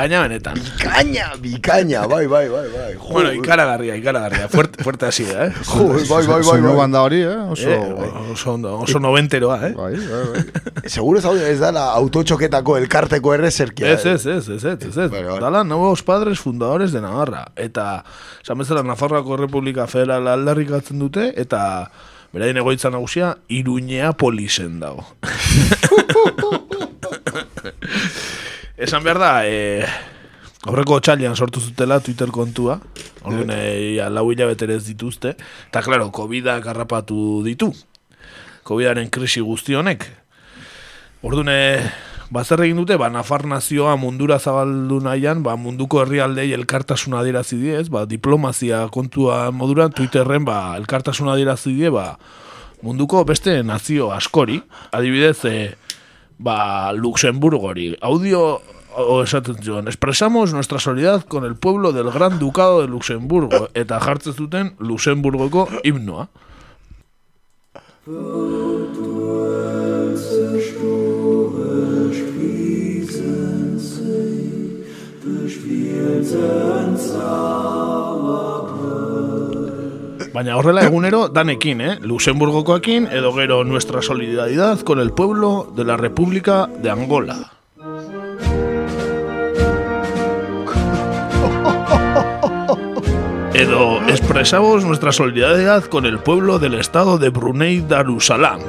Bikaina 0.00 0.22
benetan. 0.24 0.56
Bikaina, 0.56 1.24
bikaina, 1.36 2.06
bai, 2.08 2.24
bai, 2.26 2.48
bai, 2.48 2.68
bai. 2.72 2.94
Jo, 2.96 3.08
Bueno, 3.12 3.32
ikaragarria, 3.36 3.96
ikaragarria. 4.00 4.48
Fuerte, 4.48 4.80
fuerte 4.82 5.04
hasi 5.06 5.24
da, 5.28 5.44
eh? 5.46 5.52
Jo, 5.68 5.88
bai, 5.92 6.04
bai, 6.08 6.24
bai, 6.40 6.60
bai. 6.62 6.76
banda 6.78 7.02
hori, 7.04 7.20
eh? 7.20 7.36
Oso, 7.52 7.68
Eh, 7.68 7.76
oso, 8.32 8.54
ondo, 8.54 8.78
oso 8.80 8.98
noventeroa, 8.98 9.58
eh? 9.68 9.72
Bai, 9.76 9.96
bai, 9.96 10.24
bai. 10.32 10.44
Seguro 10.88 11.18
ez, 11.18 11.24
ez 11.50 11.58
dala 11.60 11.92
autotxoketako 11.98 12.78
elkarteko 12.78 13.34
errezerkia. 13.34 13.92
Ez, 13.92 14.06
ez, 14.06 14.24
ez, 14.24 14.48
ez, 14.48 14.64
ez, 14.64 14.86
ez, 14.88 14.96
ez. 14.96 15.10
Dala, 15.40 15.64
nuevos 15.64 16.02
padres 16.02 16.38
fundadores 16.40 16.92
de 16.92 17.00
Navarra. 17.04 17.44
Eta, 17.54 18.02
esan 18.40 18.56
bezala, 18.58 18.82
Nafarroako 18.82 19.36
Republika 19.36 19.86
Federal 19.86 20.26
aldarrikatzen 20.32 20.98
dute, 20.98 21.34
eta 21.36 21.90
beraien 22.32 22.56
egoitza 22.56 22.88
nagusia, 22.88 23.36
Iruñea 23.48 24.14
polisen 24.16 24.80
dago. 24.80 25.04
Esan 28.80 29.02
behar 29.04 29.18
da, 29.20 29.30
e, 29.44 29.84
aurreko 30.64 30.96
txalian 31.04 31.34
sortu 31.36 31.60
zutela 31.60 31.98
Twitter 32.00 32.30
kontua, 32.32 32.78
orduan 33.28 33.50
e, 33.52 33.98
lau 34.08 34.22
hilabete 34.32 34.64
ez 34.72 34.86
dituzte, 34.86 35.34
eta 35.68 35.82
klaro, 35.84 36.06
COVID-ak 36.08 36.70
harrapatu 36.72 37.42
ditu. 37.44 37.68
COVID-aren 38.64 39.10
krisi 39.12 39.44
guzti 39.44 39.76
honek. 39.76 40.06
Orduan, 41.20 41.50
e, 41.52 41.76
bazer 42.32 42.64
egin 42.64 42.80
dute, 42.80 42.96
ba, 42.96 43.10
Nafar 43.12 43.44
nazioa 43.44 43.98
mundura 44.00 44.40
zabaldu 44.40 45.02
nahian, 45.04 45.44
ba, 45.44 45.58
munduko 45.60 46.00
herrialdei 46.00 46.48
elkartasuna 46.56 47.20
adierazi 47.20 47.60
die, 47.60 47.76
ez, 47.82 47.90
ba, 47.92 48.06
diplomazia 48.08 48.86
kontua 48.88 49.50
moduran, 49.52 49.92
Twitterren, 49.92 50.48
ba, 50.48 50.78
elkartasuna 50.80 51.36
adierazi 51.36 51.76
die, 51.76 51.92
ba, 51.92 52.14
munduko 52.80 53.26
beste 53.28 53.60
nazio 53.60 54.08
askori, 54.16 54.56
adibidez, 54.96 55.36
e, 55.44 55.56
ba, 56.40 56.92
Luxemburgori, 56.92 57.96
audio 58.00 58.62
o 58.96 59.22
esaten 59.22 59.62
zion, 59.62 59.86
expresamos 59.86 60.52
nuestra 60.52 60.78
solidaridad 60.80 61.24
con 61.24 61.44
el 61.44 61.54
pueblo 61.54 61.92
del 61.92 62.10
Gran 62.10 62.38
Ducado 62.38 62.80
de 62.80 62.88
Luxemburgo, 62.88 63.68
eta 63.74 64.00
jartzen 64.00 64.32
zuten 64.32 64.74
Luxemburgoko 64.78 65.68
himnoa. 65.84 66.28
Baina 80.40 80.54
horrela 80.56 80.80
egunero 80.88 81.26
danekin, 81.28 81.80
eh? 81.84 81.94
Luxemburgokoekin 82.00 83.10
edo 83.12 83.30
gero 83.34 83.62
nuestra 83.62 84.00
solidaridad 84.00 84.80
con 84.80 84.98
el 84.98 85.10
pueblo 85.12 85.70
de 85.76 85.84
la 85.84 85.98
República 85.98 86.66
de 86.66 86.88
Angola. 86.88 87.52
Edo 93.52 94.00
expresamos 94.08 94.82
nuestra 94.86 95.12
solidaridad 95.12 95.84
con 95.84 96.06
el 96.06 96.18
pueblo 96.20 96.58
del 96.58 96.72
estado 96.72 97.18
de 97.18 97.28
Brunei 97.28 97.82
Darussalam. 97.82 98.60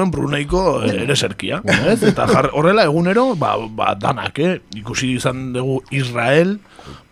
Genuen 0.00 0.10
Bruneiko 0.10 0.80
eh, 0.80 1.02
ere 1.04 1.12
zerkia. 1.12 1.60
Ez? 1.84 2.00
Eta 2.08 2.24
jar, 2.30 2.48
horrela 2.56 2.86
egunero, 2.88 3.34
ba, 3.36 3.52
ba, 3.68 3.92
danak, 4.00 4.38
eh? 4.40 4.54
ikusi 4.80 5.12
izan 5.18 5.50
dugu 5.52 5.82
Israel, 5.92 6.56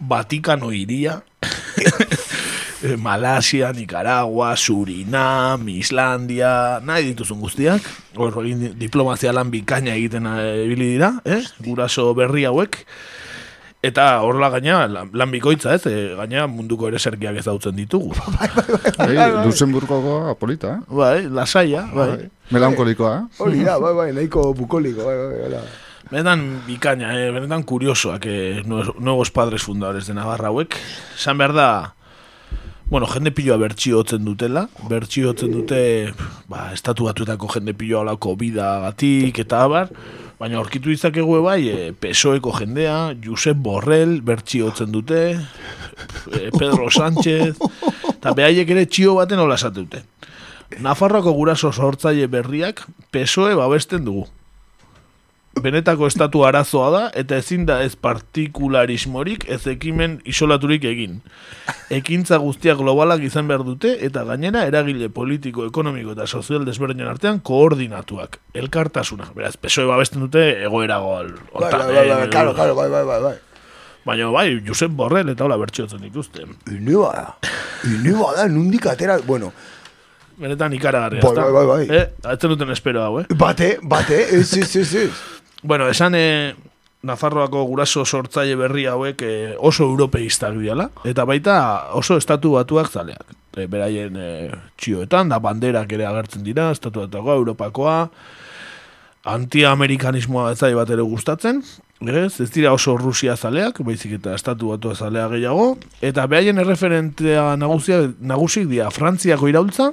Vatikano 0.01 0.70
iria, 0.73 1.19
eh, 2.89 2.97
Malasia, 2.97 3.74
Nicaragua, 3.77 4.55
Surinam, 4.56 5.69
Islandia, 5.69 6.81
nahi 6.81 7.10
dituzun 7.10 7.44
guztiak, 7.44 7.85
hor 8.16 8.40
diplomazia 8.81 9.36
lan 9.36 9.52
bikaina 9.52 9.93
egiten 9.93 10.24
eh, 10.32 10.65
ibili 10.65 10.94
dira, 10.97 11.12
eh? 11.28 11.43
guraso 11.60 12.15
berri 12.16 12.48
hauek, 12.48 12.86
Eta 13.78 14.05
horrela 14.26 14.48
gaina, 14.50 14.80
lan, 14.90 15.10
lan 15.14 15.30
bikoitza 15.30 15.76
ez, 15.76 15.84
e, 15.86 15.98
gaina 16.18 16.48
munduko 16.50 16.88
ere 16.88 16.98
zerkiak 16.98 17.36
ezautzen 17.38 17.76
ditugu. 17.78 18.10
Bai, 18.98 19.14
Luxemburgoa 19.46 20.34
polita, 20.34 20.72
eh? 20.80 20.96
Bai, 20.98 21.28
lasaia, 21.30 21.84
bai. 21.94 22.26
Melankolikoa, 22.50 23.12
eh? 23.20 23.42
Hori 23.44 23.62
da, 23.62 23.76
bai, 23.78 23.92
bai, 23.94 24.09
nahiko 24.16 24.48
bukoliko, 24.59 25.06
bai, 25.06 25.14
bai, 25.20 25.52
bai. 25.55 25.62
Benetan 26.09 26.42
bikaina, 26.66 27.12
eh? 27.20 27.30
benetan 27.30 27.62
kuriosoak 27.68 28.26
eh, 28.26 28.64
nuevos, 28.66 29.30
padres 29.30 29.62
fundadores 29.62 30.10
de 30.10 30.16
Navarra 30.16 30.50
hauek. 30.50 30.74
Esan 31.14 31.38
behar 31.38 31.55
da, 31.55 31.70
bueno, 32.90 33.06
jende 33.06 33.30
piloa 33.30 33.60
bertxio 33.62 34.02
hotzen 34.02 34.24
dutela, 34.26 34.66
bertxio 34.90 35.30
hotzen 35.30 35.55
dute, 35.55 35.80
ba, 36.50 36.72
estatu 36.74 37.06
batuetako 37.06 37.52
jende 37.55 37.78
piloa 37.78 38.09
olako 38.09 38.34
bida 38.40 38.78
gatik 38.88 39.38
eta 39.44 39.62
abar, 39.68 39.92
baina 40.39 40.59
aurkitu 40.60 40.93
izakegu 40.94 41.40
bai, 41.43 41.60
e, 41.69 41.93
PSOeko 41.93 42.52
jendea, 42.60 43.15
Josep 43.24 43.59
Borrell 43.59 44.20
bertxio 44.23 44.70
hotzen 44.70 44.93
dute, 44.94 45.23
e, 46.31 46.51
Pedro 46.55 46.89
Sánchez, 46.90 47.56
eta 48.15 48.35
behaiek 48.39 48.70
ere 48.70 48.86
txio 48.86 49.19
baten 49.19 49.43
hola 49.43 49.59
esate 49.59 49.82
dute. 49.82 50.05
Nafarroako 50.85 51.32
guraso 51.32 51.73
sortzaile 51.73 52.28
berriak 52.31 52.85
PSOE 53.10 53.55
babesten 53.59 54.05
dugu 54.05 54.28
benetako 55.62 56.06
estatu 56.09 56.44
arazoa 56.47 56.90
da 56.90 57.02
eta 57.18 57.36
ezin 57.40 57.64
da 57.68 57.80
ez 57.85 57.94
partikularismorik 57.97 59.47
ez 59.48 59.60
ekimen 59.70 60.18
isolaturik 60.28 60.85
egin. 60.89 61.20
Ekintza 61.90 62.39
guztiak 62.43 62.78
globalak 62.80 63.22
izan 63.26 63.48
behar 63.48 63.64
dute 63.66 63.94
eta 64.05 64.24
gainera 64.28 64.64
eragile 64.68 65.09
politiko, 65.09 65.66
ekonomiko 65.68 66.12
eta 66.16 66.26
sozial 66.26 66.64
desberdinen 66.68 67.09
artean 67.09 67.40
koordinatuak. 67.40 68.40
Elkartasuna. 68.55 69.30
Beraz, 69.36 69.56
PSOE 69.56 69.86
babesten 69.89 70.24
dute 70.24 70.44
egoera 70.64 70.98
gol. 71.05 71.35
Bai, 71.55 71.72
bai, 71.72 71.94
bai, 71.94 72.09
bai, 72.09 72.28
claro, 72.30 72.55
claro, 72.55 72.74
bai, 72.74 72.89
bai, 72.90 73.05
bai, 73.05 73.20
bai. 73.22 73.35
Baina 74.09 74.28
bai, 74.32 74.60
Josep 74.64 74.94
Borrell 74.97 75.28
eta 75.35 75.44
hola 75.44 75.59
bertxotzen 75.60 76.01
dituzte. 76.01 76.47
Inua 76.72 77.10
da. 77.12 77.51
Inua 77.89 78.35
da, 78.39 78.47
nundik 78.48 78.86
atera, 78.89 79.18
bueno, 79.26 79.52
Benetan 80.39 80.72
ikaragarria, 80.76 81.20
Bai, 81.20 81.30
ezta? 81.32 81.43
bai, 81.51 81.52
bai, 81.52 81.66
bai. 81.66 81.97
Eh, 81.98 82.30
atzen 82.30 82.52
duten 82.52 82.70
espero 82.70 83.02
hau, 83.02 83.18
eh? 83.18 83.24
bate, 83.35 83.72
bate, 83.82 84.20
ez, 84.36 84.52
ez, 84.56 84.68
ez, 84.76 84.94
ez. 84.94 85.10
Bueno, 85.62 85.89
esan 85.89 86.14
eh, 86.14 86.55
Nafarroako 87.02 87.62
guraso 87.70 88.05
sortzaile 88.05 88.56
berri 88.59 88.86
hauek 88.90 89.22
eh, 89.22 89.55
oso 89.59 89.86
europeistak 89.86 90.56
diala, 90.59 90.89
eta 91.06 91.24
baita 91.26 91.59
oso 91.94 92.16
estatu 92.18 92.56
batuak 92.56 92.90
zaleak. 92.90 93.36
E, 93.59 93.66
beraien 93.70 94.18
eh, 94.18 94.51
txioetan, 94.78 95.30
da 95.30 95.39
banderak 95.43 95.93
ere 95.94 96.06
agertzen 96.06 96.43
dira, 96.47 96.68
estatu 96.74 97.05
batuakoa, 97.05 97.39
Europakoa, 97.39 97.97
anti-amerikanismoa 99.30 100.52
ez 100.52 100.59
zai 100.59 100.72
bat 100.78 100.90
ere 100.94 101.06
gustatzen, 101.06 101.62
ez, 102.06 102.40
ez 102.40 102.51
dira 102.55 102.72
oso 102.74 102.97
Rusia 102.98 103.36
zaleak, 103.36 103.78
baizik 103.86 104.16
eta 104.18 104.35
estatu 104.39 104.72
batua 104.74 104.94
zalea 104.94 105.26
gehiago, 105.35 105.72
eta 106.02 106.26
beraien 106.26 106.59
erreferentea 106.62 107.52
nagusia, 107.59 108.05
nagusik 108.18 108.66
dira 108.70 108.90
Frantziako 108.94 109.51
iraultza, 109.51 109.93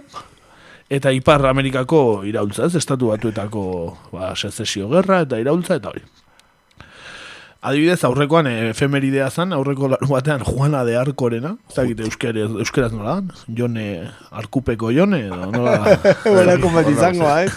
eta 0.89 1.11
Ipar 1.11 1.45
Amerikako 1.45 2.23
iraultza, 2.27 2.67
ez, 2.67 2.75
estatu 2.75 3.09
batuetako 3.13 3.63
ba, 4.11 4.35
sezesio 4.35 4.89
gerra 4.93 5.23
eta 5.25 5.39
iraultza, 5.41 5.79
eta 5.79 5.89
hori. 5.93 6.05
Adibidez, 7.65 8.03
aurrekoan 8.05 8.45
eh, 8.45 8.69
efemeridea 8.69 9.31
zan, 9.31 9.53
aurreko 9.55 9.87
larun 9.89 10.11
batean 10.11 10.43
Juana 10.45 10.83
de 10.85 10.99
Arkorena, 11.01 11.55
ez 11.65 11.73
dakit 11.73 12.03
euskeraz, 12.05 12.51
euskeraz 12.61 12.91
nola 12.93 13.15
Jone 13.57 14.03
Arkupeko 14.29 14.91
Jone, 14.93 15.23
edo 15.31 15.49
nola... 15.49 15.95
Horako 16.29 16.69
bat 16.75 16.91
izango, 16.91 17.31
eh? 17.39 17.49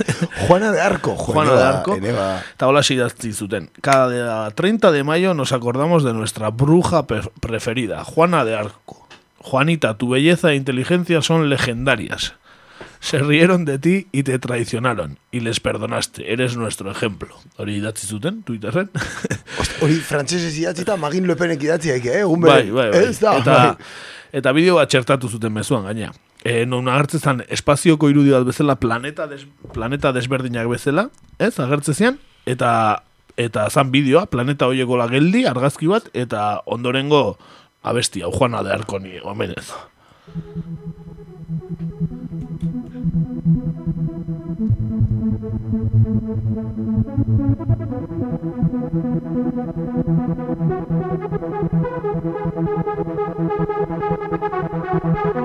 Juana 0.47 0.73
de 0.73 0.81
Arco, 0.81 1.13
Juana 1.15 1.59
de 1.59 1.67
Arco. 1.67 1.99
ere 2.01 2.15
ba. 2.17 2.31
Eta 2.55 2.71
hola 2.73 2.81
idatzi 2.89 3.35
zuten. 3.35 3.69
Cada 3.83 4.09
día 4.09 4.51
30 4.57 4.93
de 4.93 5.05
mayo 5.05 5.35
nos 5.35 5.53
acordamos 5.53 6.05
de 6.05 6.15
nuestra 6.15 6.49
bruja 6.49 7.05
preferida, 7.07 8.03
Juana 8.05 8.47
de 8.47 8.57
Arco. 8.57 9.05
Juanita, 9.41 9.99
tu 9.99 10.09
belleza 10.09 10.53
e 10.53 10.57
inteligencia 10.57 11.21
son 11.21 11.51
legendarias. 11.51 12.33
Se 13.01 13.19
rieron 13.19 13.65
de 13.65 13.79
ti 13.79 14.07
y 14.13 14.23
te 14.23 14.39
traicionaron. 14.39 15.19
Y 15.31 15.41
les 15.41 15.61
perdonaste. 15.61 16.33
Eres 16.33 16.57
nuestro 16.57 16.91
ejemplo. 16.91 17.37
Hori 17.57 17.77
idatzi 17.77 18.07
zuten, 18.07 18.43
Twitterren. 18.43 18.91
Hori 19.83 19.95
frantsesez 19.95 20.57
idatzita 20.59 20.97
Magin 20.97 21.27
Le 21.27 21.37
Penek 21.37 21.63
idatzi 21.63 21.91
daike, 21.91 22.21
eh? 22.21 22.25
Bai, 22.25 22.71
bai, 22.71 22.91
bai. 22.91 23.03
Ez 23.05 23.21
da, 23.21 23.39
Eta, 23.39 23.57
bai. 23.57 23.91
eta 24.33 24.53
bideo 24.53 24.79
bat 24.81 24.91
txertatu 24.91 25.29
zuten 25.29 25.53
mezuan 25.53 25.85
gaina. 25.89 26.13
E, 26.45 26.65
non 26.67 26.87
agertzen 26.89 27.21
zen 27.21 27.43
espazioko 27.51 28.11
irudi 28.11 28.31
bat 28.31 28.47
bezala 28.47 28.79
planeta, 28.79 29.27
des, 29.27 29.47
planeta 29.75 30.13
desberdinak 30.15 30.69
bezala, 30.71 31.09
ez, 31.39 31.59
agertzen 31.59 32.19
eta 32.47 33.03
eta 33.39 33.69
zan 33.71 33.93
bideoa, 33.95 34.27
planeta 34.27 34.67
hoieko 34.67 34.99
geldi, 35.09 35.45
argazki 35.47 35.87
bat, 35.87 36.11
eta 36.13 36.61
ondorengo 36.67 37.39
abesti, 37.83 38.23
hau 38.23 38.33
Juana 38.35 38.65
de 38.67 38.73
Arkoni, 38.75 39.21
omenez. 39.23 39.71
Thank 47.19 47.41
you. 55.27 55.38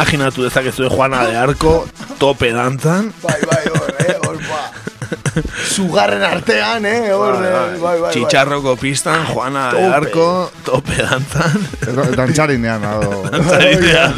Imaginatu 0.00 0.48
dezakezu 0.48 0.88
Juana 0.88 1.26
de 1.28 1.36
Arco 1.36 1.84
tope 2.16 2.48
dantzan. 2.56 3.12
Bai, 3.20 3.36
bai, 3.44 3.64
hor, 3.68 3.90
eh? 4.00 4.14
Hor, 4.24 4.38
ba. 4.48 4.60
Zugarren 5.68 6.24
artean, 6.24 6.86
eh? 6.88 7.12
Hor, 7.12 7.36
Bai, 7.36 7.44
eh? 7.44 7.52
bai. 7.52 7.68
bai, 7.68 7.80
bai, 7.82 7.96
bai. 8.00 8.12
Txitxarroko 8.14 8.78
pistan, 8.80 9.26
Juana 9.28 9.66
de 9.74 9.82
Tope. 9.82 9.92
Arco, 9.98 10.26
tope 10.64 10.96
dantzan. 11.04 11.68
Dantzarinean, 12.16 12.80
ado. 12.80 13.20
Dantzarinean. 13.28 14.16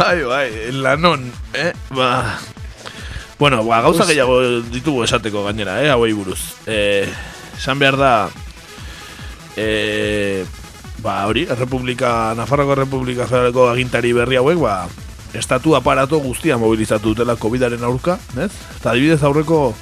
bai, 0.00 0.18
bai, 0.24 0.48
lanon, 0.72 1.28
eh? 1.52 1.76
Ba... 1.92 2.40
Bueno, 3.36 3.60
ba, 3.68 3.84
gauza 3.84 4.08
gehiago 4.08 4.40
ditugu 4.72 5.04
esateko 5.04 5.44
gainera, 5.44 5.82
eh? 5.84 5.92
Hauei 5.92 6.16
buruz. 6.16 6.40
Eh, 6.64 7.04
esan 7.60 7.76
behar 7.76 8.00
da... 8.00 8.12
Eh, 9.60 10.46
ba, 11.04 11.26
hori, 11.28 11.44
Republika, 11.44 12.34
Nafarroko 12.34 12.74
Republika 12.74 13.28
Federaleko 13.28 13.68
agintari 13.68 14.14
berri 14.16 14.40
hauek, 14.40 14.58
ba, 14.58 14.88
estatu 15.36 15.76
aparato 15.76 16.18
guztia 16.18 16.56
mobilizatu 16.58 17.12
dutela 17.12 17.36
COVIDaren 17.36 17.84
aurka, 17.84 18.16
ez? 18.40 18.50
Eta 18.78 18.94
adibidez 18.94 19.22
aurreko 19.22 19.74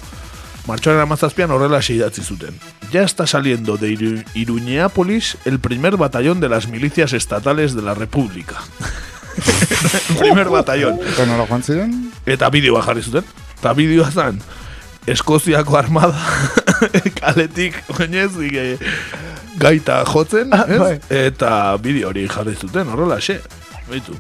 Martxoaren 0.67 1.03
amazazpian 1.03 1.51
horrela 1.51 1.81
idatzi 1.83 2.23
zuten. 2.23 2.55
Ya 2.93 3.03
está 3.03 3.27
saliendo 3.27 3.77
de 3.77 3.91
Iru 3.91 4.23
Iruñeápolis 4.35 5.37
el 5.45 5.59
primer 5.59 5.97
batallón 5.97 6.41
de 6.41 6.49
las 6.49 6.69
milicias 6.69 7.13
estatales 7.13 7.75
de 7.75 7.83
la 7.83 7.95
República. 7.95 8.57
el 10.11 10.17
primer 10.17 10.49
batallón. 10.51 11.01
Eta 11.03 11.27
nola 11.27 11.47
joan 11.49 11.63
ziren? 11.63 12.13
Eta 12.27 12.51
bideoa 12.51 12.83
jarri 12.83 13.03
zuten. 13.03 13.25
Eta 13.59 13.73
bideoa 13.75 14.11
zen, 14.11 14.39
Eskoziako 15.07 15.77
armada 15.77 16.19
kaletik 17.21 17.81
oinez 17.99 18.31
e, 18.39 18.67
gaita 19.59 20.03
jotzen, 20.07 20.53
ez? 20.53 21.01
Eta 21.11 21.77
bideo 21.83 22.13
hori 22.13 22.29
jarri 22.31 22.55
zuten, 22.55 22.89
horrela, 22.93 23.19
xe. 23.19 23.41
Beitu. 23.91 24.15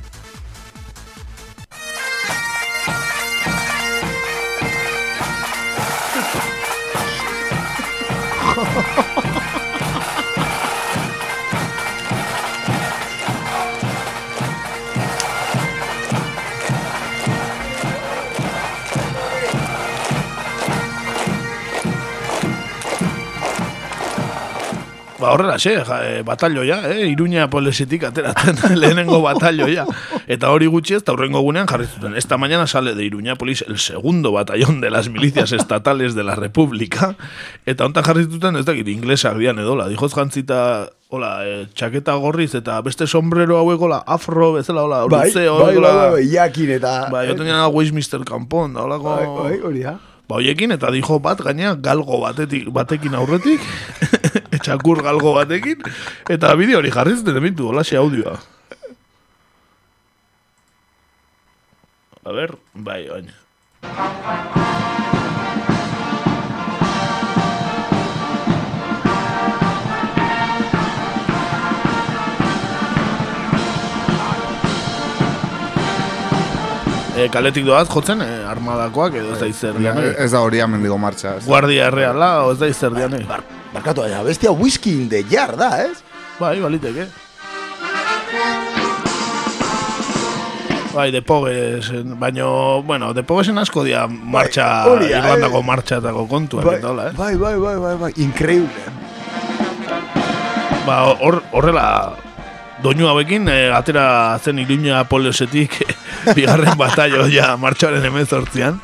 Horrela, 25.32 25.59
xe, 25.59 25.74
ja, 25.84 25.98
e, 26.06 26.22
batalloia, 26.22 26.80
eh? 26.92 27.06
Iruña 27.10 27.48
polesetik 27.50 28.04
ateratzen 28.04 28.76
lehenengo 28.80 29.20
batalloia. 29.22 29.86
Eta 30.26 30.50
hori 30.52 30.68
gutxi 30.70 30.96
ez, 30.96 31.02
eta 31.02 31.14
hurrengo 31.16 31.42
gunean 31.44 31.66
jarri 31.70 31.86
zuten. 31.86 32.16
Esta 32.16 32.38
mañana 32.38 32.66
sale 32.66 32.94
de 32.94 33.04
Iruña 33.04 33.36
Polis 33.36 33.64
el 33.66 33.78
segundo 33.78 34.32
batallón 34.32 34.80
de 34.80 34.90
las 34.90 35.09
milicias 35.09 35.52
estatales 35.59 36.14
de 36.14 36.24
la 36.24 36.36
República. 36.36 37.16
Eta 37.66 37.84
hontan 37.84 38.04
jarri 38.04 38.24
zuten, 38.24 38.56
ez 38.56 38.66
dakit, 38.66 38.88
inglesak 38.88 39.36
dian 39.38 39.59
edola. 39.59 39.88
Dijoz 39.88 40.14
jantzita, 40.14 40.90
hola, 41.12 41.32
eh, 41.44 41.66
txaketa 41.74 42.14
gorriz 42.20 42.54
eta 42.56 42.80
beste 42.80 43.06
sombrero 43.06 43.59
hauek, 43.59 43.80
hola, 43.80 44.02
afro, 44.06 44.54
bezala, 44.54 44.86
hola, 44.86 45.04
Bai, 45.06 45.28
luze, 45.28 45.48
bai, 45.48 45.60
bai, 45.60 45.76
hola. 45.76 45.92
bai, 45.92 46.10
bai, 46.16 46.24
jakin 46.30 46.70
eta... 46.78 46.94
Bai, 47.12 47.26
yo 47.28 47.36
tenía 47.36 47.66
Westminster 47.68 48.24
Campon, 48.24 48.72
da 48.72 48.86
holako... 48.86 49.12
Bai, 49.12 49.26
bai, 49.26 49.60
hori 49.60 49.84
da. 49.84 49.98
Ba, 50.28 50.38
hoiekin, 50.38 50.72
eta 50.72 50.88
dijo 50.94 51.18
bat, 51.20 51.40
gaina, 51.44 51.74
galgo 51.76 52.22
batetik, 52.22 52.70
batekin 52.72 53.14
aurretik, 53.18 53.60
etxakur 54.62 55.02
galgo 55.02 55.34
batekin, 55.34 55.82
eta 56.30 56.55
bideo 56.59 56.78
hori 56.78 56.94
jarri 56.94 57.18
zuten 57.18 57.43
emintu, 57.43 57.68
holaxe 57.72 57.98
audioa. 57.98 58.39
A 62.22 62.32
ver, 62.32 62.55
bai, 62.72 63.02
baina. 63.10 63.34
E, 77.12 77.26
kaletik 77.28 77.66
doaz 77.66 77.89
jotzen, 77.90 78.22
e, 78.24 78.28
armadakoak 78.48 79.18
edo 79.18 79.34
ez 79.34 79.40
da 79.43 79.48
izer 79.51 79.74
Ja, 79.74 79.93
dianei. 79.93 80.14
Ez 80.22 80.30
da 80.32 80.40
hori 80.47 80.62
mendigo 80.70 80.97
martxa. 80.98 81.34
Guardia 81.44 81.90
erreala, 81.90 82.30
ez 82.55 82.56
da 82.62 82.70
izer 82.70 82.94
dianei. 82.94 83.26
Barkatu, 83.73 84.03
baina 84.05 84.23
bestia 84.23 84.53
whisky 84.53 84.93
in 85.01 85.09
the 85.09 85.23
jar 85.24 85.57
da, 85.57 85.70
ez? 85.81 86.03
Bai, 86.39 86.59
baliteke. 86.61 87.07
Bai, 90.93 91.11
de 91.11 91.23
Pogues, 91.23 91.89
baino, 92.20 92.82
bueno, 92.82 93.15
de 93.15 93.23
Poguesen 93.23 93.57
asko 93.57 93.85
dia 93.85 94.05
martxa, 94.07 94.66
hori 94.90 95.09
da, 95.09 95.23
Irlandako 95.23 95.62
eh. 95.62 95.66
martxatako 95.70 96.27
kontuak 96.28 96.66
Bai, 96.69 96.74
eta 96.82 96.90
hola, 96.90 97.07
eh? 97.09 97.15
bai, 97.16 97.32
bai, 97.40 97.55
bai, 97.57 97.77
bai, 97.81 97.94
bai, 97.97 98.12
increíble. 98.20 98.85
Ba, 100.85 100.99
hor, 101.16 101.40
horrela, 101.57 101.86
doinu 102.85 103.09
hauekin, 103.09 103.49
eh, 103.49 103.70
atera 103.73 104.36
zen 104.44 104.61
Iruña 104.61 105.01
Polesetik 105.09 105.78
bigarren 106.36 106.77
batallo 106.77 107.24
ja 107.32 107.55
martxoaren 107.57 108.05
emezortzian, 108.12 108.82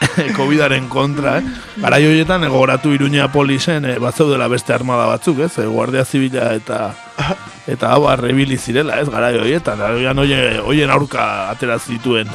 Covidaren 0.36 0.88
kontra, 0.88 1.38
eh? 1.38 1.44
Garai 1.76 2.04
horietan, 2.06 2.44
egoratu 2.44 2.92
Iruña 2.94 3.30
Polisen, 3.32 3.84
eh, 3.84 3.98
batzeudela 3.98 4.48
beste 4.48 4.72
armada 4.72 5.06
batzuk, 5.06 5.40
ez? 5.46 5.58
Eh, 5.58 5.66
Guardia 5.66 6.04
Zibila 6.04 6.52
eta 6.54 6.94
eta 7.72 7.92
hau 7.92 8.08
arrebili 8.08 8.58
zirela, 8.58 9.00
ez? 9.00 9.08
Garai 9.08 9.36
horietan, 9.38 9.80
hoien, 9.80 10.60
hoien 10.64 10.90
aurka 10.90 11.50
atera 11.50 11.78
zituen 11.78 12.30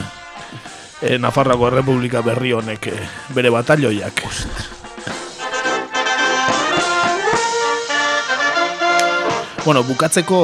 eh, 1.03 1.18
Nafarrako 1.19 1.68
Errepublika 1.68 2.22
berri 2.22 2.53
honek 2.53 2.88
eh, 2.88 3.02
bere 3.35 3.52
batalloiak. 3.52 4.23
Bueno, 9.64 9.84
bukatzeko 9.88 10.40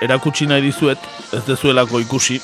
erakutsi 0.00 0.46
nahi 0.48 0.62
dizuet, 0.64 1.00
ez 1.36 1.42
dezuelako 1.44 2.00
ikusi, 2.00 2.40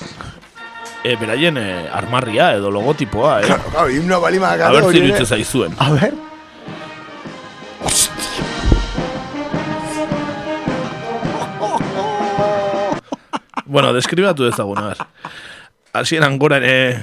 e, 1.05 1.16
beraien 1.16 1.57
e, 1.59 1.89
armarria 1.93 2.53
edo 2.57 2.70
logotipoa, 2.70 3.41
eh? 3.43 3.47
Claro, 3.70 3.89
himno 3.91 4.20
balima 4.20 4.53
A 4.53 4.70
ber 4.70 4.85
ziruditzen 4.91 5.27
zaizuen. 5.27 5.74
A 5.79 5.91
ver. 5.93 6.15
Bueno, 13.66 13.93
deskribatu 13.93 14.45
ezagun, 14.47 14.79
a 14.79 14.89
ber. 14.89 14.99
Hasieran 15.93 16.39
gora, 16.39 16.59
e, 16.62 17.03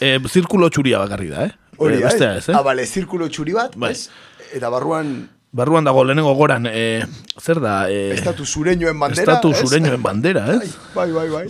e, 0.00 0.18
zirkulo 0.30 0.68
txuria 0.70 0.98
bakarri 1.02 1.28
da, 1.30 1.44
eh? 1.46 1.52
Hori 1.78 1.94
Eh, 1.96 2.00
da, 2.00 2.08
bestea 2.08 2.36
ez? 2.38 2.48
eh? 2.48 2.54
Ah, 2.56 2.62
bale, 2.62 2.86
zirkulo 2.86 3.28
txuri 3.28 3.52
bat, 3.54 3.76
Bai. 3.76 3.92
ez? 3.92 4.08
Eta 4.54 4.70
barruan 4.70 5.28
Barruan 5.58 5.82
dago 5.82 6.04
lehenengo 6.06 6.36
goran, 6.38 6.68
e, 6.70 7.02
zer 7.40 7.58
da? 7.58 7.90
E, 7.90 8.12
estatu 8.14 8.44
zureñoen 8.46 9.00
bandera, 9.00 9.24
Estatu 9.24 9.50
zureñoen 9.58 10.02
bandera, 10.04 10.44
ez? 10.54 10.76
Bai, 10.94 11.10
bai, 11.10 11.26
bai. 11.32 11.48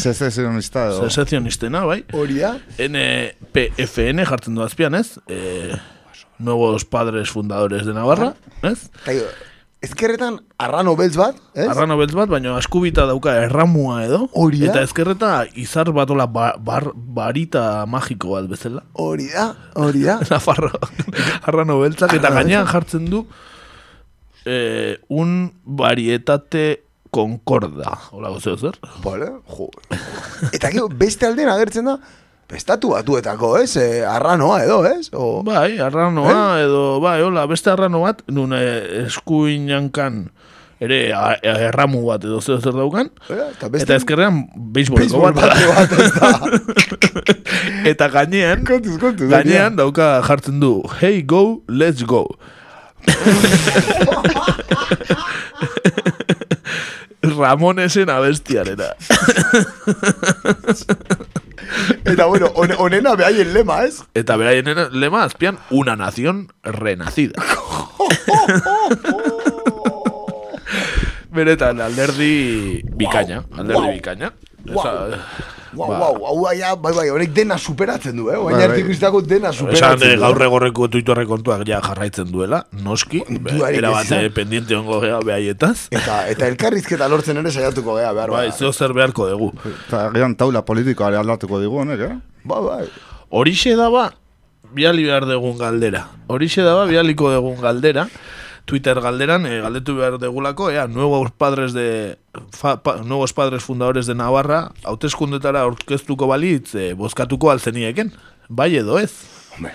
Sezessionista 0.00 0.86
edo. 0.88 1.02
Sezessionistena, 1.04 1.84
bai. 1.84 1.98
Hori 2.16 2.40
da. 2.40 2.54
NPFN 2.80 4.24
jartzen 4.30 4.56
du 4.56 4.64
azpian, 4.64 4.96
ez? 4.96 5.18
E, 5.28 5.76
nuevos 6.38 6.86
padres 6.88 7.28
fundadores 7.28 7.84
de 7.84 7.92
Navarra, 7.92 8.32
ez? 8.64 8.88
Ezkerretan 9.84 10.40
arrano 10.60 10.96
beltz 10.96 11.18
bat, 11.20 11.36
ez? 11.52 11.68
Arrano 11.68 11.98
beltz 12.00 12.16
bat, 12.16 12.32
baina 12.32 12.56
askubita 12.56 13.04
dauka 13.08 13.36
erramua 13.44 14.00
edo. 14.06 14.22
Hori 14.40 14.64
da. 14.64 14.72
Eta 14.72 14.88
ezkerreta 14.88 15.34
izar 15.60 15.92
batola 15.96 16.24
ba, 16.32 16.54
bar, 16.56 16.90
barita 16.96 17.84
magiko 17.84 18.38
bat 18.38 18.48
bezala. 18.48 18.86
Hori 18.96 19.28
da, 19.36 19.50
hori 19.76 20.08
da. 20.08 20.16
Nafarro, 20.32 20.72
arrano 21.44 21.76
beltzak, 21.84 22.16
eta 22.16 22.32
gainean 22.40 22.68
jartzen 22.72 23.08
du 23.12 23.26
eh, 24.44 24.98
un 25.08 25.52
varietate 25.64 26.84
concorda. 27.10 27.98
Hola, 28.12 28.28
gozeo 28.30 28.56
zer? 28.56 28.78
Vale, 29.04 29.30
jo. 29.50 29.70
Eta 30.52 30.70
gero, 30.70 30.88
beste 30.88 31.26
aldean 31.26 31.50
agertzen 31.50 31.84
da, 31.90 31.96
estatu 32.54 32.92
batuetako, 32.94 33.56
ez? 33.58 33.76
Eh, 33.76 34.04
arranoa 34.06 34.60
edo, 34.64 34.84
ez? 34.86 35.10
O... 35.14 35.42
Bai, 35.46 35.78
arranoa, 35.82 36.60
edo, 36.62 37.00
bai, 37.02 37.20
hola, 37.22 37.46
beste 37.50 37.70
arrano 37.70 38.04
bat, 38.06 38.22
nun 38.30 38.54
eh, 38.54 39.04
eskuinankan 39.06 40.28
ere 40.80 41.12
a- 41.12 41.34
a- 41.36 41.58
erramu 41.68 42.06
bat 42.06 42.22
edo 42.24 42.38
zer 42.40 42.62
zer 42.64 42.72
daukan, 42.72 43.10
eta, 43.28 43.68
eta 43.68 43.98
ezkerrean 43.98 44.46
beisboleko 44.72 45.20
Baseball 45.20 45.34
bat. 45.36 45.52
bat, 45.76 45.92
ez 45.92 46.12
eta 47.92 48.08
gainean, 48.08 48.64
kontuz, 48.64 48.96
kontuz, 49.02 49.28
gainean 49.28 49.76
dauka 49.76 50.22
jartzen 50.24 50.60
du, 50.62 50.80
hey 51.02 51.20
go, 51.22 51.62
let's 51.68 52.02
go. 52.06 52.24
Ramonesen 57.22 58.08
abestiarena. 58.10 58.84
Eta 62.04 62.24
bueno, 62.26 62.46
on, 62.54 62.70
onena 62.78 63.14
behaien 63.14 63.52
lema, 63.54 63.82
ez? 63.84 64.00
Eta 64.14 64.36
beraien 64.40 64.64
lema 64.92 65.24
azpian, 65.24 65.58
una 65.70 65.96
nación 65.96 66.48
renacida. 66.62 67.42
Beretan, 71.30 71.80
alderdi 71.80 72.82
bikaina, 72.98 73.44
alderdi 73.56 73.88
bikaina. 74.00 74.32
Esa- 74.66 75.18
Wow, 75.72 75.88
ba, 75.88 76.08
wow, 76.18 76.44
hau 76.46 76.52
ja, 76.58 76.72
bai, 76.74 76.90
bai, 76.96 77.04
honek 77.14 77.30
dena 77.34 77.56
superatzen 77.58 78.16
du, 78.18 78.24
eh? 78.30 78.34
Bai, 78.36 78.54
Baina 78.56 78.68
bai. 78.72 78.80
iztako 78.90 79.20
dena 79.22 79.52
Esan 79.54 79.68
superatzen 79.70 80.08
eh, 80.08 80.16
du. 80.16 80.22
gaur 80.24 80.42
egorreko 80.42 80.88
tuitorre 80.90 81.26
kontuak 81.30 81.62
ja 81.68 81.78
jarraitzen 81.84 82.30
duela, 82.32 82.64
noski, 82.82 83.20
Dudarik 83.28 83.78
era 83.78 83.92
ez 83.92 83.94
bat 83.94 84.04
izan. 84.08 84.24
eh, 84.24 84.30
pendiente 84.34 84.74
ongo 84.76 84.98
gea 85.04 85.20
behaietaz. 85.24 85.76
Eta, 85.94 86.16
eta 86.32 86.48
elkarrizketa 86.50 87.06
lortzen 87.08 87.38
ere 87.38 87.52
saiatuko 87.54 87.94
gea, 88.00 88.10
behar 88.16 88.30
Bai, 88.34 88.48
zeo 88.50 88.72
zer 88.72 88.92
beharko 88.96 89.28
dugu. 89.30 89.52
Eta 89.86 90.08
agian 90.08 90.34
taula 90.34 90.64
politikoa 90.66 91.12
aldatuko 91.20 91.60
digu 91.62 91.78
honek, 91.84 92.00
eh? 92.08 92.18
Bai, 92.44 92.60
bai. 92.66 92.82
Horixe 93.30 93.76
daba, 93.78 94.08
biali 94.74 95.04
behar 95.06 95.28
dugun 95.30 95.56
galdera. 95.58 96.08
Horixe 96.26 96.62
daba, 96.66 96.86
bialiko 96.90 97.30
dugun 97.30 97.60
galdera. 97.62 98.08
Twitter 98.64 99.00
galderan, 99.00 99.46
eh, 99.46 99.60
galdetu 99.60 99.96
behar 99.96 100.18
degulako, 100.18 100.70
ea, 100.70 100.86
nuevos 100.86 101.30
padres 101.32 101.72
de 101.72 102.18
fa, 102.52 102.82
pa, 102.82 102.96
nuevos 103.02 103.32
padres 103.32 103.64
fundadores 103.64 104.06
de 104.06 104.14
Navarra, 104.14 104.70
hauteskundetara 104.84 105.62
aurkeztuko 105.66 106.26
balitz, 106.30 106.74
eh, 106.74 106.92
bozkatuko 106.94 107.50
alzenieken. 107.50 108.12
Bai 108.48 108.76
edo 108.76 108.98
ez? 108.98 109.12
Hombre. 109.56 109.74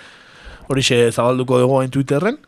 Horixe 0.67 1.11
zabalduko 1.11 1.59
dugu 1.59 1.79
hain 1.79 1.91
Twitterren, 1.91 2.39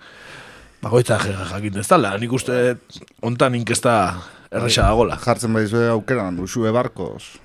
bagoitza 0.81 1.19
jakin 1.19 1.77
ez 1.77 1.87
dala, 1.87 2.15
nik 2.17 2.33
uste 2.33 2.77
ontan 3.21 3.55
inkesta 3.55 3.93
erresa 4.51 4.87
dagola. 4.87 5.17
Jartzen 5.21 5.53
baizue 5.53 5.89
aukeran, 5.91 6.39
usue 6.39 6.71
barkos. 6.71 7.35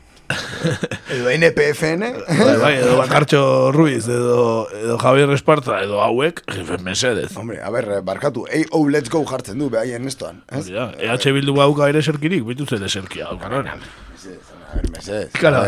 Edo 1.12 1.30
NPFN. 1.30 2.00
Bai, 2.26 2.56
bai, 2.60 2.72
edo 2.78 2.96
Bakartxo 2.96 3.72
Ruiz, 3.72 4.06
edo, 4.08 4.68
edo 4.72 4.98
Javier 4.98 5.30
Esparza, 5.34 5.80
edo 5.84 6.00
hauek, 6.02 6.42
jefe 6.54 6.78
mesedez. 6.84 7.30
Hombre, 7.36 7.60
a 7.62 7.70
ber, 7.74 7.88
barkatu, 8.06 8.46
ei, 8.50 8.64
oh, 8.70 8.84
let's 8.88 9.10
go 9.12 9.24
jartzen 9.28 9.58
du, 9.60 9.68
behaien 9.72 10.06
estoan. 10.08 10.42
Ez? 10.50 10.66
Da, 10.70 10.90
EH 10.98 11.34
Bildu 11.36 11.54
bauka 11.56 11.88
ere 11.92 12.02
serkirik, 12.02 12.44
bitu 12.48 12.66
zede 12.66 12.88
serkia. 12.88 13.28
daukan, 13.32 13.58
hori. 13.60 13.68
A 13.68 14.76
ber, 14.76 14.90
mesedez. 14.96 15.32
Kala. 15.36 15.66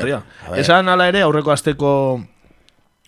Esan 0.57 0.89
ala 0.89 1.09
ere 1.13 1.25
aurreko 1.27 1.53
asteko 1.53 1.91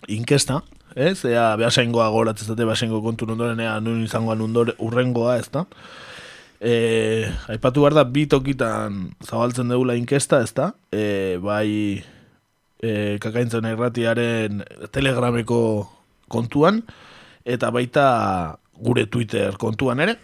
inkesta, 0.07 0.61
ez? 0.95 1.23
Ea 1.25 1.55
behasaingoa 1.57 2.09
goratzezate 2.13 2.65
behasaingo 2.67 3.01
kontu 3.05 3.29
ondoren, 3.29 3.59
ea 3.63 3.79
nun 3.81 4.03
izangoan 4.05 4.41
undore, 4.45 4.77
urrengoa, 4.83 5.37
ez 5.41 5.49
da? 5.53 5.65
E, 6.59 7.27
aipatu 7.53 7.83
behar 7.83 7.97
da, 7.97 8.03
bi 8.03 8.25
tokitan 8.29 9.11
zabaltzen 9.25 9.69
dugula 9.69 9.97
inkesta, 9.97 10.41
ez 10.41 10.53
da? 10.57 10.71
E, 10.91 11.37
bai 11.41 12.01
e, 12.81 13.17
kakaintzen 13.21 13.67
erratiaren 13.69 14.63
telegrameko 14.91 15.59
kontuan, 16.27 16.81
eta 17.45 17.69
baita 17.71 18.07
gure 18.77 19.05
Twitter 19.05 19.57
kontuan 19.57 20.01
ere. 20.03 20.17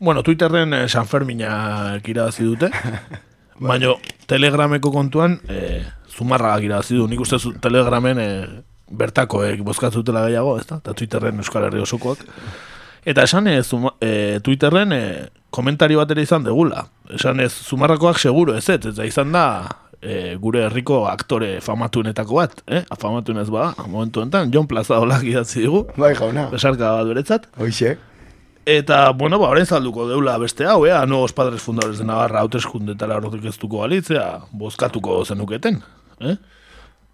Bueno, 0.00 0.22
Twitterren 0.22 0.72
eh, 0.72 0.88
San 0.88 1.06
Ferminak 1.06 2.06
irabazi 2.08 2.46
dute, 2.46 2.70
baina 3.68 3.92
telegrameko 4.26 4.88
kontuan 4.94 5.36
eh, 5.52 5.84
zumarragak 6.08 6.64
irabazi 6.64 6.96
du. 6.96 7.04
Nik 7.10 7.20
uste 7.20 7.38
zu, 7.38 7.52
telegramen 7.60 8.22
eh, 8.22 8.46
bertakoek 8.90 9.60
bozkatzutela 9.66 10.24
gehiago, 10.26 10.56
ez 10.58 10.64
da? 10.70 10.80
Eta 10.80 10.96
Twitterren 10.96 11.44
Euskal 11.44 11.68
Herri 11.68 11.84
osokoak. 11.84 12.24
Eta 13.04 13.26
esan 13.28 13.52
ez, 13.52 13.66
zuma, 13.68 13.92
eh, 14.00 14.40
Twitterren 14.44 14.96
eh, 14.96 15.28
komentario 15.50 16.00
bat 16.00 16.10
ere 16.14 16.24
izan 16.26 16.44
degula. 16.46 16.86
Esan 17.14 17.40
ez, 17.40 17.52
zumarrakoak 17.52 18.18
seguro 18.18 18.56
ez 18.56 18.68
ez, 18.68 18.80
eta 18.92 19.06
izan 19.06 19.32
da 19.34 19.46
eh, 20.00 20.36
gure 20.40 20.64
herriko 20.66 21.04
aktore 21.10 21.58
famatuenetako 21.64 22.38
bat, 22.38 22.62
eh? 22.66 22.84
Famatun 23.00 23.40
ez 23.42 23.48
ba, 23.52 23.70
momentu 23.86 24.22
enten, 24.24 24.52
John 24.54 24.68
Plaza 24.70 25.00
olak 25.00 25.24
idatzi 25.26 25.64
digu. 25.64 25.84
Bai, 25.96 26.14
jauna. 26.18 26.48
Besarka 26.52 26.94
bat 26.98 27.10
beretzat. 27.10 27.50
Hoxe. 27.60 27.96
Eta, 28.70 29.10
bueno, 29.16 29.40
ba, 29.40 29.48
orain 29.50 29.66
zalduko 29.66 30.06
deula 30.08 30.36
beste 30.38 30.66
hau, 30.68 30.84
ea, 30.86 31.02
nuevos 31.08 31.32
padres 31.32 31.62
fundadores 31.64 31.98
de 31.98 32.06
Navarra 32.06 32.44
hauteskundetara 32.44 33.16
horretik 33.18 33.48
ez 33.50 33.56
duko 33.58 33.80
balitzea, 33.82 34.26
bozkatuko 34.52 35.22
zenuketen, 35.24 35.80
eh? 36.20 36.36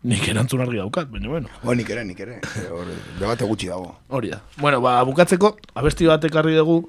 Nik 0.07 0.27
erantzun 0.31 0.61
argi 0.63 0.79
daukat, 0.79 1.09
baina, 1.11 1.31
bueno. 1.33 1.51
Bo, 1.65 1.75
nik 1.75 1.89
ere, 1.91 2.05
nik 2.07 2.21
ere. 2.23 2.37
Debate 3.21 3.47
gutxi 3.49 3.71
dago. 3.73 3.95
Hori 4.15 4.31
da. 4.35 4.43
Bueno, 4.61 4.83
ba, 4.85 4.99
bukatzeko, 5.07 5.57
abesti 5.81 6.07
bat 6.07 6.27
ekarri 6.29 6.55
dugu, 6.59 6.83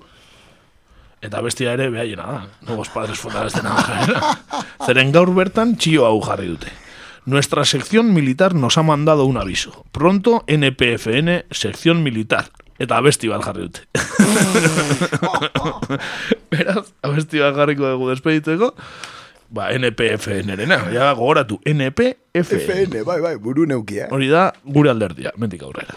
eta 1.28 1.42
abestia 1.42 1.74
ere 1.76 1.90
behaiena 1.92 2.26
da, 2.26 2.42
nuevos 2.66 2.90
padres 2.90 3.20
fundadores 3.20 3.54
de 3.54 3.64
Navarra. 3.66 4.38
Zeren 4.86 5.12
gaur 5.12 5.34
bertan 5.36 5.76
txio 5.76 6.06
hau 6.08 6.22
jarri 6.24 6.48
dute. 6.54 6.72
Nuestra 7.28 7.66
sección 7.66 8.14
militar 8.14 8.56
nos 8.56 8.78
ha 8.78 8.84
mandado 8.84 9.26
un 9.26 9.38
aviso. 9.38 9.86
Pronto 9.92 10.46
NPFN, 10.48 11.44
sección 11.52 12.04
militar. 12.04 12.52
Eta 12.80 13.02
abesti 13.02 13.28
bat 13.28 13.44
jarri 13.44 13.68
dute. 13.68 13.84
Beraz, 16.54 16.94
abesti 17.04 17.44
bat 17.44 17.58
jarriko 17.58 17.90
dugu 17.90 18.14
despeditzeko. 18.14 18.72
Ba, 19.48 19.70
NPFN-erena, 19.76 20.82
ja 20.92 21.14
gogoratu, 21.16 21.60
NPFN. 21.64 22.44
FN, 22.44 23.04
bai, 23.08 23.20
bai, 23.24 23.36
buru 23.40 23.64
neukia. 23.68 24.10
Hori 24.12 24.28
da, 24.32 24.50
gure 24.64 24.92
alderdia, 24.92 25.32
mentik 25.40 25.64
aurrera. 25.64 25.96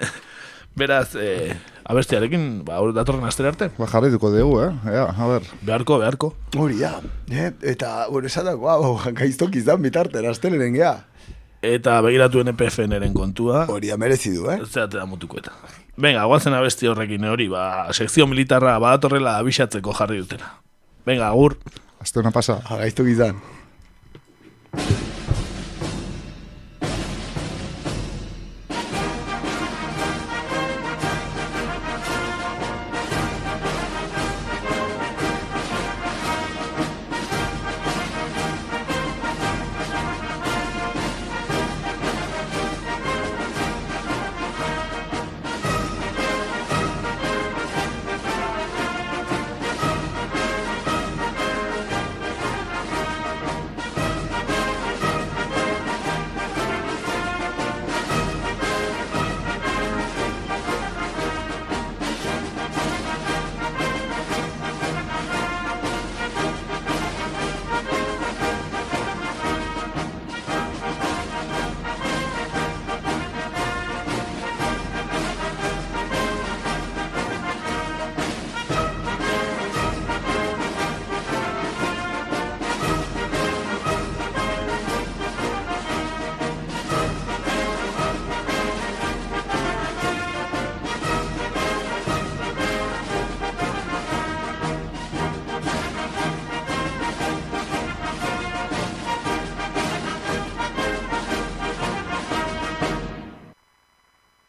Beraz, 0.78 1.16
eh, 1.16 1.56
abestiarekin, 1.88 2.46
ba, 2.68 2.78
datorren 2.94 3.24
astera 3.28 3.52
arte. 3.54 3.70
Ba, 3.78 3.88
jarrituko 3.90 4.30
dugu, 4.34 4.60
eh? 4.66 4.70
Ea, 4.92 5.06
a 5.08 5.28
ber. 5.32 5.48
Beharko, 5.64 5.98
beharko. 6.02 6.32
Hori 6.56 6.78
da. 6.82 6.98
Eh? 7.32 7.50
Eta, 7.72 8.06
bueno, 8.12 8.28
esatako, 8.28 8.68
hau, 8.70 8.92
gaiztok 9.16 9.56
izan 9.56 9.82
bitarten, 9.82 10.28
asteleren 10.28 10.76
gea. 10.76 10.94
Eta 11.64 11.96
begiratu 12.04 12.44
NPFN-eren 12.44 13.16
kontua. 13.16 13.64
Hori 13.72 13.90
da, 13.90 13.98
merezi 13.98 14.36
du, 14.36 14.46
eh? 14.52 14.60
Zerate 14.68 15.00
da 15.00 15.08
mutuko 15.10 15.40
eta. 15.40 15.56
Venga, 15.98 16.22
guazen 16.30 16.54
abesti 16.54 16.86
horrekin 16.86 17.24
hori, 17.26 17.48
ba, 17.50 17.88
sekzio 17.96 18.28
militarra 18.30 18.76
badatorrela 18.78 19.38
abixatzeko 19.42 19.96
jarri 19.98 20.22
dutena. 20.22 20.54
Venga, 21.08 21.32
agur. 21.32 21.58
Hasta 21.98 22.20
una 22.20 22.30
pasa. 22.30 22.60
Gaiztok 22.68 23.14
izan. 23.16 23.40